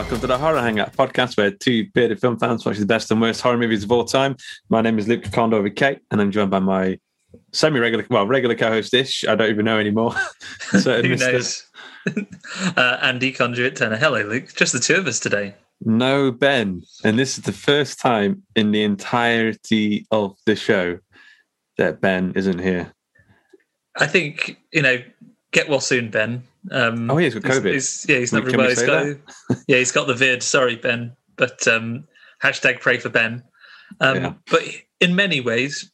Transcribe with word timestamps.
Welcome 0.00 0.20
to 0.20 0.26
the 0.28 0.38
Horror 0.38 0.62
Hangout 0.62 0.96
podcast, 0.96 1.36
where 1.36 1.50
two 1.50 1.86
bearded 1.92 2.22
film 2.22 2.38
fans 2.38 2.64
watch 2.64 2.78
the 2.78 2.86
best 2.86 3.10
and 3.10 3.20
worst 3.20 3.42
horror 3.42 3.58
movies 3.58 3.84
of 3.84 3.92
all 3.92 4.06
time. 4.06 4.34
My 4.70 4.80
name 4.80 4.98
is 4.98 5.06
Luke 5.06 5.30
Condor 5.30 5.60
with 5.60 5.76
Kate, 5.76 5.98
and 6.10 6.22
I'm 6.22 6.30
joined 6.30 6.50
by 6.50 6.58
my 6.58 6.98
semi-regular, 7.52 8.06
well, 8.08 8.26
regular 8.26 8.54
co-host-ish. 8.54 9.26
I 9.26 9.34
don't 9.34 9.50
even 9.50 9.66
know 9.66 9.78
anymore. 9.78 10.14
so, 10.70 11.02
Who 11.02 11.16
Mr. 11.16 11.32
knows? 11.32 11.66
uh, 12.78 12.98
Andy 13.02 13.30
Conduit 13.30 13.76
Turner. 13.76 13.98
Hello, 13.98 14.22
Luke. 14.22 14.54
Just 14.56 14.72
the 14.72 14.80
two 14.80 14.94
of 14.94 15.06
us 15.06 15.20
today. 15.20 15.54
No 15.82 16.32
Ben, 16.32 16.80
and 17.04 17.18
this 17.18 17.36
is 17.36 17.44
the 17.44 17.52
first 17.52 18.00
time 18.00 18.42
in 18.56 18.70
the 18.70 18.82
entirety 18.82 20.06
of 20.10 20.34
the 20.46 20.56
show 20.56 20.98
that 21.76 22.00
Ben 22.00 22.32
isn't 22.36 22.60
here. 22.60 22.94
I 23.98 24.06
think 24.06 24.58
you 24.72 24.80
know. 24.80 25.02
Get 25.52 25.68
well 25.68 25.80
soon, 25.80 26.10
Ben. 26.10 26.44
Um, 26.70 27.10
Oh, 27.10 27.16
he 27.16 27.24
has 27.24 27.34
got 27.34 27.44
he's- 27.44 27.58
COVID. 27.58 27.72
he's- 27.72 28.06
yeah, 28.08 28.18
he's 28.18 28.32
not 28.32 28.42
Can 28.44 28.50
very 28.52 28.62
we 28.62 28.66
well. 28.66 28.76
say 28.76 29.06
He's 29.08 29.16
got, 29.56 29.58
yeah, 29.68 29.76
he's 29.78 29.92
got 29.92 30.06
the 30.06 30.14
vid. 30.14 30.42
Sorry, 30.42 30.76
Ben. 30.76 31.16
But 31.36 31.66
um, 31.66 32.04
hashtag 32.42 32.80
pray 32.80 32.98
for 32.98 33.08
Ben. 33.08 33.42
Um, 34.00 34.16
Yeah. 34.16 34.32
But 34.50 34.62
in 35.00 35.16
many 35.16 35.40
ways, 35.40 35.90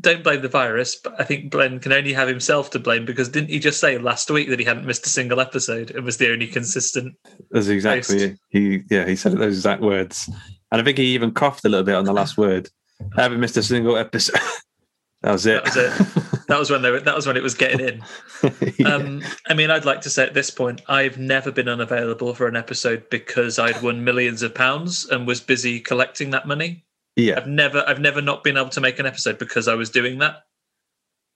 don't 0.00 0.22
blame 0.24 0.40
the 0.42 0.48
virus. 0.48 0.94
But 0.96 1.20
I 1.20 1.24
think 1.24 1.50
Ben 1.50 1.78
can 1.80 1.92
only 1.92 2.12
have 2.12 2.28
himself 2.28 2.70
to 2.70 2.78
blame 2.78 3.04
because 3.04 3.28
didn't 3.28 3.50
he 3.50 3.58
just 3.58 3.80
say 3.80 3.98
last 3.98 4.30
week 4.30 4.48
that 4.50 4.58
he 4.58 4.64
hadn't 4.64 4.86
missed 4.86 5.04
a 5.06 5.10
single 5.10 5.40
episode 5.40 5.90
and 5.90 6.04
was 6.04 6.16
the 6.16 6.30
only 6.32 6.46
consistent? 6.46 7.14
That's 7.50 7.66
exactly 7.68 8.36
he. 8.50 8.82
Yeah, 8.88 9.06
he 9.06 9.16
said 9.16 9.32
those 9.32 9.56
exact 9.56 9.82
words, 9.82 10.28
and 10.70 10.80
I 10.80 10.84
think 10.84 10.98
he 10.98 11.06
even 11.14 11.32
coughed 11.32 11.64
a 11.64 11.68
little 11.68 11.84
bit 11.84 11.94
on 11.96 12.04
the 12.04 12.12
last 12.12 12.38
word. 12.38 12.70
I 13.16 13.22
haven't 13.22 13.40
missed 13.40 13.56
a 13.56 13.62
single 13.62 13.96
episode. 13.96 14.40
that 15.22 15.32
was 15.32 15.44
it. 15.46 15.64
That 15.64 15.74
was 15.74 16.24
it. 16.24 16.41
That 16.52 16.58
was 16.58 16.68
when 16.70 16.82
they 16.82 16.90
were, 16.90 17.00
that 17.00 17.16
was 17.16 17.26
when 17.26 17.38
it 17.38 17.42
was 17.42 17.54
getting 17.54 17.80
in. 17.80 18.04
Um, 18.84 19.22
I 19.48 19.54
mean, 19.54 19.70
I'd 19.70 19.86
like 19.86 20.02
to 20.02 20.10
say 20.10 20.24
at 20.24 20.34
this 20.34 20.50
point, 20.50 20.82
I've 20.86 21.16
never 21.16 21.50
been 21.50 21.68
unavailable 21.68 22.34
for 22.34 22.46
an 22.46 22.56
episode 22.56 23.08
because 23.08 23.58
I'd 23.58 23.80
won 23.80 24.04
millions 24.04 24.42
of 24.42 24.54
pounds 24.54 25.08
and 25.08 25.26
was 25.26 25.40
busy 25.40 25.80
collecting 25.80 26.30
that 26.30 26.46
money. 26.46 26.84
yeah, 27.16 27.38
I've 27.38 27.46
never, 27.46 27.82
I've 27.86 28.00
never 28.00 28.20
not 28.20 28.44
been 28.44 28.58
able 28.58 28.68
to 28.70 28.80
make 28.82 28.98
an 28.98 29.06
episode 29.06 29.38
because 29.38 29.66
I 29.66 29.74
was 29.76 29.88
doing 29.88 30.18
that. 30.18 30.42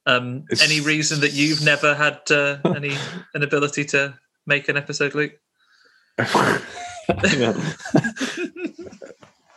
Um, 0.04 0.44
any 0.62 0.80
reason 0.80 1.20
that 1.20 1.32
you've 1.32 1.64
never 1.64 1.94
had 1.94 2.20
uh, 2.30 2.58
any 2.64 2.94
an 3.34 3.42
ability 3.42 3.86
to 3.86 4.18
make 4.46 4.68
an 4.68 4.76
episode, 4.76 5.14
Luke? 5.14 5.32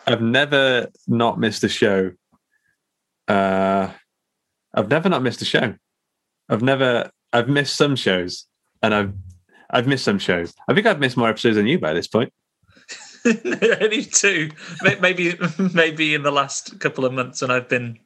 I've 0.08 0.22
never 0.22 0.88
not 1.08 1.38
missed 1.38 1.66
a 1.66 1.70
show. 1.70 2.12
Uh, 3.28 3.90
I've 4.74 4.90
never 4.90 5.10
not 5.10 5.24
missed 5.24 5.42
a 5.42 5.46
show. 5.46 5.76
I've 6.50 6.62
never. 6.62 7.12
I've 7.32 7.48
missed 7.48 7.76
some 7.76 7.96
shows, 7.96 8.46
and 8.82 8.94
I've 8.94 9.14
I've 9.70 9.88
missed 9.88 10.06
some 10.06 10.20
shows. 10.20 10.54
I 10.68 10.74
think 10.74 10.88
I've 10.88 11.00
missed 11.00 11.18
more 11.18 11.30
episodes 11.30 11.56
than 11.56 11.68
you 11.68 11.80
by 11.80 11.94
this 11.94 12.08
point. 12.08 12.34
Only 13.26 14.04
two, 14.06 14.50
maybe, 15.02 15.38
maybe 15.74 16.16
in 16.16 16.24
the 16.24 16.32
last 16.32 16.80
couple 16.80 17.06
of 17.06 17.14
months, 17.14 17.42
when 17.42 17.52
I've 17.52 17.68
been 17.70 18.00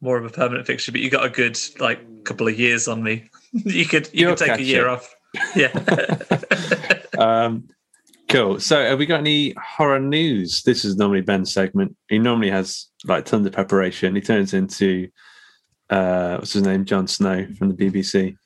more 0.00 0.18
of 0.18 0.24
a 0.24 0.30
permanent 0.30 0.66
fixture. 0.66 0.92
But 0.92 1.00
you 1.00 1.10
got 1.10 1.24
a 1.24 1.30
good 1.30 1.58
like 1.78 2.24
couple 2.24 2.48
of 2.48 2.58
years 2.58 2.88
on 2.88 3.02
me. 3.02 3.30
You 3.52 3.86
could, 3.86 4.10
you 4.12 4.26
You'll 4.26 4.36
could 4.36 4.48
take 4.48 4.60
a 4.60 4.62
year 4.62 4.86
off. 4.86 5.14
Yeah. 5.54 5.72
Um, 7.18 7.68
cool. 8.28 8.60
So, 8.60 8.82
have 8.82 8.98
we 8.98 9.06
got 9.06 9.20
any 9.20 9.54
horror 9.54 10.00
news? 10.00 10.62
This 10.62 10.84
is 10.84 10.96
normally 10.96 11.22
Ben's 11.22 11.52
segment. 11.52 11.96
He 12.08 12.18
normally 12.18 12.50
has 12.50 12.86
like 13.04 13.24
tons 13.24 13.46
of 13.46 13.52
preparation. 13.52 14.14
He 14.14 14.20
turns 14.20 14.54
into 14.54 15.08
uh, 15.90 16.36
what's 16.36 16.52
his 16.52 16.62
name, 16.62 16.84
Jon 16.84 17.06
Snow 17.06 17.46
from 17.58 17.74
the 17.74 17.74
BBC. 17.74 18.36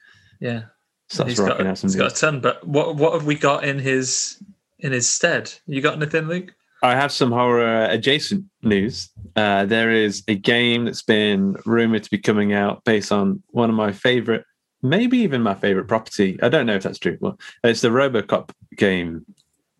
yeah. 0.40 0.62
Starts 1.08 1.32
He's 1.32 1.40
got, 1.40 1.48
rocking 1.48 1.66
out 1.66 1.76
some 1.76 1.88
he's 1.88 1.96
got 1.96 2.12
a 2.12 2.14
ton. 2.14 2.40
But 2.40 2.64
what 2.64 2.94
what 2.94 3.14
have 3.14 3.26
we 3.26 3.34
got 3.34 3.64
in 3.64 3.80
his 3.80 4.40
in 4.78 4.92
his 4.92 5.08
stead? 5.08 5.52
You 5.66 5.80
got 5.80 5.96
anything, 5.96 6.28
Luke? 6.28 6.54
I 6.84 6.94
have 6.94 7.10
some 7.10 7.32
horror 7.32 7.86
adjacent 7.86 8.44
news. 8.62 9.10
Uh, 9.34 9.64
there 9.66 9.90
is 9.90 10.22
a 10.28 10.36
game 10.36 10.84
that's 10.84 11.02
been 11.02 11.56
rumored 11.66 12.04
to 12.04 12.10
be 12.10 12.18
coming 12.18 12.52
out 12.52 12.84
based 12.84 13.10
on 13.10 13.42
one 13.48 13.68
of 13.68 13.74
my 13.74 13.90
favorite, 13.90 14.44
maybe 14.82 15.18
even 15.18 15.42
my 15.42 15.54
favorite 15.54 15.88
property. 15.88 16.38
I 16.42 16.48
don't 16.48 16.64
know 16.64 16.76
if 16.76 16.84
that's 16.84 17.00
true. 17.00 17.18
Well, 17.20 17.38
it's 17.64 17.80
the 17.80 17.88
Robocop 17.88 18.50
game 18.76 19.26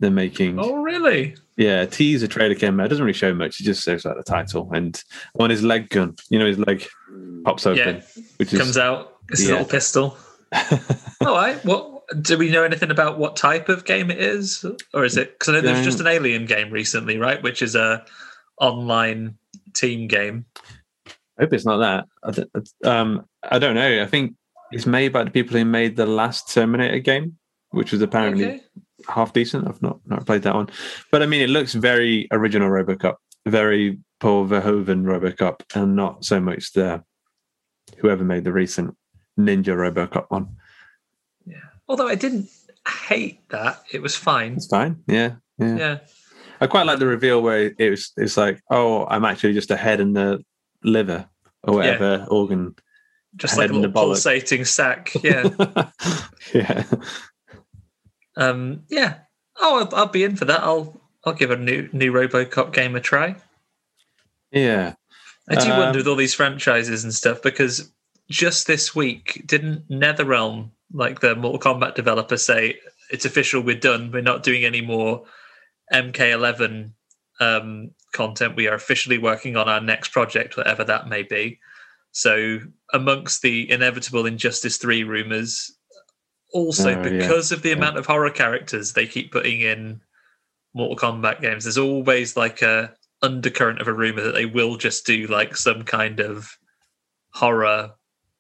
they're 0.01 0.11
making. 0.11 0.59
Oh, 0.59 0.83
really? 0.83 1.37
Yeah, 1.61 1.83
a 1.83 1.87
trailer 1.87 2.55
came 2.55 2.81
out. 2.81 2.87
It 2.87 2.89
doesn't 2.89 3.05
really 3.05 3.13
show 3.13 3.35
much. 3.35 3.61
It 3.61 3.65
just 3.65 3.85
shows 3.85 4.07
like 4.07 4.17
the 4.17 4.23
title 4.23 4.71
and 4.73 5.03
on 5.39 5.51
his 5.51 5.63
leg 5.63 5.91
gun. 5.91 6.17
You 6.31 6.39
know, 6.39 6.47
his 6.47 6.59
leg 6.59 6.87
pops 7.45 7.67
open, 7.67 7.97
Yeah. 7.97 8.23
which 8.39 8.53
is 8.55 8.59
Comes 8.59 8.79
out. 8.79 9.19
It's 9.29 9.43
Yeah. 9.43 9.51
a 9.51 9.53
little 9.53 9.67
pistol. 9.67 10.17
All 11.21 11.35
right. 11.37 11.63
What 11.67 12.03
do 12.23 12.39
we 12.39 12.51
know 12.51 12.63
anything 12.63 12.91
about 12.91 13.19
what 13.19 13.37
type 13.37 13.69
of 13.69 13.85
game 13.85 14.11
it 14.11 14.19
is, 14.19 14.65
or 14.95 15.05
is 15.05 15.19
it? 15.19 15.33
Because 15.39 15.51
I 15.51 15.53
know 15.53 15.61
there 15.61 15.75
was 15.77 15.85
just 15.85 16.01
an 16.01 16.07
Alien 16.07 16.47
game 16.47 16.71
recently, 16.71 17.19
right? 17.19 17.43
Which 17.43 17.61
is 17.61 17.75
a 17.75 18.07
online 18.59 19.37
team 19.75 20.09
game. 20.09 20.47
I 21.07 21.43
hope 21.43 21.53
it's 21.53 21.67
not 21.67 21.77
that. 21.79 22.07
I, 22.25 22.33
th- 22.33 22.49
um, 22.85 23.27
I 23.43 23.59
don't 23.59 23.75
know. 23.75 24.03
I 24.03 24.07
think 24.07 24.35
it's 24.73 24.87
made 24.87 25.13
by 25.13 25.25
the 25.25 25.31
people 25.31 25.59
who 25.59 25.65
made 25.67 25.97
the 25.97 26.07
last 26.07 26.53
Terminator 26.55 26.99
game, 27.01 27.37
which 27.71 27.93
was 27.93 28.01
apparently 28.01 28.47
Okay. 28.47 28.61
Half 29.09 29.33
decent. 29.33 29.69
I've 29.69 29.83
not 29.83 30.01
not 30.07 30.27
played 30.27 30.43
that 30.43 30.55
one, 30.55 30.71
but 31.11 31.23
I 31.23 31.27
mean, 31.27 31.41
it 31.41 31.51
looks 31.51 31.75
very 31.75 32.29
original 32.31 32.69
RoboCop, 32.69 33.17
very 33.47 33.99
Paul 34.21 34.47
Verhoeven 34.47 35.05
RoboCop, 35.05 35.61
and 35.75 35.97
not 35.97 36.25
so 36.25 36.41
much 36.41 36.73
the 36.73 37.03
whoever 37.99 38.25
made 38.25 38.45
the 38.45 38.53
recent 38.53 38.97
Ninja 39.39 39.75
RoboCop 39.77 40.27
one. 40.29 40.57
Yeah, 41.47 41.57
although 41.89 42.09
I 42.09 42.15
didn't 42.15 42.49
hate 42.87 43.49
that, 43.51 43.83
it 43.93 44.03
was 44.03 44.17
fine. 44.17 44.55
It's 44.55 44.67
fine. 44.67 45.03
Yeah, 45.07 45.37
yeah. 45.59 45.77
Yeah. 45.77 45.99
I 46.61 46.67
quite 46.67 46.85
like 46.87 46.99
the 46.99 47.07
reveal 47.07 47.43
where 47.43 47.73
it 47.79 47.91
was. 47.91 48.13
It's 48.17 48.37
like, 48.37 48.61
oh, 48.71 49.07
I'm 49.07 49.25
actually 49.25 49.55
just 49.55 49.71
a 49.71 49.77
head 49.77 50.01
and 50.01 50.15
the 50.15 50.45
liver 50.85 51.29
or 51.63 51.75
whatever 51.75 52.27
organ. 52.31 52.75
Just 53.37 53.57
like 53.57 53.71
a 53.71 53.73
little 53.73 53.93
pulsating 53.93 54.65
sack. 54.65 55.13
Yeah. 55.23 55.49
yeah. 56.55 56.85
Um, 58.41 58.85
yeah. 58.89 59.19
Oh, 59.61 59.81
I'll, 59.81 59.95
I'll 59.95 60.07
be 60.09 60.25
in 60.25 60.37
for 60.37 60.47
that. 60.47 60.63
I'll 60.63 61.01
I'll 61.25 61.35
give 61.35 61.51
a 61.51 61.57
new 61.57 61.89
new 61.93 62.13
RoboCop 62.13 62.73
game 62.73 62.97
a 62.97 63.01
try. 63.01 63.37
Yeah. 64.51 64.95
I 65.49 65.55
do 65.57 65.71
Um, 65.73 65.79
wonder 65.79 65.99
with 65.99 66.09
all 66.09 66.17
these 66.17 66.35
franchises 66.35 67.05
and 67.05 67.15
stuff 67.15 67.43
because 67.43 67.93
just 68.31 68.67
this 68.67 68.95
week, 68.95 69.43
didn't 69.47 69.89
NetherRealm, 69.89 70.71
like 70.93 71.21
the 71.21 71.35
Mortal 71.35 71.75
Kombat 71.75 71.95
developer, 71.95 72.37
say 72.37 72.79
it's 73.11 73.25
official, 73.25 73.61
we're 73.61 73.75
done, 73.79 74.13
we're 74.13 74.23
not 74.23 74.45
doing 74.45 74.65
any 74.65 74.81
more 74.81 75.25
MK11 75.93 76.93
um, 77.41 77.91
content. 78.13 78.55
We 78.57 78.69
are 78.69 78.75
officially 78.75 79.19
working 79.19 79.57
on 79.57 79.69
our 79.69 79.81
next 79.81 80.13
project, 80.13 80.57
whatever 80.57 80.85
that 80.85 81.09
may 81.09 81.25
be. 81.25 81.59
So, 82.13 82.61
amongst 82.93 83.43
the 83.43 83.71
inevitable 83.71 84.27
Injustice 84.27 84.77
3 84.79 85.05
rumors, 85.05 85.73
also 86.53 86.95
Oh, 86.95 87.03
yeah. 87.03 87.19
because 87.19 87.53
of 87.53 87.63
the 87.63 87.71
Yeah. 87.71 87.77
amount 87.77 87.97
of 87.99 88.07
horror 88.07 88.31
characters 88.31 88.93
they 88.93 89.07
keep 89.07 89.33
putting 89.33 89.61
in 89.61 90.01
Mortal 90.75 90.97
Kombat 90.97 91.41
games, 91.41 91.65
there's 91.65 91.79
always 91.79 92.37
like 92.37 92.63
a 92.63 92.95
undercurrent 93.23 93.81
of 93.81 93.89
a 93.89 93.93
rumor 93.93 94.23
that 94.23 94.33
they 94.33 94.47
will 94.47 94.77
just 94.77 95.05
do 95.05 95.27
like 95.27 95.57
some 95.57 95.83
kind 95.83 96.21
of 96.21 96.57
horror 97.35 97.93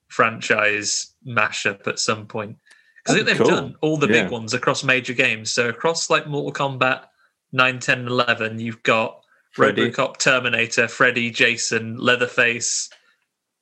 franchise 0.08 1.14
mashup 1.26 1.86
at 1.86 1.98
some 1.98 2.26
point. 2.26 2.56
Because 3.04 3.14
I 3.14 3.18
think 3.18 3.28
they've 3.28 3.38
cool. 3.46 3.56
done 3.56 3.76
all 3.80 3.96
the 3.96 4.06
Yeah. 4.08 4.22
big 4.24 4.30
ones 4.32 4.54
across 4.54 4.82
major 4.84 5.12
games. 5.12 5.52
So 5.52 5.68
across 5.68 6.10
like 6.10 6.26
Mortal 6.26 6.52
Kombat 6.52 7.04
9, 7.52 7.78
10, 7.78 8.06
11, 8.06 8.58
you've 8.60 8.82
got 8.82 9.22
Freddy. 9.52 9.90
Robocop, 9.90 10.18
Terminator, 10.18 10.86
Freddy, 10.88 11.30
Jason, 11.30 11.96
Leatherface. 11.96 12.88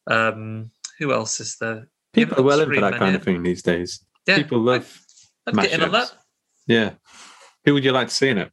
Um, 0.06 0.70
who 0.98 1.12
else 1.12 1.40
is 1.40 1.56
there? 1.58 1.88
People 2.12 2.40
are 2.40 2.42
well 2.42 2.60
in 2.60 2.72
for 2.74 2.80
that 2.80 2.94
kind 2.96 3.12
yeah. 3.12 3.16
of 3.16 3.22
thing 3.22 3.42
these 3.42 3.62
days. 3.62 4.04
Yeah, 4.28 4.36
People 4.36 4.60
love. 4.60 5.00
I'd 5.46 5.54
get 5.56 5.72
in 5.72 5.82
on 5.82 5.92
that. 5.92 6.12
Yeah. 6.66 6.90
Who 7.64 7.74
would 7.74 7.84
you 7.84 7.92
like 7.92 8.08
to 8.08 8.14
see 8.14 8.28
in 8.28 8.38
it? 8.38 8.52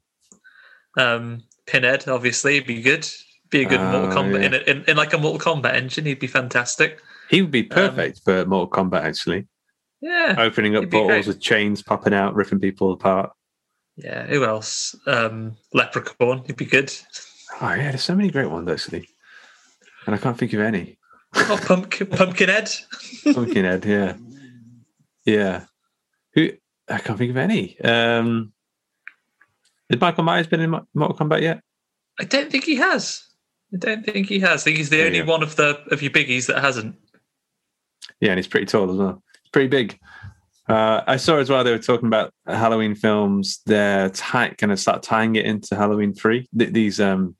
Um, 0.98 1.44
Pinhead, 1.68 2.07
obviously, 2.07 2.60
be 2.62 2.81
good. 2.81 3.07
Be 3.50 3.63
a 3.63 3.69
good 3.69 3.80
Mortal 3.81 4.12
Oh, 4.12 4.16
Kombat 4.16 4.39
yeah. 4.39 4.45
in, 4.48 4.54
a- 4.54 4.57
in 4.72 4.83
in 4.88 4.98
like 4.98 5.13
a 5.13 5.18
Mortal 5.18 5.54
Kombat 5.56 5.74
engine. 5.75 6.06
He'd 6.06 6.19
be 6.19 6.27
fantastic. 6.27 7.00
He 7.30 7.42
would 7.42 7.48
Um, 7.48 7.51
be 7.51 7.63
perfect 7.63 8.22
for 8.24 8.45
Mortal 8.45 8.69
Kombat, 8.69 9.01
actually. 9.04 9.48
Yeah, 10.01 10.36
Opening 10.38 10.75
up 10.75 10.89
portals 10.92 11.25
with 11.27 11.39
chains 11.42 11.81
popping 11.81 12.13
out, 12.13 12.36
ripping 12.36 12.60
people 12.60 12.92
apart. 12.94 13.31
yeah. 13.98 14.25
Who 14.28 14.44
else? 14.45 14.95
Um, 15.07 15.57
Leprechaun. 15.74 16.44
He'd 16.45 16.57
be 16.57 16.66
good. 16.66 16.94
Oh, 17.62 17.74
yeah, 17.74 17.89
there's 17.89 18.04
so 18.04 18.16
many 18.16 18.30
great 18.30 18.50
ones, 18.50 18.69
actually. 18.69 19.07
And 20.06 20.13
I 20.13 20.18
can't 20.19 20.38
think 20.38 20.54
of 20.54 20.60
any. 20.60 20.98
Oh, 21.33 21.60
Pumpkin, 21.66 22.07
Pumpkinhead. 22.07 22.69
Pumpkinhead, 23.33 23.86
yeah. 23.86 24.16
Yeah. 25.25 25.66
Who 26.33 26.51
I 26.89 27.00
can't 27.00 27.18
think 27.18 27.31
of 27.31 27.38
any. 27.38 27.80
Um 27.81 28.54
Has 29.89 30.00
Michael 30.00 30.24
Myers 30.24 30.48
been 30.48 30.62
in 30.62 30.69
Mortal 30.69 31.18
Kombat 31.18 31.42
yet? 31.42 31.62
I 32.19 32.24
don't 32.24 32.51
think 32.51 32.63
he 32.63 32.75
has. 32.75 33.25
I 33.74 33.77
don't 33.77 34.06
think 34.06 34.27
he 34.27 34.39
has. 34.39 34.62
I 34.62 34.63
think 34.66 34.77
he's 34.77 34.89
the 34.89 34.98
There 34.98 35.07
only 35.07 35.22
one 35.24 35.44
of 35.44 35.56
the 35.56 35.81
of 35.92 36.01
your 36.01 36.12
biggies 36.12 36.48
that 36.48 36.62
hasn't. 36.62 36.95
Yeah, 38.22 38.31
and 38.31 38.38
he's 38.39 38.48
pretty 38.48 38.68
tall 38.68 38.89
as 38.89 38.98
well. 38.98 39.24
He's 39.44 39.51
pretty 39.51 39.68
big. 39.68 40.00
Uh, 40.68 41.01
I 41.06 41.18
saw 41.18 41.38
as 41.38 41.50
well 41.50 41.63
they 41.63 41.71
were 41.71 41.78
talking 41.78 42.07
about 42.07 42.33
Halloween 42.48 42.95
films. 42.95 43.62
They're 43.66 44.10
tie, 44.10 44.54
going 44.57 44.69
to 44.69 44.78
start 44.78 45.04
tying 45.04 45.36
it 45.36 45.45
into 45.45 45.75
Halloween 45.75 46.13
three. 46.13 46.48
Th- 46.57 46.71
these, 46.71 47.00
um, 47.00 47.36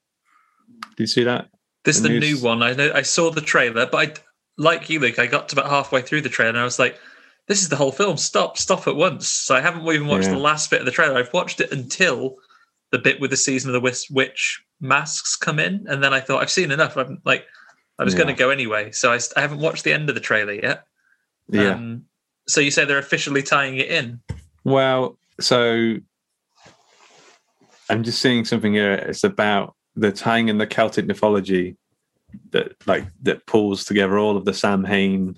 do 0.96 1.04
you 1.04 1.08
see 1.08 1.24
that? 1.24 1.48
This 1.86 1.98
is 1.98 2.04
The 2.04 2.10
the 2.10 2.20
new 2.20 2.38
one. 2.38 2.62
I 2.62 2.74
know. 2.74 2.92
I 2.94 3.02
saw 3.02 3.32
the 3.32 3.42
trailer, 3.42 3.88
but 3.88 4.10
I, 4.10 4.14
like 4.58 4.90
you, 4.90 5.00
Luke, 5.00 5.18
I 5.18 5.26
got 5.26 5.50
to 5.50 5.56
about 5.60 5.72
halfway 5.72 6.02
through 6.02 6.22
the 6.22 6.30
trailer 6.30 6.50
and 6.50 6.60
I 6.60 6.64
was 6.64 6.78
like, 6.78 7.00
"This 7.48 7.62
is 7.62 7.70
the 7.70 7.76
whole 7.76 7.92
film. 7.92 8.18
Stop, 8.18 8.58
stop 8.58 8.88
at 8.88 8.96
once." 8.96 9.28
So 9.28 9.56
I 9.56 9.62
haven't 9.62 9.88
even 9.88 10.08
watched 10.08 10.26
Yeah. 10.26 10.32
the 10.32 10.40
last 10.40 10.70
bit 10.70 10.80
of 10.80 10.86
the 10.86 10.92
trailer. 10.92 11.18
I've 11.18 11.34
watched 11.34 11.60
it 11.62 11.72
until 11.72 12.36
the 12.92 13.00
bit 13.00 13.20
with 13.20 13.32
the 13.32 13.38
season 13.38 13.74
of 13.74 13.82
the 13.82 14.06
witch, 14.12 14.64
masks 14.80 15.36
come 15.36 15.60
in, 15.60 15.86
and 15.90 16.04
then 16.04 16.14
I 16.14 16.20
thought 16.20 16.42
I've 16.42 16.52
seen 16.52 16.72
enough. 16.72 16.96
I'm 16.98 17.22
like, 17.26 17.46
I 18.00 18.04
was 18.04 18.14
Yeah. 18.14 18.20
going 18.24 18.36
to 18.36 18.40
go 18.40 18.50
anyway, 18.50 18.92
so 18.92 19.12
I, 19.12 19.20
I 19.36 19.42
haven't 19.42 19.60
watched 19.60 19.84
the 19.84 19.94
end 19.94 20.10
of 20.10 20.16
the 20.16 20.22
trailer 20.22 20.54
yet. 20.54 20.86
Yeah. 21.50 21.72
Um, 21.72 22.06
so 22.48 22.62
you 22.62 22.72
say 22.72 22.86
they're 22.86 22.98
officially 23.00 23.42
tying 23.42 23.78
it 23.78 23.88
in? 23.90 24.22
Well, 24.64 25.18
so 25.40 25.98
I'm 27.90 28.04
just 28.04 28.22
seeing 28.22 28.46
something 28.46 28.74
here. 28.74 28.94
It's 28.94 29.24
about 29.24 29.76
the 29.96 30.12
tying 30.12 30.50
in 30.50 30.58
the 30.58 30.68
Celtic 30.68 31.06
mythology 31.06 31.78
that 32.52 32.74
like 32.86 33.06
that 33.24 33.46
pulls 33.46 33.86
together 33.86 34.18
all 34.18 34.36
of 34.38 34.46
the 34.46 34.54
Samhain 34.54 35.38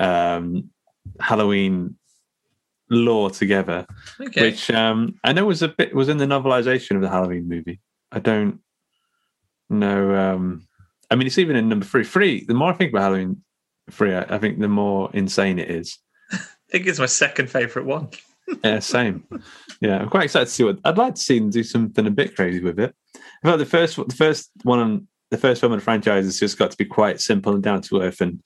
um, 0.00 0.70
Halloween 1.20 1.96
lore 2.90 3.30
together, 3.30 3.86
Okay. 4.20 4.40
which 4.42 4.70
um, 4.70 5.14
I 5.24 5.32
know 5.32 5.44
was 5.44 5.62
a 5.62 5.68
bit 5.68 5.94
was 5.94 6.08
in 6.08 6.18
the 6.18 6.26
novelization 6.26 6.96
of 6.96 7.02
the 7.02 7.08
Halloween 7.08 7.48
movie. 7.48 7.80
I 8.12 8.20
don't 8.20 8.60
know. 9.68 10.14
Um, 10.14 10.66
I 11.10 11.14
mean, 11.16 11.26
it's 11.26 11.38
even 11.38 11.56
in 11.56 11.68
number 11.68 11.84
three. 11.86 12.04
Three. 12.04 12.44
The 12.44 12.54
more 12.54 12.70
I 12.70 12.74
think 12.74 12.90
about 12.92 13.02
Halloween 13.02 13.42
three, 13.90 14.14
I, 14.14 14.22
I 14.34 14.38
think 14.38 14.58
the 14.58 14.68
more 14.68 15.10
insane 15.12 15.58
it 15.58 15.70
is. 15.70 15.98
I 16.32 16.38
think 16.70 16.86
it's 16.86 16.98
my 16.98 17.06
second 17.06 17.50
favorite 17.50 17.86
one. 17.86 18.08
Yeah, 18.62 18.78
same. 18.78 19.26
Yeah, 19.80 19.98
I'm 19.98 20.08
quite 20.08 20.26
excited 20.26 20.44
to 20.46 20.50
see 20.52 20.62
what 20.62 20.78
I'd 20.84 20.96
like 20.96 21.16
to 21.16 21.20
see 21.20 21.40
them 21.40 21.50
do 21.50 21.64
something 21.64 22.06
a 22.06 22.12
bit 22.12 22.36
crazy 22.36 22.60
with 22.60 22.78
it. 22.78 22.94
I 23.16 23.48
felt 23.48 23.58
the 23.58 23.66
first 23.66 23.96
the 23.96 24.14
first 24.14 24.52
one 24.62 24.78
on 24.78 25.08
the 25.32 25.36
first 25.36 25.60
film 25.60 25.72
in 25.72 25.80
the 25.80 25.84
franchise 25.84 26.26
has 26.26 26.38
just 26.38 26.56
got 26.56 26.70
to 26.70 26.76
be 26.76 26.84
quite 26.84 27.20
simple 27.20 27.54
and 27.54 27.62
down 27.62 27.82
to 27.82 28.02
earth, 28.02 28.20
and 28.20 28.38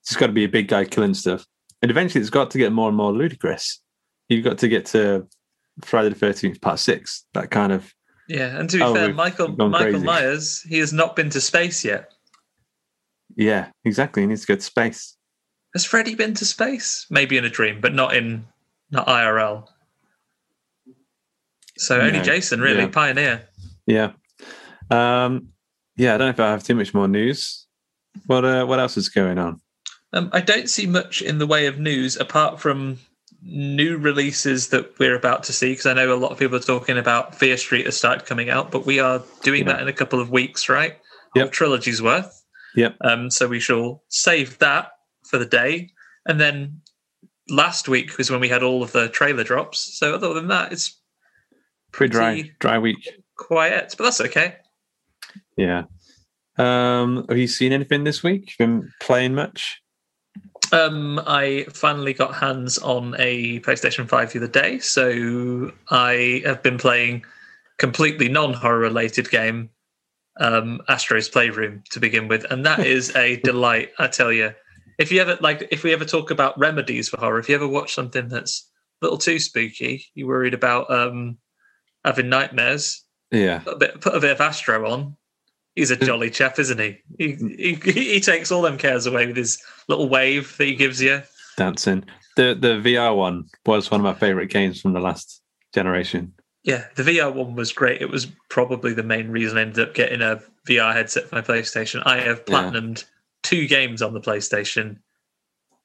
it's 0.00 0.08
just 0.08 0.18
got 0.18 0.26
to 0.26 0.32
be 0.32 0.42
a 0.42 0.48
big 0.48 0.66
guy 0.66 0.84
killing 0.84 1.14
stuff. 1.14 1.46
And 1.84 1.90
eventually, 1.90 2.22
it's 2.22 2.30
got 2.30 2.50
to 2.52 2.56
get 2.56 2.72
more 2.72 2.88
and 2.88 2.96
more 2.96 3.12
ludicrous. 3.12 3.78
You've 4.30 4.42
got 4.42 4.56
to 4.56 4.68
get 4.68 4.86
to 4.86 5.28
Friday 5.82 6.08
the 6.08 6.14
Thirteenth 6.14 6.58
Part 6.62 6.78
Six, 6.78 7.26
that 7.34 7.50
kind 7.50 7.72
of 7.74 7.92
Yeah, 8.26 8.58
and 8.58 8.70
to 8.70 8.78
be 8.78 8.82
Oh, 8.82 8.94
fair, 8.94 9.12
Michael 9.12 9.48
Michael 9.48 9.90
crazy. 9.90 9.98
Myers, 9.98 10.62
he 10.62 10.78
has 10.78 10.94
not 10.94 11.14
been 11.14 11.28
to 11.28 11.42
space 11.42 11.84
yet. 11.84 12.10
yeah, 13.36 13.66
exactly. 13.84 14.22
He 14.22 14.26
needs 14.28 14.40
to 14.40 14.46
go 14.46 14.54
to 14.54 14.62
space. 14.62 15.14
Has 15.74 15.84
Freddy 15.84 16.14
been 16.14 16.32
to 16.32 16.46
space? 16.46 17.04
Maybe 17.10 17.36
in 17.36 17.44
a 17.44 17.50
dream, 17.50 17.82
but 17.82 17.92
not 17.92 18.16
in 18.16 18.46
not 18.90 19.06
IRL. 19.06 19.68
So 21.76 22.00
only 22.00 22.12
No, 22.20 22.22
Jason, 22.24 22.62
really, 22.62 22.84
yeah. 22.84 22.88
pioneer. 22.88 23.42
Yeah, 23.86 24.12
um, 24.90 25.48
yeah. 25.98 26.14
I 26.14 26.16
don't 26.16 26.28
know 26.28 26.30
if 26.30 26.40
I 26.40 26.50
have 26.50 26.62
too 26.64 26.76
much 26.76 26.94
more 26.94 27.08
news. 27.08 27.66
What 28.24 28.46
uh, 28.46 28.64
what 28.64 28.78
else 28.80 28.96
is 28.96 29.10
going 29.10 29.36
on? 29.36 29.60
Um, 30.14 30.30
I 30.32 30.40
don't 30.40 30.70
see 30.70 30.86
much 30.86 31.20
in 31.22 31.38
the 31.38 31.46
way 31.46 31.66
of 31.66 31.78
news 31.78 32.16
apart 32.16 32.60
from 32.60 32.98
new 33.42 33.98
releases 33.98 34.68
that 34.68 34.98
we're 34.98 35.16
about 35.16 35.42
to 35.44 35.52
see. 35.52 35.72
Because 35.72 35.86
I 35.86 35.92
know 35.92 36.14
a 36.14 36.16
lot 36.16 36.30
of 36.32 36.38
people 36.38 36.56
are 36.56 36.60
talking 36.60 36.96
about 36.96 37.34
Fear 37.34 37.56
Street 37.58 37.84
has 37.84 37.96
started 37.96 38.24
coming 38.24 38.48
out, 38.48 38.70
but 38.70 38.86
we 38.86 39.00
are 39.00 39.22
doing 39.42 39.66
Yeah. 39.66 39.72
that 39.74 39.82
in 39.82 39.88
a 39.88 39.92
couple 39.92 40.20
of 40.20 40.30
weeks, 40.30 40.68
right? 40.68 40.98
Yep. 41.34 41.52
Trilogy's 41.52 42.00
worth. 42.00 42.42
Yep. 42.76 42.96
Um, 43.02 43.30
so 43.30 43.46
we 43.48 43.60
shall 43.60 44.02
save 44.08 44.58
that 44.60 44.92
for 45.28 45.38
the 45.38 45.44
day, 45.46 45.90
and 46.26 46.40
then 46.40 46.80
last 47.48 47.88
week 47.88 48.16
was 48.18 48.30
when 48.30 48.40
we 48.40 48.48
had 48.48 48.62
all 48.62 48.82
of 48.82 48.92
the 48.92 49.08
trailer 49.08 49.44
drops. 49.44 49.98
So 49.98 50.14
other 50.14 50.32
than 50.32 50.48
that, 50.48 50.72
it's 50.72 50.98
Pretty 51.92 52.12
dry, 52.12 52.50
dry 52.60 52.78
week. 52.78 53.08
quiet, 53.36 53.94
but 53.98 54.04
that's 54.04 54.20
okay. 54.22 54.56
Yeah. 55.56 55.84
Um, 56.56 57.26
have 57.28 57.38
you 57.38 57.46
seen 57.48 57.72
anything 57.72 58.04
this 58.04 58.22
week? 58.22 58.54
Been 58.58 58.90
playing 59.00 59.34
much? 59.34 59.80
Um, 60.74 61.20
I 61.26 61.66
finally 61.72 62.12
got 62.12 62.34
hands 62.34 62.78
on 62.78 63.14
a 63.18 63.60
PlayStation 63.60 64.08
5 64.08 64.32
the 64.32 64.38
other 64.40 64.48
day, 64.48 64.80
so 64.80 65.70
I 65.90 66.42
have 66.44 66.62
been 66.64 66.78
playing 66.78 67.24
completely 67.78 68.28
non-horror 68.28 68.80
related 68.80 69.30
game, 69.30 69.70
um, 70.40 70.80
Astro's 70.88 71.28
Playroom 71.28 71.84
to 71.90 72.00
begin 72.00 72.26
with, 72.26 72.44
and 72.50 72.66
that 72.66 72.80
is 72.86 73.14
a 73.14 73.36
delight. 73.40 73.90
I 74.00 74.08
tell 74.08 74.32
you, 74.32 74.52
if 74.98 75.12
you 75.12 75.20
ever 75.20 75.38
like, 75.40 75.68
if 75.70 75.84
we 75.84 75.92
ever 75.92 76.04
talk 76.04 76.30
about 76.32 76.58
remedies 76.58 77.08
for 77.08 77.18
horror, 77.18 77.38
if 77.38 77.48
you 77.48 77.54
ever 77.54 77.68
watch 77.68 77.94
something 77.94 78.28
that's 78.28 78.68
a 79.00 79.04
little 79.06 79.18
too 79.18 79.38
spooky, 79.38 80.04
you're 80.14 80.28
worried 80.28 80.54
about 80.54 80.90
um, 80.90 81.38
having 82.04 82.28
nightmares, 82.28 83.04
Yeah. 83.30 83.60
put 83.60 83.74
a 83.74 83.78
bit, 83.78 84.00
put 84.00 84.14
a 84.14 84.20
bit 84.20 84.32
of 84.32 84.40
Astro 84.40 84.90
on. 84.90 85.16
He's 85.74 85.90
a 85.90 85.96
jolly 85.96 86.30
chap, 86.30 86.58
isn't 86.58 86.78
he? 86.78 86.98
He, 87.18 87.32
he? 87.34 87.74
he 88.14 88.20
takes 88.20 88.52
all 88.52 88.62
them 88.62 88.78
cares 88.78 89.06
away 89.06 89.26
with 89.26 89.36
his 89.36 89.60
little 89.88 90.08
wave 90.08 90.56
that 90.58 90.64
he 90.66 90.74
gives 90.76 91.02
you. 91.02 91.22
Dancing. 91.56 92.04
The 92.36 92.56
the 92.58 92.80
VR 92.80 93.16
one 93.16 93.44
was 93.66 93.90
one 93.90 94.00
of 94.00 94.04
my 94.04 94.14
favorite 94.14 94.50
games 94.50 94.80
from 94.80 94.92
the 94.92 95.00
last 95.00 95.42
generation. 95.74 96.32
Yeah, 96.62 96.84
the 96.96 97.02
VR 97.02 97.32
one 97.34 97.54
was 97.54 97.72
great. 97.72 98.00
It 98.00 98.08
was 98.10 98.26
probably 98.48 98.94
the 98.94 99.02
main 99.02 99.28
reason 99.30 99.58
I 99.58 99.62
ended 99.62 99.88
up 99.88 99.94
getting 99.94 100.22
a 100.22 100.40
VR 100.66 100.92
headset 100.94 101.24
for 101.28 101.34
my 101.36 101.42
PlayStation. 101.42 102.02
I 102.06 102.20
have 102.20 102.42
Yeah. 102.48 102.54
platinumed 102.70 103.04
two 103.42 103.66
games 103.68 104.00
on 104.00 104.14
the 104.14 104.20
PlayStation, 104.20 104.98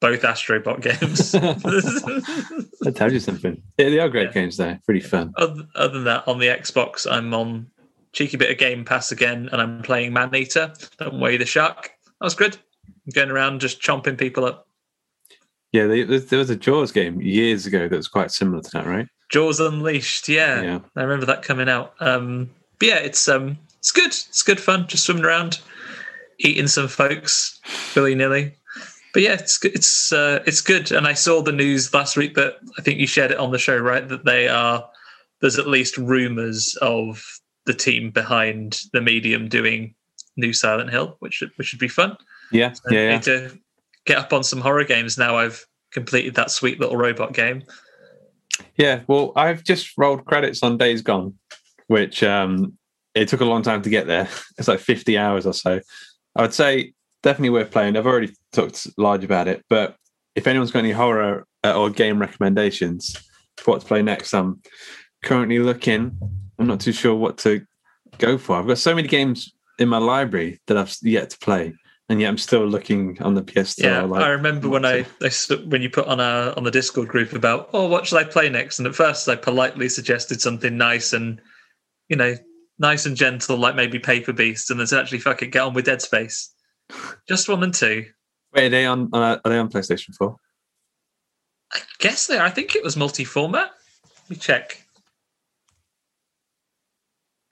both 0.00 0.22
Astrobot 0.22 0.80
games. 0.82 1.32
That 1.32 2.92
tells 2.96 3.12
you 3.12 3.20
something. 3.20 3.62
Yeah, 3.78 3.90
they 3.90 3.98
are 3.98 4.08
great 4.08 4.28
Yeah. 4.28 4.32
games 4.32 4.56
though. 4.56 4.78
Pretty 4.84 5.00
fun. 5.00 5.32
other, 5.36 5.64
other 5.74 5.94
than 5.94 6.04
that, 6.04 6.26
on 6.26 6.38
the 6.38 6.46
Xbox, 6.46 7.10
I'm 7.10 7.34
on 7.34 7.66
cheeky 8.12 8.36
bit 8.36 8.50
of 8.50 8.58
Game 8.58 8.84
Pass 8.84 9.12
again, 9.12 9.48
and 9.52 9.60
I'm 9.60 9.82
playing 9.82 10.12
Maneater. 10.12 10.72
Don't 10.98 11.20
weigh 11.20 11.36
the 11.36 11.46
shark. 11.46 11.90
That 12.04 12.24
was 12.24 12.34
good. 12.34 12.56
I'm 12.86 13.12
going 13.14 13.30
around 13.30 13.60
just 13.60 13.80
chomping 13.80 14.18
people 14.18 14.44
up. 14.44 14.66
Yeah, 15.72 15.86
they, 15.86 16.02
there 16.02 16.18
there 16.18 16.38
was 16.38 16.50
a 16.50 16.56
Jaws 16.56 16.90
game 16.90 17.20
years 17.20 17.66
ago 17.66 17.88
that 17.88 17.96
was 17.96 18.08
quite 18.08 18.30
similar 18.30 18.62
to 18.62 18.70
that, 18.72 18.86
right? 18.86 19.06
Jaws 19.30 19.60
Unleashed. 19.60 20.28
Yeah, 20.28 20.62
Yeah. 20.62 20.78
I 20.96 21.02
remember 21.02 21.26
that 21.26 21.42
coming 21.42 21.68
out. 21.68 21.94
Um, 22.00 22.50
but 22.78 22.88
yeah, 22.88 22.96
it's 22.96 23.28
um, 23.28 23.56
it's 23.78 23.92
good. 23.92 24.08
It's 24.08 24.42
good 24.42 24.60
fun. 24.60 24.88
Just 24.88 25.04
swimming 25.04 25.24
around, 25.24 25.60
eating 26.40 26.66
some 26.66 26.88
folks 26.88 27.60
willy 27.94 28.16
nilly. 28.16 28.54
But 29.12 29.22
yeah, 29.22 29.34
it's 29.34 29.64
it's 29.64 30.12
uh, 30.12 30.42
it's 30.46 30.60
good. 30.60 30.90
And 30.90 31.06
I 31.06 31.14
saw 31.14 31.42
the 31.42 31.52
news 31.52 31.94
last 31.94 32.16
week 32.16 32.34
that 32.34 32.54
I 32.78 32.82
think 32.82 32.98
you 32.98 33.06
shared 33.06 33.30
it 33.30 33.38
on 33.38 33.52
the 33.52 33.58
show, 33.58 33.76
right? 33.76 34.08
That 34.08 34.24
they 34.24 34.48
are 34.48 34.88
there's 35.40 35.58
at 35.58 35.68
least 35.68 35.96
rumors 35.96 36.76
of 36.82 37.22
the 37.66 37.74
team 37.74 38.10
behind 38.10 38.80
the 38.92 39.00
medium 39.00 39.48
doing 39.48 39.94
new 40.36 40.52
Silent 40.52 40.90
Hill, 40.90 41.16
which 41.20 41.34
should, 41.34 41.50
which 41.56 41.68
should 41.68 41.78
be 41.78 41.88
fun. 41.88 42.16
Yeah, 42.52 42.72
So 42.72 42.82
yeah, 42.90 42.98
I 42.98 43.02
yeah. 43.02 43.12
need 43.12 43.22
to 43.24 43.58
get 44.06 44.18
up 44.18 44.32
on 44.32 44.42
some 44.42 44.60
horror 44.60 44.84
games 44.84 45.18
now. 45.18 45.36
I've 45.36 45.64
completed 45.92 46.34
that 46.36 46.50
sweet 46.50 46.80
little 46.80 46.96
robot 46.96 47.32
game. 47.32 47.62
Yeah, 48.76 49.00
well, 49.06 49.32
I've 49.36 49.64
just 49.64 49.96
rolled 49.96 50.24
credits 50.24 50.62
on 50.62 50.78
Days 50.78 51.02
Gone, 51.02 51.34
which 51.86 52.22
um, 52.22 52.76
it 53.14 53.28
took 53.28 53.40
a 53.40 53.44
long 53.44 53.62
time 53.62 53.82
to 53.82 53.90
get 53.90 54.06
there. 54.06 54.28
It's 54.58 54.68
like 54.68 54.80
50 54.80 55.16
hours 55.16 55.46
or 55.46 55.54
so. 55.54 55.80
I 56.36 56.42
would 56.42 56.54
say 56.54 56.92
definitely 57.22 57.50
worth 57.50 57.70
playing. 57.70 57.96
I've 57.96 58.06
already 58.06 58.32
talked 58.52 58.86
large 58.98 59.24
about 59.24 59.48
it, 59.48 59.64
but 59.68 59.96
if 60.34 60.46
anyone's 60.46 60.70
got 60.70 60.80
any 60.80 60.92
horror 60.92 61.46
uh, 61.64 61.78
or 61.78 61.90
game 61.90 62.20
recommendations 62.20 63.16
for 63.56 63.72
what 63.72 63.80
to 63.80 63.86
play 63.86 64.02
next, 64.02 64.32
I'm 64.34 64.60
currently 65.22 65.58
looking. 65.58 66.18
I'm 66.60 66.66
not 66.66 66.80
too 66.80 66.92
sure 66.92 67.14
what 67.14 67.38
to 67.38 67.66
go 68.18 68.36
for. 68.36 68.56
I've 68.56 68.66
got 68.66 68.78
so 68.78 68.94
many 68.94 69.08
games 69.08 69.52
in 69.78 69.88
my 69.88 69.96
library 69.96 70.60
that 70.66 70.76
I've 70.76 70.94
yet 71.00 71.30
to 71.30 71.38
play, 71.38 71.72
and 72.10 72.20
yet 72.20 72.28
I'm 72.28 72.38
still 72.38 72.66
looking 72.66 73.20
on 73.22 73.34
the 73.34 73.42
PS. 73.42 73.78
Yeah, 73.78 74.02
like, 74.02 74.22
I 74.22 74.28
remember 74.28 74.68
when 74.68 74.84
I, 74.84 75.06
I 75.22 75.30
when 75.64 75.80
you 75.80 75.88
put 75.88 76.06
on 76.06 76.20
a 76.20 76.52
on 76.56 76.64
the 76.64 76.70
Discord 76.70 77.08
group 77.08 77.32
about 77.32 77.70
oh 77.72 77.86
what 77.86 78.06
should 78.06 78.18
I 78.18 78.24
play 78.24 78.50
next, 78.50 78.78
and 78.78 78.86
at 78.86 78.94
first 78.94 79.26
I 79.26 79.36
politely 79.36 79.88
suggested 79.88 80.42
something 80.42 80.76
nice 80.76 81.14
and 81.14 81.40
you 82.10 82.16
know 82.16 82.34
nice 82.78 83.06
and 83.06 83.16
gentle 83.16 83.56
like 83.56 83.74
maybe 83.74 83.98
Paper 83.98 84.34
Beast, 84.34 84.70
and 84.70 84.78
then 84.78 84.86
said 84.86 85.00
actually 85.00 85.20
fuck 85.20 85.42
it, 85.42 85.48
get 85.48 85.62
on 85.62 85.72
with 85.72 85.86
Dead 85.86 86.02
Space, 86.02 86.54
just 87.28 87.48
one 87.48 87.62
and 87.62 87.72
two. 87.72 88.04
Wait, 88.54 88.66
are 88.66 88.68
they 88.68 88.84
on? 88.84 89.08
Uh, 89.14 89.38
are 89.42 89.50
they 89.50 89.58
on 89.58 89.70
PlayStation 89.70 90.14
Four? 90.14 90.36
I 91.72 91.80
guess 92.00 92.26
they. 92.26 92.38
I 92.38 92.50
think 92.50 92.76
it 92.76 92.84
was 92.84 92.98
multi-format. 92.98 93.70
Let 94.04 94.30
me 94.30 94.36
check. 94.36 94.84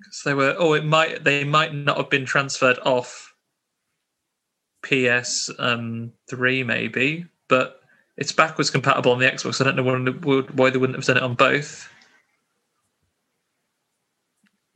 'Cause 0.04 0.22
they 0.24 0.34
were. 0.34 0.54
Oh, 0.58 0.74
it 0.74 0.84
might. 0.84 1.24
They 1.24 1.44
might 1.44 1.74
not 1.74 1.96
have 1.96 2.10
been 2.10 2.24
transferred 2.24 2.78
off 2.84 3.34
PS 4.82 5.50
um, 5.58 6.12
three, 6.30 6.62
maybe, 6.62 7.26
but 7.48 7.82
it's 8.16 8.32
backwards 8.32 8.70
compatible 8.70 9.12
on 9.12 9.18
the 9.18 9.26
Xbox. 9.26 9.60
I 9.60 9.64
don't 9.64 9.76
know 9.76 10.12
why, 10.22 10.40
why 10.54 10.70
they 10.70 10.78
wouldn't 10.78 10.96
have 10.96 11.04
done 11.04 11.16
it 11.16 11.22
on 11.22 11.34
both. 11.34 11.88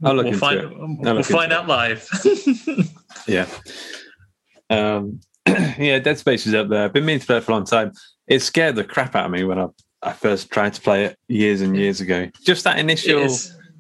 I'll 0.04 0.14
look 0.14 0.24
we'll 0.24 0.34
into 0.34 0.38
find. 0.38 0.58
it. 0.58 1.06
I'll 1.06 1.14
We'll 1.14 1.22
find 1.22 1.52
out 1.52 1.68
live. 1.68 2.08
Yeah. 3.28 3.46
Um, 4.68 5.20
yeah, 5.46 5.98
Dead 5.98 6.18
Space 6.18 6.46
is 6.46 6.54
up 6.54 6.68
there. 6.68 6.84
I've 6.84 6.92
been 6.92 7.04
meaning 7.04 7.20
to 7.20 7.26
play 7.26 7.36
it 7.36 7.44
for 7.44 7.52
a 7.52 7.54
long 7.54 7.64
time. 7.64 7.92
It 8.26 8.40
scared 8.40 8.74
the 8.74 8.84
crap 8.84 9.14
out 9.14 9.26
of 9.26 9.30
me 9.30 9.44
when 9.44 9.58
I, 9.60 9.66
I 10.02 10.12
first 10.12 10.50
tried 10.50 10.74
to 10.74 10.80
play 10.80 11.04
it 11.04 11.18
years 11.28 11.60
and 11.60 11.76
years 11.76 12.00
ago. 12.00 12.28
Just 12.44 12.64
that 12.64 12.78
initial. 12.78 13.28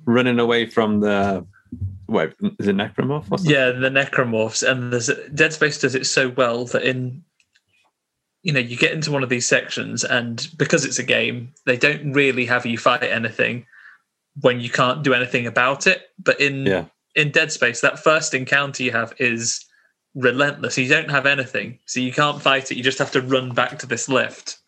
Running 0.04 0.38
away 0.38 0.66
from 0.66 1.00
the 1.00 1.46
wait, 2.08 2.32
is 2.58 2.68
it 2.68 2.76
Necromorph 2.76 3.24
or 3.30 3.38
something? 3.38 3.50
Yeah, 3.50 3.70
the 3.70 3.88
necromorphs, 3.88 4.66
and 4.68 4.92
there's 4.92 5.10
Dead 5.34 5.52
Space 5.52 5.78
does 5.80 5.94
it 5.94 6.06
so 6.06 6.28
well 6.30 6.64
that 6.66 6.82
in 6.82 7.24
you 8.42 8.52
know 8.52 8.60
you 8.60 8.76
get 8.76 8.92
into 8.92 9.10
one 9.12 9.22
of 9.22 9.28
these 9.28 9.46
sections, 9.46 10.04
and 10.04 10.48
because 10.56 10.84
it's 10.84 10.98
a 10.98 11.04
game, 11.04 11.52
they 11.66 11.76
don't 11.76 12.12
really 12.12 12.44
have 12.46 12.66
you 12.66 12.76
fight 12.78 13.02
anything 13.04 13.66
when 14.40 14.60
you 14.60 14.70
can't 14.70 15.02
do 15.04 15.14
anything 15.14 15.46
about 15.46 15.86
it. 15.86 16.02
But 16.18 16.40
in 16.40 16.66
Yeah. 16.66 16.84
in 17.14 17.30
Dead 17.30 17.52
Space, 17.52 17.80
that 17.82 17.98
first 17.98 18.34
encounter 18.34 18.82
you 18.82 18.92
have 18.92 19.12
is 19.18 19.64
relentless. 20.14 20.76
You 20.76 20.88
don't 20.88 21.10
have 21.10 21.24
anything, 21.26 21.78
so 21.86 22.00
you 22.00 22.12
can't 22.12 22.42
fight 22.42 22.70
it. 22.70 22.76
You 22.76 22.82
just 22.82 22.98
have 22.98 23.12
to 23.12 23.20
run 23.22 23.52
back 23.54 23.78
to 23.78 23.86
this 23.86 24.08
lift, 24.08 24.58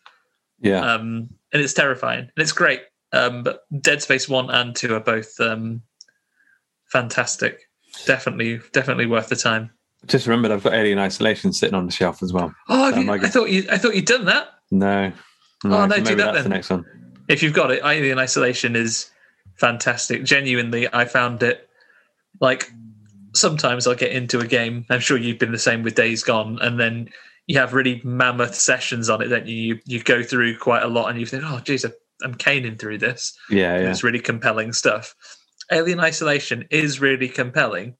Yeah. 0.59 0.79
um, 0.79 1.29
and 1.53 1.61
it's 1.61 1.73
terrifying 1.73 2.19
and 2.21 2.31
it's 2.37 2.51
great. 2.51 2.81
Um, 3.15 3.43
but 3.43 3.61
Dead 3.81 4.01
Space 4.01 4.27
One 4.29 4.49
and 4.49 4.75
Two 4.75 4.93
are 4.95 4.99
both 4.99 5.39
um, 5.39 5.81
fantastic. 6.91 7.61
Definitely, 8.05 8.59
definitely 8.73 9.05
worth 9.05 9.29
the 9.29 9.35
time. 9.35 9.71
Just 10.05 10.27
remembered 10.27 10.51
I've 10.51 10.63
got 10.63 10.73
Alien 10.73 10.99
Isolation 10.99 11.53
sitting 11.53 11.73
on 11.75 11.85
the 11.85 11.91
shelf 11.91 12.21
as 12.21 12.31
well. 12.31 12.53
Oh, 12.69 12.93
Um, 12.93 13.05
you, 13.05 13.11
I 13.11 13.15
I 13.15 13.27
thought 13.27 13.49
you, 13.49 13.65
I 13.71 13.77
thought 13.77 13.95
you'd 13.95 14.05
done 14.05 14.25
that. 14.25 14.49
No. 14.71 15.11
Oh, 15.63 15.85
no, 15.85 15.95
do 15.95 16.15
that 16.15 16.33
that's 16.33 16.43
the 16.43 16.49
next 16.49 16.69
one. 16.69 16.85
If 17.27 17.41
you've 17.41 17.53
got 17.53 17.71
it, 17.71 17.81
Alien 17.83 18.19
Isolation 18.19 18.75
is 18.75 19.09
fantastic. 19.55 20.23
Genuinely, 20.23 20.87
I 20.93 21.05
found 21.05 21.41
it 21.41 21.67
like 22.39 22.69
sometimes 23.33 23.87
I'll 23.87 23.95
get 23.95 24.11
into 24.11 24.39
a 24.39 24.45
game. 24.45 24.85
I'm 24.89 24.99
sure 24.99 25.17
you've 25.17 25.39
been 25.39 25.51
the 25.51 25.57
same 25.57 25.81
with 25.81 25.95
Days 25.95 26.23
Gone, 26.23 26.59
and 26.61 26.79
then 26.79 27.09
you 27.47 27.57
have 27.57 27.73
really 27.73 28.01
mammoth 28.03 28.55
sessions 28.55 29.09
on 29.09 29.21
it. 29.21 29.29
That 29.29 29.47
you 29.47 29.55
you, 29.55 29.79
you 29.85 30.03
go 30.03 30.21
through 30.21 30.57
quite 30.59 30.83
a 30.83 30.87
lot, 30.87 31.09
and 31.09 31.19
you 31.19 31.25
think, 31.25 31.43
oh, 31.45 31.59
geez, 31.63 31.85
I'm 32.23 32.35
caning 32.35 32.77
through 32.77 32.99
this. 32.99 33.37
Yeah, 33.49 33.77
yeah. 33.79 33.89
It's 33.89 34.03
really 34.03 34.19
compelling 34.19 34.73
stuff. 34.73 35.15
Alien 35.71 35.99
Isolation 35.99 36.65
is 36.69 36.99
really 37.01 37.27
compelling, 37.27 37.95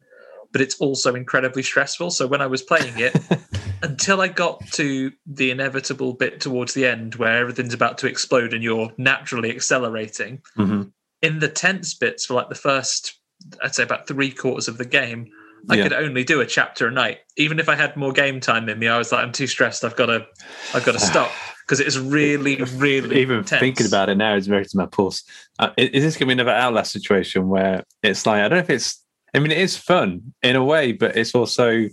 but 0.52 0.62
it's 0.62 0.76
also 0.80 1.16
incredibly 1.16 1.64
stressful. 1.64 2.12
So 2.12 2.28
when 2.28 2.42
I 2.42 2.48
was 2.48 2.62
playing 2.62 3.00
it, 3.00 3.14
until 3.82 4.22
I 4.22 4.28
got 4.28 4.66
to 4.74 5.12
the 5.26 5.52
inevitable 5.52 6.14
bit 6.14 6.40
towards 6.40 6.74
the 6.74 6.86
end 6.86 7.16
where 7.16 7.38
everything's 7.38 7.74
about 7.74 7.98
to 8.00 8.08
explode 8.08 8.54
and 8.54 8.64
you're 8.64 8.92
naturally 8.98 9.50
accelerating, 9.52 10.42
hmm 10.56 10.84
in 11.22 11.40
the 11.40 11.48
tense 11.48 11.96
bits 11.96 12.26
for 12.26 12.36
like 12.36 12.50
the 12.50 12.56
first, 12.56 13.20
I'd 13.64 13.74
say 13.74 13.82
about 13.82 14.06
three 14.08 14.30
quarters 14.30 14.68
of 14.68 14.78
the 14.78 14.86
game, 14.86 15.26
I 15.70 15.76
Yeah. 15.78 15.84
could 15.84 15.94
only 15.94 16.24
do 16.24 16.40
a 16.40 16.46
chapter 16.46 16.88
a 16.88 16.92
night. 16.92 17.20
Even 17.36 17.58
if 17.58 17.68
I 17.68 17.74
had 17.74 17.96
more 17.96 18.12
game 18.12 18.40
time 18.40 18.70
in 18.70 18.78
me, 18.78 18.88
I 18.88 18.98
was 19.00 19.12
like, 19.12 19.24
I'm 19.24 19.32
too 19.32 19.48
stressed. 19.48 19.84
I've 19.84 19.96
got 19.96 20.08
to, 20.08 20.28
I've 20.76 20.84
got 20.86 20.92
to 20.92 21.00
stop 21.12 21.32
because 21.66 21.80
it 21.80 21.88
is 21.88 21.98
really, 22.00 22.58
really 22.76 23.22
Even 23.22 23.44
tense. 23.44 23.60
thinking 23.60 23.88
about 23.88 24.10
it 24.10 24.16
now 24.16 24.36
is 24.36 24.46
very 24.48 24.66
to 24.66 24.78
my 24.78 24.86
pulse. 24.86 25.24
Uh, 25.58 25.72
is 25.78 26.04
this 26.04 26.16
going 26.16 26.28
to 26.30 26.36
be 26.36 26.42
another 26.42 26.52
Outlast 26.56 26.92
situation 26.92 27.50
where 27.50 27.84
it's 28.04 28.26
like 28.26 28.42
I 28.42 28.48
don't 28.48 28.58
know 28.58 28.64
if 28.64 28.70
it's. 28.70 29.04
I 29.34 29.40
mean, 29.40 29.52
it 29.52 29.58
is 29.58 29.76
fun 29.76 30.34
in 30.44 30.56
a 30.56 30.64
way, 30.64 30.92
but 30.94 31.18
it's 31.18 31.34
also 31.36 31.88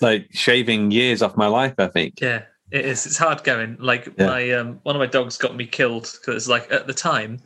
like 0.00 0.26
shaving 0.32 0.90
years 0.90 1.22
off 1.22 1.36
my 1.36 1.46
life. 1.46 1.74
I 1.78 1.88
think. 1.88 2.20
Yeah, 2.20 2.42
it 2.70 2.84
is. 2.84 3.06
It's 3.06 3.18
hard 3.18 3.44
going. 3.44 3.76
Like 3.78 4.08
Yeah. 4.18 4.26
my 4.26 4.50
um, 4.52 4.80
one 4.82 4.96
of 4.96 5.00
my 5.00 5.06
dogs 5.06 5.36
got 5.36 5.54
me 5.54 5.66
killed 5.66 6.10
because 6.20 6.48
like 6.48 6.72
at 6.72 6.86
the 6.86 6.94
time, 6.94 7.38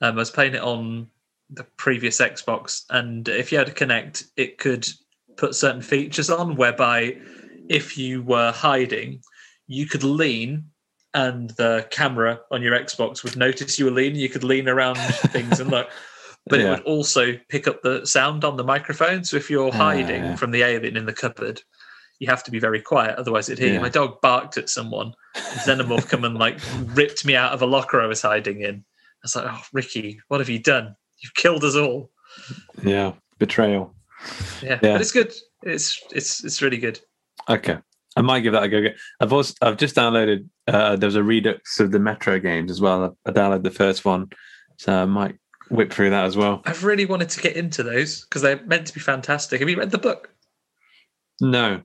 um, 0.00 0.14
I 0.14 0.16
was 0.16 0.30
playing 0.30 0.54
it 0.54 0.62
on 0.62 1.06
the 1.50 1.64
previous 1.76 2.20
Xbox, 2.20 2.84
and 2.90 3.28
if 3.28 3.52
you 3.52 3.58
had 3.58 3.68
to 3.68 3.72
connect, 3.72 4.24
it 4.36 4.58
could 4.58 4.86
put 5.36 5.54
certain 5.54 5.82
features 5.82 6.28
on 6.28 6.56
whereby 6.56 7.16
if 7.68 7.96
you 7.96 8.22
were 8.22 8.52
hiding, 8.52 9.20
you 9.66 9.86
could 9.86 10.02
lean. 10.04 10.70
And 11.14 11.48
the 11.50 11.86
camera 11.90 12.40
on 12.50 12.60
your 12.60 12.78
Xbox 12.78 13.24
would 13.24 13.36
notice 13.38 13.78
you 13.78 13.86
were 13.86 13.90
leaning. 13.90 14.20
You 14.20 14.28
could 14.28 14.44
lean 14.44 14.68
around 14.68 14.96
things 15.32 15.60
and 15.60 15.70
look, 15.70 15.88
but 16.46 16.60
it 16.60 16.68
would 16.68 16.82
also 16.82 17.32
pick 17.48 17.66
up 17.66 17.80
the 17.82 18.04
sound 18.04 18.44
on 18.44 18.58
the 18.58 18.64
microphone. 18.64 19.24
So 19.24 19.38
if 19.38 19.48
you're 19.48 19.70
Ah, 19.72 19.78
hiding 19.78 20.22
yeah. 20.24 20.36
from 20.36 20.50
the 20.50 20.62
alien 20.62 20.94
in 20.94 21.06
the 21.06 21.14
cupboard, 21.14 21.62
you 22.18 22.26
have 22.28 22.44
to 22.44 22.50
be 22.50 22.58
very 22.58 22.82
quiet, 22.82 23.16
otherwise 23.16 23.48
it'd 23.48 23.64
hear 23.64 23.72
you. 23.72 23.80
My 23.80 23.88
dog 23.88 24.20
barked 24.20 24.58
at 24.58 24.68
someone. 24.68 25.14
Xenomorph 25.36 26.06
come 26.08 26.24
and 26.24 26.34
like 26.36 26.58
ripped 26.94 27.24
me 27.24 27.34
out 27.34 27.52
of 27.52 27.62
a 27.62 27.66
locker 27.66 27.98
I 28.00 28.06
was 28.06 28.20
hiding 28.20 28.60
in. 28.60 28.84
I 28.84 29.22
was 29.22 29.36
like, 29.36 29.46
"Oh, 29.48 29.62
Ricky, 29.72 30.20
what 30.28 30.40
have 30.40 30.50
you 30.50 30.58
done? 30.58 30.96
You've 31.22 31.34
killed 31.34 31.64
us 31.64 31.76
all." 31.76 32.10
Yeah, 32.82 33.12
betrayal. 33.38 33.94
Yeah, 34.62 34.78
Yeah. 34.82 34.92
but 34.92 35.00
it's 35.00 35.12
good. 35.12 35.32
It's 35.62 35.98
it's 36.10 36.44
it's 36.44 36.60
really 36.60 36.78
good. 36.78 37.00
Okay, 37.48 37.78
I 38.16 38.22
might 38.22 38.40
give 38.40 38.54
that 38.54 38.62
a 38.64 38.68
go. 38.68 38.88
I've 39.20 39.32
also 39.32 39.54
I've 39.62 39.76
just 39.76 39.94
downloaded. 39.94 40.48
Uh, 40.66 40.96
there 40.96 41.06
was 41.06 41.16
a 41.16 41.22
redux 41.22 41.78
of 41.80 41.92
the 41.92 41.98
Metro 41.98 42.38
games 42.38 42.70
as 42.70 42.80
well. 42.80 43.16
I 43.26 43.30
downloaded 43.30 43.62
the 43.62 43.70
first 43.70 44.04
one, 44.04 44.30
so 44.78 45.02
I 45.02 45.04
might 45.04 45.36
whip 45.70 45.92
through 45.92 46.10
that 46.10 46.24
as 46.24 46.36
well. 46.36 46.62
I've 46.64 46.84
really 46.84 47.04
wanted 47.04 47.28
to 47.30 47.40
get 47.40 47.56
into 47.56 47.82
those 47.82 48.22
because 48.22 48.42
they're 48.42 48.62
meant 48.64 48.86
to 48.86 48.94
be 48.94 49.00
fantastic. 49.00 49.60
Have 49.60 49.68
you 49.68 49.78
read 49.78 49.90
the 49.90 49.98
book? 49.98 50.30
No, 51.40 51.82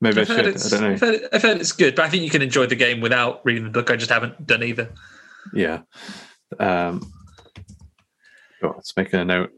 maybe 0.00 0.18
I 0.18 0.20
I've 0.22 0.28
heard, 0.28 0.60
should. 0.60 0.66
I 0.66 0.68
don't 0.70 0.80
know. 0.80 0.92
I've, 0.92 1.00
heard, 1.00 1.20
I've 1.32 1.42
heard 1.42 1.60
it's 1.60 1.72
good, 1.72 1.94
but 1.94 2.04
I 2.04 2.08
think 2.08 2.24
you 2.24 2.30
can 2.30 2.42
enjoy 2.42 2.66
the 2.66 2.74
game 2.74 3.00
without 3.00 3.40
reading 3.44 3.64
the 3.64 3.70
book. 3.70 3.90
I 3.90 3.96
just 3.96 4.10
haven't 4.10 4.44
done 4.44 4.64
either. 4.64 4.90
Yeah. 5.54 5.82
Um, 6.58 7.12
oh, 8.62 8.72
let's 8.74 8.96
make 8.96 9.12
a 9.12 9.24
note. 9.24 9.52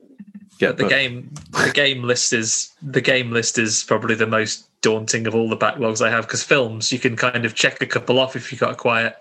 But 0.68 0.76
the 0.76 0.84
book. 0.84 0.90
game, 0.90 1.30
the 1.52 1.72
game 1.72 2.02
list 2.02 2.32
is 2.32 2.72
the 2.82 3.00
game 3.00 3.30
list 3.30 3.58
is 3.58 3.84
probably 3.84 4.14
the 4.14 4.26
most 4.26 4.68
daunting 4.82 5.26
of 5.26 5.34
all 5.34 5.48
the 5.48 5.56
backlogs 5.56 6.04
I 6.04 6.10
have 6.10 6.26
because 6.26 6.42
films 6.42 6.92
you 6.92 6.98
can 6.98 7.16
kind 7.16 7.44
of 7.44 7.54
check 7.54 7.82
a 7.82 7.86
couple 7.86 8.18
off 8.18 8.36
if 8.36 8.50
you've 8.50 8.60
got 8.60 8.72
a 8.72 8.76
quiet 8.76 9.16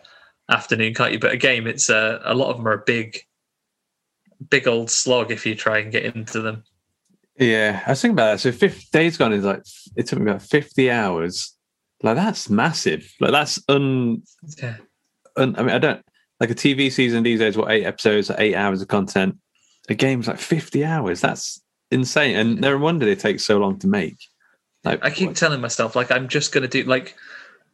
afternoon, 0.50 0.94
can't 0.94 1.14
you? 1.14 1.20
But 1.20 1.32
a 1.32 1.38
game, 1.38 1.68
it's 1.68 1.90
uh, 1.90 2.20
a 2.24 2.34
lot 2.34 2.50
of 2.50 2.58
them 2.58 2.68
are 2.68 2.74
a 2.74 2.84
big, 2.86 3.22
big 4.50 4.68
old 4.68 4.92
slog 4.92 5.32
if 5.32 5.46
you 5.46 5.56
try 5.56 5.80
and 5.80 5.92
get 5.92 6.04
into 6.04 6.42
them. 6.42 6.64
Yeah, 7.38 7.82
I 7.86 7.92
was 7.92 8.02
thinking 8.02 8.16
about 8.16 8.32
that. 8.32 8.40
So, 8.40 8.52
fifth 8.52 8.92
days 8.92 9.16
gone 9.16 9.32
is 9.32 9.46
like 9.46 9.64
it 9.96 10.08
took 10.08 10.20
me 10.20 10.30
about 10.30 10.42
fifty 10.42 10.92
hours. 10.92 11.56
Like 12.04 12.16
that's 12.16 12.50
massive. 12.50 13.14
Like 13.22 13.32
that's 13.32 13.64
un. 13.70 14.24
Yeah, 14.62 14.76
un 15.38 15.56
I 15.58 15.64
mean, 15.64 15.76
I 15.76 15.80
don't 15.80 16.04
like 16.40 16.50
a 16.50 16.56
TV 16.56 16.92
season 16.92 17.24
these 17.24 17.40
days. 17.40 17.56
What 17.56 17.72
eight 17.72 17.86
episodes, 17.86 18.30
eight 18.38 18.56
hours 18.56 18.82
of 18.82 18.90
content. 18.90 19.38
A 19.90 19.96
game's 19.96 20.28
like 20.28 20.38
fifty 20.40 20.86
hours. 20.86 21.22
That's 21.22 21.62
insane, 21.92 22.36
and 22.36 22.62
no 22.62 22.78
wonder 22.78 23.06
they 23.06 23.16
take 23.16 23.40
so 23.40 23.58
long 23.58 23.80
to 23.80 23.88
make. 23.88 24.18
Like, 24.84 25.04
I 25.04 25.10
keep 25.10 25.36
telling 25.36 25.60
myself 25.60 25.96
like 25.96 26.10
I'm 26.12 26.28
just 26.30 26.52
going 26.54 26.62
to 26.62 26.68
do 26.68 26.88
like 26.88 27.16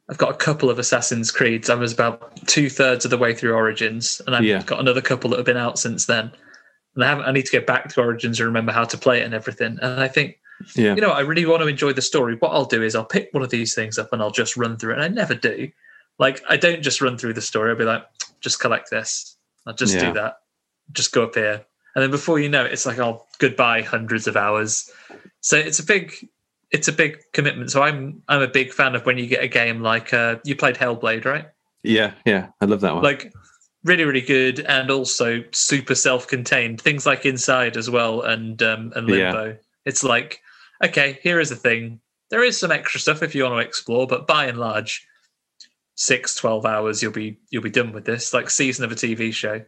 I've 0.10 0.18
got 0.18 0.32
a 0.32 0.38
couple 0.38 0.70
of 0.70 0.80
Assassin's 0.80 1.30
Creeds. 1.32 1.70
I 1.70 1.76
was 1.76 1.92
about 1.94 2.36
two 2.48 2.70
thirds 2.70 3.06
of 3.06 3.12
the 3.12 3.18
way 3.18 3.34
through 3.36 3.54
Origins, 3.54 4.22
and 4.26 4.36
I've 4.36 4.44
Yeah. 4.46 4.64
got 4.64 4.80
another 4.80 5.02
couple 5.02 5.30
that 5.32 5.38
have 5.38 5.46
been 5.46 5.58
out 5.58 5.78
since 5.78 6.06
then. 6.06 6.32
And 6.96 7.04
I 7.04 7.08
haven't. 7.10 7.26
I 7.26 7.32
need 7.32 7.46
to 7.46 7.60
go 7.60 7.66
back 7.66 7.90
to 7.94 8.02
Origins 8.02 8.40
and 8.40 8.48
remember 8.48 8.72
how 8.72 8.86
to 8.86 8.98
play 8.98 9.20
it 9.22 9.26
and 9.26 9.34
everything. 9.34 9.78
And 9.82 10.00
I 10.00 10.08
think 10.08 10.40
yeah, 10.76 10.96
you 10.96 11.02
know 11.02 11.12
I 11.12 11.20
really 11.20 11.46
want 11.46 11.62
to 11.62 11.68
enjoy 11.68 11.92
the 11.94 12.02
story. 12.02 12.38
What 12.38 12.50
I'll 12.54 12.66
do 12.66 12.82
is 12.82 12.96
I'll 12.96 13.04
pick 13.06 13.30
one 13.34 13.44
of 13.44 13.50
these 13.50 13.76
things 13.76 14.00
up 14.00 14.14
and 14.14 14.22
I'll 14.22 14.32
just 14.32 14.56
run 14.56 14.78
through 14.78 14.92
it. 14.94 14.96
And 14.96 15.04
I 15.04 15.10
never 15.10 15.36
do. 15.36 15.70
Like 16.18 16.42
I 16.48 16.56
don't 16.56 16.82
just 16.82 17.02
run 17.02 17.18
through 17.18 17.34
the 17.34 17.42
story. 17.42 17.72
I'll 17.72 17.76
be 17.78 17.84
like, 17.84 18.06
just 18.40 18.62
collect 18.62 18.90
this. 18.90 19.36
I'll 19.68 19.74
just 19.74 19.96
Yeah. 19.96 20.08
do 20.08 20.14
that. 20.14 20.38
Just 20.94 21.12
go 21.12 21.24
up 21.24 21.36
here, 21.36 21.66
and 21.96 22.04
then 22.04 22.12
before 22.12 22.40
you 22.40 22.50
know 22.50 22.66
it, 22.66 22.74
it's 22.74 22.86
like 22.86 23.00
oh 23.00 23.26
goodbye, 23.40 23.82
hundreds 23.82 24.28
of 24.28 24.36
hours. 24.36 24.90
So 25.42 25.58
it's 25.58 25.80
a 25.80 25.84
big, 25.84 26.14
it's 26.72 26.88
a 26.88 26.92
big 26.94 27.20
commitment. 27.34 27.72
So 27.72 27.82
I'm 27.82 28.22
I'm 28.28 28.42
a 28.42 28.48
big 28.48 28.74
fan 28.74 28.96
of 28.96 29.06
when 29.06 29.18
you 29.18 29.28
get 29.28 29.44
a 29.44 29.48
game 29.48 29.82
like 29.82 30.14
uh, 30.14 30.38
you 30.44 30.56
played 30.56 30.76
Hellblade, 30.76 31.26
right? 31.26 31.46
yeah, 31.84 32.14
yeah. 32.26 32.48
I 32.62 32.66
love 32.66 32.82
that 32.82 32.94
one. 32.94 33.04
Like 33.04 33.32
really, 33.84 34.04
really 34.04 34.22
good, 34.22 34.60
and 34.62 34.90
also 34.90 35.44
super 35.52 35.96
self-contained. 35.96 36.82
Things 36.82 37.06
like 37.06 37.26
Inside 37.26 37.78
as 37.78 37.90
well, 37.90 38.22
and 38.22 38.62
um, 38.64 38.92
and 38.96 39.08
Yeah. 39.08 39.32
Limbo. 39.32 39.58
It's 39.86 40.04
like 40.04 40.42
okay, 40.84 41.20
here 41.24 41.40
is 41.40 41.50
the 41.50 41.56
thing. 41.56 42.00
There 42.32 42.44
is 42.44 42.60
some 42.60 42.72
extra 42.72 43.00
stuff 43.00 43.22
if 43.24 43.36
you 43.36 43.44
want 43.44 43.56
to 43.56 43.66
explore, 43.66 44.08
but 44.08 44.26
by 44.28 44.48
and 44.48 44.58
large, 44.58 45.08
six, 45.94 46.36
12 46.36 46.66
hours 46.66 47.02
you'll 47.02 47.12
be 47.12 47.38
you'll 47.52 47.64
be 47.64 47.70
done 47.70 47.94
with 47.94 48.06
this. 48.06 48.34
Like 48.34 48.50
season 48.50 48.84
of 48.84 48.92
a 48.92 48.96
TV 48.96 49.32
show. 49.34 49.64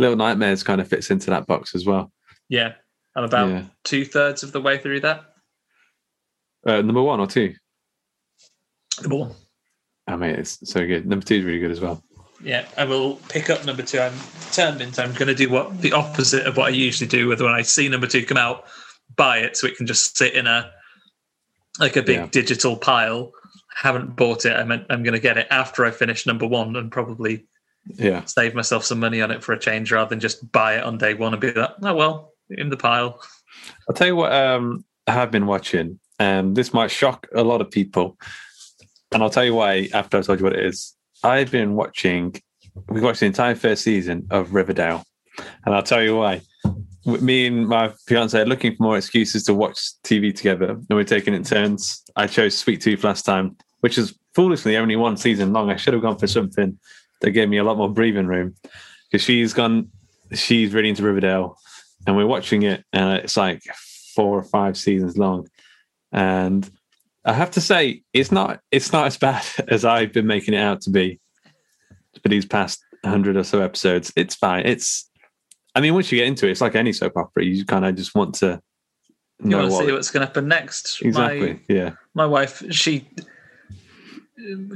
Little 0.00 0.16
Nightmares 0.16 0.62
kind 0.62 0.80
of 0.80 0.88
fits 0.88 1.10
into 1.10 1.28
that 1.30 1.46
box 1.46 1.74
as 1.74 1.84
well. 1.84 2.10
Yeah, 2.48 2.72
I'm 3.14 3.24
about 3.24 3.48
Yeah. 3.50 3.64
two 3.84 4.04
thirds 4.06 4.42
of 4.42 4.50
the 4.52 4.60
way 4.60 4.78
through 4.78 5.00
that. 5.00 5.34
Uh, 6.66 6.80
number 6.80 7.02
one 7.02 7.20
or 7.20 7.26
two? 7.26 7.54
Number 9.02 9.16
one. 9.16 9.34
I 10.06 10.16
mean, 10.16 10.30
it's 10.30 10.58
so 10.68 10.86
good. 10.86 11.06
Number 11.06 11.24
two 11.24 11.36
is 11.36 11.44
really 11.44 11.58
good 11.60 11.70
as 11.70 11.80
well. 11.80 12.02
Yeah, 12.42 12.66
I 12.78 12.84
will 12.84 13.16
pick 13.28 13.50
up 13.50 13.64
number 13.66 13.82
two. 13.82 14.00
I'm 14.00 14.14
determined. 14.48 14.98
I'm 14.98 15.12
going 15.12 15.28
to 15.28 15.34
do 15.34 15.50
what 15.50 15.80
the 15.82 15.92
opposite 15.92 16.46
of 16.46 16.56
what 16.56 16.66
I 16.68 16.70
usually 16.70 17.06
do 17.08 17.28
with 17.28 17.42
when 17.42 17.52
I 17.52 17.60
see 17.62 17.86
number 17.88 18.06
two 18.06 18.24
come 18.24 18.38
out, 18.38 18.64
buy 19.16 19.38
it 19.38 19.56
so 19.58 19.66
it 19.66 19.76
can 19.76 19.86
just 19.86 20.16
sit 20.16 20.32
in 20.32 20.46
a 20.46 20.72
like 21.78 21.96
a 21.96 22.02
big 22.02 22.16
Yeah. 22.16 22.26
digital 22.26 22.76
pile. 22.76 23.32
Haven't 23.74 24.16
bought 24.16 24.46
it. 24.46 24.54
I 24.56 24.64
meant 24.64 24.86
I'm 24.88 25.02
going 25.02 25.12
to 25.14 25.20
get 25.20 25.36
it 25.36 25.46
after 25.50 25.84
I 25.84 25.90
finish 25.90 26.26
number 26.26 26.46
one 26.46 26.74
and 26.76 26.90
probably 26.90 27.46
Yeah. 27.86 28.24
save 28.24 28.54
myself 28.54 28.84
some 28.84 29.00
money 29.00 29.20
on 29.20 29.30
it 29.30 29.42
for 29.42 29.52
a 29.52 29.58
change 29.58 29.90
rather 29.90 30.08
than 30.08 30.20
just 30.20 30.50
buy 30.52 30.76
it 30.76 30.84
on 30.84 30.98
day 30.98 31.14
one 31.14 31.32
and 31.32 31.40
be 31.40 31.52
like, 31.52 31.70
oh 31.82 31.94
well, 31.94 32.32
in 32.50 32.70
the 32.70 32.76
pile. 32.76 33.20
I'll 33.88 33.94
tell 33.94 34.06
you 34.06 34.16
what 34.16 34.32
um, 34.32 34.84
I 35.06 35.12
have 35.12 35.30
been 35.30 35.46
watching. 35.46 35.98
Um, 36.18 36.54
this 36.54 36.72
might 36.74 36.90
shock 36.90 37.26
a 37.34 37.42
lot 37.42 37.60
of 37.60 37.70
people. 37.70 38.18
And 39.12 39.22
I'll 39.22 39.30
tell 39.30 39.44
you 39.44 39.54
why 39.54 39.88
after 39.92 40.18
I 40.18 40.22
told 40.22 40.38
you 40.40 40.44
what 40.44 40.52
it 40.52 40.64
is. 40.64 40.94
I've 41.24 41.50
been 41.50 41.74
watching, 41.74 42.40
We've 42.88 43.02
watched 43.02 43.20
the 43.20 43.26
entire 43.26 43.54
first 43.54 43.82
season 43.82 44.26
of 44.30 44.54
Riverdale. 44.54 45.04
And 45.64 45.74
I'll 45.74 45.82
tell 45.82 46.02
you 46.02 46.16
why. 46.16 46.42
Me 47.06 47.46
and 47.46 47.66
my 47.66 47.92
fiance 48.06 48.38
are 48.38 48.46
looking 48.46 48.76
for 48.76 48.82
more 48.82 48.96
excuses 48.96 49.44
to 49.44 49.54
watch 49.54 49.78
TV 50.04 50.34
together. 50.34 50.70
And 50.70 50.86
we're 50.90 51.04
taking 51.04 51.34
it 51.34 51.38
in 51.38 51.44
turns. 51.44 52.02
I 52.16 52.26
chose 52.26 52.56
Sweet 52.56 52.80
Tooth 52.82 53.04
last 53.04 53.22
time, 53.22 53.56
which 53.80 53.98
is 53.98 54.14
foolishly 54.34 54.76
only 54.76 54.96
one 54.96 55.16
season 55.16 55.52
long. 55.52 55.70
I 55.70 55.76
should 55.76 55.94
have 55.94 56.02
gone 56.02 56.18
for 56.18 56.26
something 56.26 56.78
that 57.20 57.30
gave 57.32 57.48
me 57.48 57.58
a 57.58 57.64
lot 57.64 57.76
more 57.76 57.88
breathing 57.92 58.26
room 58.26 58.54
because 59.10 59.24
she's 59.24 59.52
gone, 59.52 59.88
she's 60.32 60.72
really 60.72 60.88
into 60.88 61.02
Riverdale 61.02 61.56
and 62.06 62.16
we're 62.16 62.26
watching 62.26 62.62
it 62.62 62.84
and 62.92 63.18
it's 63.18 63.36
like 63.36 63.62
four 64.14 64.38
or 64.38 64.42
five 64.42 64.76
seasons 64.76 65.16
long. 65.18 65.48
And 66.12 66.68
i 67.26 67.34
have 67.34 67.50
to 67.50 67.60
say 67.60 68.02
it's 68.14 68.32
not 68.32 68.60
it's 68.70 68.94
not 68.94 69.06
as 69.06 69.18
bad 69.18 69.44
as 69.68 69.84
i've 69.84 70.10
been 70.10 70.26
making 70.26 70.54
it 70.54 70.56
out 70.56 70.80
to 70.80 70.88
be 70.88 71.20
for 72.22 72.30
these 72.30 72.46
past 72.46 72.82
100 73.02 73.36
or 73.36 73.44
so 73.44 73.60
episodes. 73.60 74.10
It's 74.16 74.34
fine. 74.34 74.66
It's 74.66 75.08
i 75.74 75.80
mean 75.80 75.94
once 75.94 76.10
you 76.10 76.18
get 76.18 76.26
into 76.26 76.46
it 76.48 76.50
it's 76.52 76.60
like 76.60 76.74
any 76.74 76.92
soap 76.92 77.16
opera. 77.16 77.44
You 77.44 77.64
kind 77.64 77.84
of 77.84 77.94
just 77.94 78.14
want 78.14 78.34
to 78.36 78.60
You 79.42 79.50
know 79.50 79.58
want 79.58 79.70
to 79.70 79.74
what 79.76 79.86
see 79.86 79.92
what's 79.92 80.10
going 80.10 80.22
to 80.22 80.26
happen 80.26 80.48
next. 80.48 81.02
exactly 81.02 81.52
My, 81.54 81.60
yeah. 81.68 81.90
my 82.14 82.26
wife, 82.26 82.62
she 82.70 83.06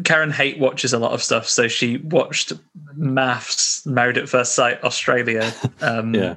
Karen 0.04 0.30
hate 0.30 0.58
watches 0.58 0.92
a 0.92 0.98
lot 0.98 1.12
of 1.12 1.22
stuff, 1.22 1.48
so 1.48 1.68
she 1.68 1.98
watched 1.98 2.52
Maths, 2.94 3.84
Married 3.86 4.18
at 4.18 4.28
First 4.28 4.54
Sight, 4.54 4.82
Australia. 4.84 5.52
Um, 5.80 6.14
yeah 6.14 6.30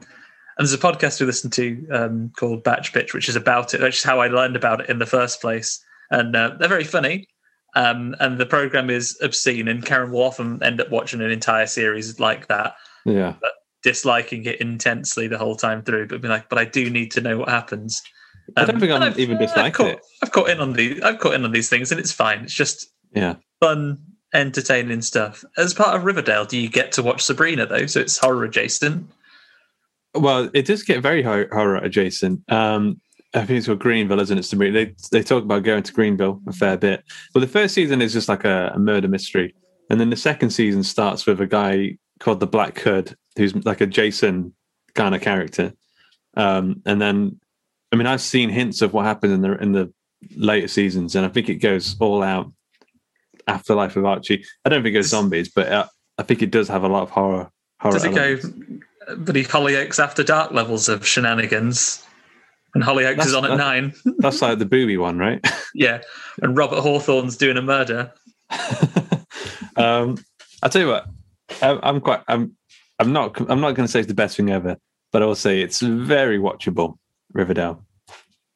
And 0.58 0.68
there's 0.68 0.74
a 0.74 0.78
podcast 0.78 1.20
we 1.20 1.26
listen 1.28 1.50
to 1.52 1.88
um, 1.92 2.32
called 2.36 2.64
Batch 2.64 2.92
Bitch, 2.94 3.14
which 3.14 3.30
is 3.30 3.36
about 3.36 3.74
it, 3.74 3.82
which 3.82 3.98
is 3.98 4.04
how 4.04 4.20
I 4.20 4.28
learned 4.28 4.56
about 4.56 4.82
it 4.82 4.90
in 4.90 4.98
the 5.00 5.06
first 5.06 5.40
place. 5.40 5.84
And 6.10 6.36
uh, 6.36 6.56
they're 6.58 6.68
very 6.68 6.84
funny. 6.84 7.28
Um, 7.76 8.16
and 8.20 8.40
the 8.40 8.46
program 8.46 8.90
is 8.90 9.18
obscene, 9.22 9.68
and 9.68 9.86
Karen 9.86 10.12
will 10.12 10.24
often 10.24 10.62
end 10.64 10.82
up 10.82 10.90
watching 10.90 11.22
an 11.22 11.30
entire 11.30 11.68
series 11.68 12.20
like 12.20 12.48
that, 12.48 12.76
yeah 13.06 13.36
disliking 13.84 14.44
it 14.46 14.60
intensely 14.60 15.28
the 15.28 15.38
whole 15.38 15.56
time 15.56 15.84
through, 15.84 16.08
but 16.08 16.20
be 16.22 16.28
like, 16.28 16.50
"But 16.50 16.58
I 16.58 16.66
do 16.66 16.90
need 16.90 17.12
to 17.12 17.22
know 17.22 17.38
what 17.38 17.50
happens." 17.50 18.02
I 18.56 18.66
don't 18.66 18.80
think 18.80 18.92
I'm 18.92 19.04
I've- 19.04 19.22
even 19.22 19.36
I've 19.36 19.42
disliked 19.44 19.76
caught, 19.76 19.88
it. 19.88 20.00
I've 20.24 20.32
caught 20.32 20.50
in 20.50 20.60
on 20.60 20.74
these. 20.74 21.00
I've 21.02 21.20
caught 21.20 21.36
in 21.36 21.46
on 21.46 21.52
these 21.52 21.70
things, 21.70 21.92
and 21.92 22.00
it's 22.00 22.12
fine. 22.12 22.40
It's 22.46 22.54
just 22.54 22.88
yeah 23.14 23.36
fun, 23.60 23.98
entertaining 24.34 25.02
stuff. 25.02 25.44
As 25.58 25.74
part 25.74 25.96
of 25.96 26.04
Riverdale, 26.04 26.46
do 26.46 26.58
you 26.58 26.70
get 26.70 26.92
to 26.94 27.04
watch 27.04 27.24
Sabrina 27.24 27.66
though? 27.66 27.88
So 27.88 28.00
it's 28.00 28.18
horror 28.18 28.44
adjacent. 28.44 29.10
well 30.16 30.50
it 30.54 30.66
does 30.66 30.84
get 30.84 31.02
very 31.02 31.24
hor- 31.24 31.50
horror 31.52 31.78
adjacent 31.78 32.42
um 32.52 33.00
I 33.34 33.46
think 33.46 33.58
it's 33.58 33.68
called 33.68 33.80
Greendale, 33.80 34.22
isn't 34.22 34.38
it? 34.38 34.44
Sabrina? 34.44 34.74
They 34.74 34.96
they 35.12 35.22
talk 35.22 35.44
about 35.44 35.64
going 35.64 35.84
to 35.84 35.94
Greendale 35.94 36.42
a 36.48 36.54
fair 36.54 36.78
bit. 36.78 37.04
But 37.34 37.42
the 37.42 37.48
first 37.48 37.74
season 37.76 38.02
is 38.02 38.14
just 38.14 38.30
like 38.30 38.46
a, 38.46 38.72
a 38.74 38.80
murder 38.80 39.08
mystery, 39.08 39.54
and 39.90 40.00
then 40.00 40.10
the 40.10 40.16
second 40.16 40.52
season 40.52 40.82
starts 40.84 41.26
with 41.26 41.42
a 41.42 41.46
guy 41.46 41.98
called 42.20 42.40
the 42.40 42.48
Black 42.48 42.80
Hood, 42.80 43.16
who's 43.36 43.54
like 43.66 43.82
a 43.82 43.86
Jason 43.86 44.54
kind 44.96 45.14
of 45.14 45.22
character. 45.22 45.74
Um, 46.36 46.82
and 46.86 47.02
then, 47.02 47.40
I 47.92 47.98
mean, 47.98 48.08
I've 48.08 48.22
seen 48.22 48.50
hints 48.50 48.82
of 48.82 48.94
what 48.94 49.06
happens 49.06 49.34
in 49.34 49.42
the 49.42 49.62
in 49.62 49.72
the 49.74 49.94
later 50.36 50.68
seasons, 50.70 51.16
and 51.16 51.26
I 51.26 51.30
think 51.30 51.50
it 51.50 51.56
goes 51.56 51.96
all 52.00 52.24
out. 52.24 52.52
Afterlife 53.48 53.96
of 53.96 54.06
Archie. 54.06 54.44
I 54.66 54.70
don't 54.70 54.84
think 54.84 54.94
it 54.94 54.98
goes 55.00 55.08
zombies, 55.10 55.50
but 55.50 55.72
uh, 55.72 55.88
I 56.18 56.24
think 56.24 56.42
it 56.42 56.52
does 56.52 56.68
have 56.68 56.84
a 56.84 56.88
lot 56.88 57.04
of 57.04 57.10
horror. 57.10 57.50
horror 57.80 57.94
Does 57.94 58.04
it 58.06 58.14
go, 58.16 58.22
elements. 58.24 58.86
but 59.18 59.36
he 59.36 59.44
Hollyoaks 59.44 60.04
after 60.04 60.24
dark 60.24 60.52
levels 60.52 60.90
of 60.90 61.06
shenanigans? 61.08 62.04
And 62.76 62.84
Hollyoaks 62.84 63.12
That's- 63.18 63.28
is 63.28 63.34
on 63.36 63.46
at 63.46 63.58
nine. 63.58 63.94
That's 64.18 64.42
like 64.42 64.60
the 64.60 64.66
booby 64.66 64.98
one, 64.98 65.18
right? 65.18 65.40
yeah. 65.74 66.02
And 66.42 66.58
Robert 66.58 66.82
Hawthorne's 66.82 67.38
doing 67.38 67.58
a 67.58 67.62
murder. 67.62 68.12
um, 69.78 70.18
I'll 70.64 70.70
tell 70.70 70.82
you 70.82 70.88
what, 70.88 71.08
I, 71.62 71.80
I'm 71.84 72.02
quite, 72.02 72.22
I'm, 72.28 72.56
I'm 73.00 73.14
not, 73.14 73.40
I'm 73.50 73.62
not 73.62 73.72
going 73.76 73.86
to 73.86 73.92
say 73.92 74.00
it's 74.00 74.08
the 74.08 74.14
best 74.14 74.38
thing 74.38 74.50
ever, 74.50 74.78
but 75.12 75.22
I 75.22 75.26
will 75.26 75.36
say 75.36 75.62
it's 75.62 75.80
very 75.82 76.40
watchable. 76.40 76.98
Riverdale. 77.34 77.86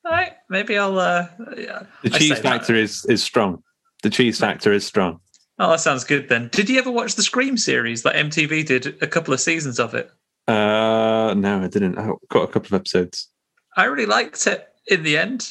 All 0.06 0.12
right. 0.12 0.32
Maybe 0.50 0.78
I'll. 0.78 0.98
Uh, 0.98 1.28
yeah, 1.58 1.84
The 2.04 2.14
I 2.14 2.18
cheese 2.18 2.40
factor 2.40 2.74
that. 2.74 2.80
is 2.80 3.06
is 3.06 3.22
strong. 3.22 3.62
The 4.02 4.10
cheese 4.10 4.40
factor 4.40 4.72
is 4.74 4.86
strong. 4.86 5.20
Oh, 5.60 5.70
that 5.72 5.80
sounds 5.80 6.04
good 6.04 6.28
then. 6.30 6.50
Did 6.52 6.70
you 6.70 6.80
ever 6.80 6.90
watch 6.90 7.16
the 7.16 7.22
Scream 7.24 7.56
series? 7.58 8.02
that 8.04 8.16
MTV 8.16 8.66
did 8.66 8.98
a 9.02 9.08
couple 9.08 9.34
of 9.34 9.40
seasons 9.40 9.80
of 9.80 9.94
it. 9.94 10.12
Uh, 10.48 11.34
no, 11.38 11.62
I 11.64 11.68
didn't. 11.68 11.98
I 12.00 12.10
got 12.30 12.44
a 12.44 12.52
couple 12.52 12.68
of 12.68 12.82
episodes. 12.82 13.30
I 13.78 13.86
really 13.86 14.08
liked 14.08 14.48
it 14.48 14.68
in 14.88 15.04
the 15.04 15.18
end. 15.18 15.50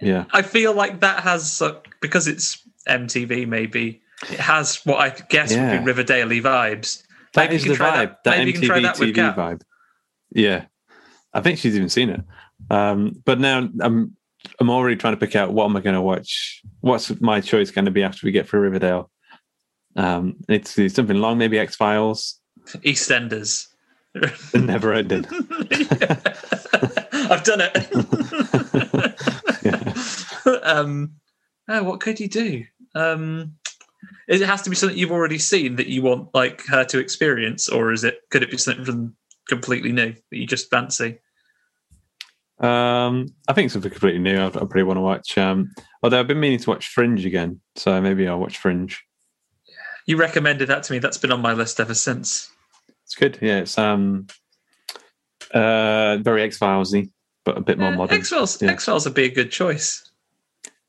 Yeah, 0.00 0.26
I 0.32 0.42
feel 0.42 0.74
like 0.74 1.00
that 1.00 1.20
has 1.22 1.62
uh, 1.62 1.80
because 2.02 2.28
it's 2.28 2.60
MTV. 2.86 3.46
Maybe 3.48 4.02
it 4.30 4.38
has 4.40 4.84
what 4.84 4.98
I 5.00 5.10
guess 5.30 5.50
would 5.50 5.56
Yeah. 5.58 5.78
be 5.78 5.84
Riverdale 5.84 6.28
vibes. 6.28 7.02
that 7.32 7.44
Maybe 7.50 7.56
is 7.56 7.64
the 7.64 7.82
vibe. 7.82 8.16
That, 8.24 8.38
maybe 8.38 8.50
you 8.52 8.58
can 8.58 8.66
try 8.68 8.78
MTV 8.80 8.82
that 8.82 8.96
TV 8.96 9.34
vibe. 9.34 9.62
Yeah, 10.32 10.66
I 11.32 11.40
think 11.40 11.58
she's 11.58 11.76
even 11.76 11.88
seen 11.88 12.10
it. 12.10 12.20
Um, 12.68 13.22
but 13.24 13.40
now 13.40 13.68
I'm 13.80 14.15
I'm 14.60 14.70
already 14.70 14.96
trying 14.96 15.14
to 15.14 15.20
pick 15.20 15.36
out 15.36 15.52
what 15.52 15.64
am 15.66 15.76
I 15.76 15.80
going 15.80 15.94
to 15.94 16.02
watch. 16.02 16.62
What's 16.80 17.20
my 17.20 17.40
choice 17.40 17.70
going 17.70 17.84
to 17.84 17.90
be 17.90 18.02
after 18.02 18.26
we 18.26 18.32
get 18.32 18.48
through 18.48 18.60
Riverdale? 18.60 19.10
Um, 19.96 20.36
it's, 20.48 20.78
it's 20.78 20.94
something 20.94 21.16
long, 21.16 21.38
maybe 21.38 21.58
X 21.58 21.76
Files. 21.76 22.40
EastEnders. 22.66 23.68
Never 24.54 24.92
ended. 24.92 25.26
I've 27.12 27.44
done 27.44 27.60
it. 27.62 27.76
um, 30.64 31.12
oh, 31.68 31.82
what 31.82 32.00
could 32.00 32.20
you 32.20 32.28
do? 32.28 32.64
Um, 32.94 33.56
is 34.28 34.40
it 34.40 34.48
has 34.48 34.62
to 34.62 34.70
be 34.70 34.76
something 34.76 34.96
you've 34.96 35.12
already 35.12 35.38
seen 35.38 35.76
that 35.76 35.88
you 35.88 36.02
want 36.02 36.34
like 36.34 36.64
her 36.66 36.84
to 36.84 36.98
experience, 36.98 37.68
or 37.68 37.92
is 37.92 38.04
it 38.04 38.20
could 38.30 38.42
it 38.42 38.50
be 38.50 38.56
something 38.56 38.84
from 38.84 39.16
completely 39.48 39.92
new 39.92 40.12
that 40.12 40.36
you 40.36 40.46
just 40.46 40.70
fancy? 40.70 41.18
Um, 42.58 43.26
I 43.48 43.52
think 43.52 43.70
something 43.70 43.90
completely 43.90 44.20
new. 44.20 44.38
I, 44.38 44.46
I 44.46 44.50
probably 44.50 44.82
want 44.82 44.96
to 44.96 45.02
watch. 45.02 45.36
Um, 45.36 45.70
although 46.02 46.20
I've 46.20 46.26
been 46.26 46.40
meaning 46.40 46.58
to 46.58 46.70
watch 46.70 46.88
Fringe 46.88 47.24
again, 47.26 47.60
so 47.74 48.00
maybe 48.00 48.26
I'll 48.26 48.40
watch 48.40 48.58
Fringe. 48.58 49.02
You 50.06 50.16
recommended 50.16 50.68
that 50.68 50.84
to 50.84 50.92
me. 50.92 50.98
That's 50.98 51.18
been 51.18 51.32
on 51.32 51.42
my 51.42 51.52
list 51.52 51.80
ever 51.80 51.94
since. 51.94 52.50
It's 53.04 53.14
good. 53.14 53.38
Yeah, 53.42 53.58
it's 53.58 53.76
um, 53.76 54.26
uh, 55.52 56.18
very 56.18 56.42
X 56.42 56.58
Filesy, 56.58 57.10
but 57.44 57.58
a 57.58 57.60
bit 57.60 57.78
more 57.78 57.92
modern. 57.92 58.18
X 58.18 58.30
Files. 58.30 58.60
Yeah. 58.62 58.70
X 58.70 58.84
Files 58.84 59.04
would 59.04 59.14
be 59.14 59.24
a 59.24 59.30
good 59.30 59.50
choice. 59.50 60.02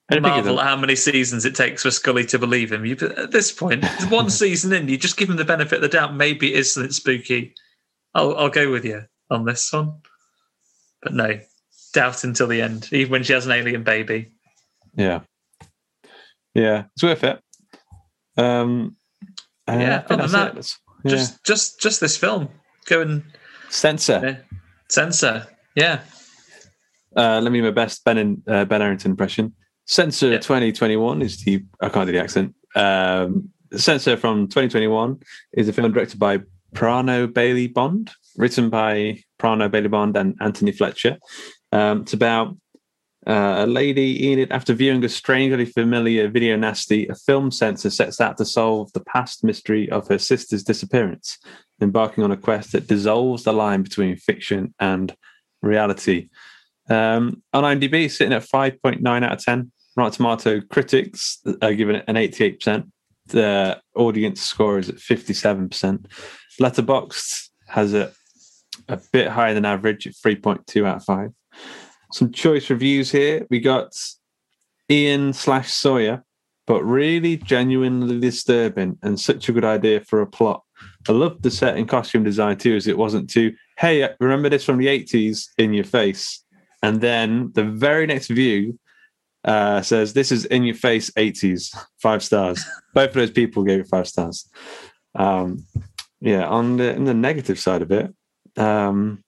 And 0.10 0.24
the 0.24 0.30
thing 0.30 0.40
is 0.40 0.46
marvel 0.46 0.62
at 0.62 0.68
how 0.68 0.78
many 0.78 0.96
seasons 0.96 1.44
it 1.44 1.54
takes 1.54 1.84
for 1.84 1.92
Scully 1.92 2.26
to 2.28 2.40
believe 2.40 2.72
him. 2.72 2.86
You, 2.86 2.96
at 3.18 3.32
this 3.32 3.52
point, 3.52 3.86
one 4.10 4.30
season 4.30 4.72
in, 4.72 4.88
you 4.88 4.98
just 4.98 5.18
give 5.18 5.30
him 5.30 5.36
the 5.36 5.44
benefit 5.44 5.76
of 5.76 5.82
the 5.82 5.90
doubt. 5.90 6.16
Maybe 6.16 6.54
it 6.54 6.60
is 6.60 6.74
something 6.74 6.92
spooky. 6.92 7.54
I'll, 8.14 8.36
I'll 8.38 8.50
go 8.50 8.72
with 8.72 8.86
you 8.86 9.04
on 9.30 9.44
this 9.44 9.72
one. 9.74 10.00
But 11.02 11.14
no, 11.14 11.40
doubt 11.94 12.24
until 12.24 12.48
the 12.48 12.62
end, 12.62 12.90
even 12.92 13.12
when 13.12 13.24
she 13.24 13.34
has 13.34 13.46
an 13.46 13.52
alien 13.52 13.84
baby. 13.84 14.32
Yeah. 14.96 15.22
Yeah, 16.54 16.86
it's 16.96 17.04
worth 17.04 17.24
it. 17.24 17.40
Um, 18.38 18.96
uh, 19.68 19.78
Yeah, 19.80 20.04
other 20.10 20.28
than 20.28 20.32
that, 20.32 20.74
yeah. 21.04 21.12
Just, 21.12 21.44
just, 21.44 21.80
just 21.82 22.00
this 22.02 22.18
film. 22.18 22.50
Go 22.86 23.02
and 23.02 23.24
censor. 23.70 24.44
censor. 24.90 25.48
Yeah, 25.76 26.02
Uh, 27.16 27.40
let 27.42 27.52
me 27.52 27.60
do 27.60 27.64
my 27.66 27.72
best 27.72 28.04
Ben 28.04 28.18
and 28.18 28.42
uh, 28.48 28.66
Ben 28.66 28.82
Arrington 28.82 29.12
impression. 29.12 29.54
Censor 29.86 30.32
Yeah. 30.32 30.38
2021 30.40 31.22
is 31.22 31.44
the 31.44 31.64
I 31.82 31.90
can't 31.90 32.08
do 32.08 32.12
the 32.14 32.20
accent. 32.20 32.56
Um, 32.76 33.50
Censor 33.76 34.18
from 34.18 34.48
2021 34.48 35.20
is 35.54 35.68
a 35.68 35.74
film 35.74 35.92
directed 35.94 36.20
by 36.20 36.40
Prano 36.74 37.32
Bailey 37.32 37.68
Bond, 37.68 38.12
written 38.38 38.70
by 38.70 39.20
Prano 39.40 39.70
Bailey 39.70 39.88
Bond 39.90 40.16
and 40.18 40.36
Anthony 40.42 40.72
Fletcher. 40.72 41.18
Um, 41.72 42.02
it's 42.02 42.14
about 42.14 42.56
uh, 43.28 43.66
a 43.66 43.68
lady 43.68 44.30
Enid, 44.30 44.52
after 44.52 44.74
viewing 44.74 45.04
a 45.04 45.10
strangely 45.10 45.66
familiar 45.66 46.30
video 46.30 46.56
nasty, 46.56 47.08
a 47.08 47.16
film 47.16 47.52
censor 47.52 47.90
sets 47.90 48.22
out 48.22 48.38
to 48.38 48.46
solve 48.46 48.92
the 48.94 49.02
past 49.02 49.44
mystery 49.44 49.90
of 49.90 50.08
her 50.08 50.18
sister's 50.18 50.64
disappearance, 50.64 51.38
embarking 51.82 52.24
on 52.24 52.32
a 52.32 52.38
quest 52.38 52.72
that 52.72 52.88
dissolves 52.88 53.44
the 53.44 53.52
line 53.52 53.84
between 53.84 54.16
fiction 54.16 54.74
and 54.80 55.14
reality. 55.62 56.30
Um, 56.90 57.44
on 57.52 57.64
IMDb, 57.64 58.10
sitting 58.10 58.34
at 58.34 58.44
5.9 58.44 59.24
out 59.24 59.34
of 59.34 59.44
10. 59.44 59.72
Rotten 59.98 60.14
Tomato 60.14 60.62
critics 60.62 61.40
are 61.62 61.74
giving 61.74 61.98
it 61.98 62.06
an 62.08 62.16
88%. 62.16 62.90
The 63.26 63.82
audience 63.96 64.42
score 64.42 64.80
is 64.80 64.90
at 64.90 64.96
57%. 64.96 66.06
Letterboxd 66.62 67.50
has 67.68 67.94
it 67.94 68.14
a 68.88 69.02
bit 69.12 69.28
higher 69.28 69.54
than 69.54 69.66
average 69.66 70.08
at 70.08 70.14
3.2 70.14 70.86
out 70.86 70.98
of 70.98 71.04
5. 71.04 71.32
Some 72.14 72.32
choice 72.32 72.70
reviews 72.70 73.12
here. 73.12 73.46
We 73.50 73.60
got 73.60 73.94
Ian 74.90 75.34
slash 75.34 75.72
Sawyer, 75.72 76.24
but 76.66 76.84
really 76.84 77.38
genuinely 77.38 78.20
disturbing 78.20 78.98
and 79.02 79.20
such 79.20 79.50
a 79.50 79.52
good 79.52 79.66
idea 79.66 80.02
for 80.02 80.22
a 80.22 80.28
plot. 80.28 80.64
I 81.08 81.12
loved 81.14 81.44
the 81.44 81.52
set 81.52 81.78
and 81.78 81.88
costume 81.88 82.24
design 82.24 82.58
too, 82.58 82.76
as 82.76 82.88
it 82.88 82.98
wasn't 82.98 83.30
too, 83.30 83.54
hey, 83.78 84.10
remember 84.20 84.50
this 84.50 84.64
from 84.64 84.78
the 84.78 84.88
80s 84.88 85.48
in 85.58 85.74
your 85.74 85.84
face. 85.84 86.44
And 86.84 87.02
then 87.02 87.52
the 87.54 87.64
very 87.64 88.06
next 88.06 88.28
view 88.28 88.78
uh, 89.44 89.82
says, 89.82 90.14
This 90.14 90.32
is 90.32 90.46
in 90.46 90.64
your 90.64 90.76
face 90.76 91.10
80s, 91.12 91.76
five 92.02 92.24
stars. 92.24 92.64
Both 92.94 93.10
of 93.10 93.16
those 93.16 93.32
people 93.32 93.64
gave 93.64 93.80
it 93.80 93.88
five 93.88 94.08
stars. 94.08 94.48
Um, 95.16 95.66
yeah, 96.20 96.48
on 96.48 96.78
the, 96.78 96.96
on 96.96 97.06
the 97.06 97.14
negative 97.14 97.60
side 97.60 97.82
of 97.82 97.92
it, 97.92 98.14
um, 98.58 99.24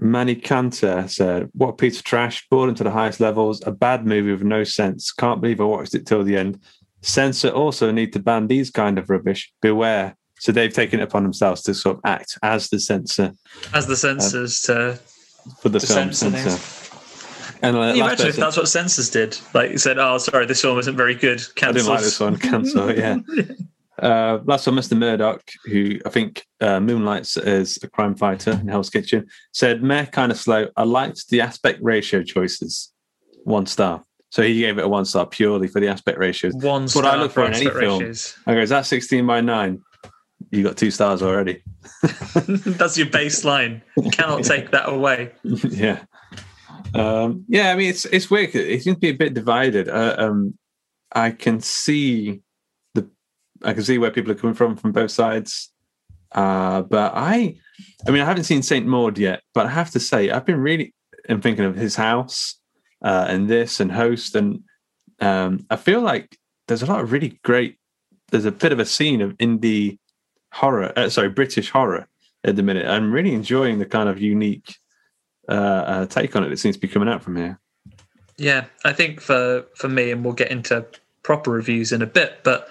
Manny 0.00 0.34
Cantor 0.34 1.06
said, 1.08 1.50
What 1.52 1.68
a 1.68 1.72
piece 1.74 1.98
of 1.98 2.04
trash, 2.04 2.46
bored 2.50 2.68
into 2.68 2.84
the 2.84 2.90
highest 2.90 3.20
levels, 3.20 3.62
a 3.66 3.70
bad 3.70 4.06
movie 4.06 4.32
with 4.32 4.42
no 4.42 4.64
sense. 4.64 5.12
Can't 5.12 5.40
believe 5.40 5.60
I 5.60 5.64
watched 5.64 5.94
it 5.94 6.06
till 6.06 6.24
the 6.24 6.36
end. 6.36 6.60
Censor 7.02 7.50
also 7.50 7.90
need 7.92 8.12
to 8.14 8.18
ban 8.18 8.46
these 8.46 8.70
kind 8.70 8.98
of 8.98 9.10
rubbish. 9.10 9.52
Beware. 9.60 10.16
So 10.38 10.52
they've 10.52 10.72
taken 10.72 11.00
it 11.00 11.04
upon 11.04 11.22
themselves 11.22 11.62
to 11.62 11.74
sort 11.74 11.96
of 11.98 12.02
act 12.04 12.38
as 12.42 12.68
the 12.68 12.80
censor 12.80 13.32
as 13.72 13.86
the 13.86 13.96
censors 13.96 14.62
to. 14.62 14.98
for 15.60 15.68
the 15.68 15.80
film 15.80 16.12
censor. 16.12 16.58
And 17.62 17.76
uh, 17.76 17.80
imagine 17.80 18.26
if 18.26 18.36
that's 18.36 18.56
what 18.56 18.68
censors 18.68 19.08
did? 19.08 19.38
Like 19.54 19.70
you 19.70 19.78
said, 19.78 19.98
oh, 19.98 20.18
sorry, 20.18 20.44
this 20.44 20.60
film 20.60 20.78
isn't 20.78 20.96
very 20.96 21.14
good. 21.14 21.40
I 21.62 21.72
didn't 21.72 21.86
like 21.86 22.00
this 22.00 22.20
one. 22.20 22.36
Cancel. 22.38 22.94
Yeah. 22.94 23.18
Uh, 24.02 24.38
last 24.44 24.66
one, 24.66 24.76
Mr. 24.76 24.96
Murdoch, 24.96 25.42
who 25.66 25.98
I 26.04 26.10
think 26.10 26.44
uh, 26.60 26.80
moonlights 26.80 27.36
as 27.36 27.78
a 27.82 27.88
crime 27.88 28.16
fighter 28.16 28.52
in 28.52 28.68
Hell's 28.68 28.90
Kitchen, 28.90 29.26
said, 29.52 29.82
"Meh, 29.82 30.06
kind 30.06 30.32
of 30.32 30.38
slow. 30.38 30.68
I 30.76 30.82
liked 30.84 31.28
the 31.28 31.40
aspect 31.40 31.78
ratio 31.82 32.22
choices. 32.22 32.92
One 33.44 33.66
star. 33.66 34.02
So 34.34 34.42
he 34.42 34.58
gave 34.58 34.78
it 34.78 34.84
a 34.84 34.88
one 34.88 35.04
star 35.04 35.26
purely 35.26 35.68
for 35.68 35.80
the 35.80 35.86
aspect 35.86 36.18
ratios. 36.18 36.54
One 36.54 36.82
What 36.82 36.90
star 36.90 37.04
I 37.04 37.16
look 37.16 37.30
for 37.30 37.44
in 37.44 37.54
any 37.54 37.66
film. 37.66 38.00
ratios. 38.00 38.36
I 38.48 38.54
go, 38.54 38.60
is 38.62 38.70
that 38.70 38.84
16 38.84 39.24
by 39.24 39.40
9? 39.40 39.80
You 40.50 40.64
got 40.64 40.76
two 40.76 40.90
stars 40.90 41.22
already. 41.22 41.62
That's 42.02 42.98
your 42.98 43.06
baseline. 43.06 43.82
You 43.96 44.10
cannot 44.10 44.42
take 44.42 44.72
that 44.72 44.88
away. 44.88 45.30
yeah. 45.44 46.02
Um, 46.94 47.44
yeah, 47.48 47.70
I 47.70 47.76
mean, 47.76 47.90
it's 47.90 48.06
it's 48.06 48.30
weird. 48.30 48.54
It 48.54 48.82
seems 48.82 48.96
to 48.96 49.00
be 49.00 49.10
a 49.10 49.14
bit 49.14 49.34
divided. 49.34 49.88
Uh, 49.88 50.16
um, 50.18 50.58
I 51.12 51.30
can 51.30 51.60
see 51.60 52.40
I 53.62 53.72
can 53.72 53.82
see 53.82 53.98
where 53.98 54.10
people 54.10 54.32
are 54.32 54.36
coming 54.36 54.54
from 54.54 54.76
from 54.76 54.92
both 54.92 55.10
sides. 55.10 55.70
Uh, 56.32 56.82
but 56.82 57.12
I, 57.14 57.56
I 58.06 58.10
mean, 58.10 58.22
I 58.22 58.24
haven't 58.24 58.44
seen 58.44 58.62
Saint 58.62 58.86
Maud 58.86 59.18
yet, 59.18 59.42
but 59.54 59.66
I 59.66 59.70
have 59.70 59.90
to 59.92 60.00
say, 60.00 60.30
I've 60.30 60.44
been 60.44 60.58
really, 60.58 60.92
I'm 61.28 61.40
thinking 61.40 61.64
of 61.64 61.76
his 61.76 61.94
house 61.94 62.58
uh, 63.04 63.26
and 63.28 63.48
this 63.48 63.78
and 63.78 63.92
host, 63.92 64.34
and 64.34 64.60
um, 65.20 65.64
I 65.70 65.76
feel 65.76 66.00
like 66.00 66.36
there's 66.66 66.82
a 66.82 66.86
lot 66.86 67.00
of 67.00 67.12
really 67.12 67.38
great. 67.44 67.78
There's 68.30 68.46
a 68.46 68.52
bit 68.52 68.72
of 68.72 68.80
a 68.80 68.84
scene 68.84 69.20
of 69.20 69.36
indie 69.38 69.98
horror, 70.52 70.92
uh, 70.96 71.08
sorry, 71.08 71.28
British 71.28 71.70
horror 71.70 72.08
at 72.42 72.56
the 72.56 72.62
minute. 72.62 72.86
I'm 72.86 73.12
really 73.12 73.34
enjoying 73.34 73.78
the 73.78 73.86
kind 73.86 74.08
of 74.08 74.20
unique 74.20 74.76
uh, 75.48 75.52
uh, 75.52 76.06
take 76.06 76.34
on 76.34 76.44
it 76.44 76.48
that 76.48 76.58
seems 76.58 76.76
to 76.76 76.80
be 76.80 76.88
coming 76.88 77.08
out 77.08 77.22
from 77.22 77.36
here. 77.36 77.60
Yeah, 78.36 78.64
I 78.84 78.92
think 78.92 79.20
for 79.20 79.66
for 79.76 79.88
me, 79.88 80.10
and 80.10 80.24
we'll 80.24 80.34
get 80.34 80.50
into 80.50 80.84
proper 81.22 81.52
reviews 81.52 81.92
in 81.92 82.02
a 82.02 82.06
bit, 82.06 82.40
but 82.42 82.68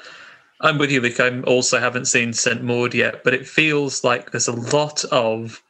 I'm 0.63 0.78
with 0.78 0.91
you, 0.91 1.02
Luke. 1.02 1.19
I 1.19 1.41
also 1.41 1.80
haven't 1.80 2.06
seen 2.06 2.32
St. 2.34 2.63
Maud 2.63 2.93
yet, 2.93 3.23
but 3.23 3.34
it 3.34 3.47
feels 3.47 4.04
like 4.04 4.32
there's 4.32 4.47
a 4.47 4.54
lot 4.54 5.04
of 5.06 5.62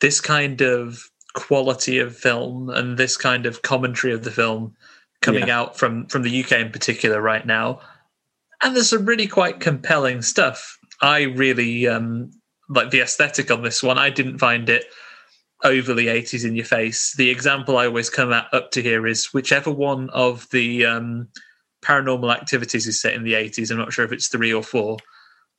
this 0.00 0.20
kind 0.20 0.60
of 0.60 1.02
quality 1.34 1.98
of 1.98 2.16
film 2.16 2.70
and 2.70 2.96
this 2.96 3.16
kind 3.16 3.46
of 3.46 3.62
commentary 3.62 4.14
of 4.14 4.22
the 4.24 4.30
film 4.30 4.74
coming 5.20 5.48
Yeah. 5.48 5.58
out 5.60 5.76
from 5.78 6.06
from 6.06 6.22
the 6.22 6.42
UK 6.44 6.52
in 6.52 6.70
particular 6.70 7.20
right 7.20 7.44
now. 7.44 7.80
And 8.62 8.74
there's 8.74 8.90
some 8.90 9.04
really 9.06 9.26
quite 9.26 9.60
compelling 9.60 10.22
stuff. 10.22 10.78
I 11.02 11.22
really 11.22 11.88
um 11.88 12.30
like 12.68 12.90
the 12.90 13.00
aesthetic 13.00 13.50
on 13.50 13.62
this 13.62 13.82
one. 13.82 13.98
I 13.98 14.10
didn't 14.10 14.38
find 14.38 14.68
it 14.68 14.84
overly 15.64 16.04
80s 16.06 16.44
in 16.46 16.54
your 16.54 16.64
face. 16.64 17.14
The 17.16 17.30
example 17.30 17.76
I 17.76 17.86
always 17.86 18.10
come 18.10 18.32
at, 18.32 18.46
up 18.52 18.70
to 18.72 18.82
here 18.82 19.06
is 19.06 19.32
whichever 19.34 19.72
one 19.72 20.08
of 20.10 20.48
the 20.50 20.86
um, 20.86 21.28
paranormal 21.82 22.34
activities 22.34 22.86
is 22.86 23.00
set 23.00 23.14
in 23.14 23.24
the 23.24 23.34
80s. 23.34 23.70
I'm 23.70 23.78
not 23.78 23.92
sure 23.92 24.04
if 24.04 24.12
it's 24.12 24.28
three 24.28 24.52
or 24.52 24.62
four, 24.62 24.98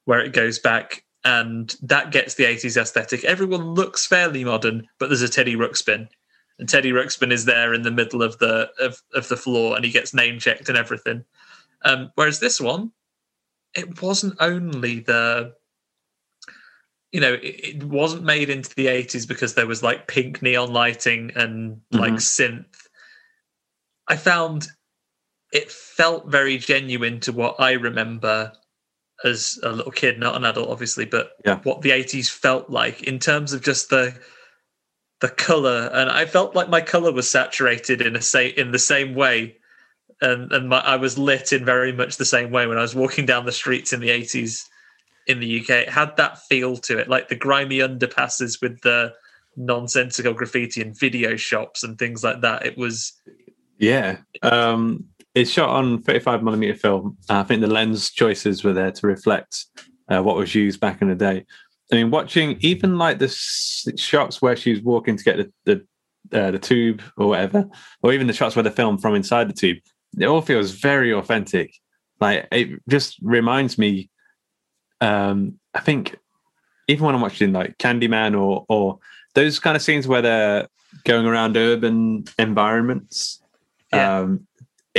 where 0.05 0.19
it 0.19 0.33
goes 0.33 0.59
back 0.59 1.03
and 1.25 1.75
that 1.81 2.11
gets 2.11 2.35
the 2.35 2.45
80s 2.45 2.77
aesthetic. 2.77 3.23
Everyone 3.23 3.73
looks 3.73 4.05
fairly 4.05 4.43
modern, 4.43 4.87
but 4.99 5.09
there's 5.09 5.21
a 5.21 5.29
Teddy 5.29 5.55
Ruxpin. 5.55 6.07
And 6.57 6.67
Teddy 6.67 6.91
Ruxpin 6.91 7.31
is 7.31 7.45
there 7.45 7.73
in 7.73 7.83
the 7.83 7.91
middle 7.91 8.21
of 8.21 8.37
the 8.39 8.69
of, 8.79 9.01
of 9.13 9.27
the 9.29 9.37
floor 9.37 9.75
and 9.75 9.85
he 9.85 9.91
gets 9.91 10.13
name 10.13 10.39
checked 10.39 10.69
and 10.69 10.77
everything. 10.77 11.23
Um, 11.83 12.11
whereas 12.15 12.39
this 12.39 12.59
one, 12.59 12.91
it 13.75 14.01
wasn't 14.01 14.35
only 14.39 14.99
the 14.99 15.53
you 17.11 17.21
know, 17.21 17.33
it, 17.33 17.75
it 17.75 17.83
wasn't 17.83 18.23
made 18.23 18.49
into 18.49 18.73
the 18.75 18.87
80s 18.87 19.27
because 19.27 19.55
there 19.55 19.67
was 19.67 19.81
like 19.81 20.07
pink 20.07 20.41
neon 20.41 20.71
lighting 20.71 21.31
and 21.35 21.81
like 21.91 22.13
synth. 22.13 22.87
I 24.07 24.15
found 24.15 24.67
it 25.51 25.71
felt 25.71 26.27
very 26.27 26.57
genuine 26.57 27.19
to 27.21 27.31
what 27.31 27.55
I 27.59 27.73
remember 27.73 28.51
as 29.23 29.59
a 29.63 29.71
little 29.71 29.91
kid, 29.91 30.19
not 30.19 30.35
an 30.35 30.45
adult, 30.45 30.69
obviously, 30.69 31.05
but 31.05 31.31
Yeah. 31.45 31.59
what 31.63 31.81
the 31.81 31.91
80s 31.91 32.29
felt 32.29 32.69
like 32.69 33.03
in 33.03 33.19
terms 33.19 33.53
of 33.53 33.61
just 33.61 33.89
the 33.89 34.13
the 35.21 35.27
color 35.27 35.89
and 35.91 36.09
i 36.09 36.25
felt 36.25 36.55
like 36.55 36.69
my 36.69 36.79
color 36.79 37.11
was 37.11 37.29
saturated 37.29 38.01
in 38.01 38.15
a 38.15 38.21
say 38.21 38.47
in 38.47 38.71
the 38.71 38.79
same 38.79 39.13
way 39.15 39.57
and 40.21 40.49
and 40.53 40.69
my, 40.69 40.79
i 40.79 40.95
was 40.95 41.17
lit 41.17 41.51
in 41.51 41.65
very 41.65 41.91
much 41.91 42.15
the 42.15 42.23
same 42.23 42.51
way 42.51 42.65
when 42.67 42.77
i 42.77 42.81
was 42.81 42.95
walking 42.95 43.25
down 43.25 43.45
the 43.45 43.51
streets 43.51 43.91
in 43.91 43.99
the 43.99 44.07
80s 44.07 44.63
in 45.27 45.41
the 45.41 45.59
uk 45.59 45.69
it 45.69 45.89
had 45.89 46.15
that 46.15 46.39
feel 46.43 46.77
to 46.77 46.97
it 46.97 47.09
like 47.09 47.27
the 47.27 47.35
grimy 47.35 47.79
underpasses 47.79 48.61
with 48.61 48.79
the 48.79 49.13
nonsensical 49.57 50.33
graffiti 50.33 50.81
and 50.81 50.97
video 50.97 51.35
shops 51.35 51.83
and 51.83 51.99
things 51.99 52.23
like 52.23 52.39
that 52.39 52.65
it 52.65 52.77
was 52.77 53.11
Yeah. 53.77 54.19
Um, 54.41 55.09
it's 55.35 55.51
shot 55.51 55.69
on 55.69 56.01
35 56.01 56.43
millimeter 56.43 56.75
film. 56.75 57.17
I 57.29 57.43
think 57.43 57.61
the 57.61 57.67
lens 57.67 58.11
choices 58.11 58.63
were 58.63 58.73
there 58.73 58.91
to 58.91 59.07
reflect 59.07 59.65
uh, 60.09 60.21
what 60.23 60.35
was 60.35 60.53
used 60.55 60.79
back 60.79 61.01
in 61.01 61.09
the 61.09 61.15
day. 61.15 61.45
I 61.91 61.95
mean, 61.95 62.11
watching 62.11 62.57
even 62.61 62.97
like 62.97 63.19
the 63.19 63.27
shots 63.97 64.41
where 64.41 64.55
she's 64.55 64.81
walking 64.81 65.17
to 65.17 65.23
get 65.23 65.37
the 65.37 65.85
the, 66.29 66.39
uh, 66.39 66.51
the 66.51 66.59
tube 66.59 67.01
or 67.17 67.27
whatever, 67.27 67.65
or 68.03 68.13
even 68.13 68.27
the 68.27 68.33
shots 68.33 68.55
where 68.55 68.63
they 68.63 68.69
film 68.69 68.97
from 68.97 69.15
inside 69.15 69.49
the 69.49 69.53
tube, 69.53 69.77
it 70.19 70.25
all 70.25 70.41
feels 70.41 70.71
very 70.71 71.11
authentic. 71.13 71.73
Like 72.19 72.47
it 72.51 72.79
just 72.87 73.17
reminds 73.21 73.77
me. 73.77 74.09
Um, 75.01 75.59
I 75.73 75.79
think 75.79 76.17
even 76.87 77.05
when 77.05 77.15
I'm 77.15 77.21
watching 77.21 77.53
like 77.53 77.77
Candyman 77.77 78.39
or 78.39 78.65
or 78.67 78.99
those 79.35 79.59
kind 79.59 79.75
of 79.75 79.81
scenes 79.81 80.07
where 80.07 80.21
they're 80.21 80.67
going 81.05 81.25
around 81.25 81.55
urban 81.55 82.25
environments, 82.37 83.41
Yeah. 83.93 84.19
um, 84.19 84.47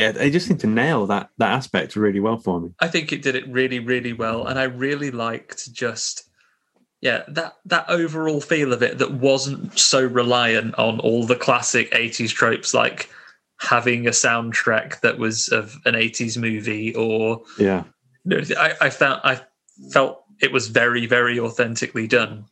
yeah, 0.00 0.12
they 0.12 0.30
just 0.30 0.46
seem 0.46 0.58
to 0.58 0.66
nail 0.66 1.06
that 1.06 1.30
that 1.38 1.52
aspect 1.52 1.96
really 1.96 2.20
well 2.20 2.38
for 2.38 2.60
me. 2.60 2.70
I 2.80 2.88
think 2.88 3.12
it 3.12 3.22
did 3.22 3.34
it 3.34 3.46
really, 3.48 3.78
really 3.78 4.12
well, 4.12 4.46
and 4.46 4.58
I 4.58 4.64
really 4.64 5.10
liked 5.10 5.72
just 5.72 6.28
yeah 7.00 7.22
that 7.28 7.54
that 7.66 7.88
overall 7.88 8.40
feel 8.40 8.72
of 8.72 8.82
it 8.82 8.98
that 8.98 9.12
wasn't 9.12 9.78
so 9.78 10.04
reliant 10.04 10.74
on 10.78 11.00
all 11.00 11.24
the 11.24 11.36
classic 11.36 11.90
80s 11.92 12.30
tropes 12.30 12.74
like 12.74 13.08
having 13.58 14.06
a 14.06 14.10
soundtrack 14.10 15.00
that 15.00 15.18
was 15.18 15.48
of 15.48 15.76
an 15.84 15.94
80s 15.94 16.36
movie 16.38 16.94
or 16.94 17.42
Yeah, 17.58 17.84
I, 18.58 18.74
I 18.80 18.90
found 18.90 19.20
I 19.24 19.40
felt 19.92 20.24
it 20.40 20.52
was 20.52 20.68
very, 20.68 21.06
very 21.06 21.38
authentically 21.38 22.06
done. 22.06 22.46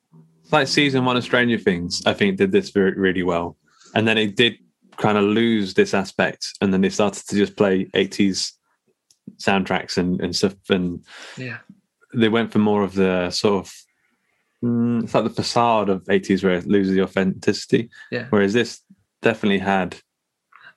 Like 0.51 0.69
season 0.69 1.05
one 1.05 1.17
of 1.17 1.25
Stranger 1.25 1.59
Things. 1.59 2.03
I 2.07 2.15
think 2.15 2.37
did 2.37 2.53
this 2.53 2.75
really 2.75 3.23
well, 3.23 3.57
and 3.95 4.07
then 4.07 4.19
it 4.19 4.37
did 4.37 4.59
kind 4.99 5.17
of 5.19 5.25
lose 5.25 5.75
this 5.75 5.95
aspect, 5.95 6.55
and 6.61 6.73
then 6.73 6.81
they 6.81 6.91
started 6.91 7.27
to 7.29 7.37
just 7.37 7.57
play 7.57 7.85
80s 7.95 8.53
soundtracks 9.37 9.97
and 9.99 10.21
and 10.21 10.35
stuff, 10.35 10.55
and 10.71 11.05
Yeah. 11.37 11.59
they 12.15 12.29
went 12.29 12.53
for 12.53 12.59
more 12.59 12.83
of 12.83 12.95
the 12.95 13.31
sort 13.31 13.67
of 13.67 13.73
mm, 14.65 15.05
it's 15.05 15.15
like 15.15 15.25
the 15.25 15.31
facade 15.31 15.89
of 15.89 16.05
80s 16.05 16.43
where 16.43 16.55
it 16.55 16.67
loses 16.67 16.95
the 16.95 17.03
authenticity. 17.03 17.91
Yeah. 18.11 18.27
Whereas 18.31 18.53
this 18.55 18.81
definitely 19.23 19.59
had 19.61 19.97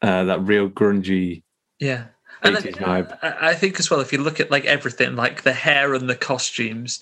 uh, 0.01 0.23
that 0.25 0.41
real 0.41 0.69
grungy 0.69 1.43
Yeah. 1.79 2.05
And 2.43 2.55
80s 2.57 2.75
vibe. 2.77 3.17
I, 3.21 3.49
I 3.51 3.53
think 3.55 3.79
as 3.79 3.89
well, 3.89 3.99
if 3.99 4.12
you 4.12 4.19
look 4.19 4.39
at 4.39 4.51
like 4.51 4.65
everything, 4.65 5.15
like 5.15 5.43
the 5.43 5.53
hair 5.53 5.93
and 5.93 6.10
the 6.10 6.15
costumes, 6.15 6.99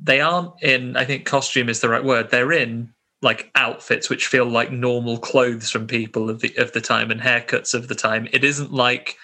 they 0.00 0.20
aren't 0.20 0.52
in, 0.62 0.96
I 0.96 1.04
think 1.04 1.26
costume 1.26 1.68
is 1.68 1.80
the 1.80 1.88
right 1.88 2.04
word. 2.04 2.30
They're 2.30 2.52
in 2.52 2.92
like 3.22 3.50
outfits 3.54 4.08
which 4.08 4.26
feel 4.26 4.46
like 4.46 4.72
normal 4.72 5.18
clothes 5.18 5.70
from 5.70 5.86
people 5.86 6.30
of 6.30 6.40
the 6.40 6.54
of 6.56 6.72
the 6.72 6.80
time 6.80 7.10
and 7.10 7.20
haircuts 7.20 7.74
of 7.74 7.88
the 7.88 7.94
time. 7.94 8.28
It 8.32 8.44
isn't 8.44 8.72
like 8.72 9.16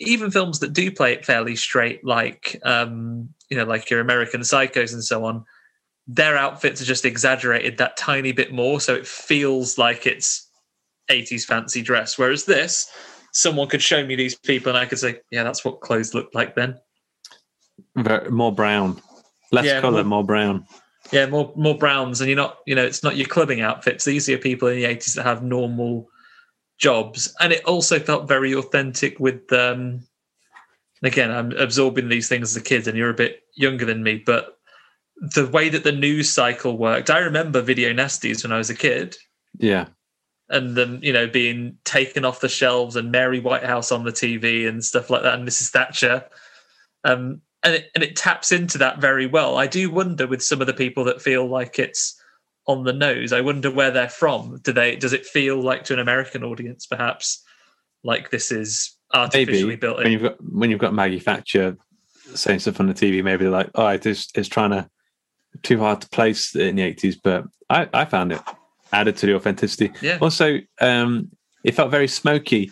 even 0.00 0.30
films 0.30 0.60
that 0.60 0.72
do 0.72 0.90
play 0.90 1.12
it 1.12 1.24
fairly 1.24 1.56
straight, 1.56 2.04
like 2.04 2.60
um, 2.64 3.28
you 3.50 3.56
know, 3.56 3.64
like 3.64 3.90
your 3.90 4.00
American 4.00 4.40
psychos 4.42 4.92
and 4.92 5.04
so 5.04 5.24
on, 5.24 5.44
their 6.06 6.36
outfits 6.36 6.80
are 6.82 6.84
just 6.86 7.04
exaggerated 7.04 7.78
that 7.78 7.96
tiny 7.96 8.32
bit 8.32 8.52
more, 8.52 8.80
so 8.80 8.94
it 8.94 9.06
feels 9.06 9.78
like 9.78 10.06
it's 10.06 10.48
80s 11.10 11.44
fancy 11.44 11.82
dress. 11.82 12.18
Whereas 12.18 12.44
this, 12.44 12.90
someone 13.32 13.68
could 13.68 13.82
show 13.82 14.04
me 14.04 14.16
these 14.16 14.34
people 14.36 14.70
and 14.70 14.78
I 14.78 14.86
could 14.86 14.98
say, 14.98 15.20
yeah, 15.30 15.44
that's 15.44 15.64
what 15.64 15.80
clothes 15.80 16.14
looked 16.14 16.34
like 16.34 16.54
then. 16.54 16.78
More 18.30 18.52
brown, 18.52 19.00
less 19.52 19.66
Yeah, 19.66 19.80
color, 19.80 20.02
more- 20.02 20.04
more 20.04 20.24
brown. 20.24 20.66
Yeah, 21.14 21.26
more 21.26 21.52
more 21.54 21.78
browns, 21.78 22.20
and 22.20 22.28
you're 22.28 22.36
not, 22.36 22.58
you 22.66 22.74
know, 22.74 22.84
it's 22.84 23.04
not 23.04 23.16
your 23.16 23.28
clubbing 23.28 23.60
outfits. 23.60 24.04
These 24.04 24.28
are 24.28 24.36
people 24.36 24.66
in 24.66 24.76
the 24.76 24.84
80s 24.84 25.14
that 25.14 25.24
have 25.24 25.44
normal 25.44 26.08
jobs, 26.78 27.32
and 27.40 27.52
it 27.52 27.64
also 27.64 28.00
felt 28.00 28.26
very 28.26 28.52
authentic. 28.52 29.20
With 29.20 29.52
um, 29.52 30.00
again, 31.04 31.30
I'm 31.30 31.52
absorbing 31.52 32.08
these 32.08 32.28
things 32.28 32.50
as 32.50 32.60
a 32.60 32.64
kid, 32.64 32.88
and 32.88 32.98
you're 32.98 33.10
a 33.10 33.14
bit 33.14 33.42
younger 33.54 33.84
than 33.84 34.02
me, 34.02 34.24
but 34.26 34.58
the 35.34 35.46
way 35.46 35.68
that 35.68 35.84
the 35.84 35.92
news 35.92 36.28
cycle 36.28 36.76
worked, 36.76 37.10
I 37.10 37.18
remember 37.18 37.62
video 37.62 37.92
nasties 37.92 38.42
when 38.42 38.50
I 38.50 38.58
was 38.58 38.70
a 38.70 38.74
kid, 38.74 39.16
Yeah, 39.56 39.86
and 40.48 40.76
then 40.76 40.98
you 41.00 41.12
know 41.12 41.28
being 41.28 41.78
taken 41.84 42.24
off 42.24 42.40
the 42.40 42.48
shelves 42.48 42.96
and 42.96 43.12
Mary 43.12 43.38
Whitehouse 43.38 43.92
on 43.92 44.02
the 44.02 44.10
TV 44.10 44.68
and 44.68 44.84
stuff 44.84 45.10
like 45.10 45.22
that, 45.22 45.34
and 45.34 45.46
Mrs. 45.46 45.70
Thatcher. 45.70 46.24
Um, 47.04 47.42
and 47.64 47.74
it, 47.76 47.90
and 47.94 48.04
it 48.04 48.14
taps 48.14 48.52
into 48.52 48.78
that 48.78 49.00
very 49.00 49.26
well. 49.26 49.56
I 49.56 49.66
do 49.66 49.90
wonder 49.90 50.26
with 50.26 50.44
some 50.44 50.60
of 50.60 50.66
the 50.66 50.74
people 50.74 51.04
that 51.04 51.22
feel 51.22 51.46
like 51.46 51.78
it's 51.78 52.20
on 52.66 52.84
the 52.84 52.92
nose. 52.92 53.32
I 53.32 53.40
wonder 53.40 53.70
where 53.70 53.90
they're 53.90 54.08
from. 54.08 54.60
Do 54.62 54.72
they? 54.72 54.96
Does 54.96 55.12
it 55.12 55.26
feel 55.26 55.60
like 55.60 55.84
to 55.84 55.94
an 55.94 55.98
American 55.98 56.44
audience, 56.44 56.86
perhaps, 56.86 57.42
like 58.04 58.30
this 58.30 58.52
is 58.52 58.94
artificially 59.12 59.62
maybe 59.62 59.76
built 59.76 59.98
when 59.98 60.12
you've 60.12 60.22
got 60.22 60.36
when 60.52 60.70
you've 60.70 60.80
got 60.80 60.94
Maggie 60.94 61.18
Thatcher 61.18 61.76
saying 62.34 62.58
stuff 62.58 62.80
on 62.80 62.86
the 62.86 62.94
TV, 62.94 63.22
maybe 63.22 63.44
they're 63.44 63.52
like, 63.52 63.70
"Oh, 63.74 63.88
it 63.88 64.06
is 64.06 64.28
it's 64.34 64.48
trying 64.48 64.70
to 64.70 64.88
too 65.62 65.78
hard 65.78 66.00
to 66.02 66.08
place 66.10 66.54
in 66.54 66.76
the 66.76 66.82
eighties." 66.82 67.16
But 67.16 67.44
I, 67.70 67.88
I 67.92 68.04
found 68.04 68.32
it 68.32 68.40
added 68.92 69.16
to 69.18 69.26
the 69.26 69.34
authenticity. 69.34 69.92
Yeah. 70.02 70.18
Also, 70.20 70.60
um, 70.80 71.30
it 71.64 71.74
felt 71.74 71.90
very 71.90 72.08
smoky. 72.08 72.70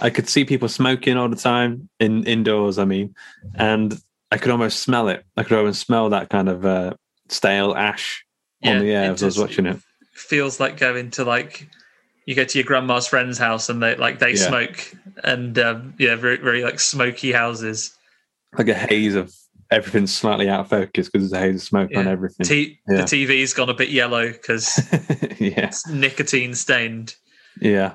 I 0.00 0.08
could 0.08 0.28
see 0.28 0.46
people 0.46 0.68
smoking 0.68 1.18
all 1.18 1.28
the 1.28 1.36
time 1.36 1.88
in 1.98 2.24
indoors. 2.24 2.78
I 2.78 2.84
mean, 2.86 3.14
and 3.54 4.00
I 4.30 4.38
could 4.38 4.50
almost 4.50 4.80
smell 4.80 5.08
it. 5.08 5.24
I 5.36 5.42
could 5.42 5.58
almost 5.58 5.80
smell 5.86 6.10
that 6.10 6.28
kind 6.30 6.48
of 6.48 6.64
uh, 6.64 6.94
stale 7.28 7.74
ash 7.74 8.24
Yeah, 8.60 8.72
on 8.72 8.78
the 8.80 8.92
air 8.92 9.12
as 9.12 9.22
I 9.22 9.26
was 9.26 9.38
watching 9.38 9.66
it. 9.66 9.78
feels 10.12 10.60
like 10.60 10.76
going 10.78 11.10
to 11.12 11.24
like 11.24 11.68
you 12.26 12.34
go 12.34 12.44
to 12.44 12.58
your 12.58 12.64
grandma's 12.64 13.06
friend's 13.08 13.38
house 13.38 13.68
and 13.68 13.82
they 13.82 13.96
like 13.96 14.18
they 14.20 14.30
Yeah. 14.34 14.46
smoke 14.48 14.94
and 15.24 15.58
um, 15.58 15.94
yeah, 15.98 16.14
very 16.16 16.36
very 16.36 16.62
like 16.62 16.78
smoky 16.80 17.32
houses. 17.32 17.96
Like 18.56 18.68
a 18.68 18.74
haze 18.74 19.14
of 19.14 19.34
everything's 19.70 20.12
slightly 20.14 20.48
out 20.48 20.60
of 20.60 20.68
focus 20.68 21.08
because 21.08 21.30
there's 21.30 21.42
a 21.42 21.44
haze 21.46 21.54
of 21.56 21.62
smoke 21.62 21.90
on 21.96 22.06
everything. 22.08 22.46
T- 22.46 22.80
Yeah. 22.88 22.98
The 22.98 23.02
TV's 23.04 23.52
gone 23.54 23.68
a 23.70 23.74
bit 23.74 23.88
yellow 23.90 24.30
because 24.30 24.78
yeah, 25.40 25.66
it's 25.66 25.86
nicotine 25.88 26.54
stained. 26.54 27.14
yeah. 27.60 27.94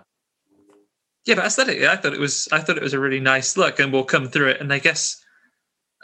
Yeah, 1.26 1.36
but 1.36 1.45
aesthetically, 1.45 1.88
I 1.88 1.95
thought 1.95 2.13
it 2.13 2.19
was 2.19 2.48
I 2.52 2.60
thought 2.60 2.78
it 2.78 2.84
was 2.84 2.93
a 2.93 3.00
really 3.00 3.19
nice 3.19 3.58
look, 3.58 3.80
and 3.80 3.91
we'll 3.91 4.04
come 4.04 4.28
through 4.28 4.50
it. 4.50 4.62
And 4.62 4.71
I 4.71 4.78
guess, 4.78 5.19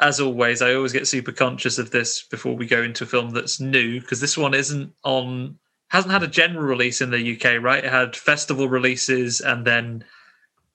as 0.01 0.19
always, 0.19 0.61
I 0.61 0.73
always 0.73 0.91
get 0.93 1.07
super 1.07 1.31
conscious 1.31 1.77
of 1.77 1.91
this 1.91 2.23
before 2.23 2.55
we 2.55 2.65
go 2.65 2.81
into 2.81 3.03
a 3.03 3.07
film 3.07 3.29
that's 3.29 3.59
new 3.59 4.01
because 4.01 4.19
this 4.19 4.37
one 4.37 4.53
isn't 4.53 4.91
on 5.03 5.57
hasn't 5.89 6.11
had 6.13 6.23
a 6.23 6.27
general 6.27 6.65
release 6.65 7.01
in 7.01 7.11
the 7.11 7.35
UK, 7.35 7.61
right? 7.61 7.83
It 7.83 7.91
had 7.91 8.15
festival 8.15 8.67
releases, 8.69 9.41
and 9.41 9.65
then 9.67 10.03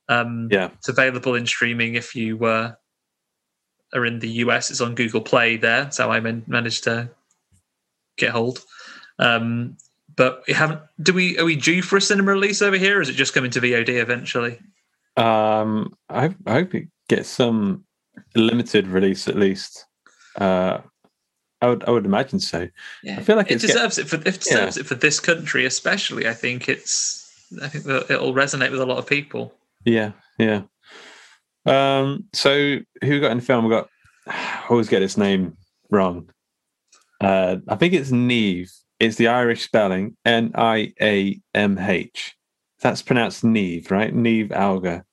um, 0.09 0.49
Yeah. 0.51 0.69
it's 0.75 0.89
available 0.89 1.35
in 1.35 1.47
streaming 1.47 1.95
if 1.95 2.15
you 2.15 2.45
uh, 2.45 2.73
are 3.95 4.07
in 4.07 4.19
the 4.21 4.29
US. 4.45 4.71
It's 4.71 4.81
on 4.83 4.95
Google 4.95 5.23
Play 5.23 5.57
there. 5.57 5.85
That's 5.85 5.99
how 5.99 6.11
I 6.13 6.21
man- 6.21 6.45
managed 6.47 6.85
to 6.85 7.11
get 8.19 8.31
hold. 8.31 8.63
Um, 9.19 9.79
but 10.15 10.45
we 10.47 10.53
haven't. 10.55 10.81
Do 11.03 11.13
we? 11.15 11.39
Are 11.39 11.45
we 11.45 11.57
due 11.57 11.83
for 11.83 11.97
a 11.97 12.01
cinema 12.01 12.33
release 12.33 12.61
over 12.63 12.77
here? 12.77 12.99
Or 12.99 13.01
is 13.01 13.09
it 13.09 13.15
just 13.15 13.35
coming 13.35 13.51
to 13.53 13.61
VOD 13.61 13.89
eventually? 14.01 14.59
Um, 15.17 15.95
I, 16.11 16.35
I 16.47 16.53
hope 16.53 16.75
it 16.75 16.89
gets 17.09 17.29
some 17.31 17.86
limited 18.35 18.87
release 18.87 19.29
at 19.29 19.37
least. 19.37 19.87
Uh, 20.37 20.79
I 21.61 21.69
would 21.69 21.85
I 21.85 21.91
would 21.91 22.05
imagine 22.05 22.39
so. 22.41 22.69
Yeah, 23.03 23.19
I 23.19 23.23
feel 23.23 23.37
like 23.37 23.51
it 23.51 23.55
it's 23.55 23.67
get- 23.67 23.73
deserves 23.73 23.99
it 23.99 24.09
for 24.09 24.17
it 24.17 24.41
deserves 24.41 24.77
it 24.77 24.87
for 24.87 24.95
this 24.95 25.21
country, 25.21 25.65
especially. 25.65 26.29
I 26.29 26.35
think 26.35 26.69
it's. 26.69 27.23
I 27.63 27.69
think 27.69 27.85
that 27.85 28.11
it'll 28.11 28.35
resonate 28.35 28.71
with 28.73 28.81
a 28.81 28.87
lot 28.87 28.99
of 28.99 29.07
people. 29.07 29.55
Yeah, 29.85 30.13
yeah. 30.39 30.63
Um, 31.65 32.25
so 32.33 32.79
who 33.03 33.21
got 33.21 33.31
in 33.31 33.39
the 33.39 33.45
film? 33.45 33.65
We 33.65 33.71
got 33.71 33.89
I 34.27 34.65
always 34.69 34.89
get 34.89 35.03
his 35.03 35.17
name 35.17 35.57
wrong. 35.91 36.29
Uh, 37.21 37.57
I 37.69 37.77
think 37.77 37.95
it's 37.95 38.11
Neve. 38.11 38.71
It's 39.01 39.17
the 39.17 39.29
Irish 39.29 39.63
spelling 39.65 40.17
N 40.25 40.53
I 40.55 40.93
A 41.01 41.41
M 41.55 41.79
H. 41.79 42.35
That's 42.81 43.03
pronounced 43.03 43.45
Neve, 43.45 43.91
right? 43.91 44.15
Neve 44.15 44.53
Algar, 44.53 45.05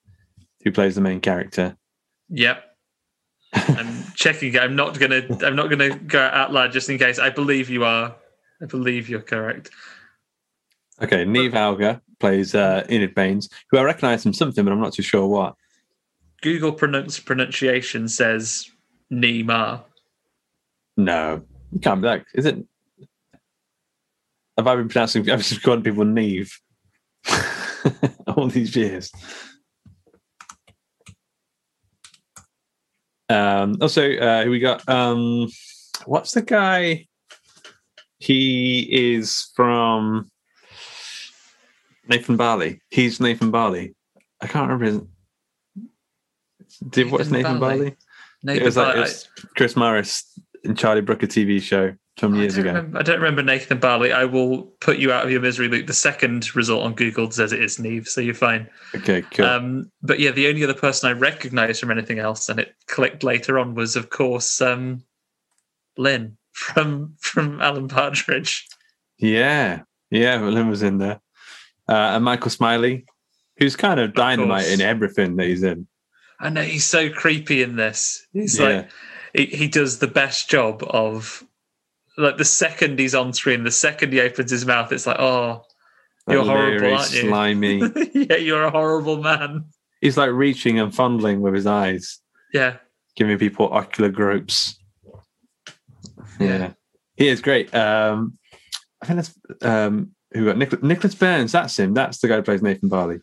who 0.63 0.71
plays 0.71 0.95
the 0.95 1.01
main 1.01 1.21
character. 1.21 1.77
Yep. 2.29 2.63
I'm 3.53 4.03
checking. 4.15 4.57
I'm 4.57 4.75
not 4.75 4.99
gonna. 4.99 5.23
I'm 5.43 5.55
not 5.55 5.69
gonna 5.69 5.97
go 5.97 6.19
out 6.19 6.51
loud 6.51 6.71
just 6.71 6.89
in 6.89 6.97
case. 6.97 7.19
I 7.19 7.29
believe 7.29 7.69
you 7.69 7.83
are. 7.83 8.15
I 8.61 8.65
believe 8.65 9.09
you're 9.09 9.21
correct. 9.21 9.69
Okay, 11.01 11.25
Neve 11.25 11.55
Algar 11.55 12.01
plays 12.19 12.55
uh, 12.55 12.85
Enid 12.89 13.15
Baines, 13.15 13.49
who 13.69 13.77
I 13.77 13.83
recognise 13.83 14.23
from 14.23 14.33
something, 14.33 14.63
but 14.63 14.71
I'm 14.71 14.79
not 14.79 14.93
too 14.93 15.01
sure 15.01 15.27
what. 15.27 15.55
Google 16.41 16.71
pronounce 16.71 17.19
pronunciation 17.19 18.07
says 18.07 18.69
Nima. 19.11 19.83
No, 20.97 21.41
you 21.71 21.79
can't 21.79 22.01
be 22.01 22.07
that. 22.07 22.25
Is 22.33 22.45
it? 22.45 22.63
Have 24.57 24.67
I 24.67 24.75
been 24.75 24.89
pronouncing? 24.89 25.29
I've 25.29 25.39
just 25.39 25.63
calling 25.63 25.83
people 25.83 26.05
Neve 26.05 26.59
all 28.27 28.47
these 28.47 28.75
years. 28.75 29.11
Um, 33.33 33.77
also, 33.81 34.13
uh, 34.13 34.43
who 34.43 34.51
we 34.51 34.59
got? 34.59 34.87
Um, 34.87 35.49
what's 36.05 36.33
the 36.33 36.41
guy? 36.41 37.07
He 38.19 39.15
is 39.15 39.51
from 39.55 40.29
Nathan 42.07 42.37
Barley. 42.37 42.81
He's 42.89 43.19
Nathan 43.19 43.51
Barley. 43.51 43.95
I 44.41 44.47
can't 44.47 44.69
remember 44.69 44.85
his. 44.85 45.01
Did 46.89 47.11
what's 47.11 47.29
Nathan 47.29 47.43
Nathan 47.43 47.59
Barley? 47.59 47.77
Barley? 47.77 47.97
Nathan 48.43 48.61
it 48.61 48.65
was 48.65 48.77
like 48.77 48.85
Barley- 48.87 48.99
it 48.99 49.03
was 49.03 49.29
Chris 49.55 49.75
Morris 49.75 50.39
and 50.63 50.77
Charlie 50.77 51.01
Brooker 51.01 51.27
TV 51.27 51.61
show 51.61 51.93
some 52.19 52.35
I, 52.35 52.41
years 52.41 52.55
don't 52.55 52.61
ago. 52.67 52.73
remember, 52.75 52.99
I 52.99 53.01
don't 53.01 53.19
remember 53.19 53.43
Nathan 53.43 53.79
Barley. 53.79 54.11
I 54.13 54.25
will 54.25 54.63
put 54.81 54.97
you 54.97 55.11
out 55.11 55.25
of 55.25 55.31
your 55.31 55.41
misery, 55.41 55.67
Luke. 55.67 55.87
The 55.87 55.93
second 55.93 56.55
result 56.55 56.83
on 56.83 56.93
Google 56.93 57.29
says 57.31 57.51
it 57.53 57.61
is 57.61 57.79
Neve, 57.79 58.07
so 58.07 58.21
you're 58.21 58.33
fine. 58.35 58.69
Okay, 58.95 59.23
cool. 59.31 59.45
Um, 59.45 59.91
but 60.01 60.19
yeah, 60.19 60.31
the 60.31 60.47
only 60.47 60.63
other 60.63 60.73
person 60.73 61.09
I 61.09 61.13
recognised 61.13 61.79
from 61.79 61.91
anything 61.91 62.19
else, 62.19 62.49
and 62.49 62.59
it 62.59 62.75
clicked 62.87 63.23
later 63.23 63.57
on, 63.59 63.73
was 63.75 63.95
of 63.95 64.09
course 64.09 64.61
um, 64.61 65.03
Lynn 65.97 66.37
from 66.51 67.15
from 67.19 67.59
Alan 67.61 67.87
Partridge. 67.87 68.67
yeah, 69.17 69.81
yeah, 70.11 70.39
well, 70.41 70.51
Lynn 70.51 70.69
was 70.69 70.83
in 70.83 70.99
there, 70.99 71.19
uh, 71.89 71.93
and 72.15 72.23
Michael 72.23 72.51
Smiley, 72.51 73.05
who's 73.57 73.75
kind 73.75 73.99
of 73.99 74.13
dynamite 74.13 74.65
course. 74.65 74.73
in 74.73 74.81
everything 74.81 75.35
that 75.37 75.47
he's 75.47 75.63
in. 75.63 75.87
I 76.39 76.49
know 76.49 76.61
he's 76.61 76.85
so 76.85 77.09
creepy 77.09 77.63
in 77.63 77.75
this. 77.75 78.27
He's 78.33 78.59
Yeah. 78.59 78.65
like 78.65 78.89
he, 79.33 79.45
he 79.47 79.67
does 79.67 79.97
the 79.99 80.07
best 80.07 80.49
job 80.49 80.83
of 80.87 81.43
like 82.17 82.37
the 82.37 82.45
second 82.45 82.99
he's 82.99 83.15
on 83.15 83.33
screen, 83.33 83.63
the 83.63 83.71
second 83.71 84.13
he 84.13 84.21
opens 84.21 84.51
his 84.51 84.65
mouth, 84.65 84.91
it's 84.91 85.07
like, 85.07 85.19
oh, 85.19 85.63
That 86.27 86.33
you're 86.33 86.43
horrible, 86.45 86.93
aren't 86.95 87.11
you? 87.13 87.21
Slimy. 87.21 87.81
yeah, 88.13 88.35
you're 88.37 88.63
a 88.63 88.71
horrible 88.71 89.17
man. 89.21 89.65
He's 90.01 90.17
like 90.17 90.31
reaching 90.31 90.79
and 90.79 90.93
fondling 90.93 91.41
with 91.41 91.53
his 91.53 91.65
eyes, 91.65 92.19
Yeah, 92.53 92.77
giving 93.15 93.37
people 93.37 93.69
ocular 93.71 94.09
gropes. 94.09 94.77
Yeah, 96.39 96.47
Yeah. 96.57 96.71
he 97.15 97.27
is 97.29 97.41
great. 97.41 97.73
Um, 97.73 98.37
I 99.01 99.05
think 99.05 99.17
that's 99.17 99.33
um, 99.61 100.11
who 100.33 100.45
got 100.45 100.57
Nicholas, 100.57 100.83
Nicholas 100.83 101.15
Burns. 101.15 101.51
That's 101.51 101.77
him. 101.77 101.93
That's 101.93 102.19
the 102.19 102.27
guy 102.27 102.35
who 102.37 102.41
plays 102.43 102.61
Nathan 102.61 102.89
Barley. 102.89 103.19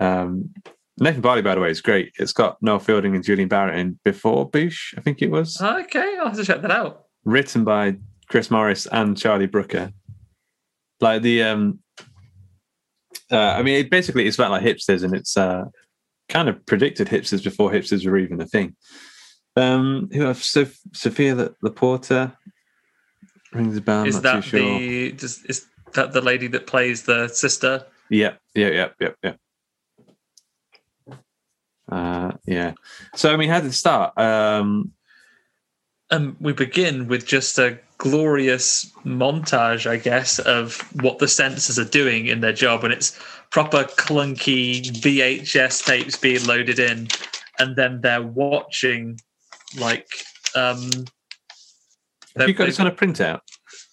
Um, 0.00 0.50
Nathan 0.98 1.20
Barley, 1.22 1.42
by 1.42 1.54
the 1.54 1.60
way, 1.60 1.70
is 1.70 1.80
great. 1.80 2.12
It's 2.18 2.32
got 2.32 2.62
Noel 2.62 2.78
Fielding 2.78 3.14
and 3.14 3.24
Julian 3.24 3.48
Barratt 3.48 3.76
in 3.76 3.98
before 4.04 4.48
Boosh, 4.50 4.96
I 4.96 5.00
think 5.00 5.22
it 5.22 5.30
was. 5.30 5.60
okay, 5.60 6.16
I'll 6.20 6.28
have 6.28 6.36
to 6.36 6.44
check 6.44 6.62
that 6.62 6.70
out. 6.70 7.06
Written 7.24 7.64
by 7.64 7.96
Chris 8.28 8.50
Morris 8.50 8.86
and 8.86 9.16
Charlie 9.16 9.46
Brooker. 9.46 9.92
Like 11.00 11.22
the, 11.22 11.42
um, 11.42 11.80
uh, 13.30 13.36
I 13.36 13.62
mean, 13.62 13.76
it 13.76 13.90
basically 13.90 14.26
it's 14.26 14.38
about 14.38 14.50
like 14.50 14.62
hipsters, 14.62 15.04
and 15.04 15.14
it's 15.14 15.36
uh, 15.36 15.64
kind 16.28 16.48
of 16.48 16.64
predicted 16.66 17.08
hipsters 17.08 17.42
before 17.42 17.70
hipsters 17.70 18.06
were 18.06 18.18
even 18.18 18.40
a 18.40 18.46
thing. 18.46 18.76
Um, 19.56 20.08
who 20.12 20.22
have 20.22 20.42
Soph- 20.42 20.80
Sophia 20.92 21.34
the, 21.34 21.54
the 21.62 21.70
Porter 21.70 22.36
rings 23.52 23.76
a 23.76 23.80
bell. 23.80 24.04
Is 24.04 24.20
that 24.22 24.42
sure. 24.42 24.60
the 24.60 25.12
does, 25.12 25.44
is 25.44 25.66
that 25.94 26.12
the 26.12 26.20
lady 26.20 26.48
that 26.48 26.66
plays 26.66 27.04
the 27.04 27.28
sister? 27.28 27.86
Yeah, 28.10 28.34
yeah, 28.54 28.68
yeah, 28.68 28.88
yeah, 29.00 29.10
yeah. 29.22 31.14
Uh, 31.88 32.32
yeah. 32.46 32.72
So 33.14 33.32
I 33.32 33.36
mean, 33.36 33.48
how 33.48 33.60
did 33.60 33.68
it 33.68 33.74
start? 33.74 34.18
Um, 34.18 34.92
Um, 36.10 36.36
we 36.40 36.52
begin 36.52 37.08
with 37.08 37.26
just 37.26 37.58
a 37.58 37.78
glorious 37.98 38.90
montage, 39.04 39.88
I 39.88 39.96
guess, 39.96 40.38
of 40.40 40.80
what 41.02 41.18
the 41.18 41.28
censors 41.28 41.78
are 41.78 41.88
doing 41.88 42.26
in 42.26 42.40
their 42.40 42.52
job, 42.52 42.84
and 42.84 42.92
it's 42.92 43.18
proper 43.50 43.84
clunky 43.84 44.82
VHS 44.82 45.84
tapes 45.84 46.16
being 46.16 46.44
loaded 46.44 46.78
in, 46.78 47.08
and 47.58 47.76
then 47.76 48.00
they're 48.02 48.22
watching 48.22 49.18
like 49.78 50.06
um. 50.54 50.90
have 52.36 52.48
you 52.48 52.54
got 52.54 52.66
this 52.66 52.80
on 52.80 52.86
a 52.86 52.92
printout? 52.92 53.40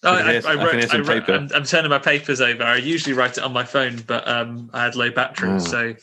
Oh, 0.03 0.11
I 0.13 0.19
I, 0.19 0.35
I 0.35 0.55
wrote, 0.55 0.93
I 0.93 0.99
wrote. 0.99 1.29
I'm, 1.29 1.49
I'm 1.53 1.63
turning 1.63 1.89
my 1.89 1.99
papers 1.99 2.41
over. 2.41 2.63
I 2.63 2.77
usually 2.77 3.13
write 3.15 3.37
it 3.37 3.43
on 3.43 3.53
my 3.53 3.63
phone, 3.63 3.97
but 4.07 4.27
um, 4.27 4.69
I 4.73 4.83
had 4.83 4.95
low 4.95 5.11
battery, 5.11 5.51
Oh. 5.51 5.59
so 5.59 5.93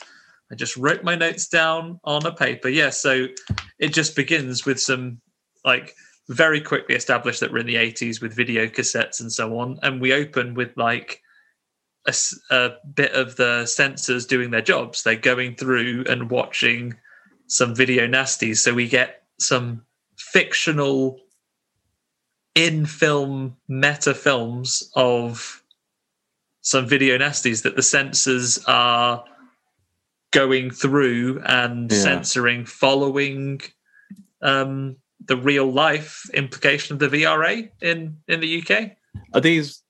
I 0.51 0.55
just 0.55 0.77
wrote 0.77 1.03
my 1.05 1.15
notes 1.17 1.49
down 1.49 2.01
on 2.05 2.25
a 2.25 2.33
paper. 2.33 2.69
Yeah, 2.69 2.91
so 2.91 3.27
it 3.79 3.93
just 3.93 4.17
begins 4.17 4.65
with 4.65 4.81
some 4.81 5.21
like 5.65 5.95
very 6.29 6.61
quickly 6.61 6.95
established 6.95 7.41
that 7.41 7.51
we're 7.53 7.59
in 7.59 7.67
the 7.67 7.75
80s 7.77 8.21
with 8.21 8.35
video 8.37 8.67
cassettes 8.67 9.21
and 9.21 9.33
so 9.33 9.59
on, 9.59 9.79
and 9.83 10.01
we 10.01 10.13
open 10.13 10.55
with 10.55 10.77
like 10.77 11.23
a 12.51 12.71
bit 12.95 13.13
of 13.13 13.37
the 13.37 13.67
censors 13.67 14.27
doing 14.27 14.51
their 14.51 14.63
jobs. 14.63 15.03
They're 15.03 15.17
going 15.17 15.57
through 15.57 16.05
and 16.09 16.31
watching 16.31 16.95
some 17.49 17.75
video 17.75 18.07
nasties, 18.07 18.59
so 18.59 18.73
we 18.75 18.89
get 18.89 19.23
some 19.39 19.83
fictional 20.17 21.19
in 22.55 22.87
film 22.87 23.57
meta 23.69 24.15
films 24.15 24.91
of 24.97 25.63
some 26.63 26.87
video 26.87 27.17
nasties 27.17 27.63
that 27.63 27.77
the 27.77 27.83
censors 27.83 28.59
are 28.67 29.25
going 30.33 30.71
through 30.71 31.41
and 31.47 31.91
Yeah. 31.91 31.99
censoring 31.99 32.67
following 32.67 33.61
um, 34.43 34.97
the 35.29 35.37
real 35.37 35.71
life 35.71 36.29
implication 36.35 36.95
of 36.95 36.99
the 36.99 37.09
VRA 37.09 37.71
in 37.81 38.17
in 38.27 38.41
the 38.41 38.63
UK. 38.63 38.93
Are 39.35 39.41
these? 39.41 39.83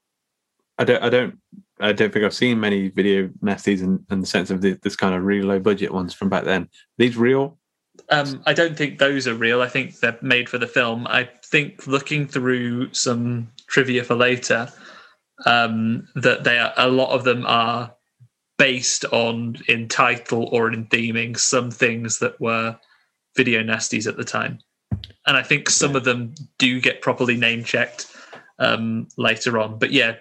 I 0.78 0.84
don't. 0.84 1.02
I 1.02 1.08
don't. 1.08 1.38
I 1.80 1.92
don't 1.92 2.12
think 2.12 2.24
I've 2.24 2.34
seen 2.34 2.60
many 2.60 2.88
video 2.88 3.28
nasties 3.42 3.82
in, 3.82 4.04
in 4.10 4.20
the 4.20 4.26
sense 4.26 4.50
of 4.50 4.60
the, 4.60 4.72
this 4.82 4.96
kind 4.96 5.14
of 5.14 5.22
really 5.22 5.46
low 5.46 5.60
budget 5.60 5.94
ones 5.94 6.12
from 6.12 6.28
back 6.28 6.44
then. 6.44 6.68
these 6.96 7.16
real? 7.16 7.56
Um, 8.10 8.42
I 8.46 8.52
don't 8.52 8.76
think 8.76 8.98
those 8.98 9.28
are 9.28 9.34
real. 9.34 9.62
I 9.62 9.68
think 9.68 10.00
they're 10.00 10.18
made 10.20 10.48
for 10.48 10.58
the 10.58 10.66
film. 10.66 11.06
I 11.06 11.28
think 11.44 11.86
looking 11.86 12.26
through 12.26 12.92
some 12.94 13.52
trivia 13.68 14.02
for 14.02 14.16
later, 14.16 14.72
um, 15.46 16.08
that 16.16 16.44
they 16.44 16.58
are 16.58 16.72
a 16.76 16.88
lot 16.88 17.10
of 17.10 17.24
them 17.24 17.46
are 17.46 17.94
based 18.56 19.04
on 19.06 19.56
in 19.68 19.88
title 19.88 20.48
or 20.50 20.72
in 20.72 20.86
theming 20.86 21.38
some 21.38 21.70
things 21.70 22.18
that 22.18 22.40
were 22.40 22.76
video 23.36 23.62
nasties 23.62 24.08
at 24.08 24.16
the 24.16 24.24
time, 24.24 24.58
and 25.28 25.36
I 25.36 25.42
think 25.42 25.68
some 25.68 25.94
of 25.94 26.04
them 26.04 26.34
do 26.56 26.80
get 26.80 27.02
properly 27.02 27.36
name 27.36 27.62
checked 27.62 28.06
um, 28.58 29.08
later 29.16 29.58
on. 29.58 29.78
But 29.78 29.92
yeah. 29.92 30.16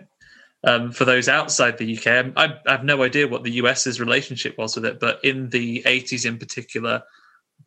Um, 0.64 0.92
for 0.92 1.06
those 1.06 1.30
outside 1.30 1.78
the 1.78 1.98
UK, 1.98 2.34
I, 2.36 2.58
I 2.66 2.72
have 2.72 2.84
no 2.84 3.04
idea 3.04 3.28
what 3.28 3.44
the 3.44 3.52
US's 3.52 4.02
relationship 4.02 4.58
was 4.58 4.76
with 4.76 4.86
it, 4.86 5.00
but 5.00 5.24
in 5.24 5.50
the 5.50 5.84
80s 5.84 6.26
in 6.26 6.40
particular, 6.40 7.04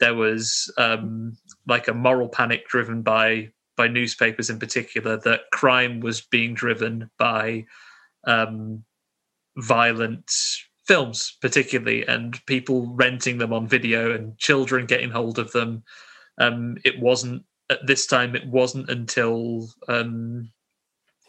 there 0.00 0.14
was 0.14 0.70
um, 0.76 1.38
like 1.66 1.88
a 1.88 1.94
moral 1.94 2.28
panic 2.28 2.68
driven 2.68 3.02
by 3.02 3.50
by 3.76 3.88
newspapers 3.88 4.50
in 4.50 4.58
particular 4.58 5.16
that 5.18 5.50
crime 5.52 6.00
was 6.00 6.20
being 6.20 6.52
driven 6.52 7.10
by 7.18 7.64
um, 8.26 8.84
violent 9.56 10.30
films 10.84 11.38
particularly 11.40 12.06
and 12.06 12.44
people 12.44 12.92
renting 12.94 13.38
them 13.38 13.54
on 13.54 13.66
video 13.66 14.12
and 14.14 14.36
children 14.36 14.84
getting 14.84 15.10
hold 15.10 15.38
of 15.38 15.52
them 15.52 15.82
um, 16.40 16.76
it 16.84 16.98
wasn't 16.98 17.44
at 17.70 17.86
this 17.86 18.06
time 18.06 18.34
it 18.34 18.46
wasn't 18.46 18.90
until 18.90 19.68
um, 19.88 20.50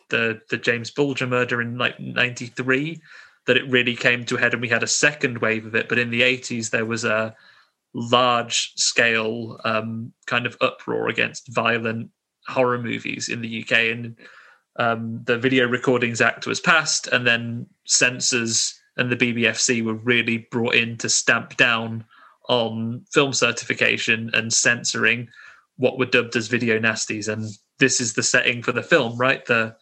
the 0.09 0.41
the 0.49 0.57
James 0.57 0.89
Bulger 0.89 1.27
murder 1.27 1.61
in 1.61 1.77
like 1.77 1.99
93 1.99 2.99
that 3.47 3.57
it 3.57 3.69
really 3.69 3.95
came 3.95 4.25
to 4.25 4.37
a 4.37 4.39
head 4.39 4.53
and 4.53 4.61
we 4.61 4.69
had 4.69 4.83
a 4.83 4.87
second 4.87 5.37
wave 5.37 5.65
of 5.65 5.75
it 5.75 5.87
but 5.87 5.99
in 5.99 6.09
the 6.09 6.21
80s 6.21 6.71
there 6.71 6.85
was 6.85 7.05
a 7.05 7.35
large 7.93 8.73
scale 8.75 9.59
um, 9.63 10.13
kind 10.25 10.45
of 10.45 10.57
uproar 10.61 11.09
against 11.09 11.53
violent 11.53 12.09
horror 12.47 12.81
movies 12.81 13.29
in 13.29 13.41
the 13.41 13.63
UK. 13.63 13.71
And 13.71 14.15
um, 14.77 15.21
the 15.25 15.37
Video 15.37 15.67
Recordings 15.67 16.21
Act 16.21 16.47
was 16.47 16.59
passed, 16.59 17.07
and 17.07 17.25
then 17.25 17.67
censors 17.85 18.79
and 18.97 19.11
the 19.11 19.15
BBFC 19.15 19.83
were 19.83 19.95
really 19.95 20.47
brought 20.51 20.75
in 20.75 20.97
to 20.97 21.09
stamp 21.09 21.57
down 21.57 22.05
on 22.51 23.05
film 23.13 23.31
certification 23.31 24.29
and 24.33 24.51
censoring 24.51 25.29
what 25.77 25.97
were 25.97 26.05
dubbed 26.05 26.35
as 26.35 26.49
video 26.49 26.77
nasties. 26.77 27.31
And 27.31 27.49
this 27.79 28.01
is 28.01 28.13
the 28.13 28.23
setting 28.23 28.61
for 28.61 28.73
the 28.73 28.83
film, 28.83 29.17
right? 29.17 29.43
The 29.45 29.75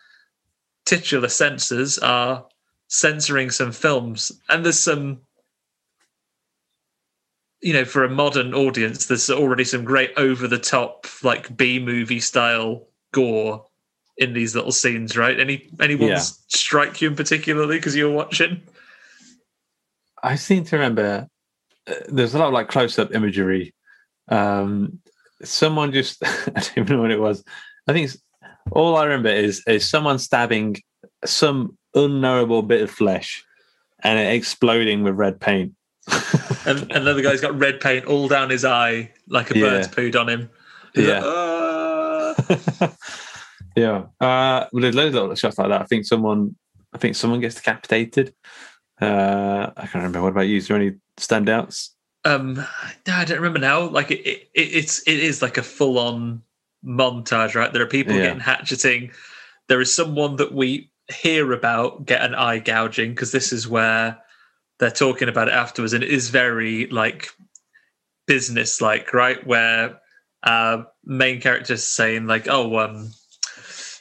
titular 0.85 1.29
censors 1.29 1.97
are 1.97 2.45
censoring 2.87 3.49
some 3.49 3.71
films, 3.71 4.31
and 4.47 4.63
there's 4.63 4.79
some 4.79 5.21
you 7.61 7.73
know, 7.73 7.83
for 7.83 8.05
a 8.05 8.09
modern 8.09 8.53
audience, 8.53 9.07
there's 9.07 9.29
already 9.29 9.65
some 9.65 9.83
great 9.83 10.11
over 10.15 10.47
the 10.47 10.57
top, 10.57 11.05
like 11.23 11.57
B 11.57 11.77
movie 11.77 12.21
style 12.21 12.87
gore 13.11 13.65
in 14.17 14.31
these 14.31 14.55
little 14.55 14.71
scenes, 14.71 15.17
right? 15.17 15.37
Any 15.37 15.67
any 15.79 15.95
ones 15.95 16.09
Yeah. 16.09 16.21
strike 16.57 17.01
you 17.01 17.09
in 17.09 17.15
particularly 17.15 17.77
because 17.77 17.95
you 17.97 18.05
were 18.05 18.15
watching? 18.15 18.61
I 20.23 20.35
seem 20.35 20.63
to 20.65 20.77
remember 20.77 21.27
there's 22.09 22.33
a 22.33 22.39
lot 22.39 22.47
of 22.47 22.53
like 22.53 22.67
close 22.67 22.97
up 22.99 23.13
imagery. 23.13 23.73
Um, 24.29 24.99
someone 25.43 25.91
just 25.91 26.23
I 26.25 26.51
don't 26.53 26.77
even 26.77 26.95
know 26.97 27.01
what 27.01 27.11
it 27.11 27.19
was. 27.19 27.43
I 27.87 27.93
think 27.93 28.05
it's, 28.09 28.17
all 28.71 28.95
I 28.97 29.03
remember 29.05 29.29
is 29.29 29.63
is 29.67 29.89
someone 29.89 30.19
stabbing 30.19 30.77
some 31.25 31.77
unknowable 31.95 32.61
bit 32.61 32.81
of 32.81 32.91
flesh 32.91 33.43
and 34.03 34.19
it 34.19 34.33
exploding 34.33 35.03
with 35.03 35.15
red 35.15 35.39
paint. 35.39 35.73
And 36.65 36.91
another 36.91 37.21
guy's 37.21 37.41
got 37.41 37.57
red 37.57 37.79
paint 37.79 38.05
all 38.05 38.27
down 38.27 38.49
his 38.49 38.63
eye, 38.65 39.11
like 39.27 39.51
a 39.51 39.57
Yeah. 39.57 39.65
bird's 39.69 39.87
pooed 39.87 40.19
on 40.19 40.29
him. 40.29 40.49
He's 40.93 41.07
Yeah. 41.07 41.19
like, 41.19 41.23
"Ah." 41.25 42.95
yeah. 43.75 43.97
Uh, 44.19 44.67
well, 44.71 44.81
there's 44.81 44.95
loads 44.95 45.15
of 45.15 45.37
shots 45.39 45.57
like 45.57 45.69
that. 45.69 45.81
I 45.81 45.85
think 45.85 46.05
someone, 46.05 46.55
I 46.93 46.97
think 46.97 47.15
someone 47.15 47.39
gets 47.39 47.55
decapitated. 47.55 48.33
Uh, 49.01 49.69
I 49.77 49.81
can't 49.81 49.95
remember. 49.95 50.21
What 50.21 50.31
about 50.31 50.47
you? 50.47 50.57
Is 50.57 50.67
there 50.67 50.77
any 50.77 50.95
standouts? 51.19 51.89
um, 52.25 52.55
no, 52.55 53.13
I 53.13 53.23
don't 53.25 53.37
remember 53.37 53.59
now. 53.59 53.87
Like 53.87 54.11
it, 54.11 54.19
it, 54.27 54.49
it's 54.53 54.99
it 55.07 55.19
is 55.19 55.41
like 55.41 55.57
a 55.57 55.63
full 55.63 55.97
on 55.97 56.41
montage, 56.85 57.55
right? 57.55 57.71
There 57.71 57.81
are 57.81 57.87
people 57.87 58.13
Yeah. 58.15 58.23
getting 58.23 58.39
hatcheting. 58.41 59.11
There 59.69 59.79
is 59.81 59.93
someone 59.95 60.35
that 60.37 60.53
we 60.53 60.91
hear 61.13 61.53
about 61.53 62.05
get 62.05 62.21
an 62.21 62.35
eye 62.35 62.59
gouging 62.59 63.11
because 63.11 63.31
this 63.31 63.53
is 63.53 63.67
where 63.67 64.17
they're 64.79 64.91
talking 64.91 65.29
about 65.29 65.47
it 65.47 65.53
afterwards, 65.53 65.93
and 65.93 66.03
it 66.03 66.09
is 66.09 66.29
very 66.29 66.87
like 66.87 67.29
business 68.27 68.81
like, 68.81 69.13
right? 69.13 69.45
Where 69.45 69.99
uh, 70.43 70.83
main 71.05 71.41
characters 71.41 71.85
saying 71.85 72.27
like, 72.27 72.47
"Oh, 72.49 72.77
um, 72.79 73.11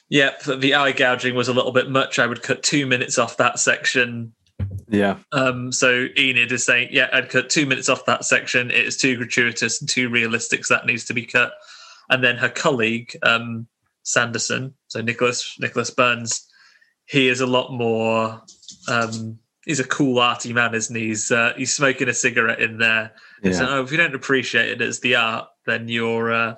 yep, 0.08 0.42
the 0.42 0.74
eye 0.74 0.92
gouging 0.92 1.34
was 1.34 1.48
a 1.48 1.52
little 1.54 1.72
bit 1.72 1.90
much. 1.90 2.18
I 2.18 2.26
would 2.26 2.42
cut 2.42 2.62
two 2.62 2.86
minutes 2.86 3.18
off 3.18 3.36
that 3.38 3.58
section." 3.58 4.32
Yeah. 4.88 5.18
Um, 5.32 5.70
so 5.70 6.06
Enid 6.16 6.52
is 6.52 6.64
saying, 6.64 6.88
yeah, 6.90 7.08
I'd 7.12 7.28
cut 7.28 7.50
two 7.50 7.66
minutes 7.66 7.88
off 7.88 8.06
that 8.06 8.24
section. 8.24 8.70
It 8.70 8.86
is 8.86 8.96
too 8.96 9.16
gratuitous 9.16 9.80
and 9.80 9.88
too 9.88 10.08
realistic, 10.08 10.64
so 10.64 10.74
that 10.74 10.86
needs 10.86 11.04
to 11.06 11.14
be 11.14 11.26
cut. 11.26 11.52
And 12.10 12.24
then 12.24 12.36
her 12.36 12.48
colleague, 12.48 13.16
um, 13.22 13.66
Sanderson, 14.02 14.74
so 14.86 15.02
Nicholas 15.02 15.56
Nicholas 15.58 15.90
Burns, 15.90 16.48
he 17.06 17.28
is 17.28 17.40
a 17.40 17.46
lot 17.46 17.72
more. 17.72 18.42
Um, 18.88 19.38
he's 19.66 19.80
a 19.80 19.84
cool 19.84 20.18
arty 20.18 20.52
man, 20.54 20.74
isn't 20.74 20.96
he? 20.96 21.08
He's 21.08 21.30
uh, 21.30 21.52
he's 21.56 21.74
smoking 21.74 22.08
a 22.08 22.14
cigarette 22.14 22.60
in 22.60 22.78
there. 22.78 23.12
Yeah. 23.42 23.52
So 23.52 23.66
oh, 23.68 23.82
if 23.82 23.92
you 23.92 23.98
don't 23.98 24.14
appreciate 24.14 24.70
it 24.70 24.80
as 24.80 25.00
the 25.00 25.16
art, 25.16 25.48
then 25.66 25.88
you're 25.88 26.32
uh, 26.32 26.54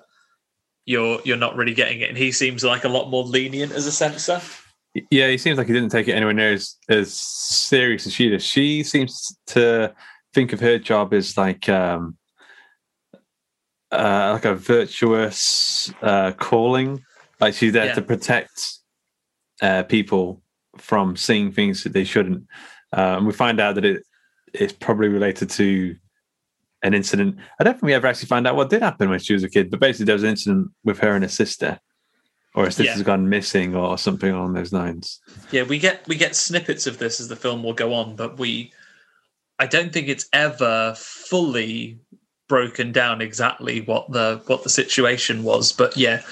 you're 0.84 1.20
you're 1.24 1.36
not 1.36 1.56
really 1.56 1.74
getting 1.74 2.00
it. 2.00 2.08
And 2.08 2.18
he 2.18 2.30
seems 2.30 2.62
like 2.62 2.84
a 2.84 2.88
lot 2.88 3.10
more 3.10 3.24
lenient 3.24 3.72
as 3.72 3.86
a 3.86 3.92
censor. 3.92 4.40
Yeah, 5.10 5.28
he 5.28 5.38
seems 5.38 5.56
like 5.56 5.68
he 5.68 5.72
didn't 5.72 5.90
take 5.90 6.08
it 6.08 6.12
anywhere 6.14 6.34
near 6.34 6.52
as, 6.52 6.76
as 6.88 7.14
serious 7.14 8.06
as 8.06 8.12
she 8.12 8.28
does. 8.28 8.44
She 8.44 8.82
seems 8.82 9.36
to 9.48 9.94
think 10.34 10.52
of 10.52 10.60
her 10.60 10.78
job 10.78 11.14
as 11.14 11.36
like 11.36 11.68
um, 11.68 12.16
uh, 13.92 14.30
like 14.32 14.44
a 14.44 14.54
virtuous 14.54 15.92
uh, 16.02 16.32
calling. 16.32 17.02
Like 17.40 17.54
she's 17.54 17.72
there 17.72 17.86
Yeah. 17.86 17.94
to 17.94 18.02
protect 18.02 18.78
uh, 19.62 19.84
people 19.84 20.42
from 20.78 21.16
seeing 21.16 21.52
things 21.52 21.84
that 21.84 21.92
they 21.92 22.04
shouldn't. 22.04 22.44
Uh, 22.96 23.16
and 23.18 23.26
we 23.26 23.32
find 23.32 23.60
out 23.60 23.76
that 23.76 23.84
it 23.84 24.02
is 24.54 24.72
probably 24.72 25.08
related 25.08 25.50
to 25.50 25.96
an 26.82 26.94
incident. 26.94 27.36
I 27.60 27.64
don't 27.64 27.74
think 27.74 27.84
we 27.84 27.94
ever 27.94 28.06
actually 28.06 28.26
find 28.28 28.46
out 28.46 28.56
what 28.56 28.70
did 28.70 28.82
happen 28.82 29.10
when 29.10 29.18
she 29.20 29.34
was 29.34 29.44
a 29.44 29.50
kid, 29.50 29.70
but 29.70 29.80
basically 29.80 30.06
there 30.06 30.14
was 30.14 30.22
an 30.24 30.30
incident 30.30 30.68
with 30.84 30.98
her 30.98 31.14
and 31.14 31.22
her 31.22 31.28
sister, 31.28 31.78
or 32.54 32.64
her 32.64 32.70
this 32.70 32.96
Yeah. 32.96 33.02
gone 33.02 33.28
missing, 33.28 33.74
or 33.74 33.96
something 33.98 34.30
along 34.30 34.54
those 34.54 34.72
lines. 34.72 35.20
Yeah, 35.50 35.62
we 35.62 35.78
get 35.78 36.06
we 36.08 36.16
get 36.16 36.34
snippets 36.34 36.86
of 36.86 36.98
this 36.98 37.20
as 37.20 37.28
the 37.28 37.36
film 37.36 37.62
will 37.62 37.74
go 37.74 37.94
on, 37.94 38.16
but 38.16 38.38
we 38.38 38.72
I 39.58 39.66
don't 39.66 39.92
think 39.92 40.08
it's 40.08 40.26
ever 40.32 40.94
fully 40.96 41.98
broken 42.48 42.90
down 42.90 43.20
exactly 43.20 43.80
what 43.82 44.10
the 44.10 44.42
what 44.46 44.64
the 44.64 44.70
situation 44.70 45.44
was. 45.44 45.70
But 45.70 45.96
yeah, 45.96 46.22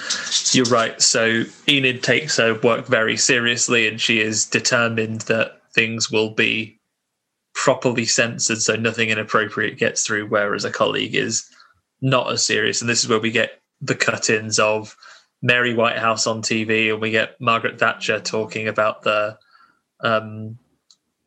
you're 0.51 0.65
right. 0.65 1.01
So 1.01 1.43
Enid 1.67 2.03
takes 2.03 2.37
her 2.37 2.55
work 2.55 2.87
very 2.87 3.15
seriously 3.15 3.87
and 3.87 4.01
she 4.01 4.19
is 4.19 4.45
determined 4.45 5.21
that 5.21 5.61
things 5.73 6.11
will 6.11 6.31
be 6.31 6.77
properly 7.53 8.05
censored 8.05 8.61
so 8.61 8.75
nothing 8.75 9.09
inappropriate 9.09 9.77
gets 9.77 10.05
through, 10.05 10.27
whereas 10.27 10.65
a 10.65 10.71
colleague 10.71 11.15
is 11.15 11.47
not 12.01 12.31
as 12.31 12.45
serious. 12.45 12.81
And 12.81 12.89
this 12.89 13.03
is 13.03 13.09
where 13.09 13.19
we 13.19 13.31
get 13.31 13.61
the 13.79 13.95
cut-ins 13.95 14.59
of 14.59 14.95
Mary 15.41 15.73
Whitehouse 15.73 16.27
on 16.27 16.41
TV, 16.41 16.91
and 16.91 17.01
we 17.01 17.11
get 17.11 17.39
Margaret 17.39 17.79
Thatcher 17.79 18.19
talking 18.19 18.67
about 18.67 19.03
the. 19.03 19.37
Um, 20.01 20.57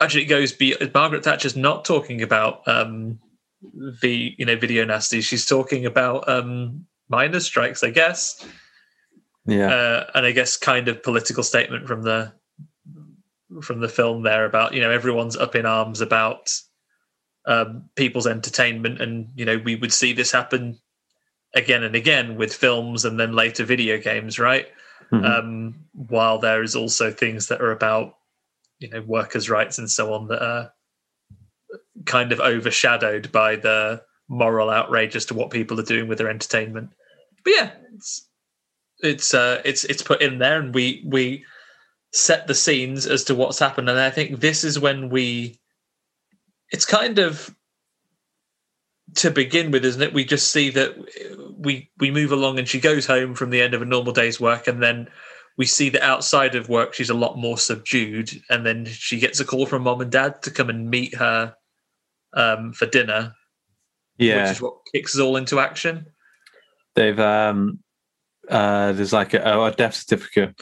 actually, 0.01 0.23
it 0.25 0.27
goes. 0.27 0.53
Be, 0.53 0.77
Margaret 0.95 1.25
Thatcher's 1.25 1.57
not 1.57 1.85
talking 1.85 2.23
about 2.23 2.67
um, 2.67 3.19
the 4.03 4.35
you 4.37 4.45
know 4.45 4.57
video 4.57 4.85
nasty. 4.85 5.21
She's 5.21 5.47
talking 5.47 5.87
about 5.87 6.29
um, 6.29 6.87
miners' 7.09 7.47
strikes, 7.47 7.83
I 7.83 7.91
guess, 7.91 8.47
Yeah. 9.47 9.69
uh, 9.73 10.11
and 10.15 10.27
I 10.27 10.33
guess 10.33 10.57
kind 10.57 10.89
of 10.89 11.03
political 11.03 11.43
statement 11.43 11.87
from 11.87 12.03
the 12.03 12.33
from 13.63 13.81
the 13.81 13.89
film 13.89 14.23
there 14.23 14.45
about 14.47 14.73
you 14.75 14.81
know 14.81 14.91
everyone's 14.91 15.37
up 15.37 15.55
in 15.55 15.67
arms 15.67 16.01
about 16.01 16.51
um, 17.47 17.89
people's 17.97 18.27
entertainment, 18.27 19.01
and 19.01 19.29
you 19.35 19.45
know 19.45 19.59
we 19.59 19.77
would 19.77 19.93
see 19.93 20.13
this 20.13 20.33
happen 20.33 20.79
again 21.55 21.83
and 21.83 21.95
again 21.95 22.37
with 22.37 22.55
films 22.55 23.05
and 23.05 23.19
then 23.19 23.33
later 23.33 23.65
video 23.65 23.99
games, 23.99 24.39
right? 24.39 24.69
Mhm. 25.13 25.25
Um, 25.25 25.75
while 25.93 26.39
there 26.39 26.63
is 26.63 26.75
also 26.75 27.11
things 27.11 27.49
that 27.49 27.61
are 27.61 27.73
about 27.73 28.17
you 28.79 28.89
know 28.89 29.03
workers' 29.03 29.51
rights 29.51 29.79
and 29.79 29.91
so 29.91 30.13
on 30.13 30.29
that 30.29 30.43
are 30.43 30.73
kind 32.07 32.33
of 32.33 32.41
overshadowed 32.41 33.31
by 33.31 33.57
the 33.57 34.03
moral 34.29 34.71
outrage 34.71 35.15
as 35.15 35.27
to 35.27 35.35
what 35.35 35.51
people 35.51 35.79
are 35.79 35.85
doing 35.85 36.09
with 36.09 36.19
their 36.19 36.31
entertainment. 36.31 36.91
But 37.45 37.55
yeah, 37.55 37.71
it's 37.95 38.29
it's 39.01 39.35
uh, 39.35 39.61
it's 39.65 39.85
it's 39.85 40.03
put 40.03 40.23
in 40.23 40.39
there, 40.39 40.59
and 40.59 40.75
we 40.75 41.03
we 41.07 41.45
set 42.13 42.47
the 42.47 42.55
scenes 42.55 43.07
as 43.07 43.25
to 43.25 43.35
what's 43.35 43.59
happened. 43.59 43.89
And 43.89 43.99
I 43.99 44.11
think 44.11 44.41
this 44.41 44.65
is 44.65 44.79
when 44.79 45.09
we, 45.09 45.59
it's 46.71 46.85
kind 46.85 47.19
of 47.19 47.55
to 49.17 49.31
begin 49.31 49.71
with, 49.71 49.85
isn't 49.85 50.03
it? 50.03 50.15
We 50.15 50.25
just 50.25 50.51
see 50.53 50.71
that 50.71 50.95
we 51.59 51.91
we 51.99 52.11
move 52.11 52.33
along, 52.33 52.59
and 52.59 52.69
she 52.69 52.81
goes 52.81 53.07
home 53.07 53.35
from 53.35 53.51
the 53.51 53.61
end 53.61 53.75
of 53.75 53.83
a 53.83 53.87
normal 53.87 54.13
day's 54.13 54.41
work, 54.41 54.67
and 54.67 54.83
then 54.83 55.09
we 55.59 55.67
see 55.67 55.91
that 55.91 56.03
outside 56.03 56.55
of 56.55 56.69
work 56.69 56.95
she's 56.95 57.11
a 57.11 57.15
lot 57.15 57.37
more 57.37 57.59
subdued, 57.59 58.31
and 58.49 58.65
then 58.65 58.87
she 58.87 59.19
gets 59.19 59.41
a 59.41 59.45
call 59.45 59.67
from 59.67 59.83
mom 59.83 60.01
and 60.01 60.11
dad 60.11 60.43
to 60.43 60.51
come 60.51 60.71
and 60.71 60.91
meet 60.91 61.15
her 61.17 61.55
um, 62.35 62.73
for 62.73 62.87
dinner, 62.87 63.35
yeah. 64.19 64.43
which 64.43 64.53
is 64.53 64.63
what 64.63 64.75
kicks 64.95 65.15
us 65.15 65.21
all 65.21 65.37
into 65.37 65.59
action. 65.61 66.07
they've 66.95 67.21
um 67.21 67.79
uh 68.49 68.93
there's 68.93 69.13
like 69.13 69.35
a, 69.35 69.63
a 69.63 69.73
death 69.73 69.95
certificate 69.95 70.55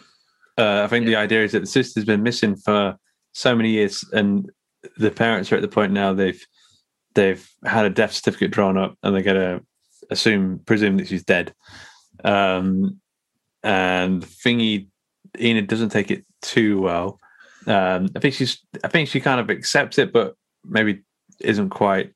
uh 0.58 0.82
i 0.82 0.86
think 0.86 1.06
the 1.06 1.16
idea 1.16 1.42
is 1.42 1.52
that 1.52 1.60
the 1.60 1.66
sister's 1.66 2.04
been 2.04 2.22
missing 2.22 2.54
for 2.54 2.96
so 3.32 3.54
many 3.54 3.70
years 3.70 4.04
and 4.12 4.50
the 4.96 5.10
parents 5.10 5.50
are 5.50 5.56
at 5.56 5.62
the 5.62 5.68
point 5.68 5.92
now 5.92 6.12
they've 6.12 6.44
they've 7.14 7.48
had 7.64 7.84
a 7.86 7.90
death 7.90 8.12
certificate 8.12 8.50
drawn 8.50 8.76
up 8.78 8.96
and 9.02 9.14
they're 9.14 9.22
gonna 9.22 9.60
assume 10.10 10.60
presume 10.66 10.96
that 10.96 11.08
she's 11.08 11.24
dead 11.24 11.54
um 12.24 13.00
and 13.62 14.22
thingy 14.24 14.88
enid 15.38 15.66
doesn't 15.66 15.90
take 15.90 16.10
it 16.10 16.24
too 16.42 16.80
well 16.80 17.18
um 17.66 18.08
i 18.16 18.18
think 18.18 18.34
she's 18.34 18.64
i 18.84 18.88
think 18.88 19.08
she 19.08 19.20
kind 19.20 19.40
of 19.40 19.50
accepts 19.50 19.98
it 19.98 20.12
but 20.12 20.34
maybe 20.64 21.02
isn't 21.40 21.70
quite 21.70 22.12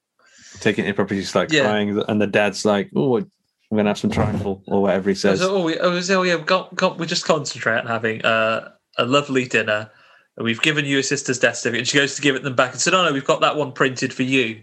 taking 0.61 0.85
it 0.85 0.97
properly 0.97 1.21
she's 1.21 1.35
like 1.35 1.51
Yeah. 1.53 1.63
crying 1.63 2.03
and 2.09 2.21
the 2.21 2.27
dad's 2.27 2.65
like 2.65 2.91
oh 2.97 3.23
I'm 3.71 3.79
gonna 3.79 3.91
have 3.91 3.99
some 3.99 4.11
trifle 4.11 4.63
or 4.69 4.83
whatever 4.83 5.11
he 5.11 5.17
says. 5.17 5.43
oh, 5.43 5.65
we, 5.65 5.77
oh, 5.81 5.99
so, 6.01 6.23
yeah, 6.23 6.37
we, 6.37 6.43
got, 6.43 6.73
got, 6.77 6.97
we 6.97 7.07
just 7.07 7.25
concentrate 7.25 7.79
on 7.79 7.87
having 7.87 8.25
uh, 8.25 8.71
a 8.99 9.05
lovely 9.05 9.47
dinner. 9.47 9.91
And 10.37 10.45
we've 10.45 10.63
given 10.63 10.85
you 10.85 11.01
a 11.01 11.03
sister's 11.03 11.41
death 11.41 11.57
certificate. 11.57 11.81
And 11.81 11.89
she 11.89 11.99
goes 11.99 12.15
to 12.15 12.23
give 12.23 12.37
it 12.37 12.45
them 12.45 12.55
back 12.55 12.73
and 12.73 12.81
said, 12.81 12.95
"Oh 12.95 13.05
no, 13.05 13.13
we've 13.13 13.25
got 13.25 13.41
that 13.41 13.57
one 13.57 13.73
printed 13.73 14.13
for 14.13 14.23
you." 14.23 14.63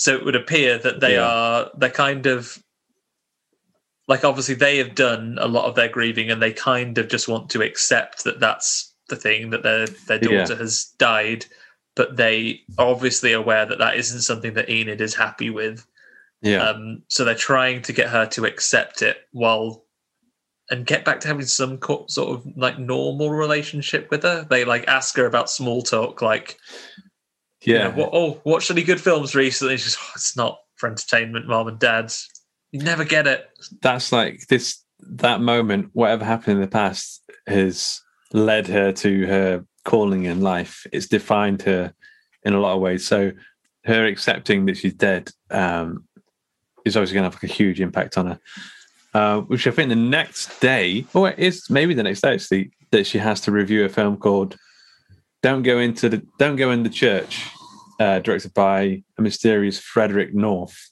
So 0.00 0.14
it 0.14 0.24
would 0.24 0.36
appear 0.36 0.78
that 0.78 1.00
they 1.00 1.14
Yeah. 1.16 1.26
are 1.26 1.70
they're 1.76 1.90
kind 1.90 2.26
of 2.26 2.56
like 4.06 4.24
obviously 4.24 4.54
they 4.54 4.78
have 4.78 4.94
done 4.94 5.36
a 5.40 5.48
lot 5.48 5.64
of 5.66 5.74
their 5.74 5.88
grieving, 5.88 6.30
and 6.30 6.40
they 6.40 6.52
kind 6.52 6.96
of 6.98 7.08
just 7.08 7.26
want 7.26 7.50
to 7.50 7.62
accept 7.62 8.22
that 8.22 8.38
that's 8.38 8.94
the 9.08 9.16
thing 9.16 9.50
that 9.50 9.64
their 9.64 9.88
their 10.06 10.22
Yeah. 10.22 10.38
daughter 10.44 10.54
has 10.54 10.84
died. 10.98 11.46
But 11.96 12.16
they 12.16 12.60
are 12.78 12.86
obviously 12.86 13.32
aware 13.32 13.66
that 13.66 13.78
that 13.78 13.96
isn't 13.96 14.20
something 14.22 14.54
that 14.54 14.70
Enid 14.70 15.00
is 15.00 15.16
happy 15.16 15.50
with. 15.50 15.84
Yeah, 16.42 16.68
Um, 16.68 17.02
so 17.08 17.24
they're 17.24 17.34
trying 17.34 17.82
to 17.82 17.92
get 17.92 18.08
her 18.10 18.24
to 18.26 18.44
accept 18.44 19.02
it 19.02 19.26
while 19.32 19.84
and 20.70 20.86
get 20.86 21.04
back 21.04 21.18
to 21.20 21.26
having 21.28 21.46
some 21.46 21.78
co- 21.78 22.06
sort 22.08 22.28
of 22.38 22.56
like 22.56 22.78
normal 22.78 23.32
relationship 23.32 24.08
with 24.12 24.22
her. 24.22 24.46
They 24.48 24.64
like 24.64 24.86
ask 24.86 25.16
her 25.16 25.26
about 25.26 25.50
small 25.50 25.82
talk, 25.82 26.22
like, 26.22 26.56
you 27.62 27.74
yeah. 27.74 27.88
know, 27.88 28.10
oh, 28.12 28.40
watched 28.44 28.70
any 28.70 28.82
good 28.82 29.00
films 29.00 29.34
recently? 29.34 29.76
She's, 29.76 29.96
oh, 30.00 30.10
it's 30.14 30.36
not 30.36 30.58
for 30.76 30.88
entertainment, 30.88 31.46
mom 31.46 31.68
and 31.68 31.78
dad's. 31.78 32.28
You 32.72 32.80
never 32.80 33.04
get 33.04 33.26
it. 33.26 33.48
That's 33.82 34.12
like 34.12 34.46
this. 34.48 34.82
That 35.00 35.40
moment, 35.40 35.90
whatever 35.92 36.24
happened 36.24 36.56
in 36.56 36.60
the 36.60 36.68
past, 36.68 37.22
has 37.46 38.00
led 38.32 38.66
her 38.66 38.92
to 38.92 39.26
her 39.26 39.64
calling 39.84 40.24
in 40.24 40.40
life. 40.40 40.86
It's 40.92 41.06
defined 41.06 41.62
her 41.62 41.94
in 42.42 42.52
a 42.52 42.60
lot 42.60 42.74
of 42.74 42.80
ways. 42.80 43.06
So, 43.06 43.32
her 43.84 44.04
accepting 44.06 44.66
that 44.66 44.76
she's 44.76 44.94
dead 44.94 45.30
um, 45.50 46.04
is 46.84 46.96
obviously 46.96 47.14
going 47.14 47.22
to 47.22 47.34
have 47.34 47.42
like 47.42 47.50
a 47.50 47.54
huge 47.54 47.80
impact 47.80 48.18
on 48.18 48.26
her. 48.26 48.40
Uh, 49.14 49.40
which 49.42 49.66
I 49.66 49.70
think 49.70 49.88
the 49.88 49.96
next 49.96 50.60
day, 50.60 51.06
or 51.14 51.30
it 51.30 51.38
is 51.38 51.70
maybe 51.70 51.94
the 51.94 52.02
next 52.02 52.20
day 52.20 52.34
actually, 52.34 52.72
that 52.90 53.06
she 53.06 53.18
has 53.18 53.40
to 53.42 53.52
review 53.52 53.84
a 53.84 53.88
film 53.88 54.16
called 54.18 54.56
"Don't 55.42 55.62
Go 55.62 55.78
Into 55.78 56.08
the 56.08 56.22
Don't 56.38 56.56
Go 56.56 56.70
in 56.70 56.82
the 56.82 56.90
Church," 56.90 57.46
uh, 58.00 58.18
directed 58.20 58.54
by 58.54 59.02
a 59.18 59.22
mysterious 59.22 59.78
Frederick 59.78 60.34
North. 60.34 60.90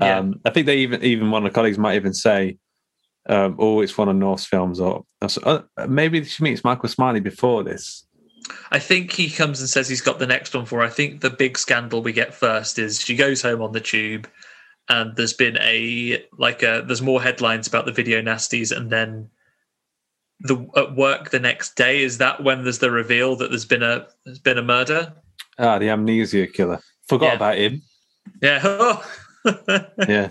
Yeah. 0.00 0.18
Um, 0.18 0.40
I 0.44 0.50
think 0.50 0.66
they 0.66 0.78
even 0.78 1.02
even 1.02 1.30
one 1.30 1.44
of 1.44 1.52
the 1.52 1.54
colleagues 1.54 1.78
might 1.78 1.96
even 1.96 2.14
say, 2.14 2.58
um, 3.28 3.56
"Oh, 3.58 3.80
it's 3.80 3.96
one 3.96 4.08
of 4.08 4.16
North's 4.16 4.46
films," 4.46 4.80
or, 4.80 5.04
or 5.44 5.64
uh, 5.76 5.86
maybe 5.86 6.24
she 6.24 6.42
meets 6.42 6.64
Michael 6.64 6.88
Smiley 6.88 7.20
before 7.20 7.62
this. 7.62 8.06
I 8.70 8.78
think 8.78 9.12
he 9.12 9.30
comes 9.30 9.60
and 9.60 9.68
says 9.68 9.88
he's 9.88 10.02
got 10.02 10.18
the 10.18 10.26
next 10.26 10.54
one 10.54 10.66
for 10.66 10.80
her. 10.80 10.84
I 10.84 10.90
think 10.90 11.20
the 11.22 11.30
big 11.30 11.56
scandal 11.56 12.02
we 12.02 12.12
get 12.12 12.34
first 12.34 12.78
is 12.78 13.00
she 13.00 13.16
goes 13.16 13.40
home 13.40 13.62
on 13.62 13.72
the 13.72 13.80
tube 13.80 14.28
and 14.88 15.16
there's 15.16 15.32
been 15.32 15.56
a 15.60 16.24
like 16.38 16.62
a 16.62 16.84
there's 16.86 17.02
more 17.02 17.22
headlines 17.22 17.66
about 17.66 17.86
the 17.86 17.92
video 17.92 18.20
nasties 18.20 18.76
and 18.76 18.90
then 18.90 19.30
the 20.44 20.56
at 20.76 20.94
work 20.94 21.30
the 21.30 21.40
next 21.40 21.74
day 21.74 22.02
is 22.02 22.18
that 22.18 22.42
when 22.44 22.62
there's 22.62 22.78
the 22.78 22.90
reveal 22.90 23.34
that 23.36 23.48
there's 23.50 23.64
been 23.64 23.82
a 23.82 24.06
there's 24.24 24.38
been 24.38 24.58
a 24.58 24.62
murder 24.62 25.12
Ah, 25.58 25.78
the 25.78 25.88
amnesia 25.88 26.46
killer. 26.46 26.80
Forgot 27.08 27.26
Yeah. 27.26 27.34
about 27.34 27.56
him. 27.58 27.82
yeah 28.42 29.02
Yeah. 30.08 30.28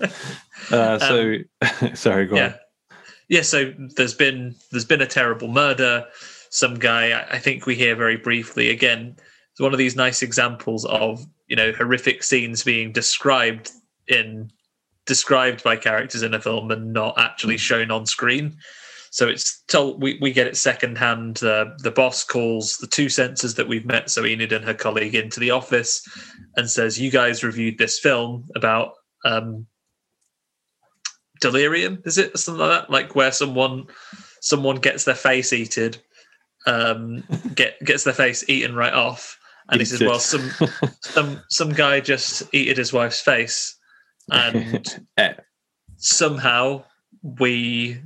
Uh, 0.72 1.00
so, 1.00 1.36
sorry, 1.94 2.26
go 2.26 2.34
Um, 2.36 2.38
yeah 2.38 2.46
on. 2.48 2.98
yeah 3.30 3.42
so 3.42 3.74
there's 3.96 4.14
been 4.14 4.56
there's 4.72 4.86
been 4.86 5.02
a 5.02 5.08
terrible 5.08 5.48
murder 5.48 6.06
some 6.50 6.76
guy 6.76 7.12
I- 7.12 7.36
i 7.36 7.40
think 7.40 7.66
we 7.66 7.76
hear 7.76 7.96
very 7.96 8.18
briefly 8.18 8.70
again 8.70 9.16
it's 9.52 9.60
one 9.60 9.72
of 9.74 9.78
these 9.80 9.96
nice 9.96 10.22
examples 10.22 10.86
of 10.86 11.24
you 11.48 11.56
know 11.56 11.72
horrific 11.72 12.24
scenes 12.24 12.64
being 12.64 12.92
described 12.92 13.72
in 14.08 14.52
described 15.06 15.64
by 15.64 15.76
characters 15.76 16.24
in 16.24 16.34
a 16.34 16.40
film 16.42 16.72
and 16.72 16.94
not 16.94 17.14
actually 17.20 17.58
shown 17.58 17.92
on 17.92 18.06
screen. 18.06 18.56
So 19.14 19.28
it's 19.28 19.62
told 19.68 20.02
we, 20.02 20.18
we 20.20 20.34
get 20.34 20.48
it 20.48 20.58
secondhand. 20.58 21.44
Uh, 21.44 21.66
the 21.78 21.92
boss 21.92 22.24
calls 22.24 22.78
the 22.78 22.88
two 22.88 23.10
censors 23.10 23.54
that 23.54 23.68
we've 23.68 23.86
met, 23.86 24.10
so 24.10 24.26
Enid 24.26 24.52
and 24.52 24.66
her 24.66 24.74
colleague, 24.74 25.14
into 25.14 25.40
the 25.40 25.52
office 25.52 26.04
and 26.58 26.68
says, 26.68 27.00
"You 27.00 27.12
guys 27.12 27.44
reviewed 27.44 27.78
this 27.78 28.00
film 28.00 28.50
about 28.56 28.94
um, 29.24 29.68
delirium, 31.42 32.02
is 32.06 32.18
it 32.18 32.36
something 32.40 32.60
like 32.60 32.82
that? 32.82 32.90
Like 32.90 33.16
where 33.16 33.32
someone 33.32 33.86
someone 34.42 34.78
gets 34.78 35.04
their 35.04 35.14
face 35.14 35.54
eaten, 35.54 35.94
um, 36.66 37.24
get 37.54 37.80
gets 37.86 38.06
their 38.06 38.16
face 38.16 38.44
eaten 38.50 38.74
right 38.74 38.94
off." 38.94 39.38
And 39.70 39.80
he 39.80 39.86
says, 39.86 40.02
"Well, 40.02 40.18
some 40.18 40.50
some 41.02 41.40
some 41.52 41.70
guy 41.70 42.00
just 42.00 42.42
eated 42.52 42.80
his 42.80 42.92
wife's 42.92 43.22
face, 43.22 43.78
and 44.32 45.06
Eh, 45.20 45.34
somehow 45.98 46.86
we 47.22 48.02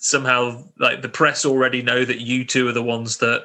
somehow 0.00 0.62
like 0.78 1.02
the 1.02 1.08
press 1.08 1.44
already 1.44 1.82
know 1.82 2.04
that 2.04 2.20
you 2.20 2.44
two 2.44 2.66
are 2.66 2.72
the 2.72 2.82
ones 2.82 3.18
that 3.18 3.44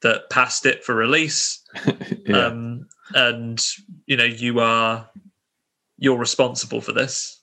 that 0.00 0.30
passed 0.30 0.64
it 0.64 0.82
for 0.84 0.94
release 0.94 1.62
yeah. 2.26 2.46
um 2.46 2.86
and 3.14 3.64
you 4.06 4.16
know 4.16 4.24
you 4.24 4.60
are 4.60 5.08
you're 5.98 6.18
responsible 6.18 6.80
for 6.80 6.92
this 6.92 7.38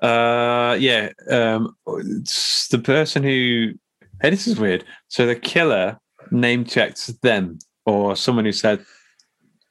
Uh, 0.00 0.76
yeah. 0.78 1.10
Um, 1.30 1.74
it's 1.86 2.68
the 2.68 2.78
person 2.78 3.22
who. 3.22 3.72
Hey, 4.20 4.30
this 4.30 4.46
is 4.46 4.60
weird. 4.60 4.84
So 5.08 5.24
the 5.24 5.34
killer 5.34 5.98
name 6.30 6.64
checked 6.66 7.22
them, 7.22 7.58
or 7.86 8.14
someone 8.14 8.44
who 8.44 8.52
said, 8.52 8.84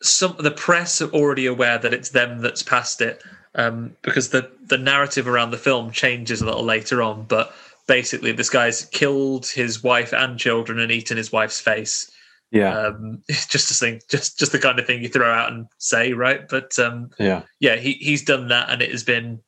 some 0.03 0.35
the 0.37 0.51
press 0.51 1.01
are 1.01 1.09
already 1.11 1.45
aware 1.45 1.77
that 1.77 1.93
it's 1.93 2.09
them 2.09 2.39
that's 2.39 2.61
passed 2.61 3.01
it 3.01 3.23
um 3.55 3.95
because 4.01 4.29
the 4.29 4.49
the 4.65 4.77
narrative 4.77 5.27
around 5.27 5.51
the 5.51 5.57
film 5.57 5.91
changes 5.91 6.41
a 6.41 6.45
little 6.45 6.63
later 6.63 7.01
on 7.01 7.23
but 7.23 7.53
basically 7.87 8.31
this 8.31 8.49
guy's 8.49 8.85
killed 8.85 9.47
his 9.47 9.83
wife 9.83 10.13
and 10.13 10.39
children 10.39 10.79
and 10.79 10.91
eaten 10.91 11.17
his 11.17 11.31
wife's 11.31 11.59
face. 11.59 12.09
"Yeah, 12.51 12.77
um 12.77 13.23
just 13.29 13.71
a 13.71 13.73
thing 13.73 14.01
just 14.09 14.39
just 14.39 14.51
the 14.51 14.59
kind 14.59 14.79
of 14.79 14.85
thing 14.85 15.01
you 15.01 15.09
throw 15.09 15.31
out 15.31 15.51
and 15.51 15.67
say 15.77 16.13
right? 16.13 16.47
But 16.47 16.77
um 16.79 17.11
yeah, 17.19 17.43
yeah, 17.59 17.75
he 17.75 17.93
he's 17.93 18.23
done 18.23 18.47
that, 18.49 18.69
and 18.69 18.81
it 18.81 18.91
has 18.91 19.03
been 19.03 19.41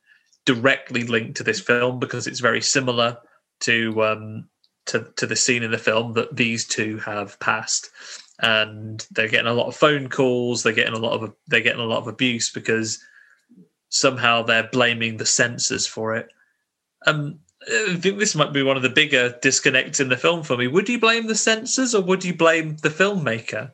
directly 0.44 1.04
linked 1.04 1.36
to 1.38 1.42
this 1.42 1.60
film 1.60 1.98
because 1.98 2.26
it's 2.26 2.40
very 2.40 2.60
similar 2.60 3.18
to 3.60 4.04
um 4.04 4.48
to 4.86 5.10
to 5.16 5.26
the 5.26 5.36
scene 5.36 5.62
in 5.62 5.70
the 5.70 5.78
film 5.78 6.12
that 6.14 6.36
these 6.36 6.66
two 6.66 6.98
have 6.98 7.38
passed, 7.40 7.90
and 8.40 9.06
they're 9.10 9.28
getting 9.28 9.46
a 9.50 9.54
lot 9.54 9.68
of 9.68 9.76
phone 9.76 10.08
calls, 10.08 10.62
they're 10.62 10.72
getting 10.72 10.94
a 10.94 10.98
lot 10.98 11.20
of 11.20 11.34
they're 11.46 11.60
getting 11.60 11.80
a 11.80 11.86
lot 11.86 11.98
of 11.98 12.08
abuse 12.08 12.50
because 12.50 13.02
somehow 13.88 14.42
they're 14.42 14.68
blaming 14.68 15.16
the 15.16 15.26
censors 15.26 15.86
for 15.86 16.16
it. 16.16 16.28
Um, 17.06 17.40
I 17.62 17.96
think 17.96 18.18
this 18.18 18.34
might 18.34 18.52
be 18.52 18.62
one 18.62 18.76
of 18.76 18.82
the 18.82 18.88
bigger 18.88 19.36
disconnects 19.42 20.00
in 20.00 20.08
the 20.08 20.16
film 20.16 20.42
for 20.42 20.56
me. 20.56 20.68
Would 20.68 20.88
you 20.88 21.00
blame 21.00 21.26
the 21.26 21.34
censors 21.34 21.94
or 21.94 22.02
would 22.02 22.24
you 22.24 22.34
blame 22.34 22.76
the 22.76 22.88
filmmaker? 22.88 23.72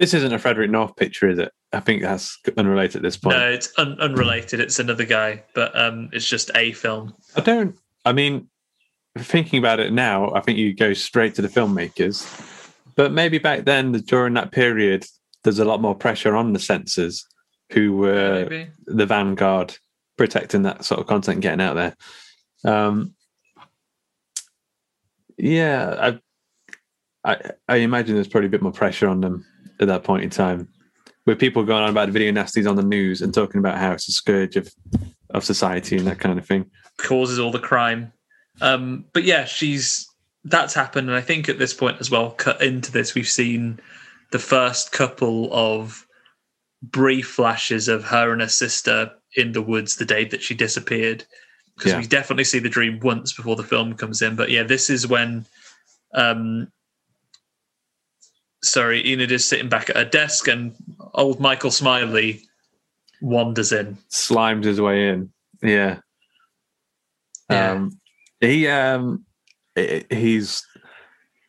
this 0.00 0.14
isn't 0.14 0.32
a 0.32 0.38
Frederick 0.38 0.70
North 0.70 0.96
picture, 0.96 1.28
is 1.28 1.38
it? 1.38 1.52
I 1.74 1.80
think 1.80 2.02
that's 2.02 2.38
unrelated 2.56 2.96
at 2.96 3.02
this 3.02 3.18
point. 3.18 3.36
No, 3.36 3.50
it's 3.50 3.70
un- 3.76 4.00
unrelated. 4.00 4.58
It's 4.58 4.78
another 4.78 5.04
guy, 5.04 5.44
but 5.54 5.78
um, 5.78 6.08
it's 6.12 6.26
just 6.26 6.50
a 6.56 6.72
film. 6.72 7.14
I 7.36 7.42
don't. 7.42 7.76
I 8.06 8.14
mean, 8.14 8.48
thinking 9.18 9.58
about 9.58 9.78
it 9.78 9.92
now, 9.92 10.32
I 10.34 10.40
think 10.40 10.56
you 10.56 10.74
go 10.74 10.94
straight 10.94 11.34
to 11.34 11.42
the 11.42 11.48
filmmakers. 11.48 12.26
But 12.96 13.12
maybe 13.12 13.36
back 13.36 13.66
then, 13.66 13.92
during 13.92 14.34
that 14.34 14.52
period, 14.52 15.04
there's 15.44 15.58
a 15.58 15.66
lot 15.66 15.82
more 15.82 15.94
pressure 15.94 16.34
on 16.34 16.54
the 16.54 16.58
censors, 16.58 17.26
who 17.72 17.96
were 17.96 18.46
Maybe. 18.48 18.70
the 18.86 19.06
vanguard 19.06 19.76
protecting 20.16 20.62
that 20.62 20.84
sort 20.84 21.00
of 21.00 21.06
content 21.06 21.40
getting 21.40 21.60
out 21.60 21.74
there. 21.74 21.96
Um, 22.64 23.14
yeah, 25.38 26.18
I, 27.24 27.32
I, 27.32 27.50
I 27.68 27.76
imagine 27.76 28.14
there's 28.14 28.28
probably 28.28 28.48
a 28.48 28.50
bit 28.50 28.62
more 28.62 28.72
pressure 28.72 29.08
on 29.08 29.20
them 29.20 29.46
at 29.80 29.88
that 29.88 30.04
point 30.04 30.24
in 30.24 30.30
time, 30.30 30.68
with 31.26 31.38
people 31.38 31.64
going 31.64 31.82
on 31.82 31.90
about 31.90 32.10
video 32.10 32.32
nasties 32.32 32.68
on 32.68 32.76
the 32.76 32.82
news 32.82 33.22
and 33.22 33.32
talking 33.32 33.58
about 33.58 33.78
how 33.78 33.92
it's 33.92 34.08
a 34.08 34.12
scourge 34.12 34.56
of 34.56 34.70
of 35.30 35.44
society 35.44 35.96
and 35.96 36.06
that 36.06 36.18
kind 36.18 36.38
of 36.38 36.44
thing. 36.44 36.68
causes 36.96 37.38
all 37.38 37.52
the 37.52 37.58
crime. 37.58 38.12
Um, 38.60 39.04
but 39.12 39.22
yeah, 39.24 39.44
she's 39.44 40.06
that's 40.44 40.74
happened, 40.74 41.08
and 41.08 41.16
I 41.16 41.20
think 41.20 41.48
at 41.48 41.58
this 41.58 41.72
point 41.72 41.98
as 42.00 42.10
well, 42.10 42.32
cut 42.32 42.60
into 42.62 42.90
this, 42.90 43.14
we've 43.14 43.28
seen 43.28 43.78
the 44.32 44.38
first 44.38 44.92
couple 44.92 45.52
of 45.52 46.06
brief 46.82 47.28
flashes 47.28 47.88
of 47.88 48.04
her 48.04 48.32
and 48.32 48.40
her 48.40 48.48
sister 48.48 49.12
in 49.36 49.52
the 49.52 49.62
woods 49.62 49.96
the 49.96 50.04
day 50.04 50.24
that 50.24 50.42
she 50.42 50.54
disappeared. 50.54 51.24
Because 51.76 51.92
Yeah. 51.92 51.98
we 51.98 52.06
definitely 52.06 52.44
see 52.44 52.58
the 52.58 52.68
dream 52.68 53.00
once 53.00 53.32
before 53.32 53.56
the 53.56 53.62
film 53.62 53.94
comes 53.94 54.22
in. 54.22 54.36
But 54.36 54.50
yeah, 54.50 54.62
this 54.62 54.90
is 54.90 55.06
when 55.06 55.46
um 56.14 56.70
sorry, 58.62 59.06
Enid 59.06 59.32
is 59.32 59.44
sitting 59.44 59.68
back 59.68 59.88
at 59.88 59.96
her 59.96 60.04
desk 60.04 60.48
and 60.48 60.74
old 61.14 61.40
Michael 61.40 61.70
Smiley 61.70 62.42
wanders 63.22 63.72
in. 63.72 63.96
Slimes 64.10 64.64
his 64.64 64.80
way 64.80 65.08
in. 65.08 65.32
Yeah. 65.62 66.00
Yeah. 67.50 67.72
Um, 67.72 68.00
he 68.40 68.68
um, 68.68 69.24
he's 69.76 70.64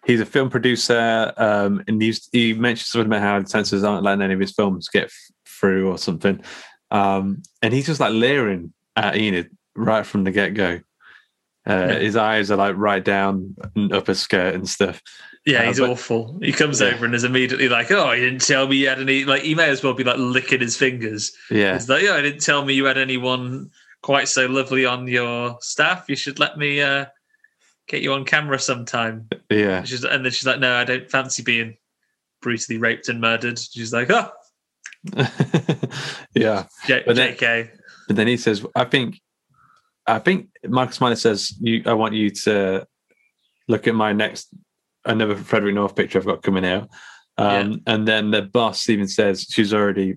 he's 0.05 0.19
a 0.19 0.25
film 0.25 0.49
producer, 0.49 1.33
um, 1.37 1.83
and 1.87 2.01
he's, 2.01 2.27
he 2.31 2.53
mentioned 2.53 2.87
something 2.87 3.07
about 3.07 3.21
how 3.21 3.39
the 3.39 3.47
censors 3.47 3.83
aren't 3.83 4.03
letting 4.03 4.21
any 4.23 4.33
of 4.33 4.39
his 4.39 4.51
films 4.51 4.89
get 4.89 5.05
f- 5.05 5.13
through 5.45 5.89
or 5.91 5.97
something. 5.97 6.41
Um, 6.89 7.41
and 7.61 7.73
he's 7.73 7.85
just 7.85 7.99
like 7.99 8.13
leering 8.13 8.73
at 8.95 9.15
Enid 9.15 9.55
right 9.75 10.05
from 10.05 10.23
the 10.23 10.31
get 10.31 10.53
go. 10.53 10.79
Uh, 11.67 11.73
Yeah. 11.91 11.99
His 11.99 12.15
eyes 12.15 12.49
are 12.51 12.57
like 12.57 12.75
right 12.77 13.03
down 13.03 13.55
and 13.75 13.93
up 13.93 14.07
her 14.07 14.13
skirt 14.15 14.55
and 14.55 14.67
stuff. 14.67 15.01
Yeah, 15.45 15.61
Uh, 15.63 15.67
he's 15.67 15.79
but- 15.79 15.89
awful. 15.91 16.39
He 16.41 16.51
comes 16.51 16.81
Yeah. 16.81 16.87
over 16.87 17.05
and 17.05 17.15
is 17.15 17.23
immediately 17.23 17.69
like, 17.69 17.91
"Oh, 17.91 18.11
you 18.11 18.25
didn't 18.25 18.41
tell 18.45 18.67
me 18.67 18.77
you 18.77 18.89
had 18.89 18.99
any." 18.99 19.23
Like, 19.25 19.43
he 19.43 19.55
may 19.55 19.69
as 19.69 19.81
well 19.83 19.93
be 19.93 20.03
like 20.03 20.17
licking 20.17 20.59
his 20.61 20.75
fingers. 20.77 21.31
Yeah, 21.49 21.73
He's 21.73 21.87
like, 21.89 22.03
"Yeah, 22.03 22.13
I 22.15 22.21
didn't 22.21 22.41
tell 22.41 22.65
me 22.65 22.73
you 22.73 22.85
had 22.85 22.97
anyone 22.97 23.69
quite 24.01 24.27
so 24.27 24.47
lovely 24.47 24.85
on 24.85 25.07
your 25.07 25.57
staff. 25.61 26.05
You 26.09 26.15
should 26.15 26.39
let 26.39 26.57
me 26.57 26.81
uh, 26.81 27.05
get 27.87 28.01
you 28.01 28.13
on 28.13 28.25
camera 28.25 28.59
sometime." 28.59 29.27
yeah, 29.49 29.83
She's, 29.83 30.03
and 30.03 30.23
then 30.25 30.31
she's 30.31 30.45
like, 30.45 30.59
"No, 30.59 30.75
I 30.75 30.83
don't 30.83 31.09
fancy 31.09 31.43
being 31.43 31.77
brutally 32.41 32.77
raped 32.77 33.09
and 33.09 33.19
murdered." 33.21 33.59
She's 33.59 33.93
like, 33.93 34.09
"Oh, 34.09 34.31
yeah. 36.35 36.65
J- 36.87 37.03
But 37.05 37.15
then- 37.15 37.35
JK." 37.35 37.69
But 38.07 38.15
then 38.17 38.27
he 38.27 38.37
says, 38.37 38.65
"I 38.75 38.85
think, 38.85 39.21
I 40.05 40.19
think." 40.19 40.49
Marcus 40.67 40.97
Smiley 40.97 41.15
says, 41.15 41.53
"You, 41.61 41.83
I 41.85 41.93
want 41.93 42.13
you 42.13 42.29
to 42.29 42.85
look 43.67 43.87
at 43.87 43.95
my 43.95 44.11
next 44.11 44.49
another 45.05 45.35
Frederick 45.35 45.75
North 45.75 45.95
picture 45.95 46.19
I've 46.19 46.25
got 46.25 46.43
coming 46.43 46.65
out." 46.65 46.89
Um, 47.37 47.81
And 47.87 48.07
then 48.07 48.31
the 48.31 48.41
boss 48.41 48.89
even 48.89 49.07
says 49.07 49.47
she's 49.49 49.73
already 49.73 50.15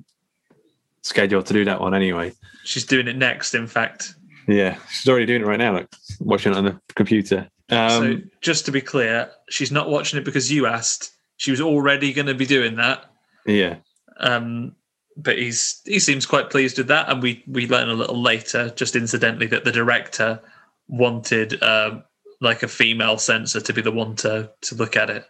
scheduled 1.03 1.47
to 1.47 1.53
do 1.55 1.65
that 1.67 1.81
one 1.81 1.95
anyway. 1.95 2.33
She's 2.65 2.85
doing 2.85 3.07
it 3.09 3.17
next. 3.17 3.55
In 3.55 3.67
fact, 3.67 4.15
Yeah, 4.49 4.77
she's 4.91 5.09
already 5.09 5.27
doing 5.27 5.43
it 5.43 5.47
right 5.47 5.59
now, 5.59 5.73
like 5.75 5.89
watching 6.21 6.53
it 6.53 6.59
on 6.59 6.65
the 6.65 6.81
computer. 6.97 7.49
Um, 7.71 7.91
so 7.91 8.17
just 8.41 8.67
to 8.67 8.73
be 8.73 8.81
clear, 8.81 9.31
she's 9.49 9.73
not 9.73 9.89
watching 9.89 10.19
it 10.19 10.25
because 10.25 10.53
you 10.53 10.67
asked. 10.67 11.13
She 11.37 11.51
was 11.51 11.61
already 11.61 12.13
going 12.13 12.27
to 12.27 12.35
be 12.35 12.47
doing 12.47 12.77
that. 12.77 13.07
yeah, 13.47 13.77
Um, 14.19 14.77
but 15.17 15.39
he's 15.39 15.81
he 15.85 15.99
seems 15.99 16.27
quite 16.27 16.51
pleased 16.51 16.79
with 16.79 16.89
that, 16.89 17.09
and 17.09 17.23
we 17.23 17.43
we 17.47 17.67
learn 17.67 17.89
a 17.89 17.95
little 17.95 18.21
later, 18.21 18.71
just 18.71 18.97
incidentally, 18.97 19.47
that 19.47 19.65
the 19.65 19.73
director 19.73 20.41
wanted 20.89 21.63
um, 21.63 22.05
like 22.41 22.63
a 22.63 22.69
female 22.69 23.19
censor 23.19 23.61
to 23.61 23.73
be 23.73 23.81
the 23.83 23.93
one 23.93 24.15
to 24.17 24.51
to 24.63 24.75
look 24.75 24.97
at 24.97 25.11
it. 25.11 25.25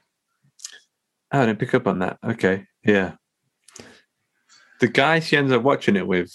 Oh, 1.33 1.41
I 1.41 1.47
didn't 1.47 1.59
pick 1.59 1.75
up 1.75 1.87
on 1.87 2.01
that. 2.01 2.19
Okay, 2.25 2.67
yeah. 2.85 3.13
The 4.81 4.89
guy 4.89 5.21
she 5.21 5.37
ends 5.37 5.53
up 5.53 5.63
watching 5.63 5.97
it 5.97 6.07
with 6.07 6.33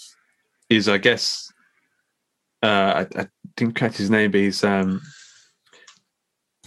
is, 0.68 0.88
I 0.88 0.98
guess, 0.98 1.52
uh, 2.62 3.04
I, 3.16 3.20
I 3.20 3.28
didn't 3.56 3.74
catch 3.74 3.96
his 3.96 4.10
name, 4.10 4.30
but 4.30 4.40
he's 4.40 4.64
um, 4.64 5.00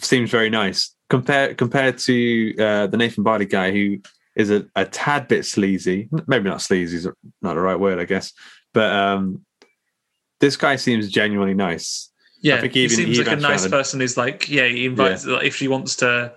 seems 0.03 0.29
very 0.29 0.49
nice 0.49 0.95
compared 1.09 1.57
compared 1.57 1.97
to 1.99 2.55
uh, 2.57 2.87
the 2.87 2.97
Nathan 2.97 3.23
Barley 3.23 3.45
guy, 3.45 3.71
who 3.71 3.99
is 4.35 4.49
a, 4.49 4.65
a 4.75 4.85
tad 4.85 5.27
bit 5.27 5.45
sleazy. 5.45 6.09
Maybe 6.27 6.49
not 6.49 6.61
sleazy 6.61 6.97
is 6.97 7.07
not 7.41 7.53
the 7.53 7.61
right 7.61 7.79
word, 7.79 7.99
I 7.99 8.05
guess, 8.05 8.33
but 8.73 8.91
um, 8.91 9.45
this 10.39 10.57
guy 10.57 10.75
seems 10.75 11.09
genuinely 11.09 11.53
nice. 11.53 12.11
Yeah, 12.41 12.59
think 12.59 12.73
he 12.73 12.89
seems 12.89 13.17
like 13.17 13.27
a 13.27 13.35
nice 13.37 13.67
person. 13.67 13.99
Who's 14.01 14.17
like, 14.17 14.49
yeah, 14.49 14.67
he 14.67 14.85
invites 14.85 15.25
like, 15.25 15.45
if 15.45 15.55
she 15.55 15.67
wants 15.69 15.95
to 15.97 16.33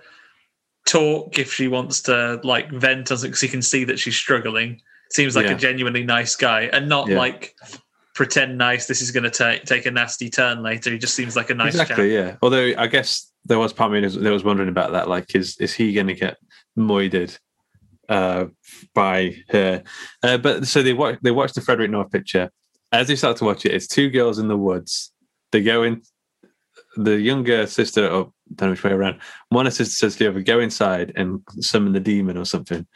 talk, 0.85 1.37
if 1.37 1.53
she 1.53 1.67
wants 1.67 2.01
to 2.03 2.39
like 2.43 2.71
vent 2.71 3.11
on 3.11 3.17
because 3.21 3.41
he 3.41 3.49
can 3.49 3.61
see 3.61 3.83
that 3.83 3.99
she's 3.99 4.15
struggling. 4.15 4.81
Seems 5.09 5.35
like 5.35 5.45
Yeah. 5.45 5.53
a 5.53 5.57
genuinely 5.57 6.03
nice 6.03 6.35
guy, 6.35 6.63
and 6.71 6.87
not 6.87 7.07
Yeah. 7.07 7.17
like 7.17 7.55
pretend 8.17 8.57
nice. 8.57 8.87
This 8.87 9.03
is 9.03 9.11
going 9.11 9.25
to 9.25 9.29
take 9.29 9.63
take 9.65 9.85
a 9.85 9.91
nasty 9.91 10.27
turn 10.27 10.63
later. 10.63 10.89
He 10.89 10.97
just 10.97 11.13
seems 11.13 11.35
like 11.35 11.51
a 11.51 11.53
nice 11.53 11.75
exactly, 11.75 12.09
chap. 12.09 12.27
yeah. 12.27 12.35
Although 12.41 12.73
I 12.75 12.87
guess 12.87 13.31
there 13.45 13.59
was 13.59 13.71
part 13.71 13.93
of 13.93 14.01
me 14.01 14.07
that 14.07 14.31
was 14.31 14.43
wondering 14.43 14.69
about 14.69 14.91
that. 14.93 15.07
Like, 15.07 15.35
is 15.35 15.55
is 15.59 15.73
he 15.73 15.93
going 15.93 16.07
to 16.07 16.15
get 16.15 16.37
moided 16.75 17.37
uh, 18.09 18.45
by 18.95 19.35
her? 19.49 19.83
Uh, 20.23 20.39
but 20.39 20.65
so 20.65 20.81
they 20.81 20.93
watch 20.93 21.19
they 21.21 21.29
watch 21.29 21.53
the 21.53 21.61
Frederick 21.61 21.91
North 21.91 22.11
picture. 22.11 22.49
As 22.91 23.07
they 23.07 23.15
start 23.15 23.37
to 23.37 23.45
watch 23.45 23.65
it, 23.65 23.73
it's 23.73 23.87
two 23.87 24.09
girls 24.09 24.39
in 24.39 24.47
the 24.47 24.57
woods. 24.57 25.13
They 25.51 25.61
go 25.61 25.83
in. 25.83 26.01
The 26.95 27.19
younger 27.19 27.67
sister, 27.67 28.07
or 28.07 28.33
don't 28.55 28.69
know 28.69 28.71
which 28.71 28.83
way 28.83 28.91
around. 28.91 29.19
One 29.49 29.69
sister 29.69 29.85
says 29.85 30.15
to 30.15 30.23
the 30.23 30.29
other, 30.31 30.41
"Go 30.41 30.59
inside 30.59 31.13
and 31.15 31.41
summon 31.59 31.93
the 31.93 31.99
demon 31.99 32.37
or 32.37 32.45
something." 32.45 32.87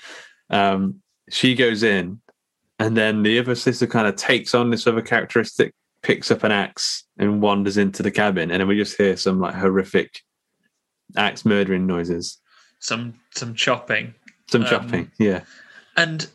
Um, 0.50 1.02
she 1.30 1.54
goes 1.54 1.84
in, 1.84 2.20
and 2.86 2.98
then 2.98 3.24
the 3.24 3.40
other 3.40 3.56
sister 3.56 3.88
kind 3.88 4.08
of 4.08 4.16
takes 4.16 4.54
on 4.56 4.70
this 4.70 4.88
other 4.88 5.02
characteristic, 5.02 5.74
picks 6.04 6.32
up 6.32 6.44
an 6.44 6.52
axe 6.52 7.04
and 7.18 7.42
wanders 7.42 7.78
into 7.78 8.04
the 8.04 8.12
cabin, 8.12 8.52
and 8.52 8.60
then 8.62 8.68
we 8.68 8.78
just 8.78 8.98
hear 8.98 9.16
some 9.18 9.40
like 9.40 9.56
horrific 9.56 10.22
axe 11.18 11.46
murdering 11.46 11.86
noises, 11.88 12.38
Some 12.80 13.16
some 13.36 13.54
chopping. 13.56 14.14
some 14.48 14.64
Um, 14.64 14.70
chopping. 14.70 15.12
Yeah, 15.20 15.42
And 15.98 16.28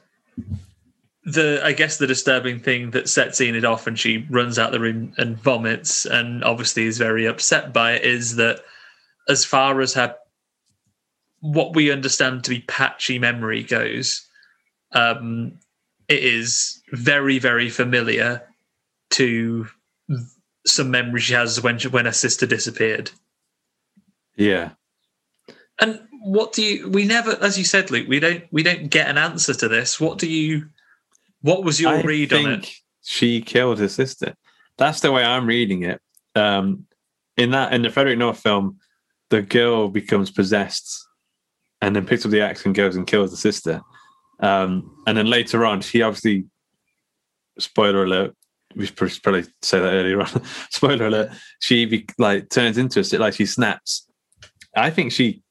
the 1.25 1.61
I 1.65 1.73
guess 1.73 1.99
the 1.99 2.07
disturbing 2.07 2.61
thing 2.61 2.91
that 2.93 3.09
sets 3.09 3.41
Enid 3.41 3.65
off 3.65 3.87
and 3.87 3.99
she 3.99 4.27
runs 4.31 4.59
out 4.59 4.71
the 4.71 4.81
room 4.81 5.13
and 5.19 5.37
vomits 5.37 6.05
and 6.07 6.45
obviously 6.45 6.85
is 6.85 6.99
very 6.99 7.27
upset 7.27 7.73
by 7.73 7.95
it 7.95 8.05
is 8.05 8.37
that 8.37 8.61
as 9.29 9.45
far 9.45 9.81
as 9.81 9.95
her 9.95 10.15
what 11.41 11.75
we 11.75 11.91
understand 11.91 12.45
to 12.45 12.51
be 12.51 12.61
patchy 12.61 13.19
memory 13.19 13.63
goes, 13.65 14.25
um, 14.93 15.59
it 16.09 16.23
is 16.23 16.83
very, 16.93 17.39
very 17.39 17.69
familiar 17.69 18.43
to 19.11 19.67
some 20.67 20.91
memory 20.91 21.21
she 21.21 21.35
has 21.35 21.61
when 21.61 21.79
she, 21.79 21.89
when 21.89 22.07
her 22.07 22.13
sister 22.13 22.47
disappeared. 22.47 23.11
yeah. 24.37 24.71
And 25.79 26.01
what 26.23 26.53
do 26.53 26.63
you? 26.63 26.89
We 26.89 27.05
never, 27.05 27.37
as 27.43 27.59
you 27.59 27.65
said, 27.65 27.91
Luke. 27.91 28.09
We 28.09 28.19
don't. 28.19 28.45
We 28.51 28.63
don't 28.63 28.89
get 28.89 29.09
an 29.09 29.19
answer 29.19 29.53
to 29.55 29.69
this. 29.69 30.01
What 30.01 30.19
do 30.19 30.27
you? 30.27 30.69
What 31.43 31.65
was 31.65 31.81
your 31.81 31.93
I 31.93 32.01
read 32.01 32.31
think 32.31 32.47
on 32.47 32.53
it? 32.55 32.71
She 33.03 33.43
killed 33.43 33.79
her 33.79 33.89
sister. 33.89 34.35
That's 34.79 35.01
the 35.01 35.13
way 35.13 35.23
I'm 35.23 35.47
reading 35.47 35.83
it. 35.83 36.01
Um, 36.35 36.87
in 37.37 37.51
that, 37.51 37.73
in 37.73 37.83
the 37.83 37.91
Frederick 37.91 38.19
North 38.19 38.41
film, 38.41 38.79
the 39.29 39.43
girl 39.43 39.89
becomes 39.89 40.31
possessed, 40.31 41.07
and 41.83 41.95
then 41.95 42.07
picks 42.07 42.25
up 42.25 42.31
the 42.31 42.41
axe 42.41 42.65
and 42.65 42.75
goes 42.75 42.97
and 42.97 43.07
kills 43.07 43.31
the 43.31 43.37
sister. 43.37 43.83
Um, 44.41 45.03
and 45.07 45.17
then 45.17 45.27
later 45.27 45.65
on, 45.65 45.81
she 45.81 46.03
obviously, 46.03 46.45
spoiler 47.59 48.05
alert, 48.05 48.35
we 48.75 48.87
should 48.87 49.23
probably 49.23 49.45
say 49.63 49.81
that 49.81 49.93
earlier 49.93 50.21
on. 50.21 50.43
spoiler 50.71 51.07
alert, 51.07 51.31
she 51.61 51.87
be, 51.87 52.07
like 52.19 52.51
turns 52.51 52.79
into 52.79 53.01
a 53.01 53.19
like 53.19 53.35
she 53.35 53.47
snaps. 53.47 54.07
I 54.77 54.91
think 54.91 55.13
she, 55.13 55.43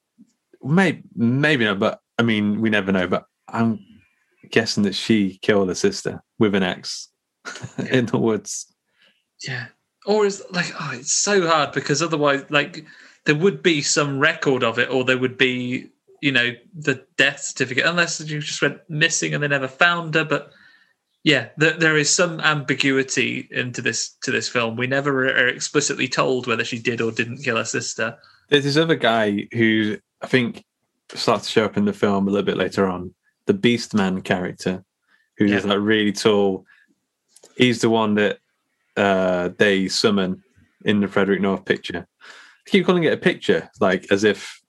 may 0.62 1.02
maybe 1.16 1.66
not, 1.66 1.80
but 1.80 2.00
I 2.20 2.24
mean, 2.24 2.62
we 2.62 2.70
never 2.70 2.92
know. 2.92 3.08
But 3.08 3.26
I'm 3.48 3.80
guessing 4.52 4.84
that 4.84 4.96
she 4.96 5.40
killed 5.42 5.70
her 5.70 5.76
sister 5.76 6.22
with 6.38 6.56
an 6.56 6.64
axe 6.64 7.10
in 7.90 8.06
the 8.06 8.18
woods. 8.18 8.74
Yeah. 9.46 9.68
Or 10.06 10.26
is 10.26 10.44
like 10.52 10.72
oh, 10.80 10.92
it's 10.94 11.12
so 11.12 11.48
hard 11.48 11.72
because 11.72 12.04
otherwise, 12.04 12.46
like 12.50 12.86
there 13.26 13.36
would 13.36 13.64
be 13.64 13.82
some 13.82 14.20
record 14.20 14.64
of 14.64 14.78
it, 14.78 14.90
or 14.90 15.04
there 15.04 15.18
would 15.18 15.38
be 15.38 15.90
you 16.26 16.32
know 16.32 16.54
the 16.74 17.06
death 17.18 17.40
certificate, 17.40 17.86
unless 17.86 18.20
you 18.20 18.40
just 18.40 18.60
went 18.60 18.80
missing 18.90 19.36
and 19.36 19.44
they 19.44 19.48
never 19.48 19.68
found 19.68 20.16
her. 20.16 20.26
But 20.26 20.52
yeah, 21.24 21.50
there, 21.58 21.78
there 21.78 21.98
is 21.98 22.10
some 22.10 22.40
ambiguity 22.40 23.48
into 23.52 23.80
this 23.84 24.16
to 24.24 24.32
this 24.32 24.50
film. 24.50 24.76
We 24.76 24.88
never 24.88 25.26
are 25.28 25.48
explicitly 25.48 26.08
told 26.08 26.48
whether 26.48 26.64
she 26.66 26.80
did 26.80 27.00
or 27.00 27.12
didn't 27.12 27.44
kill 27.44 27.58
her 27.58 27.64
sister. 27.64 28.18
There's 28.50 28.64
this 28.64 28.76
other 28.76 28.96
guy 28.96 29.48
who 29.54 29.98
I 30.24 30.26
think 30.26 30.66
starts 31.14 31.46
to 31.46 31.52
show 31.52 31.66
up 31.66 31.78
in 31.78 31.86
the 31.86 31.94
film 31.94 32.28
a 32.28 32.32
little 32.32 32.46
bit 32.46 32.58
later 32.58 32.88
on, 32.88 33.14
the 33.46 33.54
Beast 33.54 33.94
Man 33.94 34.22
character, 34.22 34.84
who's 35.38 35.52
Yeah. 35.52 35.60
like 35.60 35.80
really 35.80 36.12
tall. 36.12 36.66
He's 37.56 37.82
the 37.82 37.90
one 37.92 38.16
that 38.16 38.40
uh, 38.98 39.50
they 39.60 39.88
summon 39.90 40.42
in 40.86 41.02
the 41.02 41.08
Frederick 41.08 41.40
North 41.42 41.66
picture. 41.66 42.08
I 42.66 42.70
keep 42.72 42.88
calling 42.88 43.04
it 43.04 43.14
a 43.14 43.18
picture, 43.18 43.70
like 43.80 44.12
as 44.12 44.24
if 44.24 44.60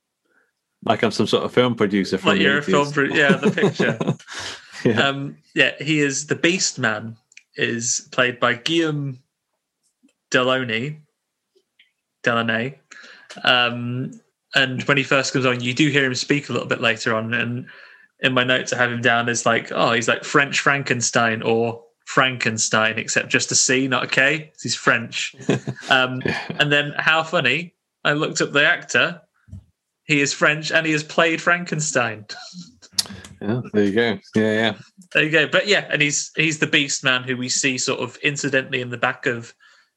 like 0.87 1.03
I'm 1.03 1.11
some 1.11 1.27
sort 1.27 1.45
of 1.45 1.53
film 1.53 1.75
producer 1.75 2.17
from 2.17 2.31
Like 2.31 2.41
you're 2.41 2.59
a 2.59 2.63
film, 2.63 2.91
pro- 2.93 3.05
yeah, 3.05 3.37
the 3.37 3.51
picture. 3.51 3.99
yeah. 4.89 5.09
um, 5.09 5.37
yeah, 5.55 5.73
he 5.79 6.01
is 6.01 6.27
the 6.27 6.37
Beast 6.37 6.79
Man. 6.79 7.17
Is 7.57 8.07
played 8.13 8.39
by 8.39 8.55
Guillaume 8.55 9.19
Delaunay, 10.31 11.01
Delaney. 12.23 12.79
Um, 13.45 14.13
and 14.55 14.83
when 14.85 14.97
he 14.97 15.03
first 15.03 15.33
comes 15.33 15.47
on, 15.47 15.63
you 15.63 15.73
do 15.73 15.89
hear 15.89 16.05
him 16.05 16.15
speak 16.15 16.49
a 16.49 16.53
little 16.53 16.69
bit 16.69 16.81
later 16.81 17.15
on. 17.15 17.33
And 17.35 17.67
in 18.21 18.35
my 18.35 18.45
notes, 18.45 18.73
I 18.73 18.79
have 18.79 18.93
him 18.93 19.01
down 19.01 19.29
as 19.29 19.47
like, 19.47 19.73
oh, 19.73 19.93
he's 19.93 20.09
like 20.09 20.25
French 20.25 20.61
Frankenstein 20.61 21.43
or 21.43 21.83
Frankenstein, 22.07 22.99
except 22.99 23.29
just 23.29 23.53
a 23.53 23.55
C, 23.55 23.89
not 23.89 24.05
a 24.05 24.07
K. 24.07 24.53
He's 24.63 24.77
French. 24.77 25.35
Um, 25.89 26.21
and 26.59 26.73
then 26.73 26.93
how 26.97 27.23
funny! 27.23 27.75
I 28.05 28.13
looked 28.15 28.41
up 28.41 28.51
the 28.53 28.67
actor. 28.67 29.23
He 30.07 30.21
is 30.21 30.33
French 30.33 30.71
and 30.71 30.87
he 30.87 30.93
has 30.93 31.03
played 31.03 31.43
Frankenstein. 31.43 32.27
yeah, 33.41 33.61
there 33.73 33.85
you 33.85 33.93
go. 33.93 34.19
Yeah, 34.35 34.53
yeah. 34.53 34.75
There 35.13 35.25
you 35.25 35.31
go. 35.31 35.49
But 35.49 35.67
yeah, 35.67 35.87
and 35.91 36.01
he's 36.01 36.31
he's 36.37 36.59
the 36.59 36.67
Beast 36.67 37.05
Man 37.05 37.25
who 37.25 37.37
we 37.37 37.49
see 37.49 37.77
sort 37.77 38.01
of 38.01 38.17
incidentally 38.23 38.81
in 38.81 38.91
the 38.91 38.99
back 38.99 39.27
of 39.27 39.53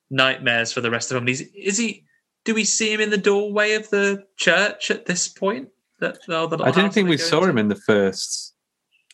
Nightmares 0.09 0.73
for 0.73 0.81
the 0.81 0.91
rest 0.91 1.11
of 1.11 1.15
them. 1.15 1.27
He's 1.27 1.41
is 1.53 1.77
he? 1.77 2.05
Do 2.45 2.55
we 2.55 2.63
see 2.63 2.91
him 2.91 3.01
in 3.01 3.11
the 3.11 3.17
doorway 3.17 3.73
of 3.73 3.89
the 3.89 4.25
church 4.37 4.89
at 4.89 5.05
this 5.05 5.27
point? 5.27 5.69
That, 5.99 6.17
I 6.29 6.71
didn't 6.71 6.91
think 6.91 7.09
we 7.09 7.17
saw 7.17 7.39
into? 7.39 7.49
him 7.49 7.57
in 7.57 7.67
the 7.67 7.75
first, 7.75 8.55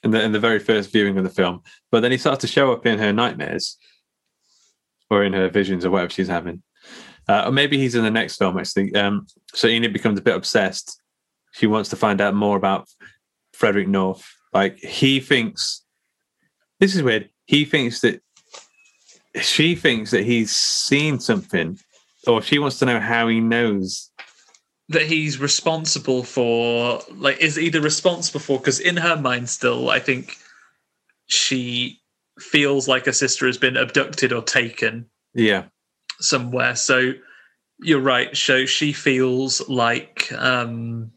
in 0.04 0.12
the 0.12 0.22
in 0.22 0.32
the 0.32 0.39
very 0.39 0.60
first 0.60 0.91
viewing 0.91 1.18
of 1.18 1.24
the 1.24 1.30
film. 1.30 1.62
But 1.91 2.02
then 2.02 2.12
he 2.12 2.18
starts 2.18 2.41
to 2.41 2.48
show 2.48 2.72
up 2.72 2.86
in 2.86 3.00
her 3.00 3.12
nightmares, 3.12 3.78
or 5.10 5.24
in 5.24 5.34
her 5.34 5.50
visions, 5.50 5.84
or 5.84 5.89
whatever 5.89 6.12
she's 6.12 6.28
having. 6.28 6.62
Uh, 7.28 7.43
or 7.47 7.51
maybe 7.51 7.78
he's 7.78 7.95
in 7.95 8.03
the 8.03 8.11
next 8.11 8.38
film. 8.38 8.57
Actually, 8.57 8.93
um, 8.95 9.26
so 9.53 9.67
Enid 9.67 9.93
becomes 9.93 10.19
a 10.19 10.21
bit 10.21 10.36
obsessed. 10.36 11.01
She 11.53 11.67
wants 11.67 11.89
to 11.89 11.95
find 11.95 12.21
out 12.21 12.36
more 12.36 12.57
about 12.57 12.88
Frederick 13.53 13.88
North. 13.88 14.26
Like 14.53 14.78
he 14.78 15.19
thinks, 15.19 15.84
this 16.80 16.95
is 16.95 17.03
weird. 17.03 17.30
He 17.45 17.65
thinks 17.65 18.01
that 18.01 18.21
she 19.41 19.76
thinks 19.76 20.11
that 20.11 20.23
he's 20.23 20.55
seen 20.55 21.19
something, 21.19 21.78
or 22.28 22.41
she 22.41 22.59
wants 22.59 22.80
to 22.80 22.86
know 22.86 22.99
how 22.99 23.28
he 23.28 23.39
knows 23.39 24.11
that 24.89 25.03
he's 25.03 25.39
responsible 25.39 26.23
for 26.23 27.01
like 27.15 27.39
is 27.39 27.57
either 27.57 27.82
responsible 27.82 28.39
for 28.39 28.59
because 28.59 28.80
in 28.80 28.95
her 28.95 29.15
mind 29.15 29.49
still 29.49 29.89
i 29.89 29.99
think 29.99 30.38
she 31.26 31.99
feels 32.39 32.88
like 32.88 33.05
her 33.05 33.11
sister 33.11 33.47
has 33.47 33.57
been 33.57 33.78
abducted 33.78 34.32
or 34.32 34.41
taken 34.41 35.05
Yeah, 35.34 35.65
somewhere. 36.20 36.76
So 36.76 37.13
you're 37.80 38.01
right. 38.01 38.36
So 38.36 38.66
she 38.66 38.93
feels 38.93 39.68
like 39.70 40.32
um 40.34 41.11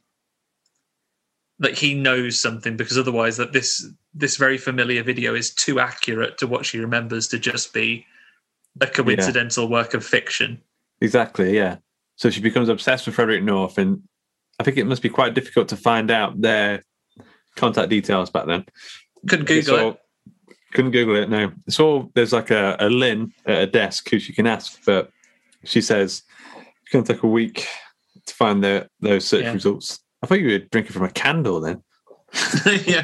that 1.60 1.76
he 1.76 1.94
knows 1.94 2.38
something 2.40 2.76
because 2.76 2.96
otherwise 2.98 3.36
that 3.36 3.52
this 3.52 3.86
this 4.14 4.36
very 4.36 4.58
familiar 4.58 5.02
video 5.02 5.34
is 5.34 5.52
too 5.54 5.80
accurate 5.80 6.38
to 6.38 6.46
what 6.46 6.64
she 6.64 6.78
remembers 6.78 7.28
to 7.28 7.38
just 7.38 7.72
be 7.72 8.04
a 8.80 8.86
coincidental 8.86 9.68
work 9.68 9.94
of 9.94 10.04
fiction. 10.04 10.60
Exactly, 11.00 11.54
yeah. 11.54 11.76
So 12.16 12.30
she 12.30 12.40
becomes 12.40 12.68
obsessed 12.68 13.06
with 13.06 13.14
Frederick 13.14 13.42
North, 13.42 13.78
and 13.78 14.02
I 14.58 14.64
think 14.64 14.76
it 14.76 14.84
must 14.86 15.02
be 15.02 15.08
quite 15.08 15.34
difficult 15.34 15.68
to 15.68 15.76
find 15.76 16.10
out 16.10 16.40
their 16.40 16.82
contact 17.56 17.90
details 17.90 18.30
back 18.30 18.46
then. 18.46 18.64
couldn't 19.28 19.46
google 19.46 19.78
all- 19.78 19.90
it 19.92 20.00
Couldn't 20.74 20.90
Google 20.90 21.16
it. 21.16 21.30
No, 21.30 21.50
it's 21.66 21.80
all 21.80 22.10
there's 22.14 22.32
like 22.32 22.50
a, 22.50 22.76
a 22.78 22.88
Lynn 22.90 23.32
at 23.46 23.62
a 23.62 23.66
desk 23.66 24.08
who 24.10 24.18
she 24.18 24.32
can 24.32 24.46
ask, 24.46 24.78
but 24.84 25.10
she 25.64 25.80
says 25.80 26.22
it's 26.82 26.92
going 26.92 27.04
to 27.04 27.12
take 27.14 27.22
a 27.22 27.26
week 27.28 27.66
to 28.26 28.34
find 28.34 28.62
the, 28.62 28.88
those 29.00 29.24
search 29.26 29.44
Yeah. 29.44 29.52
results. 29.52 30.00
I 30.22 30.26
thought 30.26 30.40
you 30.40 30.50
were 30.50 30.58
drinking 30.58 30.92
from 30.92 31.04
a 31.04 31.10
candle 31.10 31.60
then. 31.60 31.82
yeah. 32.84 33.02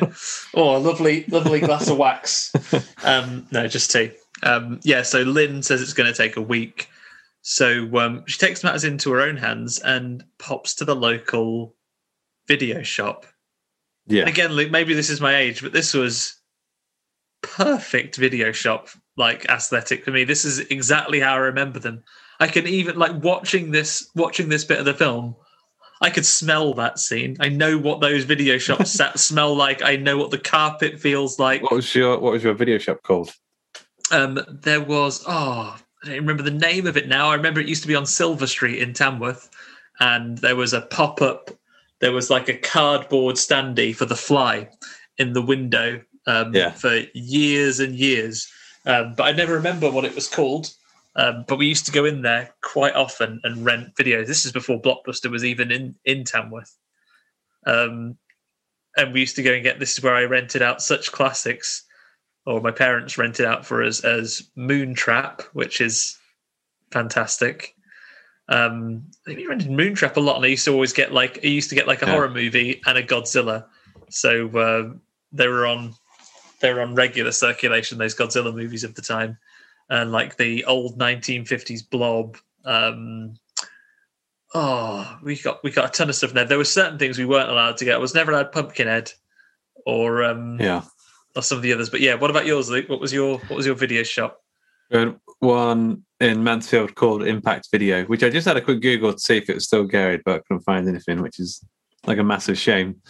Oh, 0.55 0.77
a 0.77 0.79
lovely, 0.79 1.25
lovely 1.29 1.61
glass 1.61 1.89
of 1.89 1.97
wax. 1.97 2.53
Um, 3.05 3.47
no, 3.51 3.67
just 3.69 3.91
tea. 3.91 4.13
Um, 4.43 4.81
yeah, 4.83 5.03
so 5.03 5.21
Lynn 5.23 5.63
says 5.63 5.81
it's 5.83 5.93
going 5.93 6.11
to 6.11 6.17
take 6.17 6.37
a 6.37 6.43
week. 6.43 6.89
So 7.43 7.95
um, 7.99 8.25
she 8.27 8.39
takes 8.39 8.65
matters 8.65 8.85
into 8.85 9.11
her 9.13 9.21
own 9.21 9.37
hands 9.37 9.79
and 9.79 10.25
pops 10.39 10.75
to 10.77 10.85
the 10.87 10.97
local 10.97 11.75
video 12.49 12.83
shop. 12.83 13.27
Yeah, 14.07 14.21
And 14.23 14.31
again, 14.31 14.53
Luke, 14.53 14.71
maybe 14.71 14.95
this 14.95 15.11
is 15.11 15.21
my 15.21 15.37
age, 15.37 15.63
but 15.63 15.73
this 15.73 15.93
was 15.95 16.35
perfect 17.47 18.17
video 18.17 18.53
shop 18.53 18.89
like 19.17 19.45
aesthetic 19.47 20.05
for 20.05 20.11
me. 20.11 20.25
This 20.25 20.45
is 20.45 20.59
exactly 20.59 21.21
how 21.21 21.35
I 21.35 21.39
remember 21.39 21.79
them. 21.79 22.03
I 22.41 22.49
can 22.49 22.67
even 22.67 22.97
like 22.97 23.23
watching 23.23 23.71
this 23.71 24.11
watching 24.15 24.49
this 24.49 24.65
bit 24.65 24.79
of 24.79 24.85
the 24.85 24.95
film. 24.95 25.37
I 26.01 26.11
could 26.11 26.27
smell 26.27 26.75
that 26.75 26.99
scene. 26.99 27.37
I 27.41 27.49
know 27.49 27.79
what 27.79 28.01
those 28.01 28.25
video 28.25 28.59
shops 28.67 29.01
smell 29.21 29.55
like. 29.55 29.83
I 29.83 29.97
know 29.97 30.19
what 30.19 30.31
the 30.31 30.39
carpet 30.39 31.01
feels 31.01 31.39
like. 31.39 31.63
What 31.63 31.73
was 31.73 31.95
your 31.95 32.19
What 32.19 32.33
was 32.33 32.43
your 32.43 32.55
video 32.55 32.79
shop 32.79 33.03
called? 33.03 33.33
Um, 34.11 34.39
there 34.49 34.83
was 34.83 35.25
oh, 35.27 35.77
I 36.03 36.07
don't 36.07 36.17
remember 36.17 36.43
the 36.43 36.51
name 36.51 36.87
of 36.87 36.97
it 36.97 37.09
now. 37.09 37.29
I 37.29 37.35
remember 37.35 37.61
it 37.61 37.69
used 37.69 37.83
to 37.83 37.89
be 37.89 37.95
on 37.95 38.07
Silver 38.07 38.47
Street 38.47 38.81
in 38.81 38.93
Tamworth, 38.93 39.49
and 40.01 40.39
there 40.39 40.57
was 40.57 40.73
a 40.73 40.83
pop 40.83 41.23
up. 41.23 41.51
There 42.01 42.13
was 42.13 42.29
like 42.29 42.49
a 42.49 42.59
cardboard 42.59 43.37
standee 43.37 43.95
for 43.97 44.05
the 44.05 44.17
fly 44.17 44.69
in 45.17 45.33
the 45.33 45.41
window 45.41 46.03
um, 46.27 46.55
Yeah. 46.55 46.71
for 46.73 47.03
years 47.15 47.81
and 47.81 47.95
years. 47.95 48.51
Um, 48.87 49.15
but 49.17 49.25
I 49.25 49.33
never 49.33 49.55
remember 49.55 49.91
what 49.91 50.05
it 50.05 50.15
was 50.15 50.29
called. 50.29 50.71
Um, 51.17 51.45
but 51.47 51.59
we 51.59 51.67
used 51.67 51.87
to 51.87 51.93
go 51.93 52.05
in 52.05 52.23
there 52.23 52.53
quite 52.61 52.95
often 52.95 53.41
and 53.45 53.65
rent 53.65 53.95
videos. 53.95 54.27
This 54.27 54.45
is 54.45 54.53
before 54.53 54.81
Blockbuster 54.83 55.31
was 55.31 55.45
even 55.45 55.71
in 55.71 55.95
in 56.05 56.25
Tamworth. 56.25 56.77
Um, 57.67 58.19
and 58.97 59.13
we 59.13 59.21
used 59.21 59.37
to 59.37 59.43
go 59.43 59.53
and 59.53 59.63
get. 59.63 59.79
This 59.79 59.97
is 59.97 60.03
where 60.03 60.15
I 60.17 60.25
rented 60.25 60.61
out 60.63 60.83
such 60.83 61.13
classics, 61.13 61.85
or 62.47 62.61
my 62.61 62.71
parents 62.73 63.17
rented 63.17 63.47
out 63.47 63.65
for 63.65 63.83
us 63.83 64.01
as 64.05 64.43
Moontrap, 64.57 65.43
which 65.53 65.81
is 65.81 66.19
fantastic. 66.91 67.75
Um, 68.49 69.05
I 69.27 69.31
think 69.31 69.39
we 69.39 69.47
rented 69.47 69.71
Moontrap 69.71 70.17
a 70.17 70.21
lot, 70.21 70.37
and 70.37 70.45
I 70.45 70.49
used 70.49 70.65
to 70.67 70.73
always 70.73 70.93
get 70.93 71.13
like 71.13 71.39
I 71.45 71.49
used 71.49 71.69
to 71.71 71.75
get 71.75 71.87
like 71.87 72.03
a 72.03 72.07
Yeah. 72.07 72.13
horror 72.13 72.31
movie 72.31 72.83
and 72.87 72.99
a 72.99 73.03
Godzilla. 73.03 73.65
So 74.11 74.49
uh, 74.49 74.95
they 75.33 75.49
were 75.49 75.67
on 75.67 75.95
they 76.61 76.73
were 76.73 76.81
on 76.81 76.95
regular 76.95 77.33
circulation. 77.33 77.99
Those 77.99 78.15
Godzilla 78.17 78.55
movies 78.55 78.85
of 78.85 78.95
the 78.95 79.03
time, 79.03 79.39
and 79.91 80.13
like 80.13 80.37
the 80.37 80.65
old 80.65 80.99
1950s 80.99 81.89
Blob. 81.91 82.37
Um, 82.65 83.35
oh, 84.55 85.19
we 85.23 85.37
got 85.37 85.63
we 85.63 85.71
got 85.71 85.89
a 85.89 85.93
ton 85.93 86.09
of 86.09 86.15
stuff 86.15 86.33
there. 86.33 86.45
There 86.45 86.59
were 86.59 86.65
certain 86.65 86.99
things 86.99 87.19
we 87.19 87.25
weren't 87.27 87.51
allowed 87.51 87.77
to 87.79 87.85
get. 87.85 87.95
I 87.95 87.99
was 87.99 88.15
never 88.15 88.33
allowed 88.33 88.53
Pumpkinhead, 88.53 89.13
or 89.87 90.25
um, 90.25 90.59
Yeah. 90.61 90.83
or 91.37 91.43
some 91.43 91.57
of 91.59 91.63
the 91.63 91.73
others. 91.73 91.91
But 91.91 92.01
yeah, 92.01 92.15
what 92.15 92.31
about 92.31 92.47
yours, 92.47 92.71
Luke? 92.71 92.89
What 92.89 93.01
was 93.01 93.13
your 93.13 93.39
what 93.39 93.57
was 93.57 93.67
your 93.67 93.75
video 93.75 94.03
shop? 94.03 94.41
One 95.41 96.05
in 96.21 96.45
Mansfield 96.45 96.95
called 96.95 97.27
Impact 97.27 97.69
Video, 97.73 98.05
which 98.05 98.23
I 98.23 98.31
just 98.31 98.47
had 98.47 98.57
a 98.57 98.61
quick 98.61 98.81
Google 98.81 99.13
to 99.13 99.19
see 99.19 99.37
if 99.37 99.51
it 99.51 99.55
was 99.55 99.67
still 99.67 99.85
going, 99.85 100.21
but 100.25 100.37
I 100.37 100.39
couldn't 100.47 100.63
find 100.63 100.89
anything, 100.89 101.21
which 101.21 101.39
is 101.41 101.63
like 102.07 102.19
a 102.19 102.25
massive 102.25 102.57
shame. 102.57 103.03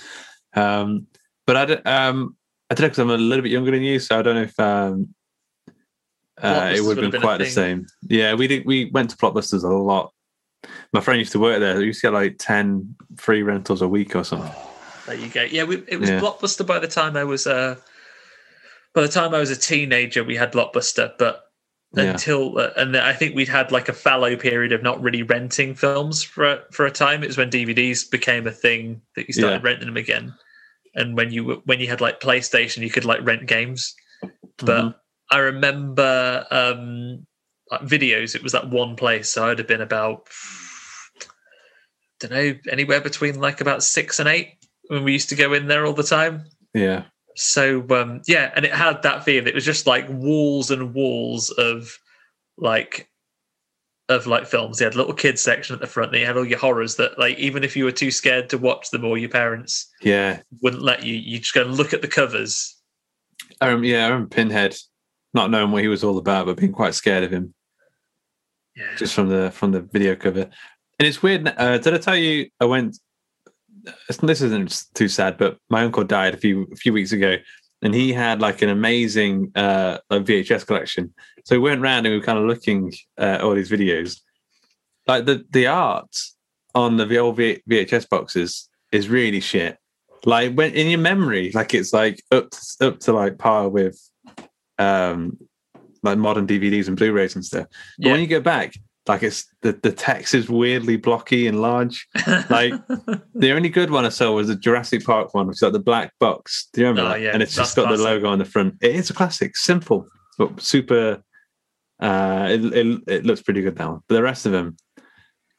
Um, 0.55 1.07
but 1.47 1.57
I, 1.57 1.64
don't- 1.66 1.86
um, 1.86 2.36
I 2.75 2.77
don't 2.77 2.81
know 2.81 2.89
because 2.89 2.99
I'm 2.99 3.11
a 3.11 3.16
little 3.16 3.43
bit 3.43 3.53
younger 3.53 3.70
than 3.70 3.83
you, 3.83 4.01
so 4.01 4.18
I 4.18 4.22
don't 4.22 4.35
know 4.35 4.43
if 4.43 4.59
um, 4.59 5.14
uh, 6.43 6.72
it 6.75 6.81
would 6.83 6.97
have 6.97 7.03
been 7.03 7.12
been 7.12 7.20
quite 7.20 7.39
the 7.39 7.47
same. 7.47 7.87
Yeah, 8.09 8.35
we 8.35 8.49
did. 8.49 8.66
We 8.66 8.87
went 8.87 9.11
to 9.11 9.16
Blockbusters 9.16 9.62
a 9.62 9.68
lot. 9.68 10.12
My 10.93 11.01
friend 11.01 11.20
used 11.20 11.31
to 11.33 11.39
work 11.39 11.61
there. 11.61 11.79
He 11.79 11.87
used 11.87 12.01
to 12.01 12.09
get 12.09 12.12
like 12.14 12.37
ten 12.39 12.97
free 13.16 13.45
rentals 13.45 13.81
a 13.81 13.87
week 13.87 14.16
or 14.16 14.25
something. 14.25 14.51
There 15.07 15.14
you 15.14 15.29
go. 15.29 15.43
Yeah, 15.43 15.62
we, 15.64 15.85
it 15.87 16.01
was 16.01 16.11
Yeah. 16.11 16.18
Blockbuster 16.20 16.66
by 16.66 16.81
the 16.81 16.89
time 16.89 17.16
I 17.16 17.22
was 17.22 17.47
uh 17.47 17.77
by 18.93 19.03
the 19.03 19.09
time 19.09 19.35
I 19.35 19.39
was 19.39 19.51
a 19.51 19.57
teenager. 19.57 20.25
We 20.25 20.35
had 20.35 20.53
Blockbuster, 20.53 21.12
but 21.16 21.45
Yeah. 21.95 22.11
until 22.11 22.59
uh, 22.59 22.70
and 22.77 22.97
I 22.97 23.12
think 23.12 23.37
we'd 23.37 23.47
had 23.49 23.70
like 23.70 23.89
a 23.89 23.93
fallow 23.93 24.35
period 24.35 24.72
of 24.72 24.83
not 24.83 25.01
really 25.01 25.22
renting 25.22 25.77
films 25.77 26.25
for 26.25 26.64
for 26.72 26.87
a 26.87 26.91
time. 26.91 27.22
It 27.22 27.29
was 27.29 27.37
when 27.39 27.51
DVDs 27.51 28.11
became 28.11 28.49
a 28.49 28.53
thing 28.53 29.01
that 29.14 29.29
you 29.29 29.33
started 29.33 29.62
Yeah. 29.62 29.68
renting 29.70 29.87
them 29.87 29.97
again, 29.97 30.35
and 30.95 31.16
when 31.16 31.32
you 31.32 31.62
when 31.64 31.80
you 31.80 31.88
had 31.88 32.01
like 32.01 32.20
PlayStation, 32.20 32.82
you 32.82 32.90
could 32.90 33.05
like 33.05 33.24
rent 33.24 33.47
games. 33.47 33.95
But 34.59 34.84
Mhm. 34.84 34.95
I 35.30 35.38
remember 35.38 36.47
um 36.51 37.26
like 37.70 37.82
videos. 37.82 38.34
It 38.34 38.42
was 38.42 38.53
that 38.53 38.70
one 38.70 38.97
place, 38.97 39.30
so 39.30 39.49
I'd 39.49 39.59
have 39.59 39.68
been 39.68 39.80
about 39.80 40.28
I 41.20 42.26
don't 42.26 42.32
know 42.32 42.55
anywhere 42.70 43.01
between 43.01 43.40
like 43.40 43.61
about 43.61 43.82
six 43.82 44.18
and 44.18 44.28
eight 44.28 44.55
when 44.88 45.05
we 45.05 45.12
used 45.12 45.28
to 45.30 45.34
go 45.34 45.53
in 45.53 45.66
there 45.66 45.84
all 45.84 45.92
the 45.95 46.03
time. 46.03 46.45
yeah, 46.74 47.05
So 47.36 47.84
um 47.90 48.22
yeah, 48.26 48.53
and 48.55 48.64
it 48.64 48.72
had 48.72 49.03
that 49.03 49.24
feel. 49.24 49.47
It 49.47 49.55
was 49.55 49.64
just 49.64 49.86
like 49.86 50.07
walls 50.09 50.70
and 50.70 50.95
walls 50.95 51.51
of 51.51 51.99
like 52.57 53.11
of 54.09 54.26
like 54.26 54.46
films. 54.46 54.78
They 54.78 54.84
had 54.84 54.94
a 54.94 54.98
little 54.98 55.14
kids 55.14 55.40
section 55.40 55.74
at 55.74 55.80
the 55.80 55.86
front. 55.86 56.12
And 56.12 56.20
you 56.20 56.26
had 56.26 56.36
all 56.36 56.44
your 56.44 56.59
horrors 56.59 56.96
that 56.96 57.18
like 57.18 57.38
even 57.38 57.64
if 57.64 57.76
you 57.76 57.84
were 57.84 57.92
too 57.92 58.11
scared 58.11 58.50
to 58.50 58.59
watch 58.59 58.90
them 58.90 59.05
or 59.05 59.16
your 59.18 59.30
parents 59.30 59.90
yeah. 60.02 60.40
wouldn't 60.61 60.82
let 60.82 61.05
you, 61.05 61.14
you 61.14 61.38
just 61.38 61.55
go 61.55 61.62
and 61.62 61.74
look 61.74 61.92
at 61.92 62.02
the 62.02 62.09
covers. 62.09 62.76
I 63.61 63.66
remember, 63.66 63.86
yeah, 63.86 64.05
I 64.05 64.09
remember 64.09 64.34
Pinhead, 64.34 64.76
not 65.32 65.50
knowing 65.50 65.70
what 65.70 65.82
he 65.82 65.88
was 65.88 66.05
all 66.05 66.18
about, 66.18 66.46
but 66.46 66.57
being 66.57 66.72
quite 66.72 66.94
scared 66.94 67.24
of 67.24 67.32
him. 67.32 67.55
Yeah. 68.76 68.96
just 68.96 69.14
from 69.14 69.28
the 69.28 69.52
from 69.52 69.70
the 69.70 69.82
video 69.82 70.16
cover. 70.16 70.50
And 70.98 71.09
it's 71.09 71.22
weird. 71.22 71.46
Uh, 71.57 71.78
did 71.78 71.94
I 71.94 71.98
tell 71.98 72.16
you 72.16 72.48
I 72.61 72.64
went? 72.64 72.98
This 74.20 74.40
isn't 74.40 74.84
too 74.94 75.09
sad, 75.09 75.38
but 75.38 75.59
my 75.68 75.84
uncle 75.84 76.05
died 76.05 76.34
a 76.34 76.38
few 76.38 76.66
a 76.72 76.76
few 76.76 76.92
weeks 76.92 77.12
ago, 77.12 77.36
and 77.85 77.95
he 77.95 78.12
had 78.12 78.41
like 78.41 78.62
an 78.62 78.70
amazing 78.70 79.53
uh, 79.55 79.99
VHS 80.11 80.66
collection. 80.66 81.12
So 81.45 81.55
we 81.61 81.68
went 81.70 81.82
round 81.82 82.07
and 82.07 82.14
we 82.14 82.18
were 82.18 82.24
kind 82.24 82.39
of 82.39 82.47
looking 82.47 82.93
at 83.18 83.43
all 83.43 83.55
these 83.55 83.70
videos. 83.70 84.20
Like 85.07 85.26
the 85.26 85.45
the 85.51 85.66
art 85.66 86.16
on 86.74 86.97
the 86.97 87.18
old 87.18 87.37
V- 87.37 87.62
VHS 87.70 88.09
boxes 88.09 88.68
is 88.91 89.09
really 89.09 89.41
shit. 89.41 89.76
Like 90.24 90.55
when 90.55 90.72
in 90.72 90.89
your 90.89 90.99
memory, 90.99 91.53
like 91.53 91.74
it's 91.74 91.93
like 91.93 92.22
up 92.32 92.51
to, 92.51 92.87
up 92.89 92.99
to 93.01 93.12
like 93.12 93.37
par 93.39 93.68
with 93.68 94.01
um 94.78 95.39
like 96.03 96.18
modern 96.18 96.47
DVDs 96.47 96.89
and 96.89 96.97
Blu-rays 96.97 97.35
and 97.35 97.45
stuff. 97.45 97.66
But 97.99 98.07
Yeah. 98.07 98.12
when 98.12 98.20
you 98.20 98.26
go 98.26 98.41
back, 98.41 98.74
like 99.07 99.22
it's 99.22 99.46
the, 99.62 99.72
the 99.82 99.92
text 99.92 100.34
is 100.34 100.48
weirdly 100.48 100.96
blocky 100.96 101.46
and 101.46 101.61
large. 101.61 102.07
Like 102.48 102.72
the 103.34 103.52
only 103.52 103.68
good 103.68 103.90
one 103.90 104.07
I 104.07 104.09
saw 104.09 104.32
was 104.32 104.48
the 104.48 104.57
Jurassic 104.57 105.05
Park 105.05 105.34
one, 105.34 105.46
which 105.46 105.57
is 105.59 105.62
like 105.62 105.72
the 105.72 105.78
black 105.78 106.12
box. 106.20 106.68
Do 106.72 106.80
you 106.80 106.86
remember 106.88 107.11
Oh, 107.11 107.12
that? 107.12 107.20
yeah, 107.20 107.30
and 107.32 107.42
it's 107.42 107.55
just 107.55 107.76
got 107.76 107.90
the 107.90 108.02
logo 108.02 108.28
on 108.28 108.38
the 108.38 108.44
front. 108.44 108.76
It 108.80 108.94
is 108.96 109.11
a 109.11 109.14
classic, 109.14 109.57
simple 109.57 110.07
but 110.38 110.61
super. 110.61 111.22
Uh, 112.00 112.48
it, 112.50 112.64
it 112.64 113.00
it 113.07 113.26
looks 113.26 113.40
pretty 113.42 113.62
good 113.62 113.76
that 113.76 113.88
one, 113.88 114.00
but 114.09 114.14
the 114.16 114.22
rest 114.22 114.46
of 114.46 114.52
them 114.52 114.76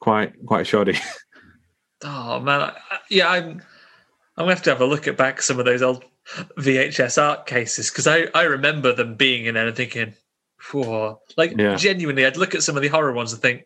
quite 0.00 0.32
quite 0.46 0.66
shoddy. 0.66 0.98
Oh 2.04 2.38
man, 2.40 2.60
I- 2.60 2.76
yeah, 3.10 3.28
I'm. 3.30 3.62
I'm 4.36 4.44
gonna 4.44 4.50
have 4.54 4.62
to 4.64 4.70
have 4.70 4.82
a 4.82 4.86
look 4.86 5.08
at 5.08 5.16
back 5.16 5.40
some 5.40 5.58
of 5.58 5.64
those 5.64 5.80
old 5.80 6.04
VHS 6.58 7.20
art 7.20 7.46
cases 7.46 7.90
because 7.90 8.06
I 8.06 8.26
I 8.34 8.42
remember 8.42 8.92
them 8.92 9.14
being 9.14 9.46
in 9.46 9.54
there 9.54 9.66
and 9.66 9.74
thinking, 9.74 10.12
whoa, 10.72 11.20
like 11.36 11.54
Yeah. 11.56 11.76
genuinely, 11.76 12.24
I'd 12.26 12.36
look 12.36 12.54
at 12.54 12.62
some 12.62 12.76
of 12.76 12.82
the 12.82 12.88
horror 12.88 13.12
ones 13.12 13.32
and 13.32 13.42
think, 13.42 13.64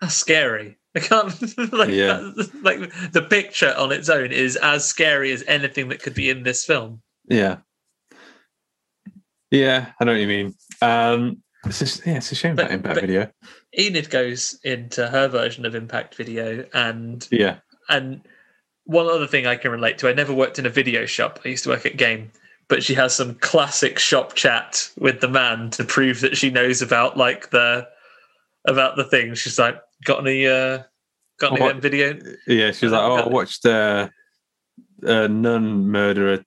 that's 0.00 0.14
scary. 0.14 0.78
I 0.96 1.00
can't 1.00 1.32
like 1.72 1.90
Yeah. 1.90 2.32
that- 2.36 2.50
like 2.62 3.12
the 3.12 3.22
picture 3.22 3.74
on 3.76 3.92
its 3.92 4.08
own 4.08 4.32
is 4.32 4.56
as 4.56 4.86
scary 4.88 5.30
as 5.32 5.44
anything 5.46 5.88
that 5.88 6.02
could 6.02 6.14
be 6.14 6.30
in 6.30 6.42
this 6.42 6.64
film. 6.64 7.02
yeah, 7.28 7.58
yeah, 9.50 9.92
I 10.00 10.04
know 10.04 10.12
what 10.12 10.20
you 10.20 10.26
mean. 10.28 10.54
Um, 10.80 11.42
it's 11.66 11.80
just, 11.80 12.06
yeah, 12.06 12.16
it's 12.18 12.30
a 12.32 12.34
shame 12.34 12.54
But- 12.56 12.66
about 12.66 12.74
Impact 12.74 13.00
Video. 13.00 13.30
Enid 13.78 14.10
goes 14.10 14.58
into 14.64 15.06
her 15.08 15.28
version 15.28 15.64
of 15.66 15.74
Impact 15.74 16.14
Video 16.14 16.64
and 16.72 17.26
Yeah, 17.30 17.58
And 17.88 18.22
one 18.84 19.06
other 19.06 19.26
thing 19.26 19.46
I 19.46 19.56
can 19.56 19.70
relate 19.70 19.98
to, 19.98 20.08
I 20.08 20.12
never 20.12 20.32
worked 20.32 20.58
in 20.58 20.66
a 20.66 20.70
video 20.70 21.06
shop. 21.06 21.40
I 21.44 21.48
used 21.48 21.64
to 21.64 21.70
work 21.70 21.84
at 21.86 21.96
Game, 21.96 22.30
but 22.70 22.82
she 22.84 22.94
has 22.94 23.14
some 23.14 23.34
classic 23.34 23.98
shop 23.98 24.34
chat 24.34 24.88
with 24.96 25.20
the 25.20 25.28
man 25.28 25.68
to 25.70 25.84
prove 25.84 26.20
that 26.20 26.36
she 26.36 26.48
knows 26.50 26.80
about 26.80 27.16
like 27.18 27.50
the 27.50 27.86
about 28.66 28.96
the 28.96 29.04
thing. 29.04 29.34
She's 29.34 29.58
like, 29.58 29.78
"Got 30.04 30.20
any? 30.26 30.46
uh 30.46 30.84
Got 31.40 31.52
any 31.52 31.60
What- 31.60 31.76
video?" 31.76 32.18
yeah. 32.46 32.70
she's 32.70 32.92
like, 32.92 33.02
"Oh, 33.02 33.16
I 33.16 33.28
watched 33.28 33.66
uh, 33.66 34.08
uh, 35.06 35.26
Nun 35.26 35.88
Murderer 35.88 36.44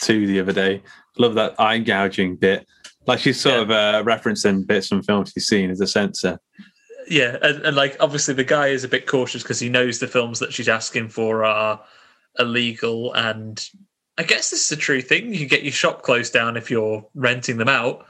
two 0.00 0.26
the 0.26 0.40
other 0.40 0.52
day. 0.52 0.82
Love 1.18 1.34
that 1.34 1.54
eye 1.60 1.78
gouging 1.78 2.36
bit. 2.36 2.66
Like 3.06 3.18
she's 3.18 3.40
sort 3.40 3.56
Yeah. 3.56 3.60
of 3.62 3.70
uh, 3.70 4.02
referencing 4.04 4.66
bits 4.66 4.88
from 4.88 5.02
films 5.02 5.32
she's 5.34 5.46
seen 5.46 5.70
as 5.70 5.80
a 5.80 5.86
censor. 5.86 6.38
Yeah, 7.08 7.36
and, 7.42 7.64
and 7.66 7.76
like 7.76 7.96
obviously 8.00 8.34
the 8.34 8.44
guy 8.44 8.68
is 8.68 8.84
a 8.84 8.88
bit 8.88 9.06
cautious 9.06 9.42
because 9.42 9.58
he 9.60 9.68
knows 9.68 9.98
the 9.98 10.06
films 10.06 10.38
that 10.38 10.52
she's 10.52 10.68
asking 10.68 11.08
for 11.10 11.44
are 11.44 11.80
illegal, 12.38 13.12
and 13.14 13.68
I 14.18 14.24
guess 14.24 14.50
this 14.50 14.64
is 14.64 14.72
a 14.76 14.80
true 14.80 15.00
thing. 15.00 15.32
You 15.32 15.46
get 15.46 15.62
your 15.62 15.72
shop 15.72 16.02
closed 16.02 16.32
down 16.32 16.56
if 16.56 16.70
you're 16.70 17.06
renting 17.14 17.56
them 17.56 17.68
out. 17.68 18.04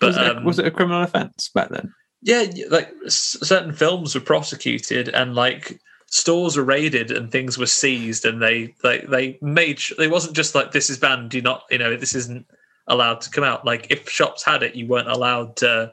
But 0.00 0.08
was, 0.08 0.16
it, 0.16 0.36
um, 0.36 0.44
was 0.44 0.58
it 0.58 0.66
a 0.66 0.70
criminal 0.70 1.02
offence 1.02 1.48
back 1.54 1.70
then? 1.70 1.94
yeah 2.22 2.44
like 2.70 2.92
s- 3.06 3.36
certain 3.42 3.72
films 3.72 4.14
were 4.14 4.20
prosecuted 4.20 5.08
and 5.08 5.34
like 5.34 5.80
stores 6.08 6.56
were 6.56 6.64
raided 6.64 7.10
and 7.10 7.30
things 7.30 7.56
were 7.56 7.66
seized 7.66 8.24
and 8.24 8.42
they 8.42 8.74
like 8.82 9.06
they 9.08 9.38
made 9.40 9.78
sh- 9.78 9.92
they 9.98 10.08
wasn't 10.08 10.34
just 10.34 10.54
like 10.54 10.72
this 10.72 10.90
is 10.90 10.98
banned 10.98 11.30
do 11.30 11.40
not 11.40 11.62
you 11.70 11.78
know 11.78 11.96
this 11.96 12.14
isn't 12.14 12.46
allowed 12.88 13.20
to 13.20 13.30
come 13.30 13.44
out 13.44 13.64
like 13.64 13.86
if 13.90 14.08
shops 14.08 14.44
had 14.44 14.62
it 14.62 14.74
you 14.74 14.86
weren't 14.86 15.08
allowed 15.08 15.56
to 15.56 15.92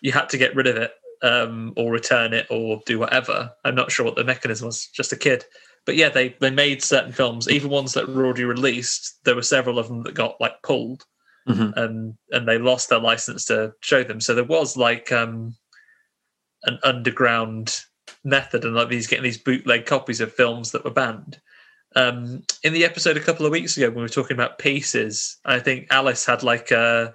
you 0.00 0.12
had 0.12 0.28
to 0.28 0.38
get 0.38 0.54
rid 0.54 0.66
of 0.66 0.76
it 0.76 0.92
um 1.22 1.72
or 1.76 1.92
return 1.92 2.32
it 2.32 2.46
or 2.50 2.80
do 2.86 2.98
whatever 2.98 3.50
i'm 3.64 3.74
not 3.74 3.90
sure 3.90 4.04
what 4.04 4.16
the 4.16 4.24
mechanism 4.24 4.66
was 4.66 4.88
just 4.88 5.12
a 5.12 5.16
kid 5.16 5.44
but 5.86 5.96
yeah 5.96 6.08
they 6.10 6.36
they 6.40 6.50
made 6.50 6.82
certain 6.82 7.12
films 7.12 7.48
even 7.48 7.70
ones 7.70 7.92
that 7.94 8.08
were 8.08 8.24
already 8.26 8.44
released 8.44 9.18
there 9.24 9.34
were 9.36 9.42
several 9.42 9.78
of 9.78 9.88
them 9.88 10.02
that 10.02 10.14
got 10.14 10.40
like 10.40 10.60
pulled 10.62 11.04
Mhm. 11.48 11.76
and 11.76 12.14
and 12.32 12.48
they 12.48 12.58
lost 12.58 12.88
their 12.88 12.98
license 12.98 13.44
to 13.44 13.72
show 13.80 14.02
them. 14.02 14.20
So 14.20 14.34
there 14.34 14.42
was 14.42 14.76
like 14.76 15.12
um 15.12 15.54
an 16.64 16.78
underground 16.82 17.82
method, 18.24 18.64
and 18.64 18.74
like 18.74 18.88
these 18.88 19.06
getting 19.06 19.22
these 19.22 19.38
bootleg 19.38 19.86
copies 19.86 20.20
of 20.20 20.32
films 20.34 20.72
that 20.72 20.84
were 20.84 20.90
banned. 20.90 21.40
Um, 21.94 22.42
in 22.64 22.72
the 22.72 22.84
episode 22.84 23.16
a 23.16 23.20
couple 23.20 23.46
of 23.46 23.52
weeks 23.52 23.76
ago 23.76 23.86
when 23.86 23.96
we 23.96 24.02
were 24.02 24.08
talking 24.08 24.36
about 24.36 24.58
pieces, 24.58 25.38
I 25.44 25.60
think 25.60 25.86
Alice 25.90 26.26
had 26.26 26.42
like 26.42 26.72
a 26.72 27.14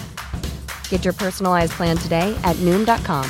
Get 0.91 1.03
your 1.05 1.13
personalized 1.13 1.71
plan 1.71 1.97
today 1.97 2.37
at 2.43 2.55
Noom.com. 2.57 3.27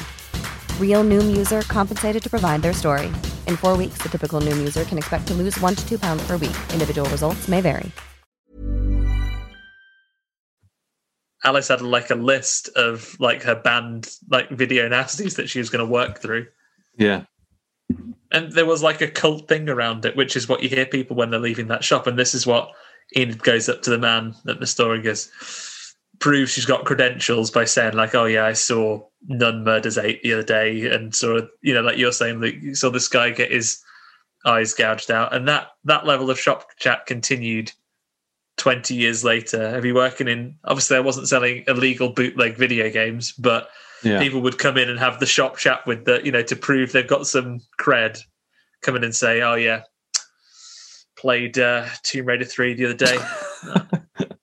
Real 0.80 1.04
Noom 1.04 1.38
user 1.38 1.62
compensated 1.62 2.22
to 2.24 2.30
provide 2.30 2.62
their 2.62 2.74
story. 2.74 3.08
In 3.48 3.56
four 3.56 3.78
weeks, 3.78 4.00
the 4.02 4.10
typical 4.10 4.42
Noom 4.42 4.58
user 4.58 4.84
can 4.84 4.98
expect 4.98 5.28
to 5.28 5.34
lose 5.34 5.58
one 5.62 5.76
to 5.76 5.88
two 5.88 5.98
pounds 5.98 6.22
per 6.28 6.38
week. 6.38 6.58
Individual 6.74 7.10
results 7.10 7.48
may 7.48 7.62
vary. 7.62 7.90
Alice 11.44 11.70
had 11.70 11.82
like 11.82 12.10
a 12.10 12.16
list 12.16 12.70
of 12.76 13.16
like 13.20 13.44
her 13.44 13.56
banned 13.56 14.10
like 14.30 14.50
video 14.50 14.90
nasties 14.90 15.36
that 15.36 15.50
she 15.50 15.60
was 15.60 15.70
going 15.70 15.86
to 15.86 15.92
work 15.92 16.20
through. 16.20 16.48
Yeah. 16.98 17.26
And 18.32 18.52
there 18.54 18.66
was 18.66 18.82
like 18.82 19.02
a 19.02 19.08
cult 19.08 19.48
thing 19.48 19.70
around 19.70 20.06
it, 20.06 20.16
which 20.16 20.36
is 20.36 20.50
what 20.50 20.64
you 20.64 20.70
hear 20.70 20.86
people 20.88 21.16
when 21.16 21.30
they're 21.30 21.40
leaving 21.40 21.68
that 21.68 21.84
shop. 21.84 22.08
And 22.08 22.18
this 22.18 22.34
is 22.34 22.48
what 22.48 22.72
Enid 23.16 23.44
goes 23.44 23.70
up 23.70 23.84
to 23.84 23.92
the 23.92 24.00
man 24.00 24.34
at 24.48 24.60
the 24.60 24.68
store 24.68 24.96
and 24.96 25.04
goes, 25.04 25.30
proves 26.22 26.52
she's 26.52 26.66
got 26.66 26.86
credentials 26.86 27.52
by 27.52 27.66
saying, 27.66 27.96
like, 27.96 28.16
oh, 28.16 28.26
yeah, 28.26 28.46
I 28.46 28.54
saw 28.54 29.04
Nun 29.28 29.64
Murders 29.66 29.98
8 29.98 30.24
the 30.24 30.34
other 30.34 30.44
day. 30.44 30.86
And 30.90 31.14
sort 31.14 31.38
of, 31.38 31.50
you 31.62 31.74
know, 31.74 31.82
like 31.82 31.98
you're 31.98 32.14
saying, 32.14 32.40
that 32.40 32.56
you 32.62 32.76
saw 32.76 32.90
this 32.90 33.10
guy 33.10 33.32
get 33.32 33.52
his 33.52 33.84
eyes 34.46 34.74
gouged 34.74 35.12
out. 35.12 35.34
And 35.34 35.48
that, 35.48 35.72
that 35.84 36.06
level 36.06 36.30
of 36.30 36.40
shop 36.40 36.68
chat 36.78 37.06
continued 37.08 37.72
20 38.58 38.94
years 38.94 39.24
later. 39.24 39.70
Have 39.72 39.84
you 39.84 39.96
working 39.96 40.28
in, 40.28 40.56
obviously, 40.64 40.96
I 40.96 41.02
wasn't 41.02 41.28
selling 41.28 41.64
illegal 41.68 42.10
bootleg 42.10 42.56
video 42.56 42.90
games, 42.90 43.34
but 43.34 43.70
Yeah. 44.04 44.20
people 44.20 44.42
would 44.42 44.60
come 44.60 44.78
in 44.78 44.90
and 44.90 45.00
have 45.00 45.20
the 45.20 45.26
shop 45.26 45.58
chat 45.58 45.86
with 45.88 46.06
the, 46.06 46.22
you 46.24 46.32
know, 46.32 46.44
to 46.44 46.56
prove 46.56 46.92
they've 46.92 47.08
got 47.08 47.28
some 47.28 47.62
cred, 47.80 48.20
come 48.82 48.96
in 48.96 49.04
and 49.04 49.16
say, 49.16 49.42
oh, 49.42 49.56
yeah, 49.56 49.84
played 51.18 51.58
uh, 51.58 51.88
Tomb 52.04 52.28
Raider 52.28 52.46
3 52.46 52.76
the 52.76 52.86
other 52.86 52.94
day. 52.94 53.18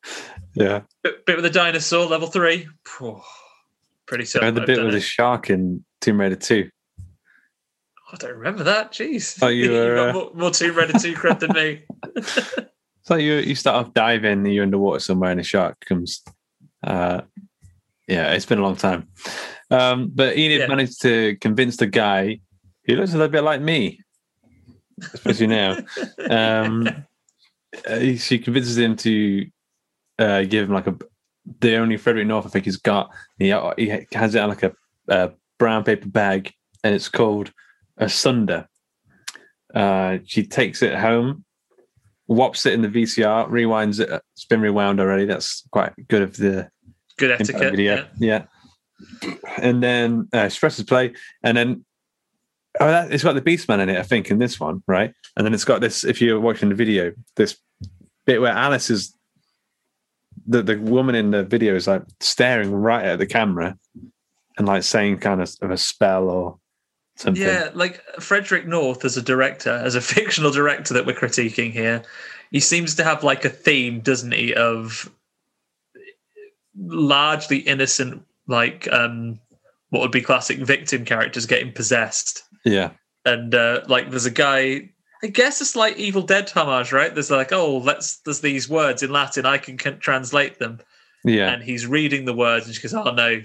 Yeah. 0.58 0.80
bit, 1.02 1.24
bit 1.26 1.36
with 1.36 1.44
a 1.44 1.50
dinosaur, 1.50 2.06
level 2.06 2.28
3. 2.28 2.68
Phew, 2.86 3.20
pretty 4.06 4.22
I 4.22 4.26
certain. 4.26 4.46
had 4.46 4.54
the 4.56 4.66
bit 4.66 4.82
with 4.82 4.92
the 4.94 5.00
shark 5.00 5.50
in 5.50 5.84
Tomb 6.00 6.20
Raider 6.20 6.36
2. 6.36 6.68
I 8.10 8.16
don't 8.16 8.36
remember 8.36 8.64
that. 8.64 8.92
Jeez. 8.92 9.38
Oh, 9.42 9.48
you 9.48 9.64
You've 9.72 9.72
were, 9.72 9.94
got 9.96 10.08
uh, 10.08 10.12
more, 10.12 10.30
more 10.34 10.50
Tomb 10.50 10.74
Raider 10.76 10.98
2 10.98 11.14
cred 11.14 11.38
than 11.40 11.52
me. 11.52 11.82
so 13.02 13.16
you 13.16 13.34
you 13.34 13.54
start 13.54 13.86
off 13.86 13.92
diving, 13.94 14.46
you're 14.46 14.64
underwater 14.64 14.98
somewhere, 15.00 15.30
and 15.30 15.40
a 15.40 15.44
shark 15.44 15.78
comes. 15.86 16.22
Uh, 16.82 17.20
yeah, 18.06 18.32
it's 18.32 18.46
been 18.46 18.58
a 18.58 18.62
long 18.62 18.76
time. 18.76 19.08
Um, 19.70 20.10
but 20.14 20.38
Enid 20.38 20.60
Yeah. 20.60 20.66
managed 20.68 21.02
to 21.02 21.36
convince 21.36 21.76
the 21.76 21.86
guy 21.86 22.40
he 22.84 22.96
looks 22.96 23.12
a 23.12 23.18
little 23.18 23.30
bit 23.30 23.42
like 23.44 23.60
me, 23.60 24.00
especially 25.14 25.48
now. 25.48 25.76
Um, 26.30 26.88
uh, 27.86 28.14
she 28.16 28.38
convinces 28.38 28.78
him 28.78 28.96
to 28.96 29.46
uh, 30.18 30.42
give 30.42 30.68
him 30.68 30.74
like 30.74 30.86
a 30.86 30.96
the 31.60 31.76
only 31.76 31.96
Frederick 31.96 32.26
North 32.26 32.46
I 32.46 32.50
think 32.50 32.64
he's 32.64 32.76
got. 32.76 33.10
He, 33.38 33.54
he 33.76 34.06
has 34.12 34.34
it 34.34 34.40
on 34.40 34.48
like 34.50 34.62
a, 34.62 34.72
a 35.08 35.30
brown 35.58 35.84
paper 35.84 36.08
bag, 36.08 36.52
and 36.84 36.94
it's 36.94 37.08
called 37.08 37.52
Asunder. 37.96 38.68
Uh, 39.74 40.18
she 40.24 40.46
takes 40.46 40.82
it 40.82 40.94
home, 40.94 41.44
whops 42.26 42.66
it 42.66 42.74
in 42.74 42.82
the 42.82 42.88
VCR, 42.88 43.48
rewinds 43.48 44.00
it. 44.00 44.10
It's 44.34 44.44
been 44.44 44.60
rewound 44.60 45.00
already. 45.00 45.24
That's 45.24 45.66
quite 45.70 45.92
good 46.08 46.22
of 46.22 46.36
the 46.36 46.70
Good 47.16 47.32
etiquette. 47.32 47.70
video. 47.72 48.06
Yeah. 48.18 48.46
Yeah. 49.20 49.32
And 49.58 49.82
then 49.82 50.28
uh, 50.32 50.48
she 50.48 50.58
presses 50.58 50.84
play, 50.84 51.14
and 51.42 51.56
then 51.56 51.84
oh, 52.80 52.88
that, 52.88 53.12
it's 53.12 53.24
got 53.24 53.34
the 53.34 53.42
Beastman 53.42 53.80
in 53.80 53.88
it, 53.88 53.98
I 53.98 54.02
think, 54.02 54.30
in 54.30 54.38
this 54.38 54.58
one, 54.58 54.82
right? 54.86 55.12
And 55.36 55.46
then 55.46 55.54
it's 55.54 55.64
got 55.64 55.80
this. 55.80 56.04
If 56.04 56.20
you're 56.20 56.40
watching 56.40 56.68
the 56.68 56.74
video, 56.74 57.12
this 57.36 57.56
bit 58.26 58.40
where 58.40 58.52
Alice 58.52 58.90
is 58.90 59.14
the 60.48 60.62
the 60.62 60.78
woman 60.78 61.14
in 61.14 61.30
the 61.30 61.44
video 61.44 61.76
is 61.76 61.86
like 61.86 62.02
staring 62.20 62.72
right 62.72 63.04
at 63.04 63.18
the 63.18 63.26
camera 63.26 63.78
and 64.56 64.66
like 64.66 64.82
saying 64.82 65.18
kind 65.18 65.40
of, 65.40 65.54
of 65.60 65.70
a 65.70 65.76
spell 65.76 66.28
or 66.28 66.58
something. 67.16 67.42
Yeah, 67.42 67.70
like 67.74 68.02
Frederick 68.18 68.66
North 68.66 69.04
as 69.04 69.16
a 69.16 69.22
director, 69.22 69.70
as 69.70 69.94
a 69.94 70.00
fictional 70.14 70.50
director 70.50 70.94
that 70.94 71.06
we're 71.06 71.14
critiquing 71.14 71.70
here, 71.70 72.02
he 72.50 72.60
seems 72.60 72.94
to 72.96 73.04
have 73.04 73.22
like 73.22 73.44
a 73.44 73.50
theme, 73.50 74.00
doesn't 74.00 74.32
he, 74.32 74.54
of 74.54 75.12
largely 76.76 77.58
innocent, 77.58 78.24
like 78.46 78.90
um 78.90 79.38
what 79.90 80.00
would 80.00 80.12
be 80.12 80.20
classic 80.22 80.58
victim 80.58 81.04
characters 81.04 81.46
getting 81.46 81.72
possessed. 81.72 82.42
Yeah. 82.64 82.90
And 83.26 83.54
uh 83.54 83.82
like 83.86 84.10
there's 84.10 84.26
a 84.26 84.30
guy 84.30 84.90
I 85.22 85.26
guess 85.28 85.60
it's 85.60 85.76
like 85.76 85.96
Evil 85.96 86.22
Dead 86.22 86.48
homage, 86.50 86.92
right? 86.92 87.12
There's 87.12 87.30
like, 87.30 87.52
oh, 87.52 87.78
let's 87.78 88.20
there's 88.20 88.40
these 88.40 88.68
words 88.68 89.02
in 89.02 89.10
Latin, 89.10 89.46
I 89.46 89.58
can, 89.58 89.76
can 89.76 89.98
translate 89.98 90.58
them. 90.58 90.80
Yeah. 91.24 91.50
And 91.50 91.62
he's 91.62 91.86
reading 91.86 92.24
the 92.24 92.34
words 92.34 92.66
and 92.66 92.74
she 92.74 92.82
goes, 92.82 92.94
Oh 92.94 93.12
no. 93.12 93.42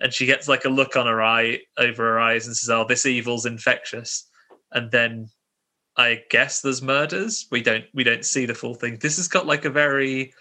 And 0.00 0.12
she 0.12 0.26
gets 0.26 0.48
like 0.48 0.64
a 0.64 0.70
look 0.70 0.96
on 0.96 1.06
her 1.06 1.22
eye 1.22 1.60
over 1.78 2.04
her 2.04 2.20
eyes 2.20 2.46
and 2.46 2.56
says, 2.56 2.70
Oh, 2.70 2.84
this 2.86 3.06
evil's 3.06 3.46
infectious. 3.46 4.28
And 4.72 4.90
then 4.90 5.30
I 5.96 6.22
guess 6.30 6.60
there's 6.60 6.82
murders. 6.82 7.46
We 7.50 7.62
don't 7.62 7.84
we 7.94 8.04
don't 8.04 8.24
see 8.24 8.46
the 8.46 8.54
full 8.54 8.74
thing. 8.74 8.98
This 9.00 9.16
has 9.16 9.28
got 9.28 9.46
like 9.46 9.64
a 9.64 9.70
very 9.70 10.32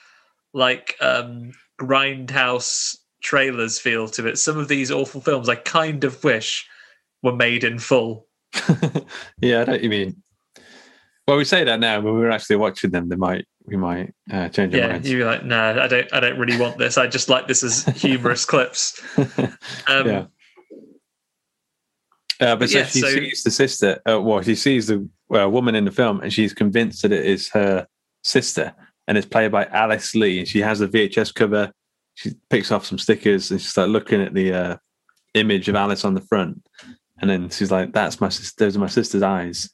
like 0.53 0.95
um 1.01 1.53
grindhouse 1.79 2.97
trailers 3.21 3.79
feel 3.79 4.07
to 4.09 4.27
it. 4.27 4.37
Some 4.37 4.57
of 4.57 4.67
these 4.67 4.91
awful 4.91 5.21
films 5.21 5.49
I 5.49 5.55
kind 5.55 6.03
of 6.03 6.23
wish 6.23 6.67
were 7.23 7.35
made 7.35 7.63
in 7.63 7.79
full. 7.79 8.27
yeah, 9.41 9.61
I 9.61 9.65
don't 9.65 9.83
you 9.83 9.89
mean. 9.89 10.21
Well, 11.27 11.35
we 11.37 11.43
say 11.43 11.63
that 11.65 11.79
now, 11.81 11.99
but 11.99 12.13
we 12.13 12.19
were 12.21 12.31
actually 12.31 12.55
watching 12.55 12.91
them. 12.91 13.09
They 13.09 13.17
might, 13.17 13.45
we 13.65 13.75
might 13.75 14.13
uh, 14.31 14.47
change 14.49 14.73
our 14.73 14.79
Yeah, 14.79 14.87
minds. 14.87 15.09
you'd 15.09 15.17
be 15.17 15.23
like, 15.25 15.43
no, 15.43 15.81
I 15.81 15.87
don't 15.87 16.13
I 16.13 16.19
don't 16.21 16.39
really 16.39 16.57
want 16.57 16.77
this. 16.77 16.97
I 16.97 17.07
just 17.07 17.27
like 17.27 17.47
this 17.47 17.63
as 17.63 17.83
humorous 18.01 18.45
clips. 18.45 19.01
Um 19.87 20.07
yeah. 20.07 20.25
Uh, 22.39 22.55
but 22.55 22.69
so 22.69 22.77
yeah, 22.79 22.85
she 22.85 23.01
so- 23.01 23.07
sees 23.09 23.43
the 23.43 23.51
sister. 23.51 23.99
Uh, 24.09 24.21
well, 24.21 24.41
she 24.41 24.55
sees 24.55 24.87
the 24.87 25.07
uh, 25.35 25.49
woman 25.49 25.75
in 25.75 25.85
the 25.85 25.91
film, 25.91 26.21
and 26.21 26.31
she's 26.31 26.53
convinced 26.53 27.01
that 27.01 27.11
it 27.11 27.25
is 27.25 27.49
her 27.49 27.87
sister, 28.23 28.73
and 29.07 29.17
it's 29.17 29.27
played 29.27 29.51
by 29.51 29.65
Alice 29.65 30.13
Lee. 30.13 30.39
And 30.39 30.47
she 30.47 30.59
has 30.61 30.79
the 30.79 30.87
VHS 30.87 31.33
cover. 31.33 31.71
She 32.13 32.33
picks 32.49 32.71
off 32.71 32.85
some 32.85 32.99
stickers, 32.99 33.49
and 33.51 33.59
she's 33.59 33.75
like 33.75 33.89
looking 33.89 34.21
at 34.21 34.33
the 34.35 34.53
uh, 34.53 34.77
image 35.33 35.67
of 35.67 35.75
Alice 35.75 36.05
on 36.05 36.13
the 36.13 36.21
front, 36.21 36.61
and 37.19 37.29
then 37.29 37.49
she's 37.49 37.71
like, 37.71 37.91
"That's 37.91 38.21
my 38.21 38.29
sister. 38.29 38.65
Those 38.65 38.77
are 38.77 38.81
my 38.81 38.87
sister's 38.87 39.23
eyes." 39.23 39.69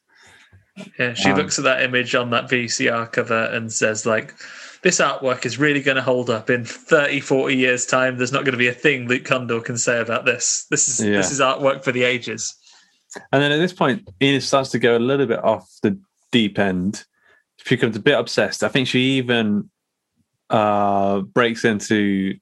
Yeah, 0.99 1.13
she 1.13 1.29
Um, 1.29 1.37
looks 1.37 1.57
at 1.59 1.65
that 1.65 1.81
image 1.83 2.15
on 2.15 2.29
that 2.31 2.49
VCR 2.49 3.05
cover 3.11 3.45
and 3.45 3.71
says, 3.71 4.05
like, 4.05 4.33
this 4.81 4.99
artwork 4.99 5.45
is 5.45 5.57
really 5.57 5.81
going 5.81 5.95
to 5.95 6.01
hold 6.01 6.29
up 6.29 6.49
in 6.49 6.65
30, 6.65 7.19
40 7.21 7.55
years' 7.55 7.85
time. 7.85 8.17
There's 8.17 8.31
not 8.33 8.43
going 8.43 8.53
to 8.53 8.57
be 8.57 8.67
a 8.67 8.73
thing 8.73 9.07
Luke 9.07 9.23
Condor 9.23 9.61
can 9.61 9.77
say 9.77 9.99
about 10.01 10.25
this. 10.25 10.65
This 10.69 10.87
is 10.89 11.05
Yeah. 11.05 11.17
this 11.17 11.31
is 11.31 11.39
artwork 11.39 11.83
for 11.83 11.91
the 11.91 12.03
ages. 12.03 12.53
And 13.31 13.41
then 13.41 13.51
at 13.51 13.57
this 13.57 13.71
point, 13.73 14.09
Enid 14.21 14.41
starts 14.43 14.71
to 14.71 14.79
go 14.79 14.97
a 14.97 14.99
little 14.99 15.27
bit 15.27 15.43
off 15.43 15.69
the 15.83 15.99
deep 16.31 16.57
end. 16.59 17.05
she 17.63 17.75
becomes 17.75 17.95
a 17.95 17.99
bit 18.01 18.17
obsessed. 18.19 18.63
I 18.63 18.67
think 18.67 18.87
she 18.87 18.99
even 19.19 19.69
uh, 20.49 21.19
breaks 21.21 21.63
into 21.63 22.33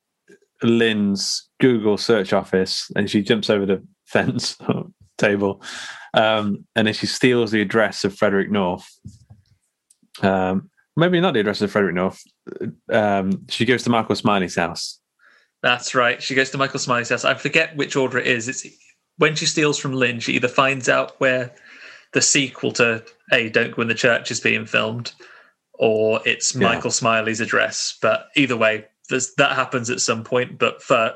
Lynn's 0.64 1.50
Google 1.60 1.98
search 1.98 2.34
office 2.34 2.90
and 2.96 3.10
she 3.10 3.22
jumps 3.22 3.50
over 3.50 3.66
the 3.66 3.84
fence 4.06 4.58
table. 5.22 5.62
Um, 6.14 6.66
and 6.76 6.88
then 6.88 6.94
she 6.94 7.06
steals 7.06 7.52
the 7.52 7.62
address 7.62 8.04
of 8.04 8.14
Frederick 8.16 8.52
North. 8.52 8.88
Um, 10.22 10.70
maybe 10.98 11.22
not 11.22 11.34
the 11.34 11.40
address 11.40 11.62
of 11.62 11.72
Frederick 11.72 11.96
North. 11.96 12.22
Um, 12.92 13.46
she 13.50 13.66
goes 13.66 13.84
to 13.84 13.90
Michael 13.90 14.16
Smiley's 14.16 14.56
house. 14.56 15.00
That's 15.64 15.96
right. 15.96 16.22
She 16.22 16.36
goes 16.36 16.50
to 16.52 16.58
Michael 16.58 16.80
Smiley's 16.80 17.10
house. 17.10 17.24
I 17.24 17.36
forget 17.36 17.76
which 17.78 17.96
order 17.96 18.18
it 18.18 18.28
is. 18.28 18.48
It's 18.50 18.66
when 19.18 19.36
she 19.36 19.46
steals 19.46 19.78
from 19.78 19.94
Lynn, 19.94 20.20
she 20.20 20.34
either 20.34 20.48
finds 20.48 20.90
out 20.90 21.20
where 21.20 21.54
the 22.14 22.22
sequel 22.22 22.72
to 22.74 23.04
A 23.32 23.50
Don't 23.50 23.76
Go 23.76 23.82
in 23.84 23.88
the 23.88 23.94
Church 23.94 24.32
is 24.32 24.40
being 24.40 24.66
filmed, 24.66 25.14
or 25.76 26.20
it's 26.26 26.56
Yeah. 26.56 26.68
Michael 26.68 26.92
Smiley's 26.92 27.40
address. 27.40 27.98
But 28.02 28.28
either 28.36 28.58
way, 28.58 28.86
that 29.10 29.56
happens 29.56 29.90
at 29.90 30.02
some 30.02 30.24
point. 30.24 30.58
But 30.58 30.82
for 30.82 31.16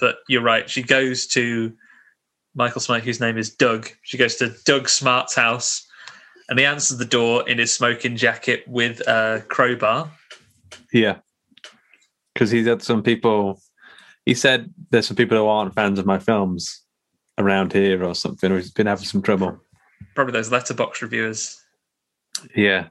but 0.00 0.18
you're 0.28 0.42
right. 0.42 0.68
She 0.70 0.82
goes 0.82 1.26
to 1.28 1.72
Michael 2.54 2.80
Smiley, 2.80 3.02
whose 3.02 3.20
name 3.20 3.38
is 3.38 3.50
Doug. 3.50 3.88
She 4.02 4.16
goes 4.16 4.36
to 4.36 4.54
Doug 4.64 4.88
Smart's 4.88 5.34
house, 5.34 5.86
and 6.48 6.58
he 6.58 6.64
answers 6.64 6.98
the 6.98 7.04
door 7.04 7.48
in 7.48 7.58
his 7.58 7.74
smoking 7.74 8.16
jacket 8.16 8.64
with 8.66 9.00
a 9.08 9.44
crowbar. 9.48 10.10
Yeah. 10.92 11.18
Because 12.32 12.50
he's 12.50 12.66
had 12.66 12.82
some 12.82 13.02
people, 13.02 13.60
he 14.26 14.34
said 14.34 14.72
there's 14.90 15.06
some 15.06 15.16
people 15.16 15.38
who 15.38 15.46
aren't 15.46 15.74
fans 15.74 15.98
of 15.98 16.06
my 16.06 16.18
films 16.18 16.82
around 17.38 17.72
here 17.72 18.04
or 18.04 18.14
something, 18.14 18.50
or 18.50 18.56
he's 18.56 18.70
been 18.70 18.86
having 18.86 19.04
some 19.04 19.22
trouble. 19.22 19.58
Probably 20.14 20.32
those 20.32 20.50
Letterboxd 20.50 21.02
reviewers. 21.02 21.60
Yeah. 22.54 22.88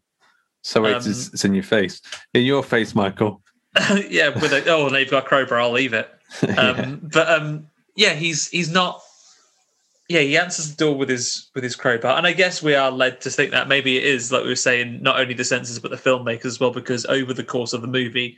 So 0.61 0.85
it's, 0.85 1.05
Um, 1.05 1.11
it's 1.33 1.45
in 1.45 1.53
your 1.53 1.63
face. 1.63 2.01
In 2.33 2.43
your 2.43 2.63
face, 2.63 2.95
Michael. 2.95 3.41
yeah, 4.09 4.29
with 4.29 4.53
a 4.53 4.63
oh, 4.69 4.89
they've 4.89 5.09
got 5.09 5.25
crowbar. 5.25 5.59
I'll 5.59 5.71
leave 5.71 5.93
it. 5.93 6.09
Um, 6.41 6.57
Yeah. 6.57 6.95
But 7.01 7.29
um, 7.29 7.67
yeah, 7.95 8.13
he's 8.13 8.49
he's 8.49 8.71
not. 8.71 9.01
Yeah, 10.09 10.19
he 10.19 10.37
answers 10.37 10.69
the 10.69 10.85
door 10.85 10.95
with 10.97 11.09
his 11.09 11.49
with 11.55 11.63
his 11.63 11.75
crowbar, 11.75 12.17
and 12.17 12.27
I 12.27 12.33
guess 12.33 12.61
we 12.61 12.75
are 12.75 12.91
led 12.91 13.21
to 13.21 13.29
think 13.29 13.51
that 13.51 13.69
maybe 13.69 13.97
it 13.97 14.03
is 14.03 14.31
like 14.31 14.43
we 14.43 14.49
were 14.49 14.55
saying, 14.55 15.01
not 15.01 15.19
only 15.19 15.33
the 15.33 15.45
censors 15.45 15.79
but 15.79 15.91
the 15.91 15.97
filmmakers 15.97 16.45
as 16.45 16.59
well, 16.59 16.71
because 16.71 17.05
over 17.05 17.33
the 17.33 17.43
course 17.43 17.71
of 17.71 17.81
the 17.81 17.87
movie, 17.87 18.37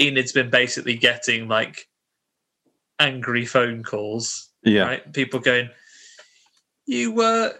Enid's 0.00 0.32
been 0.32 0.50
basically 0.50 0.96
getting 0.96 1.46
like 1.46 1.88
angry 2.98 3.46
phone 3.46 3.84
calls. 3.84 4.50
Yeah. 4.64 4.82
right? 4.82 5.12
People 5.12 5.38
going, 5.38 5.70
"You 6.86 7.12
were, 7.12 7.54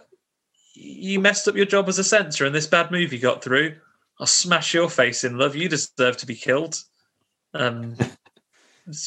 you 0.73 1.21
messed 1.21 1.47
up 1.47 1.55
your 1.55 1.65
job 1.65 1.87
as 1.87 1.99
a 1.99 2.03
censor, 2.03 2.45
and 2.45 2.53
this 2.53 2.67
bad 2.67 2.91
movie 2.91 3.17
got 3.17 3.41
through. 3.41 3.75
I'll 4.19 4.27
smash 4.27 4.73
your 4.73 4.89
face 4.89 5.23
in, 5.23 5.37
love. 5.37 5.55
You 5.55 5.69
deserve 5.69 6.17
to 6.17 6.25
be 6.25 6.35
killed." 6.35 6.83
Um, 7.53 7.95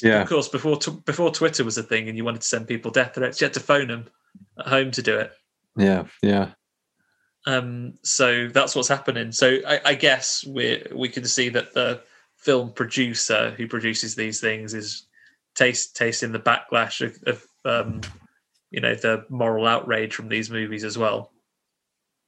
Yeah. 0.03 0.21
Of 0.21 0.29
course, 0.29 0.49
before 0.49 0.77
tw- 0.77 1.05
before 1.05 1.31
Twitter 1.31 1.65
was 1.65 1.79
a 1.79 1.83
thing, 1.83 2.09
and 2.09 2.17
you 2.17 2.25
wanted 2.25 2.43
to 2.43 2.49
send 2.49 2.69
people 2.69 2.91
death 2.91 3.15
threats, 3.15 3.41
you 3.41 3.47
had 3.47 3.55
to 3.55 3.61
phone 3.61 3.89
them 3.89 4.09
at 4.59 4.67
home 4.67 4.91
to 4.93 5.03
do 5.03 5.19
it. 5.19 5.33
Yeah. 5.77 6.05
Yeah. 6.23 6.53
Um, 7.47 7.95
so 8.03 8.49
that's 8.49 8.75
what's 8.75 8.89
happening. 8.89 9.33
So 9.33 9.59
I, 9.67 9.81
I 9.85 9.95
guess 9.95 10.45
we 10.47 10.83
we 10.95 11.09
can 11.09 11.25
see 11.25 11.49
that 11.51 11.73
the 11.75 12.03
film 12.37 12.73
producer 12.73 13.55
who 13.57 13.67
produces 13.67 14.15
these 14.15 14.41
things 14.41 14.75
is 14.75 15.07
taste 15.55 15.97
tasting 15.97 16.33
the 16.33 16.39
backlash 16.39 17.01
of, 17.05 17.17
of 17.27 17.45
um, 17.65 18.01
you 18.71 18.81
know 18.81 18.95
the 18.95 19.25
moral 19.29 19.67
outrage 19.67 20.15
from 20.15 20.29
these 20.29 20.51
movies 20.51 20.85
as 20.85 20.97
well. 20.99 21.33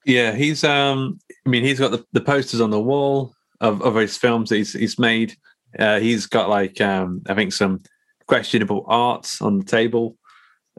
Yeah. 0.05 0.35
He's, 0.35 0.65
um, 0.65 1.19
I 1.47 1.49
mean, 1.49 1.65
he's 1.65 1.79
got 1.79 1.93
the, 1.93 2.05
the 2.13 2.21
posters 2.21 2.61
on 2.61 2.71
the 2.71 2.81
wall 2.81 3.35
of, 3.61 3.83
of 3.83 3.95
his 3.95 4.17
films 4.17 4.49
that 4.49 4.57
he's, 4.57 4.73
he's 4.73 4.99
made. 4.99 5.37
Uh, 5.79 6.01
he's 6.01 6.27
got 6.27 6.49
like, 6.49 6.81
um, 6.81 7.23
I 7.29 7.35
think 7.35 7.53
some 7.53 7.83
questionable 8.27 8.85
art 8.87 9.31
on 9.41 9.59
the 9.59 9.65
table. 9.65 10.17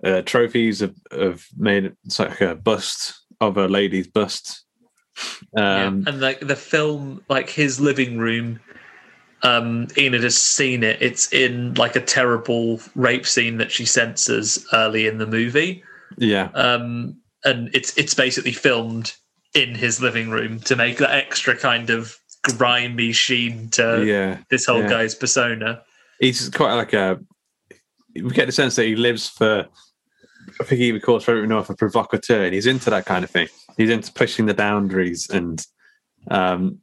Uh, 0.03 0.21
trophies 0.21 0.81
have, 0.81 0.95
have 1.11 1.45
made 1.57 1.95
it's 2.05 2.19
like 2.19 2.41
a 2.41 2.55
bust 2.55 3.21
of 3.39 3.57
a 3.57 3.67
lady's 3.67 4.07
bust. 4.07 4.63
Um, 5.55 6.03
yeah. 6.05 6.11
And 6.11 6.21
like 6.21 6.39
the 6.41 6.55
film, 6.55 7.23
like 7.29 7.49
his 7.49 7.79
living 7.79 8.17
room, 8.17 8.59
um, 9.43 9.87
Enid 9.97 10.23
has 10.23 10.37
seen 10.37 10.83
it. 10.83 11.01
It's 11.01 11.31
in 11.31 11.73
like 11.75 11.95
a 11.95 12.01
terrible 12.01 12.81
rape 12.95 13.25
scene 13.25 13.57
that 13.57 13.71
she 13.71 13.85
censors 13.85 14.65
early 14.73 15.07
in 15.07 15.17
the 15.17 15.27
movie. 15.27 15.83
yeah. 16.17 16.49
um, 16.53 17.17
and 17.45 17.69
it's 17.73 17.97
it's 17.97 18.13
basically 18.13 18.53
filmed 18.53 19.13
in 19.53 19.75
his 19.75 20.01
living 20.01 20.29
room 20.29 20.59
to 20.61 20.75
make 20.75 20.97
that 20.97 21.11
extra 21.11 21.55
kind 21.55 21.89
of 21.89 22.17
grimy 22.57 23.11
sheen 23.11 23.69
to 23.69 24.03
yeah. 24.05 24.37
this 24.49 24.65
whole 24.65 24.81
yeah. 24.81 24.89
guy's 24.89 25.15
persona. 25.15 25.81
he's 26.19 26.49
quite 26.49 26.73
like 26.73 26.93
a. 26.93 27.19
We 28.15 28.29
get 28.29 28.45
the 28.45 28.51
sense 28.51 28.75
that 28.75 28.85
he 28.85 28.95
lives 28.95 29.27
for. 29.27 29.67
I 30.59 30.63
think 30.63 30.79
he 30.79 30.87
even 30.87 31.01
calls 31.01 31.23
Frederick 31.23 31.49
North 31.49 31.69
a 31.69 31.75
provocateur, 31.75 32.43
and 32.43 32.53
he's 32.53 32.67
into 32.67 32.89
that 32.89 33.05
kind 33.05 33.23
of 33.23 33.29
thing. 33.29 33.47
He's 33.77 33.89
into 33.89 34.11
pushing 34.13 34.45
the 34.45 34.53
boundaries, 34.53 35.29
and 35.29 35.65
um, 36.29 36.79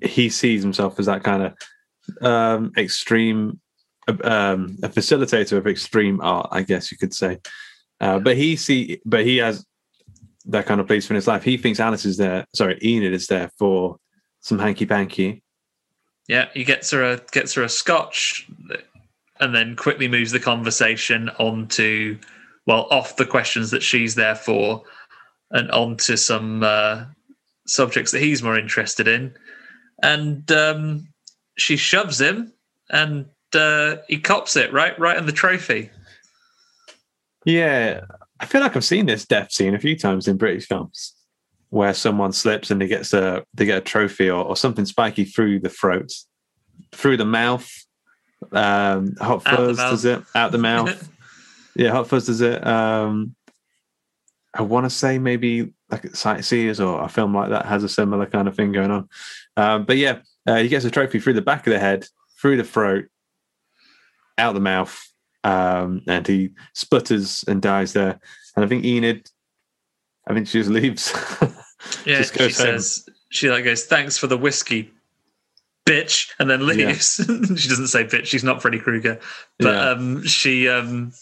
he- 0.00 0.28
sees 0.28 0.62
himself 0.62 0.98
as 0.98 1.06
that 1.06 1.22
kind 1.24 1.42
of 1.42 2.26
um, 2.26 2.72
extreme, 2.76 3.60
um, 4.08 4.76
a 4.82 4.88
facilitator 4.88 5.56
of 5.56 5.66
extreme 5.66 6.20
art, 6.20 6.48
I 6.52 6.62
guess 6.62 6.90
you 6.90 6.98
could 6.98 7.14
say. 7.14 7.38
Uh, 8.00 8.18
but 8.18 8.36
he 8.36 8.56
see, 8.56 9.00
but 9.04 9.24
he 9.24 9.38
has 9.38 9.64
that 10.46 10.66
kind 10.66 10.80
of 10.80 10.86
place 10.86 11.08
in 11.08 11.16
his 11.16 11.26
life. 11.26 11.42
He 11.42 11.56
thinks 11.56 11.80
Alice 11.80 12.04
is 12.04 12.16
there. 12.16 12.46
Sorry, 12.54 12.78
Enid 12.82 13.12
is 13.12 13.26
there 13.26 13.50
for 13.58 13.96
some 14.40 14.58
hanky 14.58 14.86
panky. 14.86 15.42
Yeah, 16.28 16.48
he 16.52 16.64
gets 16.64 16.90
her 16.90 17.02
a 17.02 17.20
gets 17.32 17.54
her 17.54 17.62
a 17.62 17.68
scotch, 17.68 18.48
and 19.40 19.54
then 19.54 19.76
quickly 19.76 20.08
moves 20.08 20.32
the 20.32 20.40
conversation 20.40 21.30
onto 21.38 22.18
well 22.66 22.88
off 22.90 23.16
the 23.16 23.26
questions 23.26 23.70
that 23.70 23.82
she's 23.82 24.14
there 24.14 24.34
for, 24.34 24.82
and 25.50 25.70
onto 25.70 26.16
some 26.16 26.62
uh, 26.62 27.04
subjects 27.66 28.12
that 28.12 28.20
he's 28.20 28.42
more 28.42 28.58
interested 28.58 29.08
in, 29.08 29.34
and 30.02 30.50
um, 30.52 31.08
she 31.56 31.76
shoves 31.76 32.20
him, 32.20 32.52
and 32.90 33.26
uh, 33.54 33.96
he 34.08 34.18
cops 34.18 34.56
it 34.56 34.72
right 34.72 34.98
right 34.98 35.16
on 35.16 35.26
the 35.26 35.32
trophy. 35.32 35.90
Yeah, 37.44 38.00
I 38.40 38.46
feel 38.46 38.60
like 38.60 38.76
I've 38.76 38.84
seen 38.84 39.06
this 39.06 39.24
death 39.24 39.52
scene 39.52 39.74
a 39.74 39.78
few 39.78 39.96
times 39.96 40.26
in 40.26 40.36
British 40.36 40.66
films, 40.66 41.14
where 41.70 41.94
someone 41.94 42.32
slips 42.32 42.70
and 42.70 42.80
they 42.80 42.88
gets 42.88 43.12
a 43.12 43.44
they 43.54 43.64
get 43.64 43.78
a 43.78 43.82
trophy 43.82 44.28
or, 44.28 44.44
or 44.44 44.56
something 44.56 44.84
spiky 44.84 45.24
through 45.24 45.60
the 45.60 45.68
throat, 45.68 46.12
through 46.92 47.16
the 47.16 47.24
mouth. 47.24 47.70
Um, 48.52 49.16
Hot 49.20 49.42
Fuzz 49.44 49.76
does 49.76 50.04
it 50.04 50.22
out 50.34 50.52
the 50.52 50.58
mouth. 50.58 51.08
yeah, 51.76 51.90
Hot 51.90 52.08
Fuzz 52.08 52.26
does 52.26 52.40
it. 52.40 52.66
Um, 52.66 53.34
I 54.54 54.62
want 54.62 54.84
to 54.86 54.90
say 54.90 55.18
maybe 55.18 55.72
like 55.90 56.14
Sightseers 56.16 56.80
or 56.80 57.02
a 57.02 57.08
film 57.08 57.34
like 57.34 57.50
that 57.50 57.66
has 57.66 57.84
a 57.84 57.88
similar 57.88 58.26
kind 58.26 58.48
of 58.48 58.56
thing 58.56 58.72
going 58.72 58.90
on. 58.90 59.08
Um, 59.56 59.84
but 59.84 59.96
yeah, 59.98 60.18
uh, 60.46 60.56
he 60.56 60.68
gets 60.68 60.84
a 60.84 60.90
trophy 60.90 61.20
through 61.20 61.34
the 61.34 61.42
back 61.42 61.66
of 61.66 61.72
the 61.72 61.78
head, 61.78 62.06
through 62.40 62.56
the 62.56 62.64
throat, 62.64 63.06
out 64.38 64.54
the 64.54 64.60
mouth, 64.60 64.98
um, 65.44 66.02
and 66.08 66.26
he 66.26 66.50
sputters 66.74 67.44
and 67.46 67.60
dies 67.62 67.92
there. 67.92 68.18
And 68.56 68.64
I 68.64 68.68
think 68.68 68.84
Enid, 68.84 69.30
I 70.26 70.34
think 70.34 70.48
she 70.48 70.58
just 70.58 70.70
leaves. 70.70 71.12
Yeah, 72.04 72.16
Just 72.18 72.34
she 72.34 72.40
home. 72.42 72.50
says 72.50 73.08
she 73.28 73.48
like 73.50 73.62
goes, 73.64 73.84
"Thanks 73.84 74.16
for 74.18 74.26
the 74.26 74.36
whiskey, 74.38 74.90
bitch," 75.84 76.32
and 76.40 76.50
then 76.50 76.66
leaves. 76.66 77.16
she 77.56 77.68
doesn't 77.68 77.88
say 77.88 78.02
bitch. 78.04 78.24
She's 78.24 78.42
not 78.42 78.60
Freddy 78.60 78.80
Krueger, 78.80 79.20
but 79.58 79.72
Yeah. 79.74 79.90
um, 79.90 80.24
she 80.24 80.68
um, 80.68 81.12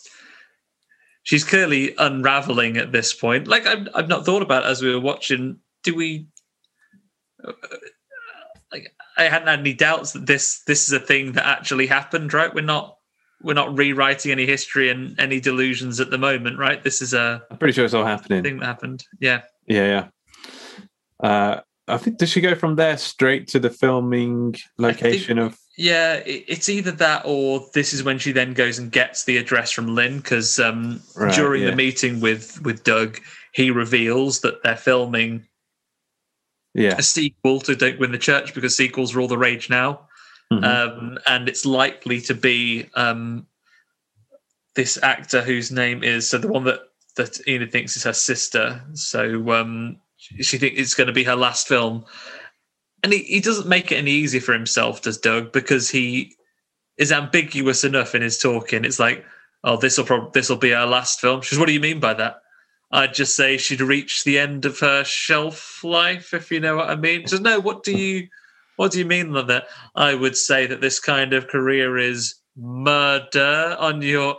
she's 1.24 1.42
clearly 1.44 1.94
unraveling 1.98 2.76
at 2.76 2.92
this 2.92 3.12
point. 3.12 3.48
Like 3.48 3.66
I've 3.66 3.88
I've 3.94 4.08
not 4.08 4.24
thought 4.24 4.42
about 4.42 4.64
as 4.64 4.80
we 4.80 4.92
were 4.94 5.00
watching. 5.00 5.58
Do 5.82 5.94
we? 5.96 6.28
uh, 7.46 7.52
Like 8.72 8.94
I 9.18 9.24
hadn't 9.24 9.48
had 9.48 9.58
any 9.60 9.74
doubts 9.74 10.12
that 10.12 10.26
this 10.26 10.62
this 10.66 10.86
is 10.88 10.92
a 10.92 11.00
thing 11.00 11.32
that 11.32 11.44
actually 11.46 11.86
happened. 11.86 12.32
Right? 12.32 12.54
We're 12.54 12.62
not 12.62 12.96
we're 13.42 13.54
not 13.54 13.76
rewriting 13.76 14.32
any 14.32 14.46
history 14.46 14.88
and 14.90 15.18
any 15.20 15.40
delusions 15.40 16.00
at 16.00 16.10
the 16.10 16.18
moment. 16.18 16.58
Right? 16.58 16.82
This 16.82 17.02
is 17.02 17.12
a 17.12 17.42
I'm 17.50 17.58
pretty 17.58 17.72
sure 17.74 17.84
it's 17.84 17.94
all 17.94 18.06
happening. 18.06 18.42
thing 18.42 18.58
that 18.60 18.66
happened. 18.66 19.04
Yeah. 19.20 19.42
Yeah, 19.66 20.08
yeah. 21.22 21.28
Uh, 21.28 21.60
I 21.86 21.98
think 21.98 22.18
does 22.18 22.30
she 22.30 22.40
go 22.40 22.54
from 22.54 22.76
there 22.76 22.96
straight 22.96 23.46
to 23.48 23.58
the 23.58 23.70
filming 23.70 24.54
location 24.78 25.38
of? 25.38 25.58
Yeah, 25.76 26.14
it- 26.14 26.44
it's 26.48 26.68
either 26.68 26.92
that 26.92 27.22
or 27.24 27.68
this 27.74 27.92
is 27.92 28.02
when 28.02 28.18
she 28.18 28.32
then 28.32 28.54
goes 28.54 28.78
and 28.78 28.90
gets 28.90 29.24
the 29.24 29.36
address 29.36 29.70
from 29.70 29.94
Lynn 29.94 30.18
because 30.18 30.58
um, 30.58 31.02
Right, 31.16 31.34
during 31.34 31.62
yeah. 31.62 31.70
the 31.70 31.76
meeting 31.76 32.20
with 32.20 32.60
with 32.62 32.84
Doug, 32.84 33.20
he 33.52 33.70
reveals 33.70 34.40
that 34.40 34.62
they're 34.62 34.76
filming 34.76 35.46
Yeah, 36.74 36.96
a 36.98 37.02
sequel 37.02 37.60
to 37.60 37.76
Don't 37.76 37.98
Win 37.98 38.12
the 38.12 38.18
Church 38.18 38.54
because 38.54 38.76
sequels 38.76 39.14
are 39.14 39.20
all 39.20 39.28
the 39.28 39.38
rage 39.38 39.68
now, 39.68 40.08
Mhm. 40.52 40.64
um, 40.64 41.18
and 41.26 41.48
it's 41.48 41.64
likely 41.66 42.20
to 42.22 42.34
be 42.34 42.88
um, 42.94 43.46
this 44.74 44.96
actor 45.02 45.40
whose 45.42 45.70
name 45.70 46.02
is 46.02 46.28
so 46.28 46.38
the 46.38 46.48
one 46.48 46.64
that 46.64 46.80
that 47.16 47.38
Enid 47.46 47.70
thinks 47.70 47.96
is 47.96 48.02
her 48.04 48.12
sister. 48.12 48.82
So 48.94 49.50
um, 49.52 49.98
she 50.40 50.58
thinks 50.58 50.80
it's 50.80 50.94
going 50.94 51.06
to 51.06 51.12
be 51.12 51.24
her 51.24 51.36
last 51.36 51.68
film, 51.68 52.04
and 53.02 53.12
he, 53.12 53.20
he 53.20 53.40
doesn't 53.40 53.68
make 53.68 53.92
it 53.92 53.96
any 53.96 54.10
easier 54.10 54.40
for 54.40 54.52
himself, 54.52 55.02
does 55.02 55.18
Doug, 55.18 55.52
because 55.52 55.90
he 55.90 56.34
is 56.96 57.12
ambiguous 57.12 57.84
enough 57.84 58.14
in 58.14 58.22
his 58.22 58.38
talking. 58.38 58.84
It's 58.84 59.00
like, 59.00 59.24
oh, 59.64 59.76
this 59.76 59.98
will 59.98 60.04
probably 60.04 60.30
this 60.32 60.48
will 60.48 60.56
be 60.56 60.74
our 60.74 60.86
last 60.86 61.20
film. 61.20 61.42
She 61.42 61.50
says, 61.50 61.58
what 61.58 61.66
do 61.66 61.72
you 61.72 61.80
mean 61.80 62.00
by 62.00 62.14
that? 62.14 62.36
I'd 62.92 63.14
just 63.14 63.34
say 63.34 63.56
she'd 63.56 63.80
reached 63.80 64.24
the 64.24 64.38
end 64.38 64.64
of 64.64 64.78
her 64.78 65.02
shelf 65.04 65.82
life, 65.82 66.32
if 66.32 66.52
you 66.52 66.60
know 66.60 66.76
what 66.76 66.90
I 66.90 66.96
mean. 66.96 67.26
Says, 67.26 67.40
no, 67.40 67.60
what 67.60 67.82
do 67.82 67.96
you 67.96 68.28
what 68.76 68.92
do 68.92 68.98
you 68.98 69.04
mean 69.04 69.36
on 69.36 69.46
that? 69.48 69.66
I 69.94 70.14
would 70.14 70.36
say 70.36 70.66
that 70.66 70.80
this 70.80 71.00
kind 71.00 71.32
of 71.32 71.48
career 71.48 71.96
is 71.96 72.36
murder 72.56 73.76
on 73.78 74.02
your 74.02 74.38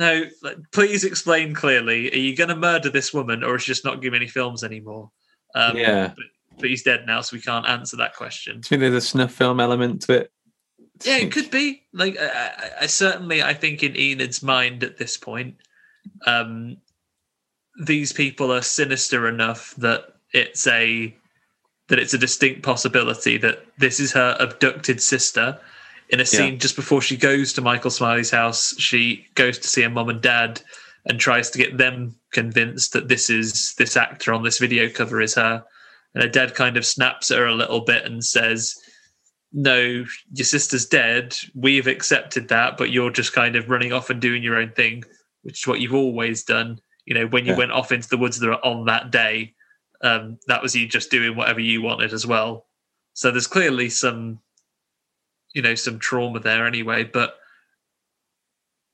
no, 0.00 0.24
please 0.72 1.04
explain 1.04 1.52
clearly. 1.52 2.10
Are 2.10 2.16
you 2.16 2.34
going 2.34 2.48
to 2.48 2.56
murder 2.56 2.88
this 2.88 3.12
woman, 3.12 3.44
or 3.44 3.56
is 3.56 3.62
she 3.62 3.72
just 3.72 3.84
not 3.84 4.00
giving 4.00 4.16
any 4.16 4.28
films 4.28 4.64
anymore? 4.64 5.10
Um, 5.54 5.76
yeah, 5.76 6.08
but, 6.16 6.24
but, 6.58 6.70
he's 6.70 6.82
dead 6.82 7.04
now, 7.06 7.20
so 7.20 7.36
we 7.36 7.42
can't 7.42 7.68
answer 7.68 7.98
that 7.98 8.16
question. 8.16 8.54
Do 8.54 8.58
you 8.58 8.68
think 8.68 8.80
there's 8.80 9.04
a 9.04 9.06
snuff 9.06 9.32
film 9.32 9.60
element 9.60 10.00
to 10.02 10.22
it? 10.22 10.32
Yeah, 11.04 11.18
it 11.18 11.30
could 11.30 11.50
be. 11.50 11.82
Like, 11.92 12.16
I, 12.18 12.70
I, 12.80 12.86
certainly, 12.86 13.42
I 13.42 13.52
think 13.52 13.82
in 13.82 13.92
Enid's 13.92 14.42
mind 14.42 14.84
at 14.84 14.96
this 14.96 15.18
point, 15.18 15.56
um, 16.26 16.78
these 17.84 18.14
people 18.14 18.50
are 18.50 18.62
sinister 18.62 19.28
enough 19.28 19.74
that 19.76 20.14
it's 20.32 20.66
a 20.66 21.14
that 21.88 21.98
it's 21.98 22.14
a 22.14 22.18
distinct 22.18 22.62
possibility 22.62 23.36
that 23.36 23.66
this 23.76 24.00
is 24.00 24.12
her 24.12 24.34
abducted 24.40 25.02
sister 25.02 25.60
in 26.10 26.20
a 26.20 26.26
scene 26.26 26.54
yeah. 26.54 26.58
just 26.58 26.76
before 26.76 27.00
she 27.00 27.16
goes 27.16 27.52
to 27.52 27.60
Michael 27.60 27.90
Smiley's 27.90 28.30
house, 28.30 28.74
she 28.78 29.26
goes 29.34 29.58
to 29.58 29.68
see 29.68 29.82
her 29.82 29.90
mom 29.90 30.08
and 30.08 30.20
dad 30.20 30.60
and 31.06 31.18
tries 31.18 31.50
to 31.50 31.58
get 31.58 31.78
them 31.78 32.16
convinced 32.32 32.92
that 32.92 33.08
this 33.08 33.30
is 33.30 33.74
this 33.76 33.96
actor 33.96 34.32
on 34.32 34.42
this 34.42 34.58
video 34.58 34.88
cover 34.88 35.20
is 35.20 35.34
her. 35.34 35.64
And 36.14 36.22
her 36.22 36.28
dad 36.28 36.54
kind 36.54 36.76
of 36.76 36.84
snaps 36.84 37.30
at 37.30 37.38
her 37.38 37.46
a 37.46 37.54
little 37.54 37.80
bit 37.80 38.04
and 38.04 38.24
says, 38.24 38.74
No, 39.52 40.04
your 40.32 40.44
sister's 40.44 40.86
dead. 40.86 41.36
We've 41.54 41.86
accepted 41.86 42.48
that, 42.48 42.76
but 42.76 42.90
you're 42.90 43.12
just 43.12 43.32
kind 43.32 43.54
of 43.54 43.70
running 43.70 43.92
off 43.92 44.10
and 44.10 44.20
doing 44.20 44.42
your 44.42 44.56
own 44.56 44.72
thing, 44.72 45.04
which 45.42 45.62
is 45.62 45.66
what 45.66 45.80
you've 45.80 45.94
always 45.94 46.42
done. 46.42 46.80
You 47.06 47.14
know, 47.14 47.26
when 47.28 47.44
you 47.46 47.52
yeah. 47.52 47.58
went 47.58 47.72
off 47.72 47.92
into 47.92 48.08
the 48.08 48.18
woods 48.18 48.42
on 48.42 48.84
that 48.86 49.10
day, 49.10 49.54
um, 50.02 50.38
that 50.48 50.62
was 50.62 50.74
you 50.74 50.88
just 50.88 51.10
doing 51.10 51.36
whatever 51.36 51.60
you 51.60 51.82
wanted 51.82 52.12
as 52.12 52.26
well. 52.26 52.66
So 53.14 53.30
there's 53.30 53.46
clearly 53.46 53.88
some 53.90 54.40
you 55.54 55.62
know 55.62 55.74
some 55.74 55.98
trauma 55.98 56.40
there 56.40 56.66
anyway. 56.66 57.04
But 57.04 57.36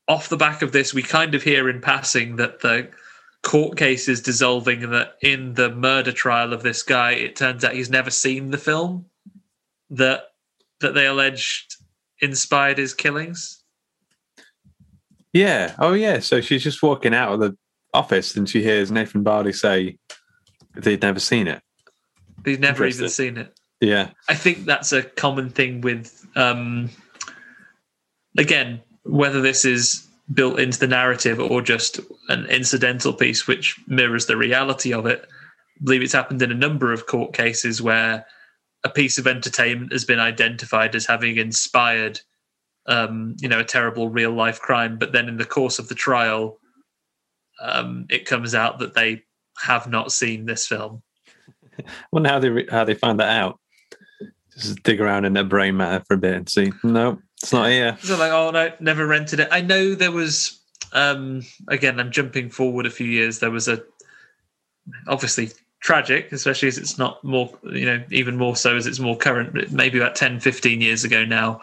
off 0.09 0.29
the 0.29 0.37
back 0.37 0.63
of 0.63 0.73
this, 0.73 0.95
we 0.95 1.03
kind 1.03 1.35
of 1.35 1.43
hear 1.43 1.69
in 1.69 1.81
passing 1.81 2.37
that 2.37 2.61
the 2.61 2.89
court 3.43 3.77
case 3.77 4.09
is 4.09 4.21
dissolving, 4.21 4.85
and 4.85 4.93
that 4.93 5.17
in 5.23 5.55
the 5.55 5.71
murder 5.71 6.13
trial 6.13 6.53
of 6.53 6.63
this 6.63 6.83
guy, 6.83 7.13
it 7.13 7.37
turns 7.37 7.65
out 7.65 7.75
he's 7.75 7.91
never 7.91 8.11
seen 8.11 8.51
the 8.51 8.59
film 8.59 9.07
that 9.91 10.25
that 10.81 10.95
they 10.95 11.07
alleged 11.07 11.77
inspired 12.21 12.79
his 12.79 12.95
killings. 12.95 13.63
Yeah. 15.33 15.75
Oh, 15.79 15.93
yeah. 15.93 16.21
So 16.21 16.41
she's 16.41 16.63
just 16.63 16.83
walking 16.83 17.15
out 17.15 17.33
of 17.33 17.41
the 17.41 17.57
office 17.93 18.37
and 18.37 18.49
she 18.49 18.63
hears 18.63 18.91
Nathan 18.91 19.23
Barley 19.23 19.53
say 19.53 19.99
they'd 20.75 21.03
never 21.03 21.21
seen 21.21 21.47
it. 21.47 21.63
They'd 22.43 22.61
never 22.61 22.87
even 22.87 23.09
seen 23.09 23.37
it. 23.37 23.56
Yeah. 23.81 24.11
I 24.29 24.35
think 24.35 24.65
that's 24.65 24.93
a 24.93 25.03
common 25.03 25.51
thing 25.51 25.81
with, 25.81 26.27
um, 26.35 26.91
again, 28.39 28.81
whether 29.05 29.41
this 29.41 29.65
is 29.65 30.07
built 30.33 30.59
into 30.59 30.79
the 30.79 30.89
narrative 30.89 31.39
or 31.39 31.63
just 31.63 32.01
an 32.29 32.47
incidental 32.47 33.13
piece 33.13 33.47
which 33.47 33.79
mirrors 33.87 34.27
the 34.27 34.37
reality 34.37 34.93
of 34.93 35.07
it. 35.07 35.27
I 35.29 35.85
believe 35.85 36.03
it's 36.03 36.13
happened 36.13 36.43
in 36.43 36.51
a 36.51 36.55
number 36.55 36.93
of 36.93 37.07
court 37.07 37.33
cases 37.33 37.81
where 37.83 38.27
a 38.85 38.89
piece 38.89 39.19
of 39.19 39.27
entertainment 39.27 39.93
has 39.93 40.05
been 40.05 40.19
identified 40.19 40.95
as 40.95 41.07
having 41.07 41.37
inspired, 41.37 42.21
um, 42.87 43.37
you 43.41 43.49
know, 43.49 43.61
a 43.61 43.65
terrible 43.65 44.09
real 44.09 44.33
life 44.33 44.61
crime, 44.61 44.99
but 44.99 45.13
then 45.13 45.29
in 45.29 45.37
the 45.37 45.45
course 45.45 45.79
of 45.79 45.89
the 45.89 45.95
trial, 45.95 46.59
um, 47.61 48.07
it 48.11 48.27
comes 48.27 48.55
out 48.55 48.79
that 48.79 48.95
they 48.95 49.23
have 49.59 49.89
not 49.89 50.13
seen 50.13 50.47
this 50.47 50.67
film. 50.67 51.03
I 51.79 51.85
wonder 52.11 52.29
how 52.29 52.39
they 52.39 52.67
how 52.71 52.85
they 52.85 52.95
find 52.95 53.21
that 53.21 53.41
out 53.41 53.61
just 54.59 54.83
dig 54.83 55.01
around 55.01 55.25
in 55.25 55.33
their 55.33 55.45
brain 55.45 55.77
matter 55.77 56.05
for 56.05 56.15
a 56.15 56.19
bit 56.19 56.35
and 56.35 56.49
see. 56.49 56.73
No, 56.83 57.21
it's 57.43 57.53
not 57.53 57.69
here. 57.71 57.97
So 58.03 58.17
like, 58.17 58.33
oh 58.33 58.51
no, 58.51 58.73
never 58.81 59.07
rented 59.07 59.41
it. 59.41 59.49
I 59.51 59.61
know 59.61 59.95
there 59.95 60.13
was. 60.13 60.61
Um, 60.93 61.43
again, 61.69 62.01
I'm 62.01 62.11
jumping 62.11 62.49
forward 62.49 62.87
a 62.87 62.91
few 62.91 63.07
years. 63.07 63.41
There 63.41 63.51
was 63.51 63.69
a 63.69 63.83
obviously 65.09 65.51
tragic, 65.81 66.33
especially 66.33 66.69
as 66.69 66.79
it's 66.79 66.97
not 66.97 67.23
more, 67.23 67.51
you 67.65 67.85
know, 67.85 68.03
even 68.11 68.37
more 68.37 68.57
so 68.57 68.77
as 68.77 68.87
it's 68.87 68.99
more 68.99 69.17
current. 69.17 69.73
Maybe 69.73 69.99
about 69.99 70.17
10, 70.17 70.41
15 70.41 70.81
years 70.81 71.05
ago 71.05 71.25
now, 71.25 71.61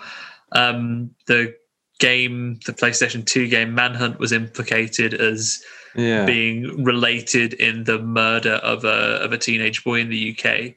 um, 0.52 1.12
the 1.26 1.56
game, 2.00 2.60
the 2.66 2.74
PlayStation 2.74 3.26
2 3.26 3.48
game 3.48 3.74
Manhunt, 3.74 4.20
was 4.20 4.32
implicated 4.32 5.14
as 5.14 5.64
yeah. 5.96 6.26
being 6.26 6.84
related 6.84 7.54
in 7.54 7.86
the 7.86 8.00
murder 8.00 8.56
of 8.56 8.84
a 8.84 9.24
of 9.24 9.32
a 9.32 9.38
teenage 9.38 9.84
boy 9.84 10.00
in 10.00 10.10
the 10.10 10.38
UK 10.38 10.76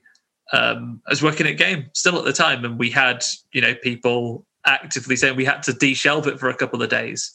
um, 0.53 1.03
I 1.07 1.11
was 1.11 1.23
working 1.23 1.47
at 1.47 1.59
Game 1.59 1.87
still 1.93 2.19
at 2.19 2.25
the 2.25 2.33
time, 2.33 2.65
and 2.65 2.79
we 2.79 2.91
had 2.91 3.25
you 3.53 3.61
know 3.61 3.75
people 3.75 4.45
actively 4.65 5.17
saying 5.17 5.37
we 5.37 5.45
had 5.45 5.63
to 5.65 5.73
deshelve 5.73 6.27
it 6.27 6.39
for 6.39 6.49
a 6.49 6.57
couple 6.57 6.83
of 6.83 6.91
days. 6.91 7.33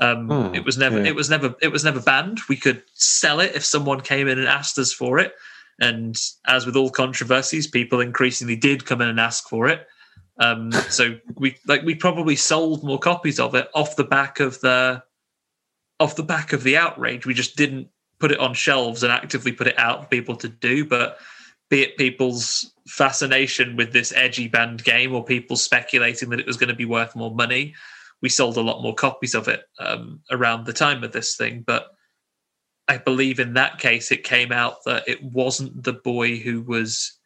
Um, 0.00 0.30
oh, 0.30 0.52
it 0.52 0.64
was 0.64 0.78
never 0.78 0.98
yeah. 1.00 1.08
it 1.08 1.14
was 1.14 1.28
never 1.28 1.54
it 1.60 1.68
was 1.68 1.84
never 1.84 2.00
banned. 2.00 2.40
We 2.48 2.56
could 2.56 2.82
sell 2.94 3.40
it 3.40 3.54
if 3.54 3.64
someone 3.64 4.00
came 4.00 4.28
in 4.28 4.38
and 4.38 4.48
asked 4.48 4.78
us 4.78 4.92
for 4.92 5.18
it. 5.18 5.34
And 5.80 6.16
as 6.46 6.66
with 6.66 6.76
all 6.76 6.90
controversies, 6.90 7.66
people 7.66 8.00
increasingly 8.00 8.56
did 8.56 8.84
come 8.84 9.00
in 9.00 9.08
and 9.08 9.20
ask 9.20 9.48
for 9.48 9.68
it. 9.68 9.86
Um, 10.38 10.72
so 10.88 11.16
we 11.36 11.56
like 11.66 11.82
we 11.82 11.94
probably 11.94 12.36
sold 12.36 12.84
more 12.84 12.98
copies 12.98 13.40
of 13.40 13.54
it 13.54 13.68
off 13.74 13.96
the 13.96 14.04
back 14.04 14.40
of 14.40 14.60
the 14.60 15.02
off 16.00 16.16
the 16.16 16.22
back 16.22 16.52
of 16.52 16.62
the 16.62 16.76
outrage. 16.76 17.26
We 17.26 17.34
just 17.34 17.56
didn't 17.56 17.88
put 18.20 18.32
it 18.32 18.40
on 18.40 18.54
shelves 18.54 19.02
and 19.02 19.12
actively 19.12 19.52
put 19.52 19.66
it 19.66 19.78
out 19.78 20.02
for 20.02 20.08
people 20.08 20.36
to 20.36 20.48
do. 20.48 20.84
But 20.84 21.18
be 21.70 21.82
it 21.82 21.96
people's 21.96 22.72
fascination 22.86 23.76
with 23.76 23.92
this 23.92 24.12
edgy 24.16 24.48
band 24.48 24.82
game 24.84 25.14
or 25.14 25.24
people 25.24 25.56
speculating 25.56 26.30
that 26.30 26.40
it 26.40 26.46
was 26.46 26.56
going 26.56 26.68
to 26.68 26.74
be 26.74 26.84
worth 26.84 27.14
more 27.14 27.34
money. 27.34 27.74
We 28.22 28.28
sold 28.28 28.56
a 28.56 28.62
lot 28.62 28.82
more 28.82 28.94
copies 28.94 29.34
of 29.34 29.48
it 29.48 29.64
um, 29.78 30.20
around 30.30 30.64
the 30.64 30.72
time 30.72 31.04
of 31.04 31.12
this 31.12 31.36
thing, 31.36 31.62
but 31.66 31.88
I 32.88 32.96
believe 32.96 33.38
in 33.38 33.54
that 33.54 33.78
case 33.78 34.10
it 34.10 34.24
came 34.24 34.50
out 34.50 34.84
that 34.86 35.06
it 35.06 35.22
wasn't 35.22 35.84
the 35.84 35.92
boy 35.92 36.38
who 36.38 36.62
was, 36.62 37.18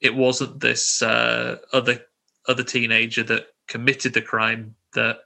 it 0.00 0.14
wasn't 0.14 0.60
this 0.60 1.00
uh, 1.02 1.58
other 1.72 2.00
other 2.46 2.62
teenager 2.62 3.22
that 3.22 3.46
committed 3.68 4.12
the 4.12 4.20
crime 4.20 4.74
that 4.92 5.20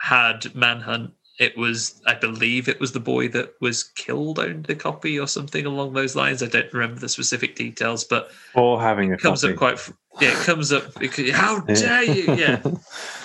had 0.00 0.54
manhunt 0.54 1.12
it 1.38 1.56
was 1.56 2.00
i 2.06 2.14
believe 2.14 2.68
it 2.68 2.78
was 2.78 2.92
the 2.92 3.00
boy 3.00 3.28
that 3.28 3.54
was 3.60 3.82
killed 3.82 4.38
owned 4.38 4.68
a 4.70 4.74
copy 4.74 5.18
or 5.18 5.26
something 5.26 5.66
along 5.66 5.92
those 5.92 6.14
lines. 6.14 6.42
I 6.42 6.46
don't 6.46 6.72
remember 6.72 7.00
the 7.00 7.08
specific 7.08 7.56
details 7.56 8.04
but 8.04 8.30
or 8.54 8.80
having 8.80 9.12
a 9.12 9.18
comes 9.18 9.42
copy. 9.42 9.52
up 9.52 9.58
quite 9.58 9.92
yeah 10.20 10.30
it 10.30 10.44
comes 10.44 10.72
up 10.72 10.94
because, 10.98 11.30
how 11.32 11.60
dare 11.60 12.04
you? 12.04 12.34
Yeah. 12.34 12.62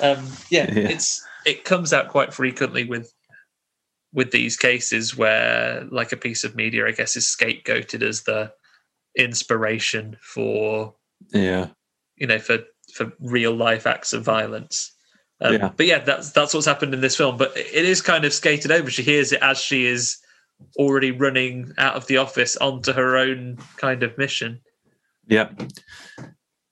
Um, 0.01 0.25
yeah, 0.49 0.71
yeah. 0.71 0.87
it's 0.87 1.21
it 1.45 1.65
comes 1.65 1.91
out 1.91 2.07
quite 2.07 2.33
frequently 2.33 2.85
with 2.85 3.13
with 4.13 4.31
these 4.31 4.55
cases 4.55 5.17
where 5.17 5.85
like 5.91 6.13
a 6.13 6.17
piece 6.17 6.45
of 6.45 6.55
media 6.55 6.87
i 6.87 6.91
guess 6.91 7.17
is 7.17 7.25
scapegoated 7.25 8.01
as 8.01 8.23
the 8.23 8.51
inspiration 9.17 10.15
for 10.21 10.95
yeah. 11.33 11.67
you 12.15 12.27
know 12.27 12.39
for 12.39 12.59
for 12.93 13.11
real 13.19 13.53
life 13.53 13.85
acts 13.85 14.13
of 14.13 14.23
violence 14.23 14.95
um, 15.41 15.53
yeah. 15.53 15.71
But 15.75 15.85
yeah, 15.85 15.99
that's 15.99 16.31
that's 16.31 16.53
what's 16.53 16.65
happened 16.65 16.93
in 16.93 17.01
this 17.01 17.15
film. 17.15 17.37
But 17.37 17.55
it 17.55 17.85
is 17.85 18.01
kind 18.01 18.25
of 18.25 18.33
skated 18.33 18.71
over. 18.71 18.89
She 18.89 19.03
hears 19.03 19.31
it 19.31 19.41
as 19.41 19.57
she 19.57 19.85
is 19.85 20.17
already 20.77 21.11
running 21.11 21.73
out 21.77 21.95
of 21.95 22.07
the 22.07 22.17
office 22.17 22.57
onto 22.57 22.91
her 22.91 23.17
own 23.17 23.57
kind 23.77 24.03
of 24.03 24.17
mission. 24.17 24.59
Yeah. 25.27 25.49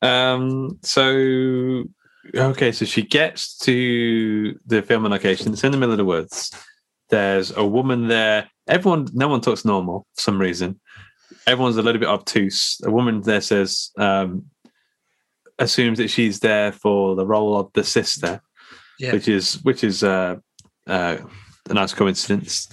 Um, 0.01 0.79
so 0.83 1.83
okay, 2.35 2.71
so 2.71 2.85
she 2.85 3.03
gets 3.03 3.57
to 3.59 4.59
the 4.65 4.81
filming 4.81 5.11
location. 5.11 5.53
It's 5.53 5.63
in 5.63 5.71
the 5.71 5.77
middle 5.77 5.93
of 5.93 5.97
the 5.97 6.05
woods. 6.05 6.51
There's 7.09 7.55
a 7.55 7.65
woman 7.65 8.07
there. 8.07 8.49
Everyone, 8.67 9.07
no 9.13 9.29
one 9.29 9.39
talks 9.39 9.63
normal 9.63 10.05
for 10.15 10.21
some 10.21 10.39
reason. 10.39 10.81
Everyone's 11.45 11.77
a 11.77 11.81
little 11.81 11.99
bit 11.99 12.09
obtuse. 12.09 12.81
A 12.83 12.91
woman 12.91 13.21
there 13.21 13.39
says, 13.39 13.91
um, 13.97 14.47
assumes 15.57 15.97
that 15.99 16.09
she's 16.09 16.41
there 16.41 16.73
for 16.73 17.15
the 17.15 17.25
role 17.25 17.57
of 17.57 17.71
the 17.73 17.83
sister 17.85 18.41
yeah. 18.99 19.13
which 19.13 19.27
is 19.27 19.55
which 19.63 19.83
is 19.83 20.03
uh, 20.03 20.35
uh, 20.87 21.17
a 21.69 21.73
nice 21.73 21.93
coincidence. 21.93 22.69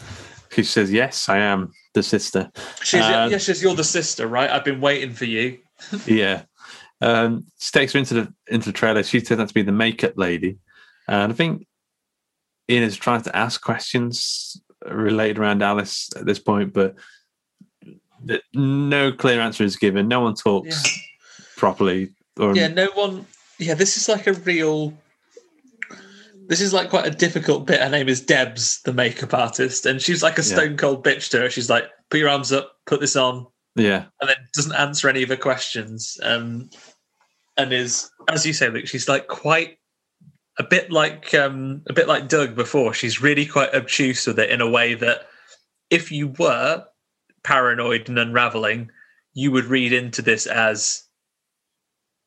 She 0.50 0.62
says, 0.62 0.92
"Yes, 0.92 1.28
I 1.28 1.38
am 1.38 1.72
the 1.94 2.02
sister." 2.02 2.50
She's 2.82 3.02
um, 3.02 3.30
yes, 3.30 3.44
she's 3.44 3.62
you're 3.62 3.74
the 3.74 3.84
sister, 3.84 4.26
right? 4.26 4.50
I've 4.50 4.64
been 4.64 4.80
waiting 4.80 5.12
for 5.12 5.24
you. 5.24 5.58
yeah, 6.06 6.42
um, 7.00 7.44
she 7.58 7.72
takes 7.72 7.92
her 7.92 7.98
into 7.98 8.14
the 8.14 8.34
into 8.46 8.66
the 8.66 8.72
trailer. 8.72 9.02
She 9.02 9.20
turns 9.20 9.40
out 9.40 9.48
to 9.48 9.54
be 9.54 9.62
the 9.62 9.72
makeup 9.72 10.14
lady, 10.16 10.58
and 11.08 11.32
I 11.32 11.34
think 11.34 11.66
Enid 12.70 12.88
is 12.88 12.96
trying 12.96 13.22
to 13.22 13.36
ask 13.36 13.60
questions 13.62 14.60
related 14.86 15.38
around 15.38 15.62
Alice 15.62 16.10
at 16.16 16.26
this 16.26 16.38
point, 16.38 16.72
but 16.72 16.94
no 18.54 19.12
clear 19.12 19.40
answer 19.40 19.64
is 19.64 19.76
given. 19.76 20.08
No 20.08 20.20
one 20.20 20.34
talks 20.34 20.84
yeah. 20.84 21.44
properly 21.56 22.10
Or 22.38 22.54
Yeah, 22.54 22.68
no 22.68 22.86
one. 22.94 23.26
Yeah, 23.58 23.74
this 23.74 23.96
is 23.96 24.08
like 24.08 24.26
a 24.26 24.32
real. 24.32 24.94
This 26.48 26.60
is 26.60 26.72
like 26.72 26.90
quite 26.90 27.06
a 27.06 27.10
difficult 27.10 27.66
bit. 27.66 27.80
Her 27.80 27.88
name 27.88 28.08
is 28.08 28.20
Debs, 28.20 28.80
the 28.82 28.92
makeup 28.92 29.34
artist, 29.34 29.86
and 29.86 30.00
she's 30.00 30.22
like 30.22 30.38
a 30.38 30.42
Yeah. 30.42 30.54
stone 30.54 30.76
cold 30.76 31.04
bitch 31.04 31.30
to 31.30 31.40
her. 31.40 31.50
She's 31.50 31.70
like, 31.70 31.88
"Put 32.10 32.20
your 32.20 32.28
arms 32.28 32.52
up, 32.52 32.76
put 32.86 33.00
this 33.00 33.16
on," 33.16 33.46
yeah, 33.76 34.06
and 34.20 34.28
then 34.28 34.36
doesn't 34.54 34.74
answer 34.74 35.08
any 35.08 35.22
of 35.22 35.28
her 35.30 35.36
questions. 35.36 36.18
Um, 36.22 36.70
and 37.56 37.72
is, 37.72 38.10
as 38.28 38.44
you 38.44 38.52
say, 38.52 38.68
Luke, 38.68 38.88
she's 38.88 39.08
like 39.08 39.26
quite 39.28 39.78
a 40.58 40.64
bit 40.64 40.90
like 40.90 41.32
um, 41.34 41.82
a 41.88 41.92
bit 41.92 42.08
like 42.08 42.28
Doug 42.28 42.54
before. 42.54 42.92
She's 42.94 43.22
really 43.22 43.46
quite 43.46 43.74
obtuse 43.74 44.26
with 44.26 44.38
it 44.38 44.50
in 44.50 44.60
a 44.60 44.68
way 44.68 44.94
that 44.94 45.26
if 45.90 46.12
you 46.12 46.28
were 46.38 46.84
paranoid 47.42 48.08
and 48.08 48.18
unraveling, 48.18 48.90
you 49.34 49.50
would 49.50 49.64
read 49.66 49.92
into 49.92 50.22
this 50.22 50.46
as 50.46 51.03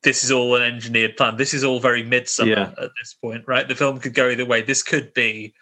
this 0.07 0.23
is 0.23 0.31
all 0.31 0.55
an 0.55 0.61
engineered 0.63 1.17
plan. 1.17 1.35
This 1.35 1.53
is 1.53 1.63
all 1.65 1.79
very 1.81 2.03
Midsommar 2.03 2.47
Yeah. 2.55 2.71
at 2.81 2.91
this 2.99 3.13
point, 3.21 3.43
right? 3.45 3.67
The 3.67 3.75
film 3.75 3.99
could 3.99 4.13
go 4.13 4.29
either 4.29 4.45
way. 4.45 4.61
This 4.61 4.81
could 4.81 5.13
be 5.13 5.53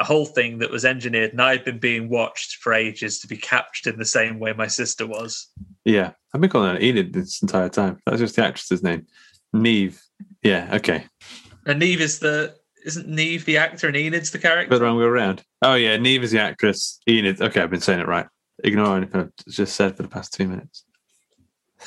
a 0.00 0.04
whole 0.04 0.26
thing 0.26 0.58
that 0.58 0.70
was 0.70 0.84
engineered, 0.84 1.30
and 1.32 1.40
I've 1.42 1.64
been 1.64 1.78
being 1.78 2.08
watched 2.08 2.56
for 2.56 2.72
ages 2.72 3.20
to 3.20 3.28
be 3.28 3.36
captured 3.36 3.92
in 3.92 3.98
the 3.98 4.04
same 4.04 4.38
way 4.40 4.52
my 4.52 4.66
sister 4.66 5.06
was. 5.06 5.48
yeah. 5.84 6.12
I've 6.34 6.40
been 6.42 6.50
calling 6.50 6.74
her 6.74 6.80
Enid 6.82 7.14
this 7.14 7.40
entire 7.40 7.70
time. 7.70 7.98
That's 8.04 8.18
just 8.18 8.36
the 8.36 8.44
actress's 8.44 8.82
name, 8.82 9.06
Niamh. 9.56 9.98
Yeah, 10.42 10.68
okay. 10.74 11.06
And 11.64 11.80
Niamh 11.80 12.00
is 12.00 12.18
the 12.18 12.54
isn't 12.84 13.08
Niamh 13.08 13.44
the 13.46 13.56
actor 13.58 13.86
and 13.88 13.96
Enid's 13.96 14.30
the 14.30 14.38
character? 14.38 14.68
But 14.70 14.78
the 14.78 14.84
wrong 14.84 14.98
way 14.98 15.04
around. 15.04 15.42
Oh 15.62 15.74
yeah, 15.74 15.96
Niamh 15.96 16.22
is 16.22 16.32
the 16.32 16.40
actress. 16.40 17.00
Enid. 17.08 17.40
Okay, 17.40 17.62
I've 17.62 17.70
been 17.70 17.80
saying 17.80 18.00
it 18.00 18.06
right. 18.08 18.26
Ignore 18.62 18.96
anything 18.98 19.20
I've 19.22 19.32
just 19.54 19.74
said 19.74 19.96
for 19.96 20.02
the 20.02 20.08
past 20.08 20.34
two 20.34 20.46
minutes. 20.48 20.84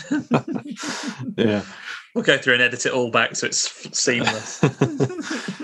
yeah. 1.37 1.63
We'll 2.13 2.23
go 2.23 2.37
through 2.37 2.55
and 2.55 2.63
edit 2.63 2.85
it 2.85 2.91
all 2.91 3.11
back 3.11 3.35
so 3.35 3.47
it's 3.47 3.97
seamless. 3.97 4.59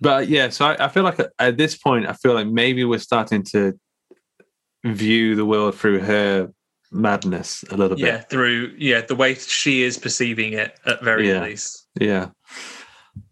but 0.00 0.28
yeah, 0.28 0.48
so 0.50 0.66
I, 0.66 0.86
I 0.86 0.88
feel 0.88 1.02
like 1.02 1.18
at, 1.38 1.56
this 1.56 1.76
point, 1.76 2.06
I 2.08 2.12
feel 2.12 2.34
like 2.34 2.46
maybe 2.46 2.84
we're 2.84 2.98
starting 2.98 3.42
to 3.44 3.78
view 4.84 5.34
the 5.36 5.44
world 5.44 5.74
through 5.74 6.00
her 6.00 6.50
madness 6.92 7.64
a 7.70 7.76
little 7.76 7.96
bit. 7.96 8.06
yeah, 8.06 8.18
through 8.20 8.74
yeah, 8.78 9.00
the 9.02 9.14
way 9.14 9.34
she 9.34 9.82
is 9.82 9.98
perceiving 9.98 10.54
it 10.54 10.78
at 10.86 11.02
very 11.02 11.28
Yeah. 11.28 11.42
least. 11.42 11.86
Yeah. 12.00 12.28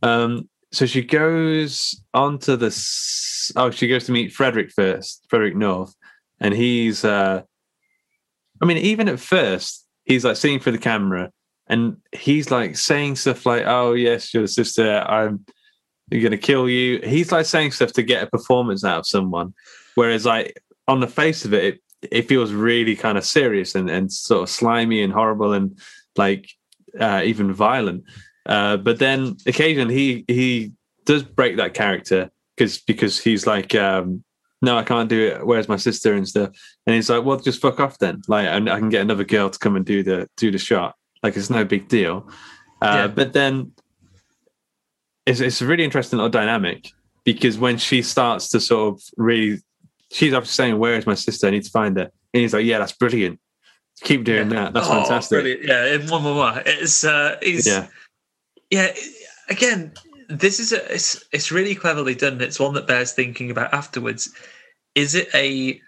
Um. 0.03 0.49
So 0.73 0.85
she 0.87 1.03
goes 1.03 2.01
onto 2.13 2.57
the. 2.57 2.67
s- 2.67 3.51
Oh, 3.57 3.71
she 3.71 3.89
goes 3.89 4.05
to 4.05 4.13
meet 4.13 4.33
Frederick 4.33 4.71
first, 4.71 5.25
Frederick 5.31 5.57
North, 5.57 5.95
and 6.41 6.53
he's. 6.53 7.05
uh 7.05 7.43
I 8.61 8.65
mean, 8.67 8.77
even 8.79 9.09
at 9.09 9.21
first, 9.21 9.87
he's 10.09 10.25
like 10.25 10.37
seeing 10.37 10.59
for 10.59 10.73
the 10.73 10.79
camera, 10.79 11.31
and 11.69 11.99
he's 12.13 12.51
like 12.51 12.77
saying 12.77 13.17
stuff 13.17 13.47
like, 13.47 13.65
"Oh 13.67 13.93
yes, 13.93 14.35
you're 14.35 14.43
the 14.43 14.49
sister. 14.49 14.99
I'm 15.01 15.45
going 16.11 16.33
to 16.33 16.39
kill 16.39 16.69
you." 16.69 17.01
He's 17.05 17.31
like 17.31 17.47
saying 17.47 17.73
stuff 17.73 17.93
to 17.93 18.03
get 18.03 18.25
a 18.25 18.27
performance 18.27 18.85
out 18.85 19.01
of 19.01 19.07
someone, 19.07 19.55
whereas 19.95 20.27
like 20.27 20.61
on 20.89 21.01
the 21.01 21.07
face 21.07 21.45
of 21.45 21.53
it, 21.53 21.75
it, 22.03 22.09
it 22.11 22.29
feels 22.29 22.53
really 22.53 22.97
kind 22.97 23.19
of 23.19 23.25
serious 23.25 23.75
and, 23.75 23.89
and 23.91 24.13
sort 24.13 24.43
of 24.43 24.49
slimy 24.49 25.03
and 25.03 25.13
horrible 25.13 25.53
and 25.53 25.79
like 26.17 26.51
uh, 26.99 27.23
even 27.25 27.53
violent. 27.53 28.05
Uh, 28.47 28.79
but 28.79 28.99
then 28.99 29.37
occasionally 29.47 29.95
he 29.95 30.25
he 30.27 30.73
does 31.05 31.23
break 31.23 31.59
that 31.59 31.75
character 31.75 32.31
because 32.57 32.79
because 32.79 33.21
he's 33.21 33.47
like, 33.47 33.75
um, 33.75 34.25
no, 34.63 34.77
I 34.77 34.83
can't 34.83 35.09
do 35.09 35.27
it. 35.29 35.47
Where's 35.47 35.69
my 35.69 35.77
sister 35.77 36.15
and 36.15 36.27
stuff? 36.29 36.51
And 36.87 36.95
he's 36.97 37.09
like, 37.11 37.25
well, 37.25 37.39
just 37.39 37.61
fuck 37.61 37.79
off 37.81 37.99
then. 37.99 38.23
Like, 38.29 38.47
and 38.49 38.69
I 38.69 38.79
can 38.79 38.89
get 38.89 39.03
another 39.03 39.25
girl 39.25 39.51
to 39.51 39.59
come 39.59 39.77
and 39.77 39.85
do 39.85 40.03
the 40.03 40.29
do 40.37 40.51
the 40.51 40.59
shot. 40.59 40.95
Like, 41.23 41.37
it's 41.37 41.51
no 41.51 41.65
big 41.65 41.89
deal. 41.89 42.29
Uh, 42.83 42.93
Yeah. 42.95 43.07
But 43.09 43.33
then 43.33 43.73
it's 45.27 45.41
it's 45.41 45.61
a 45.61 45.67
really 45.67 45.85
interesting 45.85 46.17
little 46.19 46.31
dynamic 46.31 46.91
because 47.25 47.59
when 47.59 47.77
she 47.79 48.03
starts 48.03 48.49
to 48.51 48.61
sort 48.61 48.95
of 48.95 49.03
really, 49.17 49.59
she's 50.11 50.33
obviously 50.33 50.65
saying, 50.65 50.79
"Where 50.79 50.95
is 50.97 51.07
my 51.07 51.15
sister? 51.15 51.47
I 51.47 51.51
need 51.51 51.65
to 51.65 51.71
find 51.71 51.97
her." 51.97 52.05
And 52.35 52.41
he's 52.43 52.55
like, 52.55 52.65
"Yeah, 52.65 52.79
that's 52.79 52.93
brilliant. 52.93 53.39
Keep 54.03 54.25
doing 54.25 54.49
that. 54.51 54.73
That's 54.75 54.87
Oh, 54.89 55.01
fantastic." 55.03 55.43
brilliant. 55.43 55.65
Yeah, 55.65 55.95
in 55.95 56.07
one 56.09 56.23
more, 56.23 56.35
more. 56.35 56.63
It's 56.65 57.05
uh, 57.05 57.37
he's 57.43 57.67
Yeah. 57.67 57.87
yeah. 58.71 58.93
Again, 59.51 59.93
this 60.29 60.61
is 60.61 60.73
a 60.73 60.95
it's 60.95 61.25
it's 61.33 61.51
really 61.51 61.75
cleverly 61.75 62.15
done. 62.15 62.41
It's 62.41 62.61
one 62.61 62.75
that 62.75 62.87
bears 62.87 63.13
thinking 63.13 63.51
about 63.51 63.73
afterwards. 63.73 64.33
Is 64.95 65.15
it 65.15 65.29
a 65.35 65.81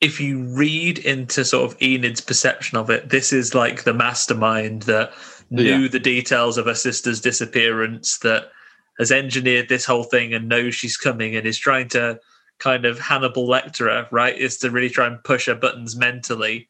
if 0.00 0.20
you 0.20 0.42
read 0.54 0.98
into 0.98 1.44
sort 1.44 1.70
of 1.70 1.78
Enid's 1.80 2.20
perception 2.20 2.76
of 2.76 2.90
it, 2.90 3.08
this 3.08 3.32
is 3.32 3.54
like 3.54 3.84
the 3.84 3.94
mastermind 3.94 4.82
that 4.82 5.12
knew 5.50 5.82
Yeah. 5.82 5.88
the 5.88 6.00
details 6.00 6.58
of 6.58 6.66
her 6.66 6.74
sister's 6.74 7.20
disappearance, 7.20 8.18
that 8.18 8.50
has 8.98 9.10
engineered 9.10 9.68
this 9.68 9.84
whole 9.84 10.04
thing 10.04 10.34
and 10.34 10.48
knows 10.48 10.74
she's 10.74 10.96
coming 10.96 11.34
and 11.36 11.46
is 11.46 11.58
trying 11.58 11.88
to 11.88 12.18
kind 12.58 12.84
of 12.84 12.98
Hannibal 12.98 13.48
Lecter 13.48 14.06
right? 14.10 14.36
Is 14.36 14.58
to 14.58 14.70
really 14.70 14.90
try 14.90 15.06
and 15.06 15.22
push 15.24 15.46
her 15.46 15.54
buttons 15.54 15.96
mentally 15.96 16.68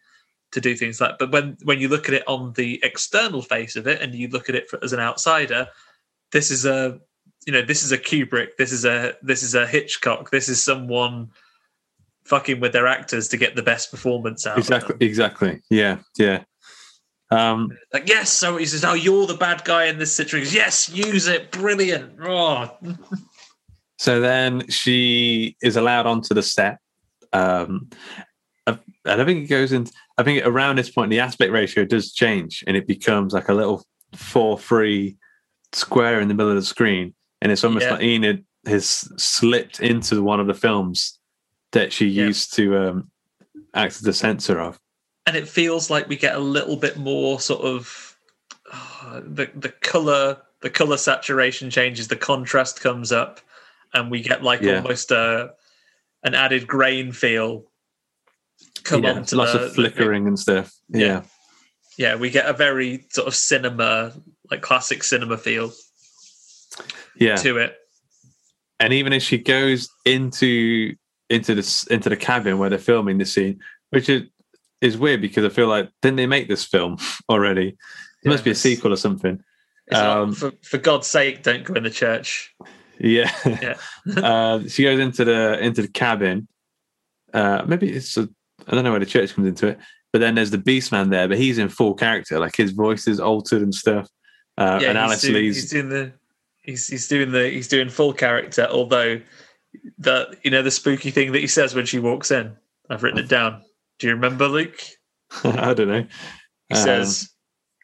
to 0.52 0.60
do 0.60 0.76
things 0.76 1.00
like. 1.00 1.18
But 1.18 1.32
when 1.32 1.56
when 1.64 1.80
you 1.80 1.88
look 1.88 2.08
at 2.08 2.14
it 2.14 2.24
on 2.28 2.52
the 2.52 2.80
external 2.82 3.42
face 3.42 3.76
of 3.76 3.86
it 3.86 4.00
and 4.00 4.14
you 4.14 4.28
look 4.28 4.48
at 4.48 4.54
it 4.54 4.68
for, 4.68 4.82
as 4.84 4.92
an 4.92 5.00
outsider, 5.00 5.68
this 6.34 6.50
is 6.50 6.66
a 6.66 6.98
you 7.46 7.52
know 7.52 7.62
this 7.62 7.82
is 7.82 7.92
a 7.92 7.98
Kubrick, 7.98 8.56
this 8.58 8.72
is 8.72 8.84
a 8.84 9.14
this 9.22 9.42
is 9.42 9.54
a 9.54 9.66
Hitchcock, 9.66 10.30
this 10.30 10.50
is 10.50 10.62
someone 10.62 11.30
fucking 12.24 12.60
with 12.60 12.72
their 12.72 12.86
actors 12.86 13.28
to 13.28 13.36
get 13.36 13.54
the 13.54 13.62
best 13.62 13.90
performance 13.90 14.46
out. 14.46 14.58
Exactly. 14.58 14.96
Exactly. 15.00 15.62
Yeah. 15.70 15.98
Yeah. 16.18 16.42
Um, 17.30 17.70
Like 17.92 18.08
yes, 18.08 18.30
so 18.30 18.56
he 18.56 18.66
says, 18.66 18.84
"Oh, 18.84 18.94
you're 18.94 19.26
the 19.26 19.34
bad 19.34 19.64
guy 19.64 19.84
in 19.86 19.98
this 19.98 20.14
situation." 20.14 20.54
Yes, 20.54 20.88
use 20.90 21.26
it, 21.26 21.50
brilliant. 21.52 22.18
Oh, 22.22 22.76
so 23.98 24.20
then 24.20 24.68
she 24.68 25.56
is 25.62 25.76
allowed 25.76 26.06
onto 26.06 26.34
the 26.34 26.42
set. 26.42 26.78
Um, 27.32 27.90
I, 28.66 28.78
I 29.06 29.16
don't 29.16 29.26
think 29.26 29.44
it 29.44 29.48
goes 29.48 29.72
in. 29.72 29.86
I 30.18 30.22
think 30.22 30.44
around 30.44 30.76
this 30.76 30.90
point, 30.90 31.10
the 31.10 31.20
aspect 31.20 31.52
ratio 31.52 31.84
does 31.84 32.12
change 32.12 32.62
and 32.66 32.76
it 32.76 32.86
becomes 32.86 33.32
like 33.32 33.48
a 33.48 33.54
little 33.54 33.84
four 34.14 34.58
three 34.58 35.16
square 35.74 36.20
in 36.20 36.28
the 36.28 36.34
middle 36.34 36.50
of 36.50 36.56
the 36.56 36.62
screen. 36.62 37.14
And 37.42 37.50
it's 37.52 37.64
almost 37.64 37.84
Yeah. 37.86 37.92
like 37.92 38.02
Enid 38.02 38.44
has 38.66 39.08
slipped 39.22 39.80
into 39.80 40.22
one 40.22 40.40
of 40.40 40.46
the 40.46 40.54
films 40.54 41.18
that 41.72 41.92
she 41.92 42.06
Yeah. 42.06 42.26
used 42.26 42.54
to 42.54 42.76
um, 42.78 43.10
act 43.74 43.94
as 43.96 44.00
the 44.00 44.12
censor 44.12 44.60
of. 44.60 44.78
and 45.26 45.36
it 45.36 45.48
feels 45.48 45.88
like 45.90 46.06
we 46.08 46.16
get 46.16 46.34
a 46.36 46.38
little 46.38 46.76
bit 46.76 46.96
more 46.98 47.40
sort 47.40 47.62
of 47.62 48.16
uh, 48.72 49.20
the 49.24 49.50
the 49.54 49.70
color 49.80 50.36
the 50.60 50.70
color 50.70 50.96
saturation 50.98 51.70
changes 51.70 52.08
the 52.08 52.16
contrast 52.16 52.80
comes 52.80 53.10
up 53.12 53.40
and 53.94 54.10
we 54.10 54.20
get 54.22 54.42
like 54.42 54.60
Yeah. 54.62 54.76
almost 54.76 55.10
a 55.10 55.54
an 56.24 56.34
added 56.34 56.66
grain 56.66 57.10
feel 57.12 57.64
come 58.82 59.02
yeah, 59.04 59.12
onto 59.12 59.36
lots 59.36 59.52
the, 59.52 59.64
of 59.64 59.74
flickering 59.74 60.26
and 60.26 60.38
stuff. 60.38 60.72
Yeah. 60.88 61.22
yeah 61.98 62.14
we 62.16 62.30
get 62.30 62.46
a 62.46 62.52
very 62.52 63.06
sort 63.10 63.26
of 63.28 63.34
cinema 63.34 64.12
like 64.50 64.62
classic 64.62 65.02
cinema 65.02 65.36
feel 65.38 65.72
Yeah. 67.16 67.36
to 67.36 67.58
it 67.58 67.76
and 68.80 68.92
even 68.92 69.12
as 69.12 69.22
she 69.22 69.38
goes 69.38 69.88
into 70.04 70.94
into 71.30 71.54
the 71.54 71.86
into 71.90 72.08
the 72.08 72.16
cabin 72.16 72.58
where 72.58 72.68
they're 72.68 72.78
filming 72.78 73.18
the 73.18 73.24
scene, 73.24 73.60
which 73.90 74.08
is 74.08 74.22
is 74.80 74.98
weird 74.98 75.20
because 75.22 75.44
I 75.44 75.48
feel 75.48 75.68
like 75.68 75.88
didn't 76.02 76.16
they 76.16 76.26
make 76.26 76.48
this 76.48 76.64
film 76.64 76.98
already? 77.28 77.68
It 77.68 77.76
Yeah, 78.24 78.30
must 78.32 78.44
be 78.44 78.50
a 78.50 78.54
sequel 78.54 78.92
or 78.92 78.96
something. 78.96 79.42
Not- 79.90 80.04
Um, 80.18 80.32
for, 80.34 80.52
for 80.62 80.78
god's 80.78 81.06
sake 81.06 81.42
don't 81.42 81.62
go 81.64 81.74
in 81.74 81.84
the 81.84 81.90
church 81.90 82.54
Yeah. 82.98 83.30
yeah 83.44 83.76
uh, 84.22 84.66
she 84.68 84.82
goes 84.82 84.98
into 84.98 85.24
the 85.24 85.58
into 85.60 85.82
the 85.82 85.88
cabin. 85.88 86.48
Uh, 87.32 87.64
maybe 87.66 87.90
it's 87.90 88.16
a, 88.16 88.28
I 88.68 88.74
don't 88.74 88.84
know 88.84 88.90
where 88.92 89.00
the 89.00 89.06
church 89.06 89.34
comes 89.34 89.48
into 89.48 89.66
it, 89.68 89.78
but 90.12 90.20
then 90.20 90.34
there's 90.34 90.50
the 90.52 90.58
Beast 90.58 90.92
Man 90.92 91.10
there, 91.10 91.26
but 91.28 91.36
he's 91.38 91.58
in 91.58 91.68
full 91.68 91.94
character, 91.94 92.38
like 92.38 92.54
his 92.56 92.70
voice 92.72 93.06
is 93.08 93.18
altered 93.20 93.62
and 93.62 93.74
stuff. 93.74 94.08
Uh, 94.56 94.78
yeah, 94.80 94.90
and 94.90 95.10
he's 95.10 95.22
doing, 95.22 95.34
Lee's 95.34 95.56
he's 95.56 95.70
doing 95.70 95.88
the 95.88 96.12
he's 96.62 96.86
he's 96.86 97.08
doing 97.08 97.32
the 97.32 97.50
he's 97.50 97.68
doing 97.68 97.88
full 97.88 98.12
character. 98.12 98.66
Although 98.70 99.20
the 99.98 100.36
you 100.44 100.50
know 100.50 100.62
the 100.62 100.70
spooky 100.70 101.10
thing 101.10 101.32
that 101.32 101.40
he 101.40 101.46
says 101.48 101.74
when 101.74 101.86
she 101.86 101.98
walks 101.98 102.30
in, 102.30 102.56
I've 102.88 103.02
written 103.02 103.18
it 103.18 103.28
down. 103.28 103.62
Do 103.98 104.06
you 104.06 104.14
remember, 104.14 104.46
Luke? 104.48 104.78
I 105.44 105.74
don't 105.74 105.88
know. 105.88 106.06
He 106.68 106.74
Um, 106.74 106.82
says, 106.84 107.30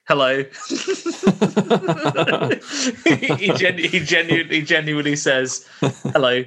"Hello." 0.07 0.45
he, 3.39 3.53
genu- 3.57 3.89
he 3.89 4.01
genuinely 4.01 4.63
genuinely 4.63 5.17
says, 5.17 5.67
"Hello," 5.81 6.45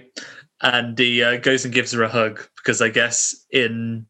and 0.62 0.98
he 0.98 1.24
uh, 1.24 1.38
goes 1.38 1.66
and 1.66 1.74
gives 1.74 1.92
her 1.92 2.04
a 2.04 2.10
hug 2.10 2.48
because 2.58 2.82
I 2.82 2.90
guess 2.90 3.36
in 3.52 4.06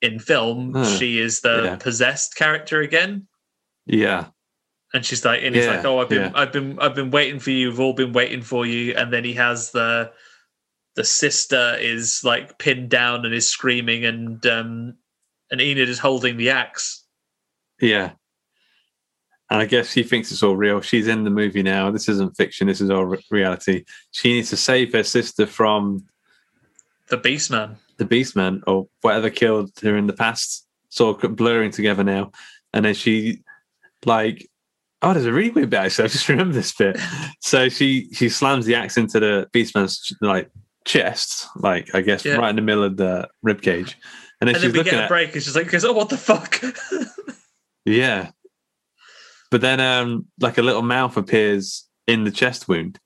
in 0.00 0.18
film 0.18 0.74
Huh. 0.74 0.84
she 0.96 1.18
is 1.20 1.40
the 1.40 1.62
Yeah. 1.64 1.76
possessed 1.76 2.36
character 2.36 2.80
again. 2.80 3.26
yeah, 3.86 4.26
and 4.94 5.04
she's 5.04 5.24
like, 5.24 5.42
and 5.42 5.54
he's 5.54 5.64
Yeah, 5.66 5.76
like, 5.76 5.84
"Oh, 5.84 5.98
I've 6.00 6.08
been, 6.08 6.22
yeah. 6.22 6.32
I've 6.34 6.52
been, 6.52 6.78
I've 6.80 6.94
been 6.94 7.10
waiting 7.10 7.38
for 7.40 7.50
you. 7.50 7.68
We've 7.70 7.80
all 7.80 7.92
been 7.92 8.12
waiting 8.12 8.42
for 8.42 8.64
you." 8.66 8.94
And 8.94 9.12
then 9.12 9.24
he 9.24 9.34
has 9.34 9.70
the 9.72 10.12
the 10.96 11.04
sister 11.04 11.76
is 11.78 12.22
like 12.24 12.58
pinned 12.58 12.88
down 12.90 13.24
and 13.24 13.34
is 13.34 13.48
screaming, 13.48 14.04
and 14.04 14.44
um, 14.46 14.94
and 15.50 15.60
Enid 15.60 15.88
is 15.88 15.98
holding 15.98 16.36
the 16.36 16.50
axe. 16.50 17.04
yeah, 17.80 18.12
And 19.50 19.60
I 19.60 19.64
guess 19.66 19.92
she 19.92 20.02
thinks 20.02 20.32
it's 20.32 20.42
all 20.42 20.56
real. 20.56 20.80
She's 20.80 21.06
in 21.06 21.24
the 21.24 21.30
movie 21.30 21.62
now. 21.62 21.90
This 21.90 22.08
isn't 22.08 22.36
fiction. 22.36 22.66
This 22.66 22.80
is 22.80 22.90
all 22.90 23.04
re- 23.06 23.24
reality. 23.30 23.84
She 24.10 24.32
needs 24.32 24.50
to 24.50 24.56
save 24.56 24.92
her 24.92 25.02
sister 25.04 25.46
from 25.46 26.04
The 27.08 27.16
Beastman. 27.18 27.76
the 27.98 28.04
Beastman 28.04 28.62
or 28.66 28.88
whatever 29.02 29.30
killed 29.30 29.70
her 29.82 29.96
in 29.96 30.06
the 30.06 30.12
past. 30.12 30.66
Sort 30.90 31.22
of 31.22 31.36
blurring 31.36 31.70
together 31.70 32.02
now. 32.02 32.32
And 32.72 32.84
then 32.84 32.94
she, 32.94 33.42
like, 34.04 34.48
oh, 35.02 35.12
there's 35.12 35.26
a 35.26 35.32
really 35.32 35.50
weird 35.50 35.70
bit. 35.70 35.80
Actually, 35.80 36.04
I 36.06 36.08
just 36.08 36.28
remember 36.28 36.54
this 36.54 36.74
bit. 36.74 36.98
So 37.40 37.68
she 37.68 38.08
she 38.12 38.28
slams 38.28 38.66
the 38.66 38.74
axe 38.74 38.96
into 38.96 39.20
the 39.20 39.48
Beastman's 39.52 40.12
like 40.20 40.50
chest, 40.84 41.46
like 41.56 41.94
I 41.94 42.00
guess 42.00 42.24
Yeah. 42.24 42.36
right 42.36 42.50
in 42.50 42.56
the 42.56 42.62
middle 42.62 42.84
of 42.84 42.96
the 42.96 43.28
rib 43.42 43.62
cage. 43.62 43.96
And 44.40 44.46
then 44.48 44.54
And 44.54 44.62
she's 44.62 44.62
then 44.62 44.72
we 44.72 44.78
looking 44.78 44.92
get 44.92 45.00
a 45.00 45.04
at 45.04 45.08
break 45.08 45.34
and 45.34 45.42
she's 45.42 45.56
like, 45.56 45.72
oh, 45.84 45.92
what 45.92 46.08
the 46.08 46.16
fuck? 46.16 46.60
Yeah. 47.84 48.30
But 49.50 49.62
then 49.62 49.80
um 49.80 50.26
like 50.40 50.58
a 50.58 50.62
little 50.62 50.82
mouth 50.82 51.16
appears 51.16 51.86
in 52.06 52.24
the 52.24 52.30
chest 52.30 52.68
wound. 52.68 52.98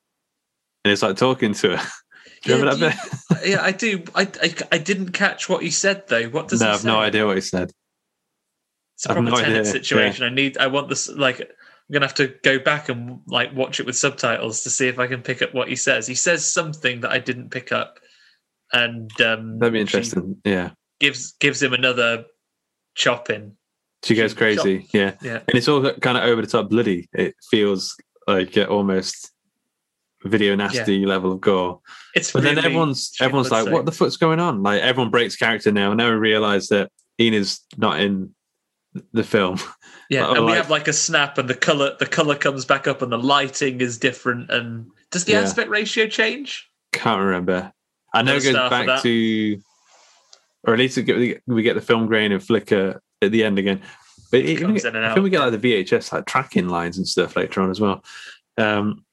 And 0.85 0.91
it's 0.91 1.03
like 1.03 1.17
talking 1.17 1.55
to 1.55 1.77
her. 1.77 1.85
Do 2.43 2.51
you 2.53 2.57
Yeah, 2.59 2.63
remember 2.65 2.89
that 2.89 3.09
bit? 3.31 3.49
yeah, 3.51 3.63
I 3.63 3.71
do. 3.71 4.03
I, 4.17 4.23
I 4.43 4.55
I 4.73 4.79
didn't 4.79 5.13
catch 5.13 5.49
what 5.49 5.63
he 5.63 5.71
said 5.71 6.09
though. 6.09 6.25
What 6.31 6.49
does 6.49 6.61
no, 6.61 6.67
he 6.67 6.73
I've 6.73 6.81
say? 6.81 6.89
no 6.89 6.99
idea 6.99 7.25
what 7.27 7.37
he 7.37 7.41
said. 7.41 7.71
It's 8.97 9.05
a 9.07 9.09
proper 9.11 9.23
no 9.23 9.37
Tenet 9.37 9.61
idea, 9.61 9.65
situation. 9.65 10.25
I 10.25 10.31
need. 10.31 10.59
I 10.59 10.67
want 10.67 10.89
this. 10.89 11.09
Like, 11.09 11.49
I'm 11.89 11.93
gonna 11.95 12.07
have 12.07 12.15
to 12.17 12.35
go 12.43 12.59
back 12.59 12.89
and 12.89 13.21
like 13.27 13.55
watch 13.55 13.81
it 13.81 13.87
with 13.87 13.97
subtitles 13.97 14.63
to 14.63 14.71
see 14.71 14.89
if 14.89 14.99
I 14.99 15.07
can 15.07 15.21
pick 15.23 15.43
up 15.43 15.53
what 15.55 15.69
he 15.69 15.77
says. 15.77 16.07
He 16.07 16.15
says 16.15 16.45
something 16.51 17.01
that 17.01 17.11
I 17.11 17.19
didn't 17.19 17.51
pick 17.51 17.73
up, 17.73 17.99
and 18.73 19.11
um, 19.21 19.59
That'd 19.59 19.75
be 19.75 19.81
interesting. 19.81 20.37
Yeah. 20.45 20.71
Gives 21.01 21.33
gives 21.33 21.63
him 21.63 21.73
another 21.73 22.25
chopping. 22.95 23.57
She 24.05 24.15
goes 24.15 24.35
crazy. 24.35 24.81
shot- 24.81 24.89
Yeah. 24.95 25.13
Yeah, 25.23 25.39
And 25.49 25.57
it's 25.57 25.69
all 25.69 25.93
kind 25.95 26.19
of 26.19 26.25
over 26.25 26.41
the 26.43 26.49
top 26.49 26.69
bloody. 26.71 27.09
It 27.13 27.35
feels 27.51 27.97
like 28.27 28.57
uh, 28.57 28.65
almost 28.65 29.31
video 30.25 30.55
nasty 30.55 31.05
level 31.05 31.33
of 31.33 31.41
gore. 31.41 31.81
it's. 32.15 32.33
But 32.33 32.43
then 32.45 32.59
everyone's 32.59 33.13
everyone's 33.21 33.51
like, 33.51 33.65
blood 33.65 33.73
"What 33.73 33.87
the 33.87 33.93
fuck's 33.93 34.17
going 34.17 34.41
on?" 34.41 34.63
Like 34.63 34.81
everyone 34.83 35.11
breaks 35.11 35.37
character 35.37 35.73
now. 35.73 35.93
Now 35.95 36.09
we 36.11 36.17
realise 36.17 36.69
that 36.69 36.91
Enid's 37.19 37.61
not 37.77 38.01
in 38.01 38.35
the 39.13 39.25
film. 39.25 39.59
Yeah, 40.13 40.27
Like, 40.27 40.37
and 40.37 40.47
we 40.47 40.53
have 40.53 40.69
like 40.69 40.89
a 40.89 40.93
snap, 40.93 41.39
and 41.39 41.49
the 41.49 41.55
color 41.55 41.97
the 41.99 42.05
color 42.05 42.35
comes 42.35 42.67
back 42.67 42.87
up, 42.87 43.01
and 43.01 43.11
the 43.11 43.17
lighting 43.17 43.81
is 43.81 43.97
different. 43.97 44.51
And 44.51 44.91
does 45.11 45.25
the 45.25 45.33
Yeah. 45.33 45.41
aspect 45.41 45.71
ratio 45.71 46.07
change? 46.07 46.69
Can't 46.93 47.23
remember. 47.23 47.73
I 48.13 48.21
know 48.21 48.37
it 48.37 48.43
goes 48.43 48.53
back 48.53 49.01
to, 49.03 49.59
or 50.65 50.75
at 50.75 50.79
least 50.79 50.99
we 50.99 51.03
get, 51.03 51.43
we 51.47 51.63
get 51.63 51.75
the 51.77 51.81
film 51.81 52.07
grain 52.07 52.31
and 52.31 52.45
flicker 52.45 53.01
at 53.23 53.33
the 53.33 53.43
end 53.43 53.59
again. 53.59 53.81
But 54.31 54.41
it, 54.41 54.61
comes 54.61 54.85
in 54.85 54.95
and 54.95 55.07
I 55.07 55.15
think 55.15 55.25
we 55.25 55.31
out, 55.31 55.51
get 55.51 55.51
like 55.51 55.61
the 55.63 55.83
VHS 55.83 56.13
like 56.13 56.27
tracking 56.27 56.69
lines 56.69 56.99
and 56.99 57.09
stuff 57.09 57.35
later 57.35 57.63
on 57.63 57.71
as 57.71 57.81
well. 57.81 58.05
Um, 58.59 59.07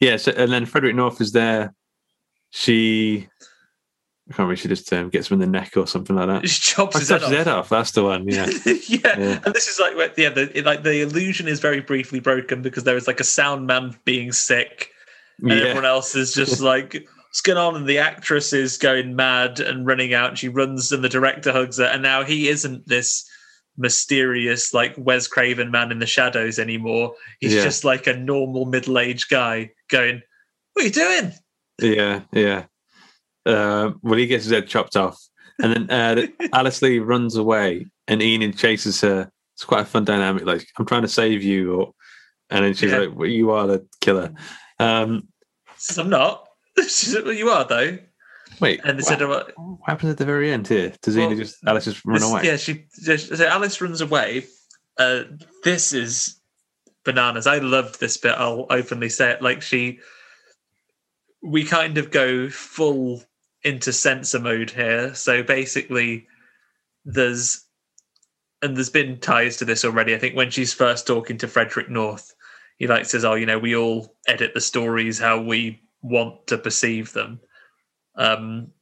yeah. 0.00 0.16
So 0.16 0.32
and 0.36 0.50
then 0.50 0.66
Frederick 0.66 0.96
North 0.96 1.20
is 1.20 1.30
there. 1.30 1.74
She, 2.50 3.28
I 4.30 4.34
can't. 4.34 4.58
She 4.58 4.68
just 4.68 4.92
um, 4.92 5.08
gets 5.10 5.28
him 5.30 5.34
in 5.34 5.40
the 5.40 5.58
neck 5.58 5.76
or 5.76 5.86
something 5.86 6.14
like 6.14 6.28
that. 6.28 6.48
She 6.48 6.60
chops 6.60 6.98
his 6.98 7.08
chops 7.08 7.22
head 7.24 7.30
his 7.30 7.40
off. 7.40 7.46
head 7.46 7.48
off. 7.48 7.68
That's 7.68 7.90
the 7.90 8.04
one. 8.04 8.28
Yeah. 8.28 8.46
yeah. 8.66 9.18
Yeah. 9.18 9.40
and 9.44 9.54
this 9.54 9.66
is 9.66 9.80
like 9.80 9.94
yeah, 10.16 10.28
the, 10.30 10.56
it- 10.56 10.64
like 10.64 10.82
the 10.84 11.00
illusion 11.02 11.48
is 11.48 11.58
very 11.60 11.80
briefly 11.80 12.20
broken 12.20 12.62
because 12.62 12.84
there 12.84 12.96
is 12.96 13.06
like 13.06 13.20
a 13.20 13.24
sound 13.24 13.66
man 13.66 13.96
being 14.04 14.30
sick, 14.32 14.90
and 15.40 15.50
yeah. 15.50 15.56
everyone 15.56 15.84
else 15.84 16.14
is 16.14 16.32
just 16.32 16.60
like 16.72 16.92
what's 17.26 17.40
going 17.40 17.58
on, 17.58 17.74
and 17.76 17.86
the 17.88 17.98
actress 17.98 18.52
is 18.52 18.78
going 18.78 19.16
mad 19.16 19.58
and 19.60 19.84
running 19.86 20.14
out, 20.14 20.30
and 20.30 20.38
she 20.38 20.48
runs, 20.48 20.92
and 20.92 21.02
the 21.02 21.08
director 21.08 21.50
hugs 21.52 21.78
her, 21.78 21.84
and 21.84 22.02
now 22.02 22.22
he 22.24 22.48
isn't 22.48 22.86
this 22.86 23.28
mysterious 23.76 24.72
like 24.74 24.94
Wes 24.98 25.26
Craven 25.26 25.70
man 25.70 25.90
in 25.90 25.98
the 25.98 26.06
shadows 26.06 26.58
anymore. 26.58 27.14
He's 27.40 27.54
Yeah. 27.54 27.62
just 27.64 27.84
like 27.84 28.06
a 28.06 28.14
normal 28.16 28.66
middle-aged 28.66 29.28
guy 29.28 29.72
going, 29.88 30.22
"What 30.74 30.82
are 30.84 30.86
you 30.86 30.92
doing?" 30.92 31.32
Yeah, 31.80 32.20
yeah. 32.32 32.64
Uh, 33.46 33.92
well, 34.02 34.18
he 34.18 34.26
gets 34.26 34.44
his 34.44 34.52
head 34.52 34.66
chopped 34.68 34.96
off, 34.96 35.18
and 35.62 35.88
then 35.88 35.90
uh, 35.90 36.26
Alice 36.52 36.82
Lee 36.82 36.98
runs 36.98 37.36
away, 37.36 37.86
and 38.08 38.22
Enid 38.22 38.56
chases 38.58 39.00
her. 39.00 39.30
It's 39.54 39.64
quite 39.64 39.82
a 39.82 39.86
fun 39.86 40.04
dynamic. 40.04 40.44
Like, 40.44 40.66
I'm 40.78 40.86
trying 40.86 41.02
to 41.02 41.08
save 41.08 41.42
you, 41.42 41.74
or 41.74 41.92
and 42.50 42.64
then 42.64 42.74
she's 42.74 42.90
Yeah. 42.90 42.98
like, 42.98 43.14
well, 43.16 43.28
"You 43.28 43.50
are 43.52 43.66
the 43.66 43.86
killer." 44.00 44.32
Um, 44.78 45.28
Says, 45.76 45.98
I'm 45.98 46.10
not. 46.10 46.46
She's 46.76 47.14
like, 47.14 47.24
well, 47.24 47.32
you 47.32 47.48
are 47.50 47.64
though. 47.64 47.98
wait, 48.60 48.80
And 48.84 48.98
they 48.98 49.02
what, 49.02 49.04
said, 49.04 49.22
"Oh, 49.22 49.78
what 49.80 49.88
happens 49.90 50.12
at 50.12 50.18
the 50.18 50.24
very 50.26 50.52
end 50.52 50.68
here? 50.68 50.92
Does 51.02 51.16
Well, 51.16 51.26
Enid 51.26 51.38
just 51.38 51.56
Alice 51.66 51.84
just 51.86 52.04
run 52.04 52.20
This- 52.20 52.30
away? 52.30 52.42
Yeah, 52.44 52.56
she. 52.56 52.84
So 52.92 53.46
Alice 53.46 53.80
runs 53.80 54.00
away. 54.02 54.46
Uh, 54.98 55.22
this 55.64 55.92
is 55.94 56.38
bananas. 57.04 57.46
I 57.46 57.58
loved 57.58 57.98
this 58.00 58.16
bit. 58.18 58.32
I'll 58.36 58.66
openly 58.70 59.08
say 59.08 59.30
it. 59.30 59.40
Like 59.42 59.62
she, 59.62 60.00
we 61.42 61.64
kind 61.64 61.96
of 61.98 62.10
go 62.10 62.48
full 62.50 63.22
into 63.62 63.92
censor 63.92 64.38
mode 64.38 64.70
here. 64.70 65.14
So 65.14 65.42
basically, 65.42 66.26
there's 67.04 67.64
and 68.62 68.76
there's 68.76 68.90
been 68.90 69.18
ties 69.20 69.56
to 69.58 69.64
this 69.64 69.84
already. 69.84 70.14
I 70.14 70.18
think 70.18 70.36
when 70.36 70.50
she's 70.50 70.74
first 70.74 71.06
talking 71.06 71.38
to 71.38 71.48
Frederick 71.48 71.88
North, 71.88 72.34
he 72.78 72.86
like 72.86 73.06
says, 73.06 73.24
"Oh, 73.24 73.34
you 73.34 73.46
know, 73.46 73.58
we 73.58 73.76
all 73.76 74.16
edit 74.26 74.52
the 74.54 74.60
stories 74.60 75.18
how 75.18 75.40
we 75.40 75.82
want 76.02 76.46
to 76.48 76.58
perceive 76.58 77.12
them." 77.12 77.40
Um, 78.16 78.72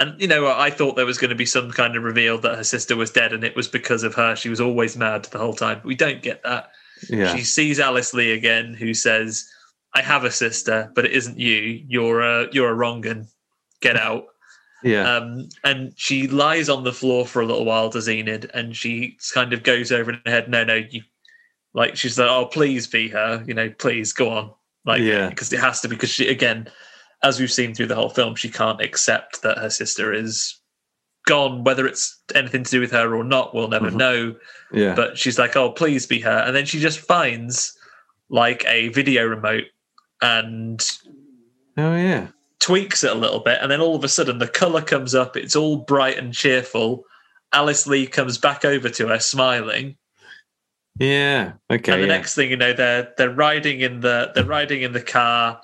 and 0.00 0.20
you 0.20 0.26
know, 0.26 0.46
I 0.46 0.70
thought 0.70 0.96
there 0.96 1.06
was 1.06 1.18
going 1.18 1.30
to 1.30 1.36
be 1.36 1.46
some 1.46 1.70
kind 1.70 1.96
of 1.96 2.02
reveal 2.02 2.38
that 2.38 2.56
her 2.56 2.64
sister 2.64 2.96
was 2.96 3.10
dead, 3.10 3.32
and 3.32 3.44
it 3.44 3.54
was 3.56 3.68
because 3.68 4.02
of 4.02 4.14
her. 4.14 4.34
She 4.34 4.48
was 4.48 4.60
always 4.60 4.96
mad 4.96 5.24
the 5.26 5.38
whole 5.38 5.54
time. 5.54 5.80
We 5.84 5.94
don't 5.94 6.22
get 6.22 6.42
that. 6.42 6.70
yeah, 7.08 7.34
She 7.34 7.44
sees 7.44 7.78
Alice 7.78 8.12
Lee 8.12 8.32
again, 8.32 8.74
who 8.74 8.92
says, 8.92 9.48
"I 9.94 10.02
have 10.02 10.24
a 10.24 10.30
sister, 10.30 10.90
but 10.94 11.04
it 11.04 11.12
isn't 11.12 11.38
you. 11.38 11.84
You're 11.86 12.20
a 12.22 12.48
you're 12.52 12.70
a 12.70 12.74
wrong 12.74 13.06
un. 13.06 13.28
Get 13.84 13.96
out." 13.96 14.24
yeah, 14.82 15.16
Um, 15.16 15.48
and 15.62 15.92
she 15.96 16.26
lies 16.28 16.68
on 16.68 16.84
the 16.84 16.92
floor 16.92 17.24
for 17.26 17.40
a 17.40 17.46
little 17.46 17.64
while 17.64 17.88
to 17.90 17.98
Enid, 18.10 18.50
and 18.52 18.76
she 18.76 19.16
kind 19.32 19.52
of 19.52 19.62
goes 19.62 19.90
over 19.92 20.10
in 20.10 20.20
her 20.26 20.30
head, 20.30 20.48
"No, 20.50 20.64
no, 20.64 20.74
you." 20.74 21.02
Like 21.72 21.96
she's 21.96 22.18
like, 22.18 22.28
"Oh, 22.30 22.46
please 22.46 22.86
be 22.86 23.08
her. 23.08 23.42
You 23.46 23.54
know, 23.54 23.70
please 23.70 24.12
go 24.12 24.28
on." 24.30 24.50
Like, 24.84 25.00
Yeah. 25.02 25.28
because 25.30 25.52
it 25.52 25.60
has 25.60 25.80
to. 25.80 25.88
Because 25.88 26.10
she 26.10 26.28
again, 26.28 26.68
as 27.22 27.40
we've 27.40 27.50
seen 27.50 27.74
through 27.74 27.86
the 27.86 27.94
whole 27.94 28.10
film, 28.10 28.34
she 28.34 28.50
can't 28.50 28.80
accept 28.82 29.40
that 29.42 29.56
her 29.58 29.70
sister 29.70 30.12
is 30.12 30.60
gone. 31.26 31.64
Whether 31.64 31.86
it's 31.86 32.20
anything 32.34 32.64
to 32.64 32.70
do 32.70 32.80
with 32.80 32.92
her 32.92 33.16
or 33.16 33.24
not, 33.24 33.54
we'll 33.54 33.68
never 33.68 33.90
Mhm. 33.90 33.94
know. 33.96 34.36
yeah. 34.72 34.94
But 34.94 35.16
she's 35.18 35.38
like, 35.38 35.56
"Oh, 35.56 35.70
please 35.70 36.04
be 36.06 36.20
her," 36.20 36.38
and 36.46 36.54
then 36.54 36.66
she 36.66 36.78
just 36.80 36.98
finds 37.00 37.76
like 38.28 38.64
a 38.66 38.88
video 38.88 39.24
remote 39.24 39.64
and 40.20 40.86
oh 41.78 41.96
yeah, 41.96 42.28
tweaks 42.64 43.04
it 43.04 43.12
a 43.12 43.14
little 43.14 43.40
bit, 43.40 43.58
and 43.60 43.70
then 43.70 43.80
all 43.80 43.94
of 43.94 44.04
a 44.04 44.08
sudden 44.08 44.38
the 44.38 44.48
color 44.48 44.80
comes 44.80 45.14
up. 45.14 45.36
It's 45.36 45.56
all 45.56 45.76
bright 45.76 46.16
and 46.16 46.32
cheerful. 46.32 47.04
Alice 47.52 47.86
Lee 47.86 48.06
comes 48.06 48.38
back 48.38 48.64
over 48.64 48.88
to 48.88 49.08
her, 49.08 49.18
smiling, 49.18 49.96
yeah. 50.98 51.54
Okay, 51.70 51.92
and 51.92 52.02
the 52.02 52.06
yeah. 52.06 52.16
next 52.16 52.34
thing 52.34 52.50
you 52.50 52.56
know, 52.56 52.72
they're 52.72 53.12
they're 53.16 53.34
riding 53.34 53.80
in 53.80 54.00
the 54.00 54.30
they're 54.34 54.44
riding 54.44 54.82
in 54.82 54.92
the 54.92 55.02
car, 55.02 55.60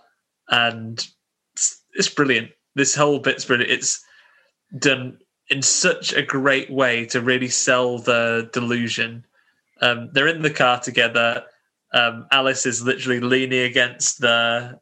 and 0.48 1.06
it's, 1.54 1.82
it's 1.92 2.08
brilliant. 2.08 2.50
This 2.74 2.94
whole 2.94 3.20
bit's 3.20 3.44
brilliant. 3.44 3.70
It's 3.70 4.04
done 4.78 5.18
in 5.48 5.62
such 5.62 6.12
a 6.12 6.22
great 6.22 6.70
way 6.70 7.06
to 7.06 7.20
really 7.20 7.48
sell 7.48 7.98
the 7.98 8.48
delusion. 8.52 9.24
Um, 9.80 10.10
they're 10.12 10.28
in 10.28 10.42
the 10.42 10.50
car 10.50 10.80
together. 10.80 11.44
Um, 11.92 12.26
Alice 12.30 12.66
is 12.66 12.82
literally 12.82 13.18
leaning 13.18 13.62
against 13.62 14.20
the, 14.20 14.78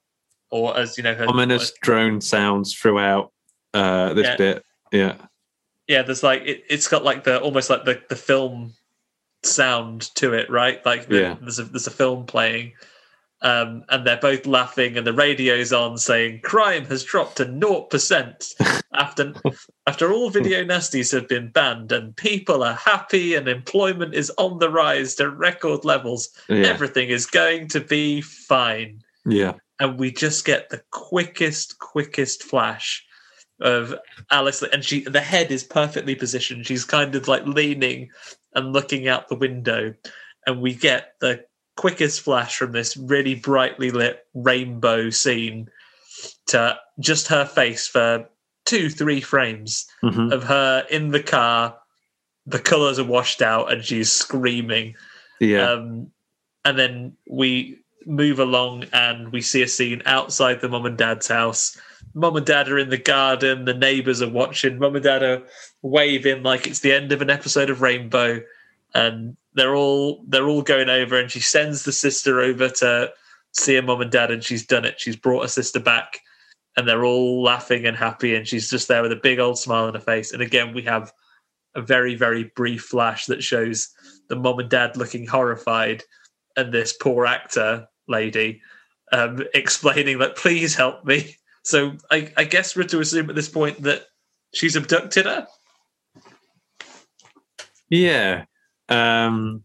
or 0.50 0.76
as 0.76 0.96
you 0.96 1.02
know, 1.02 1.14
her 1.14 1.26
ominous 1.26 1.72
drone 1.82 2.20
sounds 2.20 2.74
throughout 2.74 3.32
uh, 3.74 4.14
this 4.14 4.26
Yeah. 4.26 4.36
bit. 4.36 4.64
Yeah, 4.92 5.16
yeah 5.88 6.02
there's 6.02 6.22
like 6.22 6.42
it, 6.42 6.64
it's 6.70 6.88
got 6.88 7.04
like 7.04 7.24
the 7.24 7.40
almost 7.40 7.68
like 7.70 7.84
the 7.84 8.00
the 8.08 8.16
film 8.16 8.72
sound 9.42 10.14
to 10.14 10.32
it 10.32 10.50
right 10.50 10.84
like 10.86 11.08
the, 11.08 11.16
Yeah. 11.20 11.36
there's 11.40 11.58
a 11.58 11.64
there's 11.64 11.86
a 11.86 11.92
film 11.92 12.26
playing 12.26 12.72
um 13.42 13.84
and 13.88 14.06
they're 14.06 14.16
both 14.16 14.46
laughing 14.46 14.96
and 14.96 15.06
the 15.06 15.12
radio's 15.12 15.72
on 15.72 15.96
saying 15.96 16.40
crime 16.40 16.84
has 16.86 17.04
dropped 17.04 17.36
to 17.36 17.44
0% 17.44 18.82
after 18.94 19.32
after 19.86 20.12
all 20.12 20.28
video 20.30 20.64
nasties 20.72 21.12
have 21.12 21.28
been 21.28 21.50
banned 21.50 21.92
and 21.92 22.16
people 22.16 22.64
are 22.64 22.74
happy 22.74 23.34
and 23.34 23.46
employment 23.46 24.12
is 24.14 24.32
on 24.38 24.58
the 24.58 24.70
rise 24.70 25.14
to 25.14 25.30
record 25.30 25.84
levels 25.84 26.30
yeah, 26.48 26.66
everything 26.66 27.10
is 27.10 27.26
going 27.26 27.68
to 27.68 27.80
be 27.80 28.20
fine 28.20 29.00
yeah. 29.24 29.52
And 29.80 29.98
we 29.98 30.10
just 30.10 30.44
get 30.44 30.70
the 30.70 30.82
quickest, 30.90 31.78
quickest 31.78 32.42
flash 32.42 33.04
of 33.60 33.94
Alice, 34.30 34.62
and 34.62 34.84
she 34.84 35.00
the 35.02 35.20
head 35.20 35.50
is 35.50 35.64
perfectly 35.64 36.14
positioned. 36.14 36.66
She's 36.66 36.84
kind 36.84 37.14
of 37.14 37.26
like 37.28 37.44
leaning 37.46 38.10
and 38.54 38.72
looking 38.72 39.08
out 39.08 39.28
the 39.28 39.34
window, 39.36 39.94
and 40.46 40.60
we 40.60 40.74
get 40.74 41.14
the 41.20 41.44
quickest 41.76 42.20
flash 42.22 42.56
from 42.56 42.72
this 42.72 42.96
really 42.96 43.34
brightly 43.34 43.90
lit 43.90 44.26
rainbow 44.34 45.10
scene 45.10 45.68
to 46.46 46.76
just 46.98 47.28
her 47.28 47.44
face 47.44 47.86
for 47.86 48.28
two, 48.64 48.90
three 48.90 49.20
frames 49.20 49.86
Mhm. 50.02 50.32
of 50.32 50.44
her 50.44 50.84
in 50.90 51.10
the 51.10 51.22
car. 51.22 51.78
The 52.46 52.58
colors 52.58 52.98
are 52.98 53.04
washed 53.04 53.42
out, 53.42 53.72
and 53.72 53.84
she's 53.84 54.10
screaming 54.12 54.94
Yeah. 55.40 55.70
um, 55.72 56.10
and 56.64 56.78
then 56.78 57.16
we 57.28 57.78
move 58.06 58.38
along 58.38 58.84
and 58.92 59.32
we 59.32 59.40
see 59.40 59.62
a 59.62 59.68
scene 59.68 60.02
outside 60.06 60.60
the 60.60 60.68
mom 60.68 60.86
and 60.86 60.96
dad's 60.96 61.28
house. 61.28 61.78
Mom 62.14 62.36
and 62.36 62.46
dad 62.46 62.68
are 62.68 62.78
in 62.78 62.90
the 62.90 62.98
garden, 62.98 63.64
the 63.64 63.74
neighbors 63.74 64.22
are 64.22 64.28
watching, 64.28 64.78
mom 64.78 64.94
and 64.94 65.04
dad 65.04 65.22
are 65.22 65.42
waving 65.82 66.42
like 66.42 66.66
it's 66.66 66.80
the 66.80 66.92
end 66.92 67.12
of 67.12 67.22
an 67.22 67.30
episode 67.30 67.70
of 67.70 67.82
Rainbow. 67.82 68.40
And 68.94 69.36
they're 69.54 69.76
all 69.76 70.24
they're 70.28 70.48
all 70.48 70.62
going 70.62 70.88
over 70.88 71.18
and 71.18 71.30
she 71.30 71.40
sends 71.40 71.84
the 71.84 71.92
sister 71.92 72.40
over 72.40 72.68
to 72.68 73.12
see 73.52 73.74
her 73.74 73.82
mum 73.82 74.00
and 74.00 74.10
dad 74.10 74.30
and 74.30 74.42
she's 74.42 74.66
done 74.66 74.84
it. 74.84 75.00
She's 75.00 75.16
brought 75.16 75.42
her 75.42 75.48
sister 75.48 75.80
back 75.80 76.20
and 76.76 76.88
they're 76.88 77.04
all 77.04 77.42
laughing 77.42 77.86
and 77.86 77.96
happy 77.96 78.34
and 78.34 78.46
she's 78.46 78.70
just 78.70 78.88
there 78.88 79.02
with 79.02 79.12
a 79.12 79.16
big 79.16 79.38
old 79.38 79.58
smile 79.58 79.84
on 79.84 79.94
her 79.94 80.00
face. 80.00 80.32
And 80.32 80.42
again 80.42 80.72
we 80.72 80.82
have 80.82 81.12
a 81.74 81.82
very, 81.82 82.14
very 82.14 82.44
brief 82.56 82.82
flash 82.82 83.26
that 83.26 83.42
shows 83.42 83.88
the 84.28 84.36
mom 84.36 84.58
and 84.58 84.70
dad 84.70 84.96
looking 84.96 85.26
horrified 85.26 86.02
and 86.58 86.72
this 86.72 86.92
poor 86.92 87.24
actor 87.24 87.86
lady 88.08 88.60
um, 89.12 89.42
explaining 89.54 90.18
that 90.18 90.36
please 90.36 90.74
help 90.74 91.04
me. 91.04 91.36
So 91.62 91.92
I, 92.10 92.32
I 92.36 92.44
guess 92.44 92.76
we're 92.76 92.84
to 92.84 93.00
assume 93.00 93.30
at 93.30 93.36
this 93.36 93.48
point 93.48 93.82
that 93.82 94.06
she's 94.52 94.76
abducted 94.76 95.26
her. 95.26 95.46
Yeah. 97.88 98.44
Um, 98.88 99.64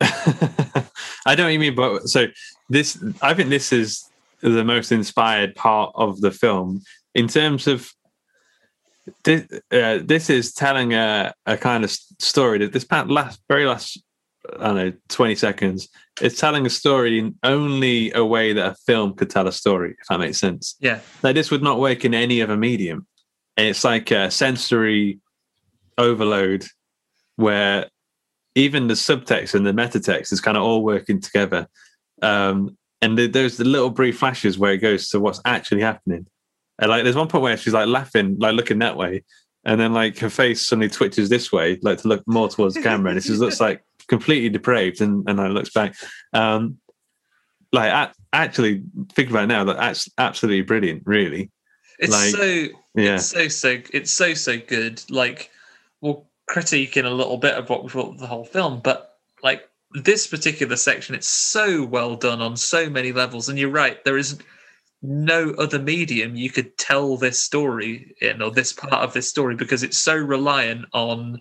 I 0.00 1.34
don't 1.34 1.58
mean, 1.58 1.74
but 1.74 2.08
so 2.08 2.26
this, 2.68 3.02
I 3.20 3.34
think 3.34 3.50
this 3.50 3.72
is 3.72 4.08
the 4.40 4.64
most 4.64 4.92
inspired 4.92 5.54
part 5.54 5.92
of 5.94 6.20
the 6.20 6.30
film 6.30 6.82
in 7.14 7.28
terms 7.28 7.66
of 7.66 7.90
this, 9.24 9.46
uh, 9.72 9.98
this 10.04 10.30
is 10.30 10.52
telling 10.52 10.94
a, 10.94 11.34
a 11.46 11.56
kind 11.56 11.84
of 11.84 11.90
story 11.90 12.58
that 12.58 12.72
this 12.72 12.86
last 12.90 13.40
very 13.48 13.64
last 13.64 14.02
I 14.58 14.66
don't 14.66 14.76
know 14.76 14.92
twenty 15.08 15.34
seconds 15.34 15.88
it's 16.20 16.38
telling 16.38 16.66
a 16.66 16.70
story 16.70 17.18
in 17.18 17.34
only 17.42 18.12
a 18.12 18.24
way 18.24 18.52
that 18.52 18.72
a 18.72 18.74
film 18.74 19.14
could 19.14 19.30
tell 19.30 19.46
a 19.46 19.52
story 19.52 19.96
if 20.00 20.06
that 20.08 20.18
makes 20.18 20.38
sense. 20.38 20.76
Yeah. 20.80 21.00
Like 21.22 21.34
this 21.34 21.50
would 21.50 21.62
not 21.62 21.80
work 21.80 22.04
in 22.04 22.14
any 22.14 22.42
other 22.42 22.56
medium. 22.56 23.06
And 23.56 23.66
it's 23.68 23.84
like 23.84 24.10
a 24.10 24.30
sensory 24.30 25.20
overload 25.96 26.64
where 27.36 27.86
even 28.54 28.88
the 28.88 28.94
subtext 28.94 29.54
and 29.54 29.66
the 29.66 29.72
metatext 29.72 30.32
is 30.32 30.40
kind 30.40 30.56
of 30.56 30.62
all 30.62 30.82
working 30.82 31.20
together. 31.20 31.68
Um, 32.22 32.76
and 33.00 33.16
there's 33.16 33.56
the 33.56 33.64
little 33.64 33.90
brief 33.90 34.18
flashes 34.18 34.58
where 34.58 34.72
it 34.72 34.78
goes 34.78 35.08
to 35.10 35.20
what's 35.20 35.40
actually 35.44 35.82
happening. 35.82 36.26
And 36.80 36.90
like, 36.90 37.04
there's 37.04 37.16
one 37.16 37.28
point 37.28 37.42
where 37.42 37.56
she's 37.56 37.74
like 37.74 37.86
laughing, 37.86 38.36
like 38.38 38.54
looking 38.54 38.80
that 38.80 38.96
way, 38.96 39.24
and 39.64 39.80
then 39.80 39.92
like 39.92 40.18
her 40.18 40.30
face 40.30 40.66
suddenly 40.66 40.88
twitches 40.88 41.28
this 41.28 41.52
way, 41.52 41.78
like 41.82 41.98
to 41.98 42.08
look 42.08 42.22
more 42.26 42.48
towards 42.48 42.74
the 42.74 42.82
camera, 42.82 43.10
and 43.10 43.18
it 43.18 43.22
just 43.22 43.40
looks 43.40 43.60
like 43.60 43.82
completely 44.08 44.48
depraved, 44.48 45.00
and 45.00 45.28
and 45.28 45.40
I 45.40 45.48
looks 45.48 45.70
back. 45.70 45.94
Um, 46.32 46.78
like 47.72 47.90
a- 47.90 48.14
actually, 48.32 48.82
think 49.12 49.30
about 49.30 49.44
it 49.44 49.48
now, 49.48 49.64
that 49.64 49.76
that's 49.76 50.08
absolutely 50.18 50.62
brilliant, 50.62 51.02
really. 51.06 51.50
It's 51.98 52.12
Like, 52.12 52.30
so 52.30 52.66
yeah. 52.94 53.16
it's 53.16 53.26
so 53.26 53.48
so 53.48 53.78
it's 53.92 54.10
so 54.10 54.34
so 54.34 54.58
good. 54.58 55.02
Like 55.10 55.50
we'll 56.00 56.26
critique 56.46 56.96
in 56.96 57.04
a 57.04 57.10
little 57.10 57.36
bit 57.36 57.54
of 57.54 57.68
what 57.68 57.84
we 57.84 57.90
thought 57.90 58.14
of 58.14 58.18
the 58.18 58.26
whole 58.26 58.44
film, 58.44 58.80
but 58.80 59.18
like 59.42 59.68
this 59.92 60.26
particular 60.26 60.76
section, 60.76 61.14
it's 61.14 61.26
so 61.26 61.84
well 61.84 62.16
done 62.16 62.40
on 62.40 62.56
so 62.56 62.88
many 62.88 63.12
levels. 63.12 63.48
And 63.48 63.58
you're 63.58 63.70
right, 63.70 64.02
there 64.04 64.16
is 64.16 64.38
no 65.02 65.50
other 65.58 65.78
medium 65.78 66.34
you 66.34 66.50
could 66.50 66.76
tell 66.76 67.16
this 67.16 67.38
story 67.38 68.14
in 68.20 68.42
or 68.42 68.50
this 68.50 68.72
part 68.72 69.04
of 69.04 69.12
this 69.12 69.28
story 69.28 69.54
because 69.54 69.82
it's 69.82 69.98
so 69.98 70.16
reliant 70.16 70.86
on 70.92 71.40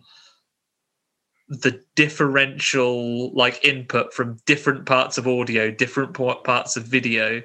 the 1.49 1.81
differential 1.95 3.33
like 3.33 3.63
input 3.65 4.13
from 4.13 4.37
different 4.45 4.85
parts 4.85 5.17
of 5.17 5.27
audio 5.27 5.71
different 5.71 6.13
parts 6.13 6.75
of 6.77 6.83
video 6.83 7.41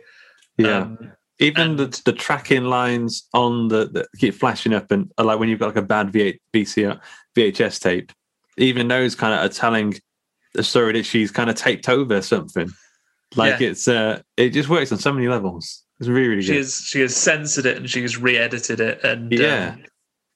Yeah. 0.58 0.78
Um, 0.78 1.12
Even 1.38 1.76
the 1.76 1.84
and- 1.84 1.92
the 2.04 2.12
tracking 2.12 2.64
lines 2.64 3.28
on 3.32 3.68
the 3.68 3.86
that 3.92 4.06
keep 4.18 4.34
flashing 4.34 4.74
up, 4.74 4.90
and 4.90 5.10
uh, 5.18 5.24
like 5.24 5.38
when 5.38 5.48
you've 5.48 5.58
got 5.60 5.66
like 5.74 5.76
a 5.76 5.82
bad 5.82 6.12
V8, 6.12 6.38
VCR, 6.54 7.00
VHS 7.36 7.80
tape, 7.80 8.12
even 8.58 8.88
those 8.88 9.14
kind 9.14 9.32
of 9.34 9.40
are 9.50 9.52
telling 9.52 9.94
the 10.54 10.62
story 10.62 10.92
that 10.92 11.06
she's 11.06 11.30
kind 11.30 11.48
of 11.48 11.56
taped 11.56 11.88
over 11.88 12.20
something. 12.22 12.70
Like 13.34 13.60
Yeah. 13.60 13.68
it's 13.70 13.88
uh, 13.88 14.20
it 14.36 14.50
just 14.50 14.68
works 14.68 14.92
on 14.92 14.98
so 14.98 15.12
many 15.12 15.28
levels. 15.28 15.82
It's 16.00 16.08
really 16.08 16.28
really 16.28 16.42
she 16.42 16.48
good. 16.52 16.56
has 16.58 16.74
she 16.84 17.00
has 17.00 17.16
censored 17.16 17.66
it 17.66 17.76
and 17.78 17.88
she 17.88 18.02
has 18.02 18.18
re-edited 18.18 18.80
it 18.80 19.02
and 19.04 19.32
Yeah. 19.32 19.70
um, 19.74 19.84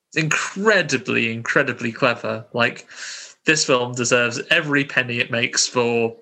it's 0.08 0.16
incredibly 0.16 1.32
incredibly 1.32 1.92
clever 1.92 2.46
like 2.54 2.86
this 3.46 3.64
film 3.64 3.92
deserves 3.92 4.40
every 4.50 4.84
penny 4.84 5.18
it 5.18 5.30
makes 5.30 5.66
for 5.66 6.16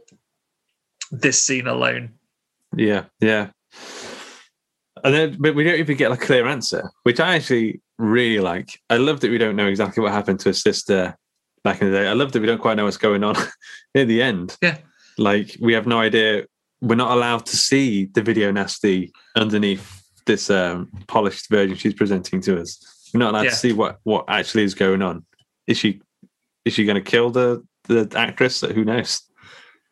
this 1.11 1.43
scene 1.43 1.67
alone 1.67 2.11
Yeah, 2.77 3.05
yeah. 3.21 3.51
And 5.03 5.15
then, 5.15 5.37
but 5.39 5.55
we 5.55 5.65
don't 5.65 5.79
even 5.79 5.97
get 5.99 6.11
a 6.13 6.17
clear 6.17 6.47
answer, 6.47 6.91
which 7.03 7.21
I 7.21 7.37
actually 7.37 7.83
really 7.99 8.41
like. 8.41 8.81
I 8.89 8.97
love 8.97 9.21
that 9.21 9.31
we 9.31 9.37
don't 9.39 9.57
know 9.57 9.67
exactly 9.67 10.03
what 10.03 10.13
happened 10.13 10.41
to 10.41 10.49
his 10.49 10.63
sister 10.63 11.15
back 11.63 11.83
in 11.83 11.91
the 11.91 11.99
day. 11.99 12.07
I 12.09 12.15
love 12.15 12.33
that 12.33 12.41
we 12.41 12.47
don't 12.47 12.61
quite 12.61 12.77
know 12.77 12.85
what's 12.85 12.97
going 12.97 13.23
on 13.23 13.37
in 13.95 14.09
the 14.09 14.23
end. 14.23 14.57
Yeah. 14.63 14.79
Like 15.19 15.57
we 15.61 15.75
have 15.75 15.87
no 15.87 16.01
idea. 16.01 16.47
We're 16.81 16.95
not 16.95 17.11
allowed 17.13 17.45
to 17.47 17.57
see 17.57 18.07
the 18.07 18.23
video 18.23 18.51
nasty 18.51 19.13
underneath 19.37 20.03
this 20.27 20.49
um, 20.49 20.89
polished 21.07 21.51
version 21.51 21.77
she's 21.77 21.95
presenting 21.95 22.41
to 22.43 22.61
us. 22.61 23.11
We're 23.13 23.19
not 23.21 23.31
allowed 23.35 23.45
Yeah. 23.45 23.51
to 23.51 23.57
see 23.57 23.73
what 23.73 23.99
what 24.05 24.25
actually 24.29 24.65
is 24.65 24.75
going 24.75 25.03
on. 25.03 25.25
Is 25.67 25.77
she 25.77 26.01
is 26.65 26.73
she 26.74 26.85
going 26.85 27.03
to 27.03 27.11
kill 27.11 27.31
the 27.31 27.65
the 27.85 28.11
actress? 28.16 28.61
Who 28.61 28.85
knows? 28.85 29.23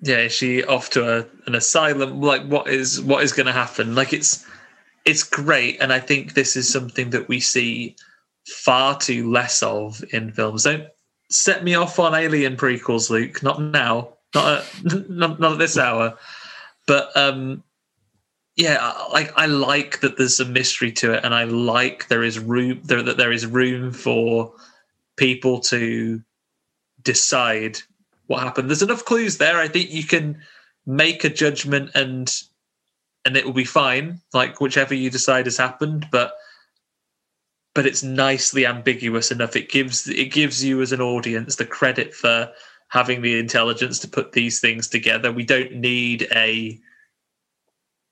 yeah 0.02 0.18
is 0.18 0.32
she 0.32 0.64
off 0.64 0.90
to 0.90 1.18
a, 1.18 1.26
an 1.46 1.54
asylum? 1.54 2.20
Like 2.20 2.44
what 2.46 2.68
is 2.68 3.00
what 3.00 3.22
is 3.22 3.32
going 3.32 3.46
to 3.46 3.52
happen? 3.52 3.94
Like 3.94 4.12
it's 4.12 4.44
it's 5.04 5.24
great 5.24 5.80
and 5.80 5.92
i 5.92 5.98
think 5.98 6.34
this 6.34 6.54
is 6.54 6.72
something 6.72 7.10
that 7.10 7.26
we 7.26 7.40
see 7.40 7.96
far 8.46 8.96
too 8.98 9.30
less 9.30 9.62
of 9.62 10.02
in 10.12 10.32
films. 10.32 10.64
Don't 10.64 10.86
set 11.30 11.64
me 11.64 11.74
off 11.74 11.98
on 11.98 12.14
alien 12.14 12.56
prequels 12.56 13.10
luke. 13.10 13.42
Not 13.42 13.62
now. 13.62 14.14
Not 14.34 14.58
at, 14.58 14.84
not, 15.10 15.40
not 15.40 15.52
at 15.52 15.58
this 15.58 15.78
hour. 15.78 16.18
But 16.86 17.16
um 17.16 17.62
yeah 18.56 18.92
like 19.12 19.32
i 19.36 19.46
like 19.46 20.00
that 20.00 20.18
there's 20.18 20.38
a 20.38 20.44
mystery 20.44 20.92
to 20.92 21.14
it 21.14 21.24
and 21.24 21.34
i 21.34 21.44
like 21.44 22.06
there 22.08 22.22
is 22.22 22.38
room 22.38 22.78
there 22.84 23.02
that 23.02 23.16
there 23.16 23.32
is 23.32 23.46
room 23.46 23.90
for 23.90 24.52
people 25.16 25.58
to 25.58 26.20
decide 27.02 27.78
what 28.26 28.42
happened. 28.42 28.68
There's 28.68 28.82
enough 28.82 29.04
clues 29.04 29.38
there. 29.38 29.58
I 29.58 29.68
think 29.68 29.90
you 29.90 30.04
can 30.04 30.40
make 30.86 31.24
a 31.24 31.28
judgment 31.28 31.90
and 31.94 32.32
and 33.24 33.36
it 33.36 33.44
will 33.44 33.52
be 33.52 33.64
fine. 33.64 34.20
Like 34.32 34.60
whichever 34.60 34.94
you 34.94 35.10
decide 35.10 35.46
has 35.46 35.56
happened, 35.56 36.08
but 36.10 36.34
but 37.74 37.86
it's 37.86 38.02
nicely 38.02 38.66
ambiguous 38.66 39.30
enough. 39.30 39.56
It 39.56 39.70
gives 39.70 40.08
it 40.08 40.32
gives 40.32 40.62
you 40.62 40.82
as 40.82 40.92
an 40.92 41.00
audience 41.00 41.56
the 41.56 41.66
credit 41.66 42.14
for 42.14 42.50
having 42.88 43.22
the 43.22 43.38
intelligence 43.38 43.98
to 44.00 44.08
put 44.08 44.32
these 44.32 44.60
things 44.60 44.88
together. 44.88 45.32
We 45.32 45.44
don't 45.44 45.74
need 45.74 46.28
a 46.34 46.78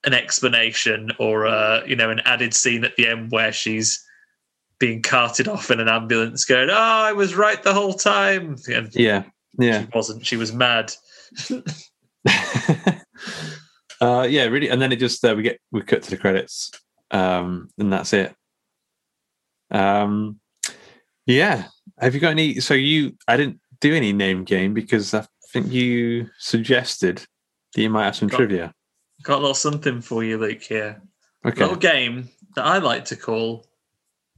an 0.03 0.13
explanation 0.13 1.11
or 1.19 1.45
a 1.45 1.83
you 1.87 1.95
know 1.95 2.09
an 2.09 2.21
added 2.21 2.53
scene 2.53 2.83
at 2.83 2.95
the 2.95 3.07
end 3.07 3.31
where 3.31 3.51
she's 3.51 4.03
being 4.81 5.01
carted 5.01 5.47
off 5.47 5.69
in 5.71 5.79
an 5.79 5.87
ambulance 5.87 6.43
going 6.43 6.69
oh 6.69 6.73
i 6.75 7.13
was 7.13 7.35
right 7.35 7.61
the 7.63 7.73
whole 7.73 7.93
time 7.93 8.55
and 8.67 8.93
Yeah, 8.95 9.23
yeah. 9.59 9.83
she 9.83 9.87
wasn't. 9.93 10.25
She 10.25 10.35
was 10.37 10.51
mad. 10.51 10.91
uh, 14.01 14.27
yeah, 14.29 14.45
really. 14.45 14.69
And 14.69 14.81
then 14.81 14.91
it 14.91 14.97
just 14.99 15.23
uh, 15.23 15.33
we 15.35 15.43
get 15.43 15.59
we 15.71 15.81
cut 15.81 16.03
to 16.03 16.09
the 16.09 16.17
credits, 16.17 16.71
um, 17.11 17.69
and 17.77 17.91
that's 17.93 18.13
it. 18.13 18.33
Um, 19.69 20.39
yeah. 21.25 21.65
Have 21.99 22.13
you 22.15 22.19
got 22.19 22.31
any? 22.31 22.59
So 22.59 22.73
you, 22.73 23.15
I 23.27 23.37
didn't 23.37 23.59
do 23.79 23.93
any 23.93 24.11
name 24.13 24.43
game 24.43 24.73
because 24.73 25.13
I 25.13 25.25
think 25.53 25.71
you 25.71 26.27
suggested 26.39 27.17
that 27.75 27.81
you 27.81 27.89
might 27.89 28.05
have 28.05 28.15
some 28.15 28.27
Got- 28.27 28.37
trivia. 28.37 28.73
Got 29.23 29.37
a 29.37 29.41
little 29.41 29.53
something 29.53 30.01
for 30.01 30.23
you, 30.23 30.37
Luke. 30.39 30.63
Here, 30.63 30.99
Okay. 31.45 31.61
A 31.61 31.65
little 31.65 31.77
game 31.79 32.29
that 32.55 32.65
I 32.65 32.79
like 32.79 33.05
to 33.05 33.15
call 33.15 33.67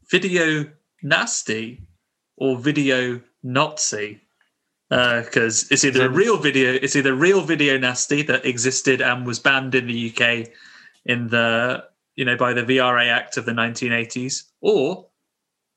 video 0.10 0.66
nasty 1.02 1.82
or 2.38 2.58
video 2.58 3.22
Nazi. 3.44 4.20
Because 4.90 5.64
uh, 5.64 5.68
it's 5.72 5.84
either 5.84 6.06
a 6.06 6.10
real 6.10 6.38
video, 6.38 6.74
it's 6.74 6.96
either 6.96 7.16
real 7.16 7.42
video 7.42 7.78
nasty 7.80 8.22
that 8.24 8.46
existed 8.46 9.02
and 9.02 9.26
was 9.26 9.40
banned 9.40 9.74
in 9.74 9.88
the 9.88 10.12
UK 10.12 10.50
in 11.06 11.28
the 11.30 11.84
you 12.16 12.24
know 12.26 12.38
by 12.38 12.54
the 12.54 12.62
VRA 12.62 13.08
Act 13.10 13.38
of 13.38 13.46
the 13.46 13.54
1980s, 13.54 14.44
or 14.62 15.08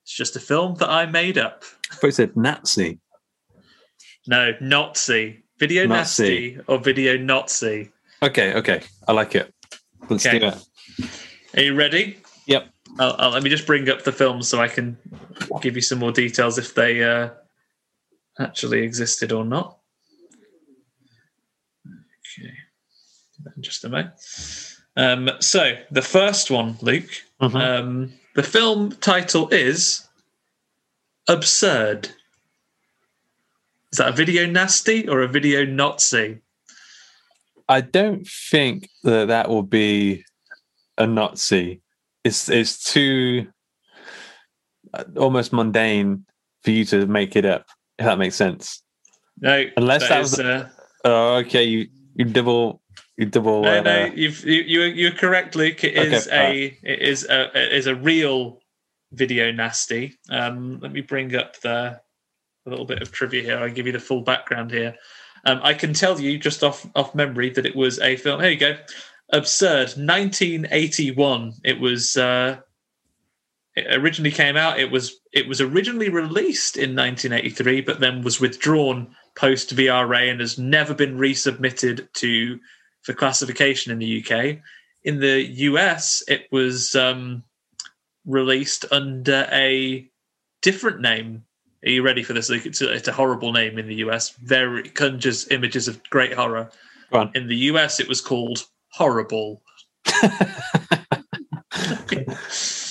it's 0.03 0.15
just 0.15 0.37
a 0.37 0.41
film 0.41 0.75
that 0.77 0.91
I 0.91 1.07
made 1.07 1.39
up. 1.39 1.65
I 1.91 1.95
thought 1.95 2.07
you 2.09 2.13
said 2.13 2.37
Nazi. 2.37 2.99
No, 4.27 4.53
Nazi. 4.61 5.45
Video 5.59 5.87
Nazi. 5.87 6.23
nasty 6.53 6.59
or 6.67 6.79
video 6.79 7.17
Nazi. 7.17 7.91
Okay, 8.23 8.53
okay. 8.55 8.83
I 9.09 9.13
like 9.13 9.35
it. 9.35 9.51
Let's 10.11 10.27
Okay. 10.27 10.39
do 10.41 10.47
it. 10.49 10.59
Are 11.57 11.63
you 11.63 11.75
ready? 11.75 12.19
Yep. 12.47 12.69
I'll, 12.99 13.17
I'll- 13.19 13.31
let 13.31 13.43
me 13.43 13.51
just 13.51 13.67
bring 13.67 13.89
up 13.89 14.03
the 14.05 14.13
film 14.13 14.43
so 14.43 14.61
I 14.61 14.69
can 14.69 14.97
give 15.61 15.77
you 15.77 15.83
some 15.83 15.99
more 15.99 16.13
details 16.13 16.59
if 16.59 16.75
they 16.75 17.03
uh, 17.05 17.31
actually 18.39 18.83
existed 18.83 19.33
or 19.33 19.45
not. 19.45 19.79
Okay. 21.87 22.53
Just 23.61 23.85
a 23.85 23.89
moment. 23.89 24.11
Um, 24.97 25.31
so 25.41 25.77
the 25.91 26.03
first 26.03 26.51
one, 26.51 26.77
Luke. 26.81 27.11
Mhm. 27.41 27.55
Um, 27.55 28.13
the 28.35 28.43
film 28.43 28.93
title 28.97 29.49
is 29.51 30.07
Absurd. 31.29 32.09
Is 33.93 33.99
that 33.99 34.09
a 34.09 34.13
video 34.13 34.47
nasty 34.47 35.09
or 35.09 35.23
a 35.23 35.29
video 35.29 35.65
Nazi? 35.65 36.41
I 37.69 37.81
don't 37.81 38.27
think 38.27 38.89
that 39.05 39.29
that 39.29 39.49
will 39.49 39.63
be 39.63 40.25
a 40.99 41.07
Nazi. 41.07 41.81
It's 42.27 42.49
it's 42.49 42.83
too 42.93 43.47
uh, 44.93 45.05
almost 45.17 45.53
mundane 45.53 46.25
for 46.65 46.73
you 46.73 46.85
to 46.87 47.07
make 47.07 47.37
it 47.37 47.45
up. 47.45 47.67
If 47.99 48.07
that 48.07 48.19
makes 48.19 48.35
sense. 48.35 48.83
No, 49.41 49.65
Unless 49.77 50.09
that 50.09 50.19
was 50.19 50.33
is, 50.33 50.41
uh, 50.41 50.69
Oh, 51.05 51.37
okay. 51.37 51.65
You 51.65 51.87
you 52.15 52.25
double 52.25 52.83
you 53.17 53.27
double. 53.27 53.63
no, 53.63 53.79
uh, 53.79 53.83
no. 53.83 54.05
You've 54.07 54.45
you 54.45 54.63
you 54.63 54.81
you're 54.83 55.13
correct, 55.13 55.55
Luke. 55.55 55.85
It 55.85 55.97
Okay, 55.97 56.17
is 56.17 56.29
a 56.29 56.79
it 56.83 56.99
is 57.03 57.25
a 57.31 57.51
it 57.55 57.73
is 57.73 57.87
a 57.87 57.95
real 57.95 58.59
video 59.13 59.53
nasty. 59.53 60.19
Um, 60.29 60.81
let 60.81 60.93
me 60.93 61.01
bring 61.03 61.35
up 61.37 61.61
the 61.61 62.01
a 62.67 62.71
little 62.71 62.87
bit 62.87 63.03
of 63.03 63.13
trivia 63.13 63.43
here. 63.43 63.59
I'll 63.59 63.71
give 63.71 63.87
you 63.87 63.93
the 63.93 64.01
full 64.01 64.23
background 64.23 64.73
here. 64.73 64.97
Um, 65.45 65.61
I 65.63 65.75
can 65.75 65.93
tell 65.95 66.21
you 66.21 66.39
just 66.39 66.65
off 66.65 66.85
off 66.97 67.15
memory 67.15 67.51
that 67.51 67.67
it 67.67 67.77
was 67.77 68.01
a 68.01 68.17
film. 68.17 68.41
Here 68.41 68.51
you 68.51 68.59
go. 68.59 68.77
Absurd, 69.33 69.97
1981. 69.97 71.55
It 71.65 71.81
was. 71.81 72.17
Uh, 72.17 72.59
it 73.77 73.95
originally 73.95 74.31
came 74.31 74.57
out. 74.57 74.81
It 74.81 74.91
was 74.91 75.21
it 75.33 75.47
was 75.47 75.61
originally 75.61 76.09
released 76.09 76.77
in 76.77 76.97
1983, 76.97 77.83
but 77.83 78.01
then 78.01 78.23
was 78.23 78.41
withdrawn 78.41 79.15
post 79.37 79.77
VRA 79.77 80.31
and 80.31 80.41
has 80.41 80.59
never 80.59 80.95
been 80.95 81.19
resubmitted 81.19 82.11
to 82.15 82.59
for 83.03 83.13
classification 83.13 83.93
in 83.93 83.99
the 83.99 84.25
UK. 84.25 84.59
In 85.05 85.21
the 85.21 85.43
US, 85.43 86.23
it 86.27 86.47
was 86.51 86.97
um, 86.97 87.45
released 88.25 88.87
under 88.91 89.47
a 89.53 90.09
different 90.63 91.01
name. 91.01 91.45
Are 91.85 91.91
you 91.91 92.03
ready 92.03 92.23
for 92.23 92.33
this? 92.33 92.49
Luke? 92.49 92.67
It's 92.67 92.81
a, 92.81 92.93
it's 92.93 93.09
a 93.09 93.13
horrible 93.13 93.53
name 93.53 93.79
in 93.79 93.87
the 93.87 93.97
US. 93.97 94.31
Very 94.31 94.89
conjures 94.89 95.49
images 95.51 95.87
of 95.87 96.03
great 96.11 96.33
horror. 96.33 96.71
In 97.35 97.47
the 97.47 97.57
US, 97.57 98.01
it 98.01 98.09
was 98.09 98.21
called 98.21 98.67
Horrible. 98.97 99.63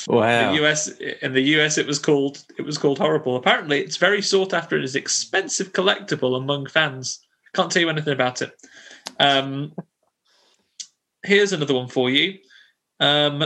wow. 0.08 0.52
The 0.52 0.64
US 0.64 0.88
in 0.90 1.34
the 1.34 1.42
US 1.42 1.80
it 1.80 1.88
was 1.88 1.98
called 1.98 2.46
it 2.60 2.62
was 2.62 2.78
called 2.78 3.00
horrible. 3.00 3.36
Apparently 3.38 3.82
it's 3.82 3.98
very 3.98 4.22
sought 4.22 4.54
after 4.54 4.76
and 4.76 4.86
is 4.86 4.96
expensive 4.96 5.74
collectible 5.74 6.38
among 6.38 6.68
fans. 6.68 7.26
Can't 7.56 7.72
tell 7.72 7.82
you 7.82 7.90
anything 7.90 8.14
about 8.14 8.44
it. 8.44 8.52
Um 9.20 9.74
here's 11.24 11.54
another 11.54 11.74
one 11.74 11.88
for 11.88 12.12
you. 12.12 12.38
Um 13.00 13.40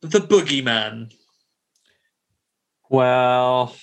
The 0.00 0.20
Boogeyman. 0.20 1.12
Well, 2.88 3.76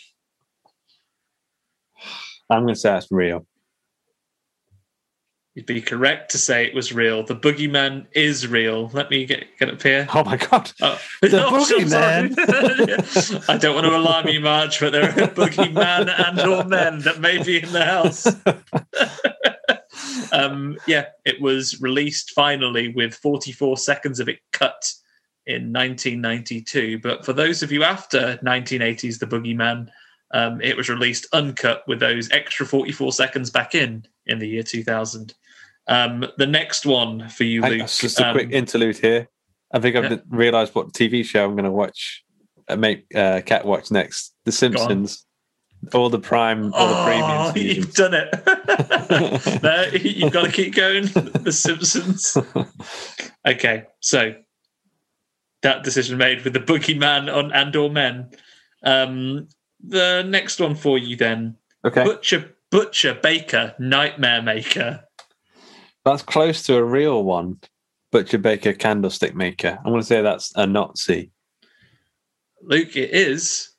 I'm 2.49 2.63
going 2.63 2.73
to 2.73 2.79
say 2.79 2.89
that's 2.89 3.11
real. 3.11 3.45
You'd 5.55 5.65
be 5.65 5.81
correct 5.81 6.31
to 6.31 6.37
say 6.37 6.65
it 6.65 6.75
was 6.75 6.91
real. 6.91 7.23
The 7.23 7.35
Boogeyman 7.35 8.07
is 8.11 8.45
real. 8.45 8.89
Let 8.89 9.09
me 9.09 9.25
get 9.25 9.45
get 9.57 9.69
up 9.69 9.81
here. 9.81 10.05
Oh 10.13 10.21
my 10.25 10.35
god. 10.35 10.73
Oh, 10.81 10.99
The 11.21 11.45
oh, 11.45 11.55
I'm. 11.55 12.35
Boogeyman. 12.35 13.45
I 13.49 13.57
don't 13.57 13.73
want 13.73 13.87
to 13.87 13.95
alarm 13.95 14.27
you, 14.27 14.41
Marge, 14.41 14.81
but 14.81 14.91
there 14.91 15.03
are 15.03 15.13
boogeyman 15.13 16.09
and 16.09 16.39
or 16.41 16.65
men 16.65 16.99
that 16.99 17.21
may 17.21 17.41
be 17.41 17.63
in 17.63 17.71
the 17.71 17.85
house. 17.85 18.27
um, 20.33 20.77
yeah, 20.87 21.05
it 21.23 21.39
was 21.39 21.81
released 21.81 22.31
finally 22.31 22.89
with 22.89 23.15
44 23.15 23.77
seconds 23.77 24.19
of 24.19 24.27
it 24.27 24.39
cut 24.51 24.91
in 25.45 25.71
1992. 25.71 26.99
But 26.99 27.25
for 27.25 27.31
those 27.31 27.63
of 27.63 27.71
you 27.71 27.83
after 27.83 28.37
1980s, 28.43 29.19
The 29.19 29.25
Boogeyman, 29.25 29.87
um, 30.33 30.59
it 30.59 30.75
was 30.75 30.89
released 30.89 31.27
uncut 31.31 31.83
with 31.87 32.01
those 32.01 32.29
extra 32.31 32.65
44 32.65 33.13
seconds 33.13 33.49
back 33.49 33.73
in 33.73 34.05
in 34.27 34.39
the 34.39 34.49
year 34.49 34.63
2000. 34.63 35.33
Um, 35.87 36.25
the 36.37 36.47
next 36.47 36.85
one 36.85 37.29
for 37.29 37.43
you, 37.43 37.61
Luke. 37.61 37.87
just 37.87 38.19
a 38.19 38.27
um, 38.27 38.33
quick 38.33 38.51
interlude 38.51 38.97
here. 38.97 39.29
I 39.71 39.79
think 39.79 39.95
I've 39.95 40.11
yeah. 40.11 40.17
realised 40.29 40.73
what 40.73 40.93
TV 40.93 41.23
show 41.23 41.45
I'm 41.45 41.51
going 41.51 41.65
to 41.65 41.71
watch. 41.71 42.23
Uh, 42.67 42.75
make 42.75 43.05
uh, 43.13 43.41
Cat 43.45 43.65
watch 43.65 43.91
next. 43.91 44.33
The 44.45 44.51
Simpsons. 44.51 45.25
All 45.93 46.09
the 46.09 46.19
prime, 46.19 46.73
all 46.73 46.87
the 46.87 47.03
premium 47.03 47.29
Oh, 47.31 47.53
seasons. 47.53 47.77
you've 47.77 47.93
done 47.93 48.13
it. 48.15 49.61
no, 49.63 49.83
you've 49.99 50.33
got 50.33 50.45
to 50.45 50.51
keep 50.51 50.73
going. 50.73 51.05
The 51.05 51.51
Simpsons. 51.51 52.37
Okay, 53.47 53.83
so 53.99 54.33
that 55.61 55.83
decision 55.83 56.17
made 56.17 56.43
with 56.43 56.53
the 56.53 56.59
boogeyman 56.59 57.31
on 57.31 57.51
and 57.51 57.75
or 57.75 57.91
men. 57.91 58.31
Um, 58.83 59.49
the 59.79 60.23
next 60.23 60.59
one 60.59 60.73
for 60.73 60.97
you 60.97 61.15
then, 61.15 61.57
okay, 61.85 62.03
butcher, 62.03 62.55
butcher, 62.71 63.13
baker, 63.13 63.75
nightmare 63.77 64.41
maker. 64.41 65.04
That's 66.05 66.21
close 66.23 66.63
to 66.63 66.75
a 66.77 66.83
real 66.83 67.23
one. 67.23 67.59
Butcher 68.11 68.37
Baker 68.37 68.71
Candlestick 68.73 69.35
Maker. 69.35 69.77
I'm 69.83 69.91
going 69.91 69.99
to 70.01 70.05
say 70.07 70.21
that's 70.21 70.53
a 70.55 70.65
Nazi. 70.65 71.31
Luke, 72.61 72.95
it 72.95 73.09
is 73.11 73.71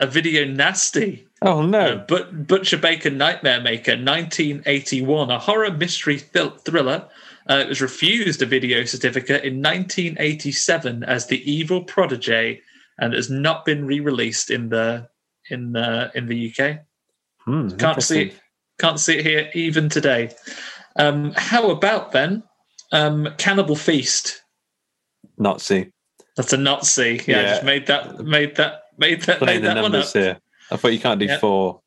a 0.00 0.06
video 0.06 0.44
nasty. 0.44 1.26
Oh 1.42 1.60
Uh, 1.60 1.66
no! 1.66 2.04
but 2.08 2.46
Butcher 2.46 2.78
Baker 2.78 3.10
Nightmare 3.10 3.60
Maker, 3.60 3.92
1981, 3.92 5.30
a 5.30 5.38
horror 5.38 5.70
mystery 5.72 6.18
thriller. 6.18 7.08
Uh, 7.50 7.56
it 7.56 7.68
was 7.68 7.80
refused 7.80 8.42
a 8.42 8.46
video 8.46 8.84
certificate 8.84 9.44
in 9.44 9.62
1987 9.62 11.02
as 11.04 11.26
The 11.26 11.50
Evil 11.50 11.82
Protege, 11.84 12.60
and 12.98 13.12
has 13.14 13.30
not 13.30 13.64
been 13.64 13.86
re-released 13.86 14.50
in 14.50 14.68
the 14.68 15.08
in 15.50 15.72
the 15.72 16.10
in 16.14 16.26
the 16.26 16.52
UK. 16.52 16.80
Hmm, 17.40 17.68
Can't 17.76 18.02
see 18.02 18.22
it. 18.22 18.34
Can't 18.80 19.00
see 19.00 19.18
it 19.18 19.24
here 19.26 19.50
even 19.54 19.88
today. 19.88 20.30
Um, 20.98 21.32
how 21.36 21.70
about 21.70 22.12
then 22.12 22.42
um, 22.92 23.28
Cannibal 23.38 23.76
Feast? 23.76 24.42
Nazi. 25.38 25.92
That's 26.36 26.52
a 26.52 26.56
Nazi. 26.56 27.20
Yeah, 27.26 27.38
I 27.38 27.42
Yeah. 27.42 27.50
just 27.50 27.64
made 27.64 27.86
that 27.86 28.20
made 28.20 28.56
that 28.56 28.82
made 28.98 29.22
that 29.22 29.38
Playing 29.38 29.62
made 29.62 29.70
the 29.70 29.74
that 29.74 29.82
one 29.82 29.94
up. 29.94 30.12
here. 30.12 30.38
I 30.70 30.76
thought 30.76 30.92
you 30.92 30.98
can't 31.00 31.20
do 31.20 31.26
Yep. 31.26 31.40
four. 31.40 31.80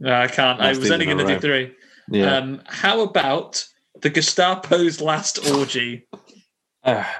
No, 0.00 0.12
I 0.14 0.26
can't. 0.28 0.60
I 0.60 0.68
was 0.76 0.90
only 0.90 1.06
going 1.06 1.18
to 1.18 1.24
do 1.26 1.40
three. 1.40 1.74
Yeah. 2.10 2.36
Um, 2.36 2.62
how 2.66 3.00
about 3.00 3.64
the 4.02 4.10
Gestapo's 4.10 5.00
last 5.00 5.38
orgy? 5.52 6.06
Uh, 6.84 7.02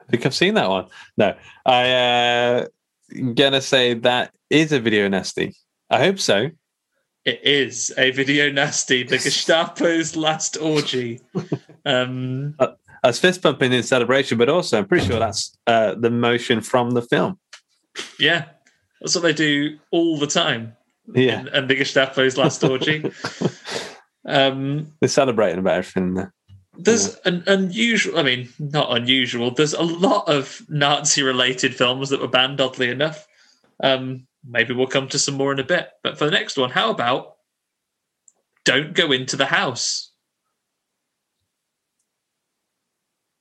I 0.00 0.04
think 0.10 0.26
I've 0.26 0.34
seen 0.34 0.54
that 0.54 0.68
one. 0.68 0.86
No, 1.16 1.36
I 1.64 1.90
uh, 1.92 2.66
gonna 3.34 3.60
say 3.60 3.94
that 3.94 4.34
is 4.50 4.72
a 4.72 4.80
video 4.80 5.06
nasty. 5.08 5.54
I 5.88 5.98
hope 5.98 6.18
so. 6.18 6.50
It 7.24 7.40
is 7.44 7.92
a 7.98 8.10
video 8.12 8.50
nasty. 8.50 9.02
The 9.02 9.16
Gestapo's 9.16 10.16
last 10.16 10.56
orgy. 10.56 11.20
Um, 11.84 12.54
I 12.60 13.08
was 13.08 13.18
fist 13.18 13.42
pumping 13.42 13.72
in 13.72 13.82
celebration, 13.82 14.38
but 14.38 14.48
also 14.48 14.78
I'm 14.78 14.86
pretty 14.86 15.06
sure 15.06 15.18
that's 15.18 15.56
uh, 15.66 15.94
the 15.94 16.10
motion 16.10 16.60
from 16.60 16.92
the 16.92 17.02
film. 17.02 17.38
yeah, 18.18 18.46
that's 19.00 19.14
what 19.14 19.22
they 19.22 19.32
do 19.32 19.78
all 19.90 20.18
the 20.18 20.26
time. 20.26 20.76
Yeah, 21.12 21.44
And, 21.52 21.68
the 21.68 21.76
Gestapo's 21.76 22.36
last 22.36 22.62
orgy. 22.64 23.10
Um, 24.26 24.92
they're 25.00 25.08
celebrating 25.08 25.58
about 25.58 25.78
everything. 25.78 26.14
There. 26.14 26.32
there's 26.78 27.16
an 27.24 27.42
unusual. 27.46 28.18
I 28.18 28.22
mean, 28.22 28.50
not 28.58 28.94
unusual. 28.94 29.50
There's 29.50 29.72
a 29.72 29.82
lot 29.82 30.28
of 30.28 30.62
Nazi-related 30.68 31.74
films 31.74 32.10
that 32.10 32.20
were 32.20 32.28
banned. 32.28 32.60
Oddly 32.60 32.90
enough. 32.90 33.26
Um, 33.82 34.26
maybe 34.46 34.74
we'll 34.74 34.86
come 34.86 35.08
to 35.08 35.18
some 35.18 35.34
more 35.34 35.52
in 35.52 35.58
a 35.58 35.64
bit. 35.64 35.88
But 36.02 36.18
for 36.18 36.24
the 36.24 36.30
next 36.30 36.56
one, 36.56 36.70
how 36.70 36.90
about 36.90 37.36
"Don't 38.64 38.94
Go 38.94 39.12
Into 39.12 39.36
the 39.36 39.46
House"? 39.46 40.12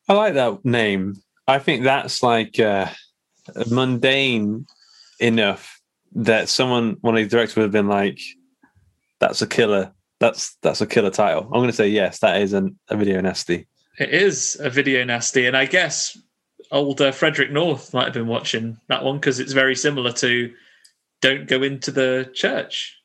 I 0.07 0.13
like 0.13 0.34
that 0.34 0.65
name. 0.65 1.15
I 1.47 1.59
think 1.59 1.84
that's 1.84 2.23
like 2.23 2.59
uh, 2.59 2.88
mundane 3.69 4.65
enough 5.19 5.80
that 6.13 6.49
someone, 6.49 6.97
one 7.01 7.15
of 7.15 7.23
the 7.23 7.30
directors, 7.30 7.55
would 7.55 7.63
have 7.63 7.71
been 7.71 7.88
like, 7.88 8.19
"That's 9.19 9.41
a 9.41 9.47
killer. 9.47 9.93
That's 10.19 10.55
that's 10.61 10.81
a 10.81 10.88
killer 10.88 11.11
title." 11.11 11.43
I'm 11.43 11.59
going 11.59 11.67
to 11.67 11.73
say 11.73 11.89
yes. 11.89 12.19
That 12.19 12.41
is 12.41 12.53
an, 12.53 12.77
a 12.89 12.97
video 12.97 13.21
nasty. 13.21 13.67
It 13.99 14.09
is 14.09 14.57
a 14.59 14.69
video 14.69 15.03
nasty, 15.03 15.45
and 15.45 15.55
I 15.55 15.65
guess 15.65 16.17
old 16.71 17.01
uh, 17.01 17.11
Frederick 17.11 17.51
North 17.51 17.93
might 17.93 18.05
have 18.05 18.13
been 18.13 18.27
watching 18.27 18.77
that 18.88 19.03
one 19.03 19.17
because 19.17 19.39
it's 19.39 19.53
very 19.53 19.76
similar 19.76 20.11
to 20.13 20.53
"Don't 21.21 21.47
Go 21.47 21.63
Into 21.63 21.91
the 21.91 22.29
Church." 22.33 22.95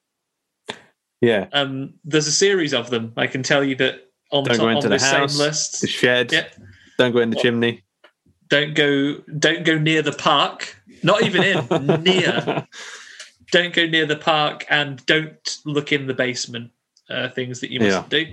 Yeah. 1.21 1.47
Um, 1.53 1.95
there's 2.05 2.27
a 2.27 2.33
series 2.33 2.75
of 2.75 2.91
them. 2.91 3.13
I 3.17 3.27
can 3.27 3.43
tell 3.43 3.65
you 3.65 3.75
that 3.77 4.11
on, 4.31 4.45
Don't 4.45 4.57
top, 4.57 4.65
go 4.65 4.69
into 4.69 4.87
on 4.87 4.91
the 4.91 4.99
house. 5.05 5.33
same 5.33 5.39
list. 5.47 5.81
The 5.81 5.87
shed. 5.87 6.33
Yeah. 6.33 6.49
Don't 6.99 7.13
go 7.13 7.21
in 7.21 7.31
the 7.31 7.37
Well- 7.37 7.43
chimney. 7.43 7.83
Don't 8.49 8.75
go. 8.75 9.17
Don't 9.39 9.65
go 9.65 9.79
near 9.79 10.03
the 10.03 10.13
park. 10.13 10.77
Not 11.03 11.23
even 11.23 11.43
in. 11.43 12.03
near. 12.03 12.67
Don't 13.51 13.73
go 13.73 13.87
near 13.87 14.05
the 14.07 14.17
park, 14.17 14.67
and 14.69 15.05
don't 15.07 15.59
look 15.65 15.93
in 15.93 16.07
the 16.07 16.15
basement. 16.15 16.71
Uh, 17.09 17.29
things 17.29 17.61
that 17.61 17.71
you 17.71 17.81
mustn't 17.81 18.09
do. 18.11 18.27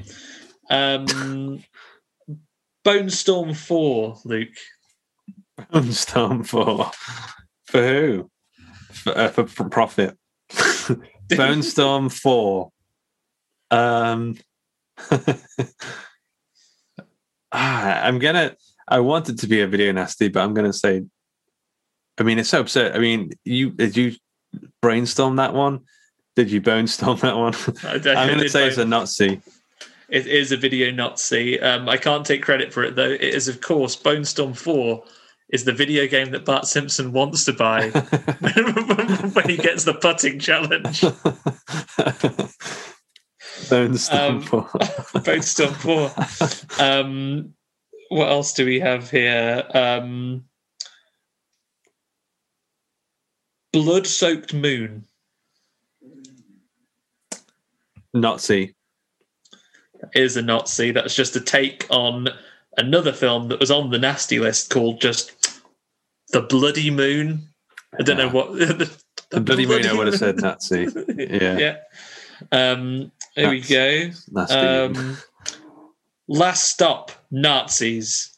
Um, 0.69 1.63
Bone 2.83 3.09
Storm 3.09 3.53
4, 3.53 4.17
Luke. 4.25 4.47
Bone 5.71 5.91
Storm 5.91 6.43
for 6.43 6.91
for 7.65 7.87
who? 7.87 8.31
For, 9.01 9.17
uh, 9.17 9.29
for, 9.29 9.47
for 9.47 9.69
profit. 9.69 10.17
Bone 11.29 11.63
Storm 11.63 12.09
four. 12.09 12.71
Um, 13.69 14.37
ah, 17.51 18.01
I'm 18.03 18.19
gonna. 18.19 18.55
I 18.87 18.99
want 18.99 19.29
it 19.29 19.39
to 19.39 19.47
be 19.47 19.61
a 19.61 19.67
video 19.67 19.91
nasty, 19.91 20.27
but 20.27 20.43
I'm 20.43 20.53
gonna 20.53 20.73
say. 20.73 21.03
I 22.17 22.23
mean, 22.23 22.37
it's 22.37 22.49
so 22.49 22.59
absurd. 22.59 22.95
I 22.95 22.99
mean, 22.99 23.31
you 23.43 23.71
did 23.71 23.97
you 23.97 24.13
brainstorm 24.81 25.37
that 25.37 25.53
one? 25.53 25.79
Did 26.35 26.51
you 26.51 26.61
bone 26.61 26.87
storm 26.87 27.17
that 27.19 27.37
one? 27.37 27.53
I, 27.83 27.93
I'm 27.93 28.27
gonna 28.29 28.49
say 28.49 28.67
it's 28.67 28.77
a 28.77 28.85
Nazi. 28.85 29.41
It 30.09 30.27
is 30.27 30.51
a 30.51 30.57
video 30.57 30.91
Nazi. 30.91 31.59
Um, 31.59 31.87
I 31.87 31.97
can't 31.97 32.25
take 32.25 32.43
credit 32.43 32.73
for 32.73 32.83
it 32.83 32.95
though. 32.95 33.09
It 33.09 33.21
is, 33.21 33.47
of 33.47 33.61
course, 33.61 33.95
Bone 33.95 34.25
Storm 34.25 34.53
4 34.53 35.01
is 35.51 35.65
the 35.65 35.73
video 35.73 36.07
game 36.07 36.31
that 36.31 36.45
Bart 36.45 36.65
Simpson 36.65 37.11
wants 37.11 37.43
to 37.45 37.53
buy 37.53 37.89
when 37.89 39.49
he 39.49 39.57
gets 39.57 39.83
the 39.83 39.93
putting 39.93 40.39
challenge. 40.39 41.01
Bone 43.69 43.97
Storm 43.97 44.35
Um, 44.37 44.41
four. 44.41 44.69
Bone 45.23 45.41
Storm 45.41 45.73
4. 45.73 46.11
Um, 46.79 47.53
what 48.09 48.29
else 48.29 48.53
do 48.53 48.65
we 48.65 48.79
have 48.79 49.11
here? 49.11 49.63
Um, 49.73 50.45
Blood 53.73 54.07
Soaked 54.07 54.53
Moon. 54.53 55.05
Nazi. 58.13 58.75
is 60.13 60.35
a 60.35 60.41
Nazi. 60.41 60.91
That's 60.91 61.15
just 61.15 61.35
a 61.35 61.41
take 61.41 61.85
on 61.89 62.27
another 62.77 63.13
film 63.13 63.47
that 63.49 63.59
was 63.59 63.71
on 63.71 63.89
the 63.89 63.99
nasty 63.99 64.39
list 64.39 64.69
called 64.69 64.99
just 65.01 65.40
The 66.31 66.41
Bloody 66.41 66.91
Moon. 66.91 67.47
I 67.99 68.03
don't 68.03 68.17
know 68.17 68.29
what 68.29 68.53
the, 68.57 68.89
The 69.31 69.41
bloody 69.41 69.65
moon, 69.65 69.85
I 69.85 69.93
would 69.93 70.07
have 70.07 70.15
said 70.15 70.37
Nazi. 70.37 70.87
Yeah. 71.17 71.57
yeah. 71.57 71.77
Um, 72.51 73.11
there 73.35 73.49
we 73.49 73.61
go. 73.61 74.09
Um, 74.49 75.17
last 76.27 76.69
stop, 76.69 77.11
Nazis. 77.31 78.37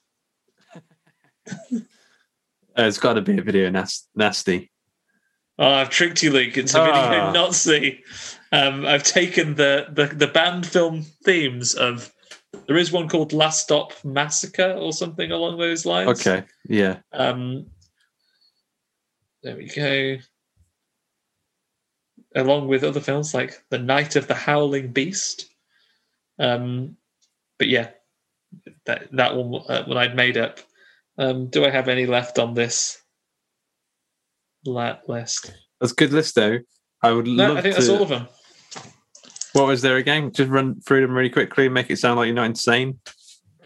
Uh, 2.76 2.86
it's 2.86 2.98
got 2.98 3.14
to 3.14 3.22
be 3.22 3.38
a 3.38 3.42
video 3.44 3.70
nas- 3.70 4.08
nasty. 4.16 4.72
Oh, 5.60 5.70
I've 5.70 5.92
tricked 5.92 6.24
you, 6.24 6.32
Luke. 6.32 6.58
It's 6.58 6.74
a 6.74 6.80
video 6.80 6.96
Ah. 6.96 7.32
Nazi. 7.32 8.04
Um, 8.52 8.84
I've 8.88 9.04
taken 9.04 9.54
the, 9.54 9.86
the 9.92 10.08
the 10.08 10.26
banned 10.26 10.66
film 10.66 11.04
themes 11.24 11.76
of. 11.76 12.12
There 12.66 12.76
is 12.76 12.92
one 12.92 13.08
called 13.10 13.32
Last 13.32 13.62
Stop 13.62 13.94
Massacre 14.04 14.72
or 14.72 14.92
something 14.92 15.32
along 15.32 15.60
those 15.60 15.86
lines. 15.86 16.20
Okay. 16.20 16.46
Yeah. 16.68 16.98
Um, 17.12 17.68
there 19.44 19.58
we 19.58 19.68
go. 19.68 20.18
Along 22.36 22.68
with 22.68 22.84
other 22.84 23.00
films 23.00 23.34
like 23.34 23.64
The 23.70 23.78
Night 23.78 24.16
of 24.16 24.28
the 24.28 24.34
Howling 24.34 24.92
Beast. 24.92 25.48
Um, 26.40 26.98
but 27.60 27.68
yeah, 27.68 27.90
that 28.86 29.10
that 29.12 29.36
one 29.36 29.64
uh, 29.70 29.84
one 29.86 29.98
I'd 29.98 30.16
made 30.16 30.38
up. 30.38 30.60
Um, 31.18 31.48
do 31.48 31.64
I 31.64 31.70
have 31.70 31.90
any 31.90 32.08
left 32.08 32.40
on 32.40 32.56
this 32.56 33.00
list? 34.66 35.54
That's 35.80 35.92
a 35.92 35.96
good 35.96 36.12
list, 36.12 36.36
though. 36.36 36.60
I 37.04 37.12
would 37.12 37.28
No, 37.28 37.50
love 37.50 37.58
I 37.58 37.62
think 37.62 37.76
to. 37.76 37.82
that's 37.82 37.90
all 37.92 38.02
of 38.02 38.10
them. 38.10 38.28
What 39.52 39.68
was 39.68 39.84
there 39.84 39.98
again? 39.98 40.32
Just 40.32 40.50
run 40.50 40.82
through 40.82 41.02
them 41.02 41.12
really 41.14 41.30
quickly 41.30 41.66
and 41.66 41.74
make 41.74 41.92
it 41.92 41.98
sound 41.98 42.18
like 42.18 42.26
you're 42.26 42.36
not 42.36 42.48
insane. 42.48 43.00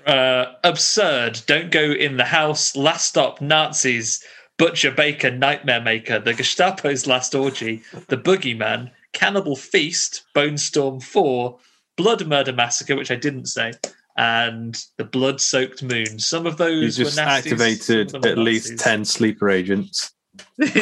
Uh, 0.06 0.54
absurd. 0.64 1.40
Don't 1.48 1.72
go 1.72 1.92
in 1.92 2.18
the 2.18 2.26
house. 2.26 2.76
Last 2.76 3.08
stop. 3.08 3.40
Nazis. 3.40 4.22
Butcher 4.58 4.92
Baker. 4.92 5.32
Nightmare 5.32 5.82
Maker. 5.82 6.20
The 6.20 6.34
Gestapo's 6.34 7.08
last 7.08 7.36
orgy. 7.36 7.84
The 8.08 8.18
Boogeyman. 8.18 8.92
Cannibal 9.14 9.56
Feast. 9.56 10.26
Bone 10.34 10.58
Storm 10.58 11.00
Four. 11.00 11.60
Blood 11.98 12.26
Murder 12.28 12.54
Massacre, 12.54 12.96
which 12.96 13.12
I 13.12 13.16
didn't 13.16 13.48
say, 13.48 13.74
and 14.16 14.80
the 14.98 15.04
Blood 15.04 15.42
Soaked 15.42 15.84
Moon. 15.84 16.20
Some 16.20 16.46
of 16.46 16.54
You 16.54 16.58
those 16.58 16.96
just 16.96 17.18
were 17.18 17.24
nasties, 17.24 17.38
activated 17.38 18.12
some 18.12 18.18
of 18.18 18.22
them 18.22 18.32
at 18.32 18.38
were 18.38 18.44
least 18.44 18.80
10 18.80 19.04
sleeper 19.04 19.50
agents. 19.50 20.14
the 20.58 20.78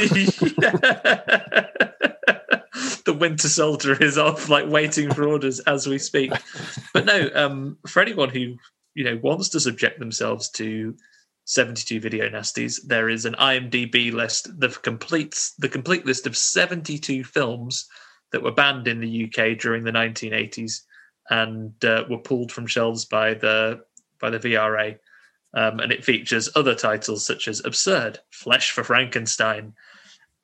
Winter 3.18 3.48
Soldier 3.48 4.02
is 4.04 4.18
off, 4.18 4.50
like 4.50 4.68
waiting 4.68 5.14
for 5.14 5.26
orders 5.26 5.62
as 5.62 5.88
we 5.88 5.98
speak. 5.98 6.34
But 6.94 7.06
no, 7.06 7.30
um, 7.34 7.78
for 7.88 8.02
anyone 8.02 8.30
who 8.30 8.58
you 8.94 9.06
know 9.06 9.18
wants 9.24 9.50
to 9.50 9.60
subject 9.62 10.00
themselves 10.00 10.50
to 10.52 10.96
72 11.46 12.00
video 12.00 12.28
nasties, 12.30 12.80
there 12.86 13.10
is 13.10 13.26
an 13.26 13.36
IMDb 13.36 14.12
list 14.12 14.60
that 14.60 14.82
completes 14.82 15.54
the 15.58 15.70
complete 15.70 16.06
list 16.06 16.28
of 16.28 16.36
72 16.36 17.24
films 17.24 17.88
that 18.32 18.44
were 18.44 18.52
banned 18.52 18.88
in 18.88 19.00
the 19.00 19.26
UK 19.26 19.58
during 19.58 19.84
the 19.84 19.92
1980s 19.92 20.82
and 21.30 21.74
uh, 21.86 22.04
were 22.10 22.18
pulled 22.18 22.52
from 22.52 22.68
shelves 22.68 23.06
by 23.06 23.34
the 23.34 23.82
by 24.20 24.30
the 24.30 24.40
VRA. 24.40 24.98
Um, 25.54 25.80
and 25.80 25.92
it 25.92 26.04
features 26.04 26.50
other 26.56 26.76
titles 26.76 27.26
such 27.26 27.48
as 27.48 27.64
Absurd, 27.64 28.20
Flesh 28.30 28.72
for 28.72 28.84
Frankenstein, 28.84 29.74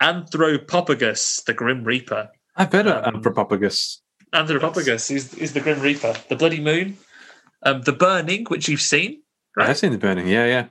Anthropopagus, 0.01 1.43
the 1.43 1.53
Grim 1.53 1.83
Reaper. 1.83 2.29
I 2.55 2.65
better 2.65 3.01
Um, 3.03 3.21
Anthropopagus. 3.21 3.97
Anthropopagus 4.33 5.11
is, 5.13 5.33
is 5.33 5.51
the 5.51 5.59
Grim 5.59 5.81
Reaper, 5.81 6.15
the 6.29 6.37
Bloody 6.37 6.61
Moon, 6.61 6.97
um, 7.63 7.81
The 7.81 7.91
Burning, 7.91 8.45
which 8.45 8.69
you've 8.69 8.81
seen, 8.81 9.21
right? 9.57 9.69
I've 9.69 9.77
seen 9.77 9.91
the 9.91 9.97
burning. 9.97 10.27
Yeah, 10.27 10.45
yeah. 10.45 10.67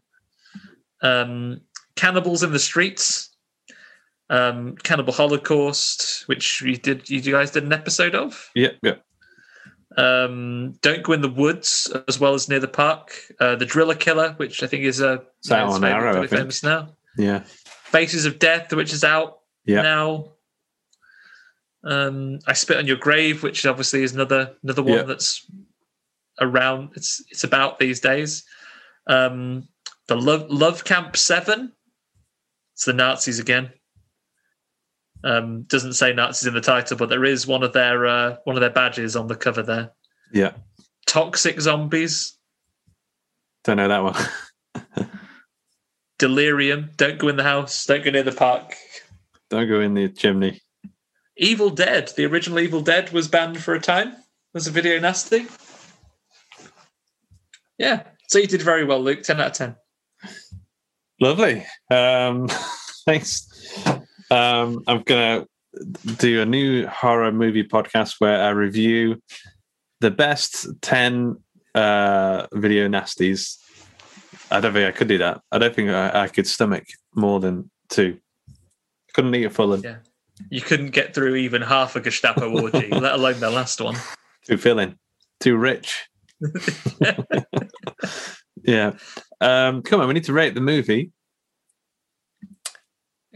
Um, 1.02 1.60
Cannibals 1.96 2.42
in 2.42 2.52
the 2.52 2.58
Streets, 2.58 3.30
um, 4.28 4.76
Cannibal 4.76 5.12
Holocaust, 5.12 6.22
which 6.28 6.60
you 6.62 6.76
did, 6.76 7.08
you 7.10 7.20
guys 7.20 7.50
did 7.50 7.64
an 7.64 7.72
episode 7.72 8.14
of. 8.14 8.50
Yeah, 8.54 8.70
yeah. 8.82 8.94
Um, 9.96 10.74
Don't 10.82 11.02
Go 11.02 11.12
in 11.14 11.20
the 11.20 11.28
Woods, 11.28 11.92
as 12.06 12.20
well 12.20 12.34
as 12.34 12.48
Near 12.48 12.60
the 12.60 12.68
Park. 12.68 13.12
Uh, 13.40 13.56
the 13.56 13.66
Driller 13.66 13.96
Killer, 13.96 14.34
which 14.36 14.62
I 14.62 14.66
think 14.68 14.84
is 14.84 15.00
a 15.00 15.22
It's 15.40 15.50
out 15.50 15.68
on 15.70 15.84
Arrow, 15.84 16.20
think. 16.20 16.30
famous 16.30 16.62
now. 16.62 16.90
Yeah. 17.18 17.42
Faces 17.44 18.24
of 18.24 18.38
Death, 18.38 18.72
which 18.72 18.92
is 18.92 19.02
out 19.02 19.40
Yeah. 19.64 19.82
now. 19.82 20.32
Um, 21.82 22.38
I 22.46 22.52
Spit 22.52 22.76
on 22.76 22.86
Your 22.86 22.98
Grave, 22.98 23.42
which 23.42 23.64
obviously 23.66 24.02
is 24.02 24.14
another 24.14 24.54
another 24.62 24.82
one 24.82 24.92
Yeah. 24.98 25.02
that's 25.02 25.46
around. 26.40 26.90
It's 26.94 27.22
it's 27.30 27.42
about 27.44 27.78
these 27.78 28.00
days. 28.00 28.44
Um, 29.06 29.66
the 30.10 30.16
Love 30.16 30.50
Love 30.50 30.84
Camp 30.84 31.16
Seven. 31.16 31.72
It's 32.74 32.84
the 32.84 32.92
Nazis 32.92 33.38
again. 33.38 33.70
Um, 35.22 35.62
doesn't 35.62 35.92
say 35.92 36.12
Nazis 36.12 36.48
in 36.48 36.54
the 36.54 36.60
title, 36.60 36.96
but 36.96 37.08
there 37.08 37.24
is 37.24 37.46
one 37.46 37.62
of 37.62 37.72
their 37.72 38.06
uh, 38.06 38.36
one 38.42 38.56
of 38.56 38.60
their 38.60 38.70
badges 38.70 39.14
on 39.14 39.28
the 39.28 39.36
cover 39.36 39.62
there. 39.62 39.92
Yeah. 40.32 40.52
Toxic 41.06 41.60
Zombies, 41.60 42.36
Don't 43.64 43.76
know 43.76 43.88
that 43.88 44.02
one. 44.02 45.08
Delirium. 46.18 46.90
Don't 46.96 47.18
go 47.18 47.28
in 47.28 47.36
the 47.36 47.44
house. 47.44 47.86
Don't 47.86 48.04
go 48.04 48.10
near 48.10 48.22
the 48.24 48.32
park. 48.32 48.74
Don't 49.48 49.68
go 49.68 49.80
in 49.80 49.94
the 49.94 50.08
chimney. 50.08 50.60
Evil 51.36 51.70
Dead, 51.70 52.12
the 52.16 52.26
original 52.26 52.58
Evil 52.58 52.80
Dead 52.80 53.12
was 53.12 53.28
banned 53.28 53.62
for 53.62 53.74
a 53.74 53.80
time. 53.80 54.14
Was 54.54 54.66
a 54.66 54.70
video 54.72 54.98
nasty. 54.98 55.46
Yeah. 57.78 58.02
So 58.28 58.38
you 58.38 58.46
did 58.48 58.62
very 58.62 58.84
well, 58.84 59.00
Luke. 59.00 59.22
10 59.22 59.40
out 59.40 59.46
of 59.48 59.52
10. 59.52 59.76
Lovely. 61.20 61.66
Um, 61.90 62.48
thanks. 63.06 63.46
Um, 64.30 64.82
I'm 64.86 65.02
going 65.02 65.46
to 65.74 66.14
do 66.16 66.40
a 66.40 66.46
new 66.46 66.86
horror 66.86 67.30
movie 67.30 67.64
podcast 67.64 68.14
where 68.18 68.42
I 68.42 68.50
review 68.50 69.20
the 70.00 70.10
best 70.10 70.66
10 70.80 71.36
uh, 71.74 72.46
video 72.52 72.88
nasties. 72.88 73.58
I 74.50 74.60
don't 74.60 74.72
think 74.72 74.88
I 74.88 74.96
could 74.96 75.08
do 75.08 75.18
that. 75.18 75.42
I 75.52 75.58
don't 75.58 75.74
think 75.74 75.90
I, 75.90 76.22
I 76.22 76.28
could 76.28 76.46
stomach 76.46 76.86
more 77.14 77.38
than 77.38 77.70
two. 77.88 78.18
Couldn't 79.14 79.34
eat 79.34 79.44
a 79.44 79.50
full 79.50 79.68
one. 79.68 79.82
Yeah. 79.82 79.96
You 80.48 80.62
couldn't 80.62 80.90
get 80.90 81.14
through 81.14 81.36
even 81.36 81.60
half 81.60 81.96
a 81.96 82.00
Gestapo 82.00 82.62
orgy, 82.62 82.88
let 82.92 83.12
alone 83.12 83.40
the 83.40 83.50
last 83.50 83.80
one. 83.80 83.96
Too 84.46 84.56
filling. 84.56 84.96
Too 85.38 85.56
rich. 85.56 86.08
yeah. 88.64 88.92
Um, 89.40 89.82
come 89.82 90.00
on, 90.00 90.08
we 90.08 90.14
need 90.14 90.24
to 90.24 90.32
rate 90.32 90.54
the 90.54 90.60
movie. 90.60 91.12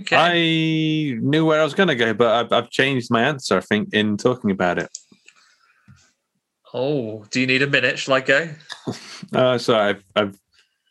Okay. 0.00 0.16
I 0.16 1.18
knew 1.20 1.44
where 1.46 1.60
I 1.60 1.64
was 1.64 1.74
going 1.74 1.88
to 1.88 1.94
go, 1.94 2.12
but 2.14 2.28
I've, 2.46 2.52
I've 2.52 2.70
changed 2.70 3.10
my 3.10 3.22
answer, 3.22 3.56
I 3.56 3.60
think, 3.60 3.94
in 3.94 4.16
talking 4.16 4.50
about 4.50 4.78
it. 4.78 4.88
oh, 6.72 7.24
do 7.30 7.40
you 7.40 7.46
need 7.46 7.62
a 7.62 7.66
minute? 7.68 7.98
Shall 7.98 8.14
I 8.14 8.20
go? 8.20 8.48
Oh, 9.32 9.56
sorry. 9.56 9.90
I've, 9.90 10.04
I've, 10.16 10.38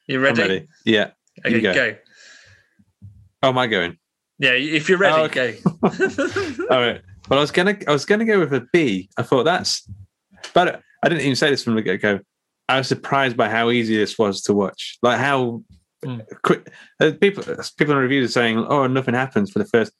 You 0.07 0.17
I'm 0.17 0.23
ready? 0.23 0.41
ready. 0.41 0.67
Yeah. 0.85 1.11
Okay, 1.45 1.55
You 1.55 1.61
go. 1.61 1.73
go. 1.73 1.95
Oh, 3.43 3.49
am 3.49 3.57
I 3.57 3.67
going? 3.67 3.97
Yeah, 4.39 4.51
if 4.51 4.89
you're 4.89 4.97
ready, 4.97 5.15
Oh, 5.21 5.25
okay. 5.25 5.59
go. 5.63 5.69
All 6.73 6.79
right. 6.81 7.01
Well, 7.29 7.39
I 7.39 7.41
was 7.41 7.51
gonna, 7.51 7.77
I 7.87 7.91
was 7.91 8.05
gonna 8.05 8.25
go 8.25 8.39
with 8.39 8.53
a 8.53 8.65
B. 8.73 9.09
I 9.17 9.23
thought 9.23 9.43
that's, 9.43 9.87
but 10.53 10.81
I 11.03 11.09
didn't 11.09 11.21
even 11.21 11.35
say 11.35 11.49
this 11.51 11.63
from 11.63 11.75
the 11.75 11.81
get 11.81 12.01
go. 12.01 12.19
I 12.69 12.77
was 12.77 12.87
surprised 12.87 13.35
by 13.37 13.49
how 13.49 13.69
easy 13.71 13.95
this 13.97 14.17
was 14.17 14.41
to 14.43 14.53
watch. 14.53 14.97
Like 15.01 15.19
how 15.19 15.63
Mm. 16.05 16.21
quick 16.43 16.69
uh, 16.99 17.11
people 17.21 17.43
people 17.77 17.93
in 17.93 17.99
reviews 18.01 18.29
are 18.29 18.33
saying, 18.33 18.57
"Oh, 18.57 18.87
nothing 18.87 19.13
happens 19.13 19.49
for 19.51 19.59
the 19.59 19.65
first. 19.65 19.93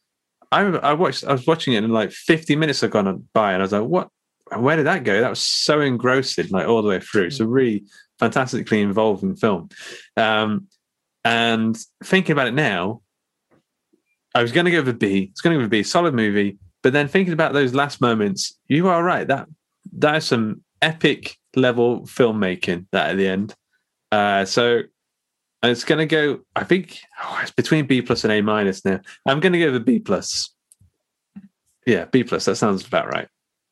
I 0.52 0.60
remember 0.60 0.86
I 0.86 0.92
watched 0.92 1.24
I 1.24 1.32
was 1.32 1.48
watching 1.48 1.74
it 1.76 1.84
and 1.84 1.94
like 1.94 2.12
50 2.12 2.58
minutes 2.58 2.82
had 2.82 2.92
gone 2.92 3.26
by 3.34 3.54
and 3.54 3.62
I 3.62 3.64
was 3.64 3.72
like, 3.72 3.84
"What? 3.84 4.10
Where 4.58 4.76
did 4.76 4.86
that 4.86 5.06
go?" 5.06 5.22
That 5.22 5.30
was 5.30 5.40
so 5.40 5.80
engrossing, 5.80 6.50
like 6.50 6.68
all 6.68 6.82
the 6.82 6.90
way 6.90 7.00
through. 7.00 7.30
So 7.30 7.46
really 7.46 7.86
fantastically 8.20 8.82
involving 8.82 9.38
film. 9.38 9.70
Um, 10.18 10.68
and 11.24 11.78
thinking 12.04 12.34
about 12.34 12.48
it 12.48 12.54
now, 12.54 13.02
I 14.36 14.42
was 14.42 14.52
going 14.52 14.66
to 14.66 14.72
go 14.72 14.80
with 14.80 14.90
a 14.90 14.94
B. 14.94 15.30
It's 15.32 15.40
going 15.40 15.54
to 15.54 15.58
go 15.58 15.60
with 15.62 15.68
a 15.68 15.70
B. 15.70 15.84
Solid 15.84 16.14
movie. 16.14 16.58
But 16.82 16.92
then 16.92 17.08
thinking 17.08 17.34
about 17.34 17.54
those 17.54 17.74
last 17.74 18.02
moments, 18.02 18.60
you 18.68 18.90
are 18.90 19.02
right. 19.02 19.26
That 19.26 19.48
that 20.00 20.18
is 20.18 20.26
some 20.26 20.64
epic 20.82 21.38
level 21.56 22.02
filmmaking. 22.02 22.88
That 22.92 23.12
at 23.12 23.18
the 23.18 23.28
end. 23.28 23.56
Uh, 24.12 24.46
so 24.46 24.84
and 25.64 25.72
it's 25.72 25.86
going 25.86 26.00
to 26.00 26.06
go. 26.06 26.42
I 26.56 26.66
think 26.66 27.00
oh, 27.24 27.40
it's 27.42 27.52
between 27.52 27.88
B 27.88 28.02
plus 28.02 28.26
and 28.26 28.34
A 28.34 28.42
minus 28.42 28.84
now. 28.84 29.00
I'm 29.26 29.40
going 29.40 29.54
to 29.54 29.60
go 29.60 29.68
with 29.68 29.78
a 29.78 29.80
B 29.80 29.98
plus. 29.98 30.54
Yeah, 31.88 32.06
B 32.06 32.24
plus. 32.24 32.46
That 32.46 32.58
sounds 32.58 32.86
about 32.86 33.08
right. 33.08 33.28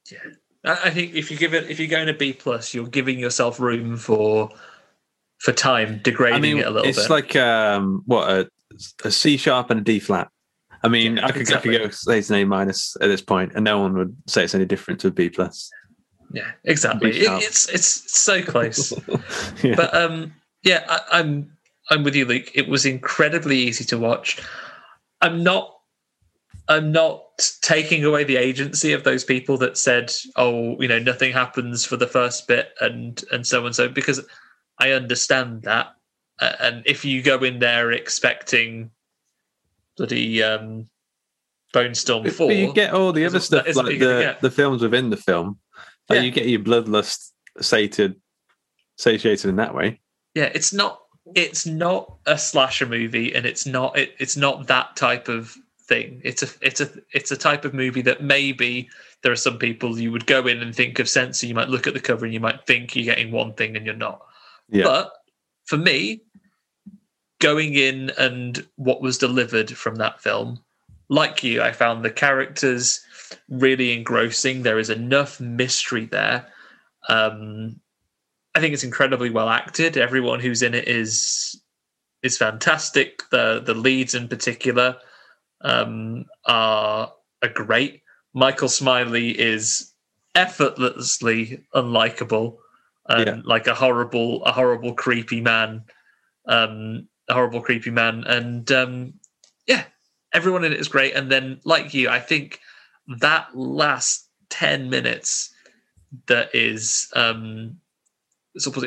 Yeah, 0.09 0.19
I 0.63 0.89
think 0.89 1.15
if 1.15 1.29
you 1.29 1.37
give 1.37 1.53
it, 1.53 1.69
if 1.69 1.79
you're 1.79 1.89
going 1.89 2.07
to 2.07 2.13
B 2.13 2.33
plus, 2.33 2.73
you're 2.73 2.87
giving 2.87 3.19
yourself 3.19 3.59
room 3.59 3.97
for 3.97 4.49
for 5.39 5.51
time 5.51 5.99
degrading 6.01 6.37
I 6.37 6.39
mean, 6.39 6.57
it 6.59 6.67
a 6.67 6.69
little 6.69 6.87
it's 6.87 6.97
bit. 6.97 7.01
It's 7.01 7.09
like 7.09 7.35
um, 7.35 8.03
what 8.05 8.29
a, 8.29 8.49
a 9.03 9.11
C 9.11 9.35
sharp 9.35 9.69
and 9.69 9.81
a 9.81 9.83
D 9.83 9.99
flat. 9.99 10.29
I 10.83 10.87
mean, 10.87 11.17
Yeah, 11.17 11.25
I, 11.25 11.31
could, 11.31 11.41
exactly. 11.41 11.75
I 11.75 11.79
could 11.79 11.89
go 11.89 11.91
say 11.91 12.19
it's 12.19 12.29
an 12.29 12.37
A 12.37 12.45
minus 12.45 12.95
at 13.01 13.07
this 13.07 13.21
point, 13.21 13.51
and 13.53 13.65
no 13.65 13.79
one 13.79 13.93
would 13.97 14.15
say 14.27 14.45
it's 14.45 14.55
any 14.55 14.65
different 14.65 14.99
to 15.01 15.07
a 15.07 15.11
B 15.11 15.29
plus. 15.29 15.69
Yeah, 16.33 16.51
exactly. 16.63 17.11
It, 17.11 17.43
it's 17.43 17.69
it's 17.69 18.11
so 18.11 18.41
close. 18.41 18.93
yeah. 19.63 19.75
but 19.75 19.93
um, 19.93 20.33
yeah, 20.63 20.85
I, 20.87 21.19
I'm 21.19 21.51
I'm 21.89 22.03
with 22.03 22.15
you, 22.15 22.25
Luke. 22.25 22.51
It 22.53 22.67
was 22.67 22.85
incredibly 22.85 23.57
easy 23.57 23.83
to 23.85 23.97
watch. 23.97 24.39
I'm 25.21 25.43
not 25.43 25.75
I'm 26.67 26.91
not 26.91 27.23
taking 27.61 28.05
away 28.05 28.23
the 28.23 28.37
agency 28.37 28.93
of 28.93 29.03
those 29.03 29.23
people 29.23 29.57
that 29.57 29.77
said, 29.77 30.11
"Oh, 30.35 30.79
you 30.79 30.87
know, 30.87 30.99
nothing 30.99 31.33
happens 31.33 31.85
for 31.85 31.97
the 31.97 32.07
first 32.07 32.47
bit," 32.47 32.69
and 32.79 33.21
and 33.31 33.45
so 33.45 33.65
and 33.65 33.75
so, 33.75 33.89
because 33.89 34.25
I 34.79 34.91
understand 34.91 35.63
that. 35.63 35.95
Uh, 36.39 36.53
and 36.59 36.83
if 36.85 37.03
you 37.05 37.21
go 37.21 37.37
in 37.39 37.59
there 37.59 37.91
expecting 37.91 38.89
bloody 39.97 40.41
um, 40.41 40.87
Bone 41.73 41.93
Storm 41.93 42.29
Four, 42.29 42.47
but 42.47 42.55
you 42.55 42.73
get 42.73 42.93
all 42.93 43.11
the 43.11 43.25
other 43.25 43.39
stuff, 43.39 43.75
like 43.75 43.99
the, 43.99 44.37
the 44.41 44.51
films 44.51 44.81
within 44.81 45.09
the 45.09 45.17
film. 45.17 45.59
Like 46.15 46.25
you 46.25 46.31
get 46.31 46.47
your 46.47 46.59
bloodlust 46.61 47.31
sated, 47.59 48.15
satiated 48.97 49.49
in 49.49 49.55
that 49.57 49.73
way. 49.75 49.99
yeah 50.35 50.49
it's 50.53 50.71
not 50.73 50.99
it's 51.35 51.65
not 51.65 52.17
a 52.25 52.38
slasher 52.38 52.85
movie 52.85 53.33
and 53.35 53.45
it's 53.45 53.65
not 53.65 53.97
it, 53.97 54.15
it's 54.19 54.35
not 54.38 54.67
that 54.67 54.95
type 54.95 55.27
of 55.27 55.55
thing 55.88 56.21
it's 56.23 56.41
a 56.43 56.47
it's 56.61 56.79
a 56.81 56.89
it's 57.13 57.31
a 57.31 57.38
type 57.38 57.65
of 57.65 57.73
movie 57.73 58.01
that 58.01 58.23
maybe 58.23 58.89
there 59.21 59.31
are 59.31 59.35
some 59.35 59.57
people 59.57 59.99
you 59.99 60.11
would 60.11 60.25
go 60.25 60.47
in 60.47 60.61
and 60.61 60.73
think 60.75 60.99
of 60.99 61.07
censor 61.09 61.45
you 61.45 61.53
might 61.53 61.69
look 61.69 61.85
at 61.88 61.93
the 61.93 61.99
cover 61.99 62.25
and 62.25 62.33
you 62.33 62.39
might 62.39 62.65
think 62.65 62.95
you're 62.95 63.05
getting 63.05 63.31
one 63.31 63.53
thing 63.53 63.75
and 63.75 63.85
you're 63.85 63.95
not 63.95 64.21
Yeah. 64.69 64.83
but 64.85 65.11
for 65.65 65.77
me 65.77 66.21
going 67.39 67.73
in 67.73 68.11
and 68.17 68.65
what 68.75 69.01
was 69.01 69.17
delivered 69.17 69.75
from 69.75 69.95
that 69.95 70.21
film 70.21 70.59
like 71.11 71.43
you 71.43 71.61
i 71.61 71.71
found 71.71 72.03
the 72.03 72.09
characters 72.09 73.05
really 73.49 73.93
engrossing 73.93 74.63
there 74.63 74.79
is 74.79 74.89
enough 74.89 75.39
mystery 75.39 76.05
there 76.05 76.47
um 77.09 77.79
I 78.53 78.59
think 78.59 78.73
it's 78.73 78.83
incredibly 78.83 79.29
well 79.29 79.49
acted. 79.49 79.97
Everyone 79.97 80.39
who's 80.39 80.61
in 80.61 80.73
it 80.73 80.88
is 80.88 81.61
is 82.21 82.38
fantastic. 82.38 83.23
The 83.31 83.61
the 83.65 83.73
leads 83.73 84.13
in 84.13 84.27
particular 84.27 84.97
um, 85.61 86.25
are 86.45 87.13
are 87.41 87.49
great. 87.49 88.01
Michael 88.33 88.67
Smiley 88.67 89.29
is 89.29 89.93
effortlessly 90.35 91.63
unlikable 91.73 92.57
Yeah. 93.09 93.41
like 93.45 93.67
a 93.67 93.73
horrible 93.75 94.43
a 94.43 94.51
horrible 94.51 94.93
creepy 94.93 95.41
man, 95.41 95.83
um, 96.45 97.07
a 97.29 97.33
horrible 97.33 97.61
creepy 97.61 97.91
man, 97.91 98.23
and 98.25 98.69
um, 98.71 99.13
yeah, 99.65 99.83
everyone 100.33 100.63
in 100.63 100.73
it 100.73 100.79
is 100.79 100.87
great. 100.87 101.15
And 101.15 101.31
then 101.31 101.59
like 101.63 101.93
you, 101.93 102.09
I 102.09 102.19
think 102.19 102.59
that 103.19 103.47
last 103.55 104.27
ten 104.49 104.89
minutes 104.89 105.53
that 106.27 106.53
is 106.53 107.09
um 107.15 107.77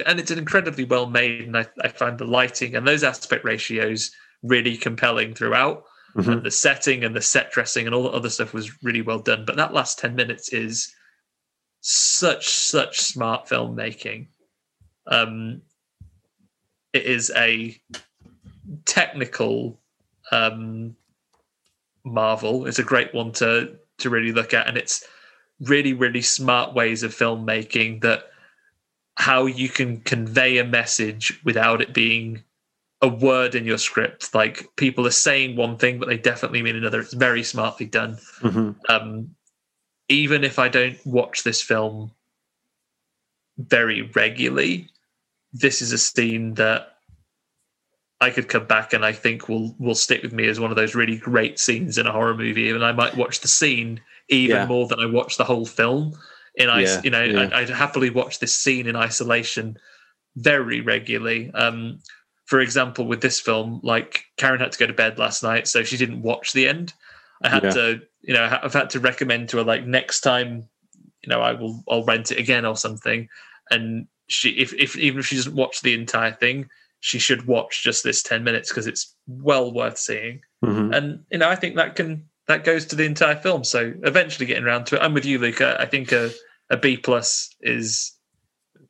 and 0.06 0.20
it's 0.20 0.30
incredibly 0.30 0.84
well 0.84 1.06
made 1.06 1.40
and 1.42 1.56
I, 1.56 1.66
I 1.80 1.88
find 1.88 2.18
the 2.18 2.26
lighting 2.26 2.76
and 2.76 2.86
those 2.86 3.02
aspect 3.02 3.44
ratios 3.44 4.10
really 4.42 4.76
compelling 4.76 5.34
throughout 5.34 5.84
Mhm. 6.16 6.32
and 6.32 6.42
the 6.44 6.50
setting 6.50 7.02
and 7.02 7.16
the 7.16 7.20
set 7.22 7.50
dressing 7.50 7.86
and 7.86 7.94
all 7.94 8.04
the 8.04 8.10
other 8.10 8.30
stuff 8.30 8.52
was 8.52 8.84
really 8.84 9.00
well 9.02 9.18
done 9.18 9.44
but 9.44 9.56
that 9.56 9.72
last 9.72 9.98
10 9.98 10.14
minutes 10.14 10.52
is 10.52 10.94
such 11.80 12.48
such 12.48 13.00
smart 13.00 13.48
filmmaking 13.48 14.28
um 15.06 15.62
it 16.92 17.04
is 17.04 17.32
a 17.34 17.76
technical 18.84 19.80
um 20.30 20.94
marvel 22.04 22.66
is 22.66 22.78
a 22.78 22.84
great 22.84 23.12
one 23.14 23.32
to 23.32 23.76
to 23.98 24.10
really 24.10 24.32
look 24.32 24.54
at. 24.54 24.68
And 24.68 24.76
it's 24.76 25.04
really 25.60 25.92
really 25.92 26.22
smart 26.22 26.74
ways 26.74 27.02
of 27.02 27.14
filmmaking 27.14 28.02
that 28.02 28.24
how 29.16 29.46
you 29.46 29.68
can 29.68 30.00
convey 30.00 30.58
a 30.58 30.64
message 30.64 31.40
without 31.44 31.80
it 31.80 31.94
being 31.94 32.42
a 33.00 33.08
word 33.08 33.54
in 33.54 33.64
your 33.64 33.78
script. 33.78 34.34
Like 34.34 34.68
people 34.76 35.06
are 35.06 35.10
saying 35.10 35.56
one 35.56 35.76
thing 35.78 35.98
but 35.98 36.08
they 36.08 36.16
definitely 36.18 36.62
mean 36.62 36.76
another. 36.76 37.00
It's 37.00 37.14
very 37.14 37.42
smartly 37.42 37.86
done. 37.86 38.18
Mhm. 38.40 38.76
um 38.88 39.34
even 40.10 40.44
if 40.44 40.58
i 40.58 40.68
don't 40.68 40.98
watch 41.06 41.44
this 41.44 41.62
film 41.62 42.10
very 43.56 44.02
regularly 44.14 44.86
this 45.54 45.80
is 45.80 45.92
a 45.92 45.98
scene 45.98 46.52
that 46.54 46.93
i 48.20 48.30
could 48.30 48.48
come 48.48 48.66
back 48.66 48.92
and 48.92 49.04
i 49.04 49.12
think 49.12 49.48
will 49.48 49.74
will 49.78 49.94
stick 49.94 50.22
with 50.22 50.32
me 50.32 50.46
as 50.48 50.60
one 50.60 50.70
of 50.70 50.76
those 50.76 50.94
really 50.94 51.16
great 51.18 51.58
scenes 51.58 51.98
in 51.98 52.06
a 52.06 52.12
horror 52.12 52.34
movie. 52.36 52.70
And 52.70 52.84
i 52.84 52.92
might 52.92 53.16
watch 53.16 53.40
the 53.40 53.48
scene 53.48 54.00
even 54.28 54.56
Yeah. 54.56 54.66
more 54.66 54.86
than 54.86 55.00
i 55.00 55.06
watch 55.06 55.36
the 55.36 55.44
whole 55.44 55.66
film. 55.66 56.14
In 56.56 56.68
is 56.70 56.94
Yeah, 56.94 57.00
you 57.04 57.10
know 57.10 57.24
yeah. 57.24 57.40
I'd, 57.40 57.52
I'd 57.52 57.70
happily 57.70 58.10
watch 58.10 58.38
this 58.38 58.54
scene 58.54 58.86
in 58.86 58.96
isolation 58.96 59.76
very 60.36 60.80
regularly. 60.80 61.50
Um 61.54 61.98
for 62.46 62.60
example 62.60 63.06
with 63.06 63.20
this 63.22 63.40
film 63.40 63.80
like 63.82 64.24
karen 64.36 64.60
had 64.60 64.70
to 64.72 64.78
go 64.78 64.86
to 64.86 64.92
bed 64.92 65.18
last 65.18 65.42
night 65.42 65.66
so 65.66 65.82
she 65.82 65.96
didn't 65.96 66.22
watch 66.22 66.52
the 66.52 66.68
end. 66.68 66.92
I 67.42 67.48
had 67.48 67.62
to 67.72 68.00
you 68.22 68.32
know 68.34 68.58
i've 68.62 68.72
had 68.72 68.90
to 68.90 69.00
recommend 69.00 69.48
to 69.50 69.58
her 69.58 69.64
like 69.64 69.84
next 69.86 70.20
time 70.20 70.68
you 71.22 71.28
know 71.30 71.40
i 71.40 71.52
will 71.52 71.82
i'll 71.88 72.04
rent 72.04 72.30
it 72.30 72.38
again 72.38 72.64
or 72.64 72.76
something. 72.76 73.28
And 73.70 74.06
she 74.28 74.50
if, 74.50 74.72
if 74.74 74.96
even 74.96 75.20
if 75.20 75.26
she 75.26 75.36
doesn't 75.36 75.54
watch 75.56 75.80
the 75.82 75.94
entire 75.94 76.32
thing 76.32 76.68
she 77.04 77.18
should 77.18 77.46
watch 77.46 77.82
just 77.84 78.02
this 78.02 78.22
10 78.22 78.42
minutes 78.42 78.70
because 78.70 78.86
it's 78.86 79.14
well 79.26 79.70
worth 79.74 79.98
seeing 79.98 80.40
Mhm. 80.64 80.94
and 80.96 81.20
you 81.30 81.36
know 81.38 81.50
i 81.50 81.54
think 81.54 81.76
that 81.76 81.96
can 81.96 82.24
that 82.46 82.64
goes 82.64 82.86
to 82.86 82.96
the 82.96 83.04
entire 83.04 83.36
film 83.36 83.62
so 83.62 83.92
eventually 84.04 84.46
getting 84.46 84.64
around 84.64 84.86
to 84.86 84.96
it 84.96 85.02
i'm 85.02 85.12
with 85.12 85.26
you 85.26 85.38
luke 85.38 85.60
i, 85.60 85.76
I 85.76 85.86
think 85.86 86.12
a, 86.12 86.30
a 86.70 86.78
b 86.78 86.96
plus 86.96 87.54
is 87.60 88.12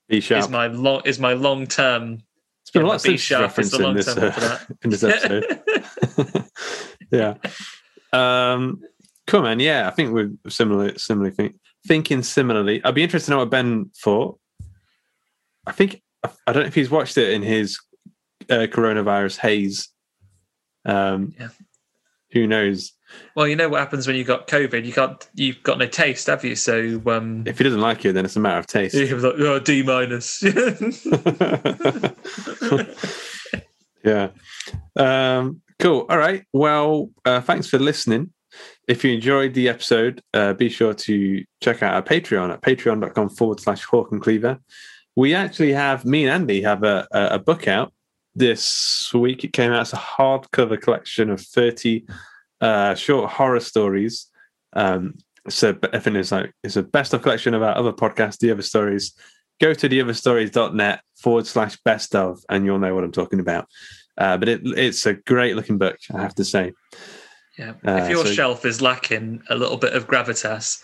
B 0.08 0.18
is 0.18 0.24
sharp. 0.24 0.48
my 0.50 0.68
long 0.68 1.02
is 1.04 1.18
my 1.18 1.32
long 1.32 1.66
term 1.66 2.22
It's 2.62 2.70
been 2.70 2.82
yeah, 2.82 2.88
lot 2.88 2.96
of 2.96 3.02
B 3.02 3.16
Simpsons 3.16 3.22
sharp 3.22 3.42
is 3.42 3.48
reference 3.48 3.70
the 3.72 3.76
in 3.78 3.82
long 3.82 3.94
this, 3.96 4.14
term 4.14 4.32
uh, 4.36 4.58
in 4.82 4.90
this 4.90 5.02
episode. 5.02 6.44
yeah. 7.10 7.34
Um, 8.12 8.80
cool, 9.26 9.42
man. 9.42 9.58
Yeah, 9.60 9.88
I 9.88 9.90
think 9.90 10.12
we're 10.12 10.30
similar, 10.48 10.96
similarly 10.98 11.34
think, 11.34 11.56
thinking 11.86 12.22
similarly. 12.22 12.84
I'd 12.84 12.94
be 12.94 13.02
interested 13.02 13.26
to 13.26 13.30
know 13.32 13.38
what 13.38 13.50
Ben 13.50 13.90
thought. 13.96 14.38
I 15.66 15.72
think 15.72 16.02
I 16.22 16.52
don't 16.52 16.62
know 16.62 16.68
if 16.68 16.74
he's 16.74 16.90
watched 16.90 17.16
it 17.18 17.32
in 17.32 17.42
his 17.42 17.80
uh, 18.50 18.66
coronavirus 18.66 19.38
haze. 19.38 19.88
Um, 20.84 21.34
Yeah. 21.38 21.48
Who 22.32 22.46
knows? 22.46 22.92
well 23.36 23.46
you 23.46 23.54
know 23.54 23.68
what 23.68 23.78
happens 23.78 24.08
when 24.08 24.16
you 24.16 24.24
got 24.24 24.48
covid 24.48 24.84
you 24.84 24.92
can't 24.92 25.28
you've 25.34 25.62
got 25.62 25.78
no 25.78 25.86
taste 25.86 26.26
have 26.26 26.44
you 26.44 26.56
so 26.56 27.00
um 27.06 27.44
If 27.46 27.58
he 27.58 27.64
doesn't 27.64 27.80
like 27.80 28.02
you, 28.02 28.10
then 28.10 28.24
it's 28.24 28.34
a 28.34 28.40
matter 28.40 28.58
of 28.58 28.66
taste. 28.66 28.92
you're 28.96 29.20
like 29.20 29.34
oh, 29.38 29.60
d 29.60 29.84
minus 29.84 30.42
yeah. 34.04 34.28
Um, 34.96 35.60
cool. 35.78 36.06
All 36.08 36.18
right. 36.18 36.44
Well, 36.52 37.10
uh, 37.24 37.40
thanks 37.40 37.68
for 37.68 37.78
listening. 37.78 38.30
If 38.86 39.02
you 39.04 39.12
enjoyed 39.14 39.54
the 39.54 39.68
episode, 39.68 40.20
uh, 40.34 40.52
be 40.52 40.68
sure 40.68 40.94
to 40.94 41.44
check 41.62 41.82
out 41.82 41.94
our 41.94 42.02
Patreon 42.02 42.52
at 42.52 42.60
patreon.com 42.60 43.30
forward 43.30 43.60
slash 43.60 43.82
Hawk 43.84 44.12
and 44.12 44.20
Cleaver. 44.20 44.58
We 45.16 45.34
actually 45.34 45.72
have, 45.72 46.04
me 46.04 46.24
and 46.26 46.32
Andy 46.32 46.60
have 46.62 46.82
a, 46.82 47.06
a, 47.12 47.26
a 47.34 47.38
book 47.38 47.66
out 47.66 47.92
this 48.34 49.12
week. 49.14 49.44
It 49.44 49.52
came 49.52 49.72
out 49.72 49.80
as 49.80 49.92
a 49.92 49.96
hardcover 49.96 50.80
collection 50.80 51.30
of 51.30 51.40
30 51.40 52.04
uh, 52.60 52.94
short 52.94 53.30
horror 53.30 53.60
stories. 53.60 54.26
Um, 54.74 55.14
so 55.48 55.76
I 55.92 55.98
think 55.98 56.16
it's 56.16 56.32
like 56.32 56.52
it's 56.62 56.76
a 56.76 56.82
best 56.82 57.12
of 57.14 57.22
collection 57.22 57.54
of 57.54 57.62
our 57.62 57.76
other 57.76 57.92
podcasts, 57.92 58.38
the 58.38 58.50
other 58.50 58.62
stories. 58.62 59.12
go 59.60 59.74
to 59.74 59.88
theotherstories.net 59.88 61.00
forward 61.16 61.46
slash 61.46 61.76
best 61.84 62.14
of, 62.16 62.40
and 62.48 62.64
you'll 62.64 62.78
know 62.78 62.94
what 62.94 63.04
I'm 63.04 63.12
talking 63.12 63.40
about. 63.40 63.68
Uh, 64.16 64.36
but 64.38 64.48
it, 64.48 64.60
it's 64.64 65.06
a 65.06 65.14
great 65.14 65.54
looking 65.56 65.76
book, 65.78 65.96
I 66.14 66.22
have 66.22 66.34
to 66.36 66.44
say. 66.44 66.72
Yeah. 67.58 67.74
if 67.84 68.10
your 68.10 68.24
so- 68.26 68.32
shelf 68.32 68.64
is 68.64 68.80
lacking 68.82 69.42
a 69.50 69.54
little 69.54 69.76
bit 69.76 69.92
of 69.92 70.06
gravitas, 70.08 70.82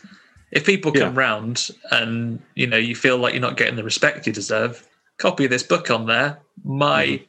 if 0.52 0.64
people 0.66 0.92
come 0.92 1.14
Yeah. 1.14 1.20
round 1.20 1.70
and 1.90 2.40
you 2.54 2.66
know 2.66 2.76
you 2.76 2.94
feel 2.94 3.16
like 3.18 3.32
you're 3.34 3.40
not 3.40 3.56
getting 3.56 3.76
the 3.76 3.84
respect 3.84 4.26
you 4.26 4.32
deserve, 4.32 4.86
copy 5.18 5.46
this 5.46 5.62
book 5.62 5.90
on 5.90 6.06
there. 6.06 6.38
My 6.64 7.06
Mm-hmm. 7.06 7.24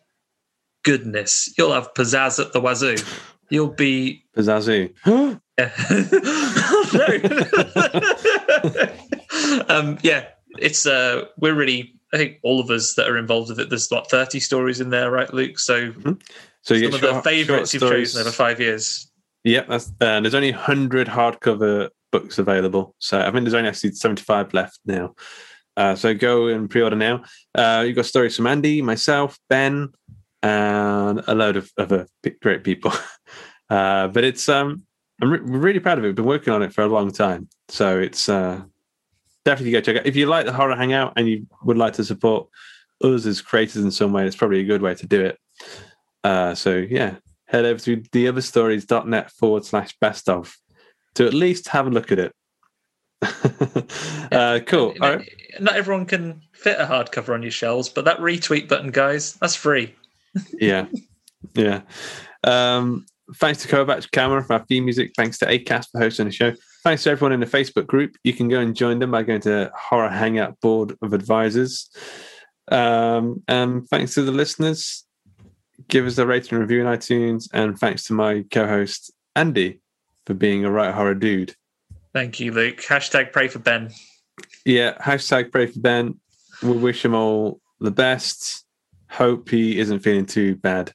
Goodness, 0.84 1.53
you'll 1.58 1.74
have 1.74 1.94
pizzazz 1.94 2.44
at 2.44 2.53
the 2.53 2.62
wazoo. 2.62 2.98
You'll 3.49 3.68
be 3.68 4.24
Pizzazoo. 4.36 4.94
um, 9.70 9.98
yeah, 10.02 10.26
it's 10.58 10.86
uh, 10.86 11.26
we're 11.38 11.56
really. 11.56 11.95
I 12.14 12.18
think 12.18 12.40
all 12.44 12.60
of 12.60 12.70
us 12.70 12.95
that 12.95 13.10
are 13.10 13.18
involved 13.18 13.49
with 13.49 13.60
it. 13.60 13.70
There's 13.70 13.90
what 13.90 14.10
thirty 14.10 14.40
stories 14.40 14.82
in 14.82 14.90
there, 14.90 15.12
right, 15.12 15.34
Luke? 15.34 15.60
So 15.60 15.94
So 16.62 16.74
you 16.74 16.91
some 16.91 16.95
of 16.95 17.16
the 17.16 17.22
favourites 17.22 17.74
you've 17.74 17.84
chosen 17.84 18.22
over 18.22 18.32
five 18.32 18.60
years. 18.60 19.12
Yep, 19.44 19.68
that's 19.68 19.91
uh, 19.99 20.22
there's 20.22 20.36
only 20.36 20.52
100 20.52 21.08
hardcover 21.08 21.90
books 22.12 22.38
available. 22.38 22.95
So 22.99 23.20
I 23.20 23.32
think 23.32 23.44
there's 23.44 23.53
only 23.53 23.70
actually 23.70 23.94
75 23.94 24.53
left 24.53 24.80
now. 24.86 25.16
Uh, 25.78 25.95
so 25.95 26.14
go 26.14 26.48
and 26.48 26.70
pre-order 26.70 26.95
now. 26.95 27.24
Uh, 27.56 27.84
you've 27.86 27.95
got 27.95 28.06
stories 28.06 28.36
from 28.36 28.48
Andy, 28.48 28.82
myself, 28.82 29.40
Ben, 29.49 29.90
and 30.43 31.22
a 31.27 31.35
load 31.35 31.55
of 31.55 31.72
other 31.77 32.07
great 32.41 32.63
people. 32.63 32.93
Uh, 33.69 34.09
but 34.09 34.26
it's 34.26 34.49
um, 34.49 34.84
I'm 35.22 35.31
re- 35.31 35.39
really 35.39 35.80
proud 35.80 35.97
of 35.97 36.03
it. 36.03 36.07
We've 36.07 36.15
been 36.15 36.26
working 36.26 36.51
on 36.51 36.61
it 36.61 36.73
for 36.73 36.81
a 36.81 36.88
long 36.88 37.09
time, 37.09 37.47
so 37.69 37.97
it's 37.97 38.27
uh, 38.27 38.63
definitely 39.45 39.72
go 39.72 39.80
check 39.80 39.95
it. 39.95 39.99
Out. 39.99 40.05
If 40.07 40.18
you 40.18 40.26
like 40.26 40.45
the 40.45 40.51
horror 40.51 40.76
hangout 40.76 41.13
and 41.15 41.30
you 41.30 41.47
would 41.63 41.77
like 41.77 41.93
to 41.93 42.03
support 42.03 42.49
us 43.01 43.26
as 43.26 43.41
creators 43.41 43.81
in 43.81 43.89
some 43.89 44.11
way, 44.11 44.27
it's 44.27 44.35
probably 44.35 44.59
a 44.59 44.65
good 44.65 44.81
way 44.81 44.93
to 44.95 45.07
do 45.07 45.23
it. 45.23 45.39
Uh, 46.22 46.53
so 46.53 46.76
yeah, 46.76 47.15
head 47.45 47.63
over 47.63 47.80
to 47.80 47.97
theotherstories.net 47.97 49.31
forward 49.31 49.63
slash 49.63 49.95
best 50.01 50.27
of 50.27 50.53
to 51.15 51.26
at 51.26 51.34
least 51.34 51.69
have 51.69 51.88
a 51.88 51.91
look 51.91 52.11
at 52.11 52.19
it. 52.19 52.34
uh, 54.31 54.59
cool. 54.65 54.93
All 55.01 55.15
right. 55.15 55.30
Not 55.59 55.76
everyone 55.76 56.05
can 56.05 56.41
fit 56.53 56.80
a 56.80 56.85
hardcover 56.85 57.34
on 57.34 57.41
your 57.41 57.51
shelves, 57.51 57.89
but 57.89 58.05
that 58.05 58.18
retweet 58.19 58.68
button, 58.68 58.91
guys, 58.91 59.34
that's 59.35 59.55
free. 59.55 59.95
Yeah. 60.53 60.88
Yeah. 61.56 61.82
Um, 62.44 63.06
thanks 63.36 63.62
to 63.64 63.68
Kovac 63.68 64.10
Camera 64.12 64.44
for 64.44 64.53
our 64.53 64.66
theme 64.66 64.86
music. 64.86 65.12
Thanks 65.18 65.38
to 65.40 65.45
ACAST 65.45 65.88
for 65.91 65.99
hosting 65.99 66.26
the 66.28 66.32
show. 66.32 66.53
Thanks 66.84 67.03
to 67.03 67.12
everyone 67.12 67.34
in 67.34 67.40
the 67.40 67.45
Facebook 67.45 67.88
group. 67.88 68.16
You 68.24 68.34
can 68.34 68.48
go 68.48 68.60
and 68.60 68.76
join 68.76 68.99
them 68.99 69.12
by 69.12 69.24
going 69.24 69.41
to 69.41 69.72
Horror 69.76 70.10
Hangout 70.10 70.60
Board 70.62 70.98
of 71.02 71.14
Advisors. 71.14 71.90
Um, 72.72 73.44
and 73.48 73.88
thanks 73.90 74.16
to 74.16 74.24
the 74.24 74.32
listeners. 74.32 75.06
Give 75.88 76.06
us 76.06 76.18
a 76.18 76.26
rating 76.26 76.53
and 76.53 76.62
review 76.62 76.82
in 76.82 76.88
iTunes. 76.88 77.48
And 77.53 77.78
thanks 77.78 78.06
to 78.06 78.14
my 78.14 78.45
co 78.52 78.68
host, 78.68 79.12
Andy, 79.36 79.82
for 80.26 80.34
being 80.34 80.66
a 80.66 80.72
right 80.72 80.94
horror 80.94 81.16
dude. 81.16 81.56
Thank 82.14 82.40
you, 82.40 82.52
Luke. 82.52 82.78
Hashtag 82.82 83.32
pray 83.32 83.48
for 83.48 83.60
Ben. 83.60 83.91
Yeah, 84.66 84.98
hashtag 84.98 85.52
pray 85.52 85.68
for 85.68 85.80
Ben. 85.80 86.20
We 86.62 86.72
wish 86.72 87.06
him 87.06 87.14
all 87.14 87.62
the 87.80 87.91
best. 87.91 88.66
Hope 89.11 89.49
he 89.49 89.79
isn't 89.79 89.99
feeling 89.99 90.25
too 90.25 90.55
bad. 90.55 90.91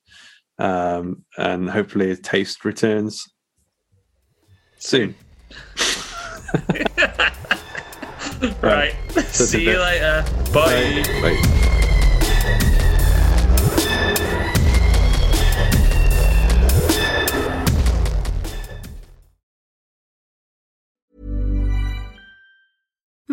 Um, 0.59 1.25
and 1.37 1.69
hopefully 1.69 2.09
his 2.09 2.21
taste 2.21 2.65
returns 2.65 3.25
soon. 4.79 5.15
Right. 8.61 8.95
See 9.27 9.65
you 9.65 9.79
later. 9.79 10.25
Bye. 10.53 11.03
Bye. 11.23 11.73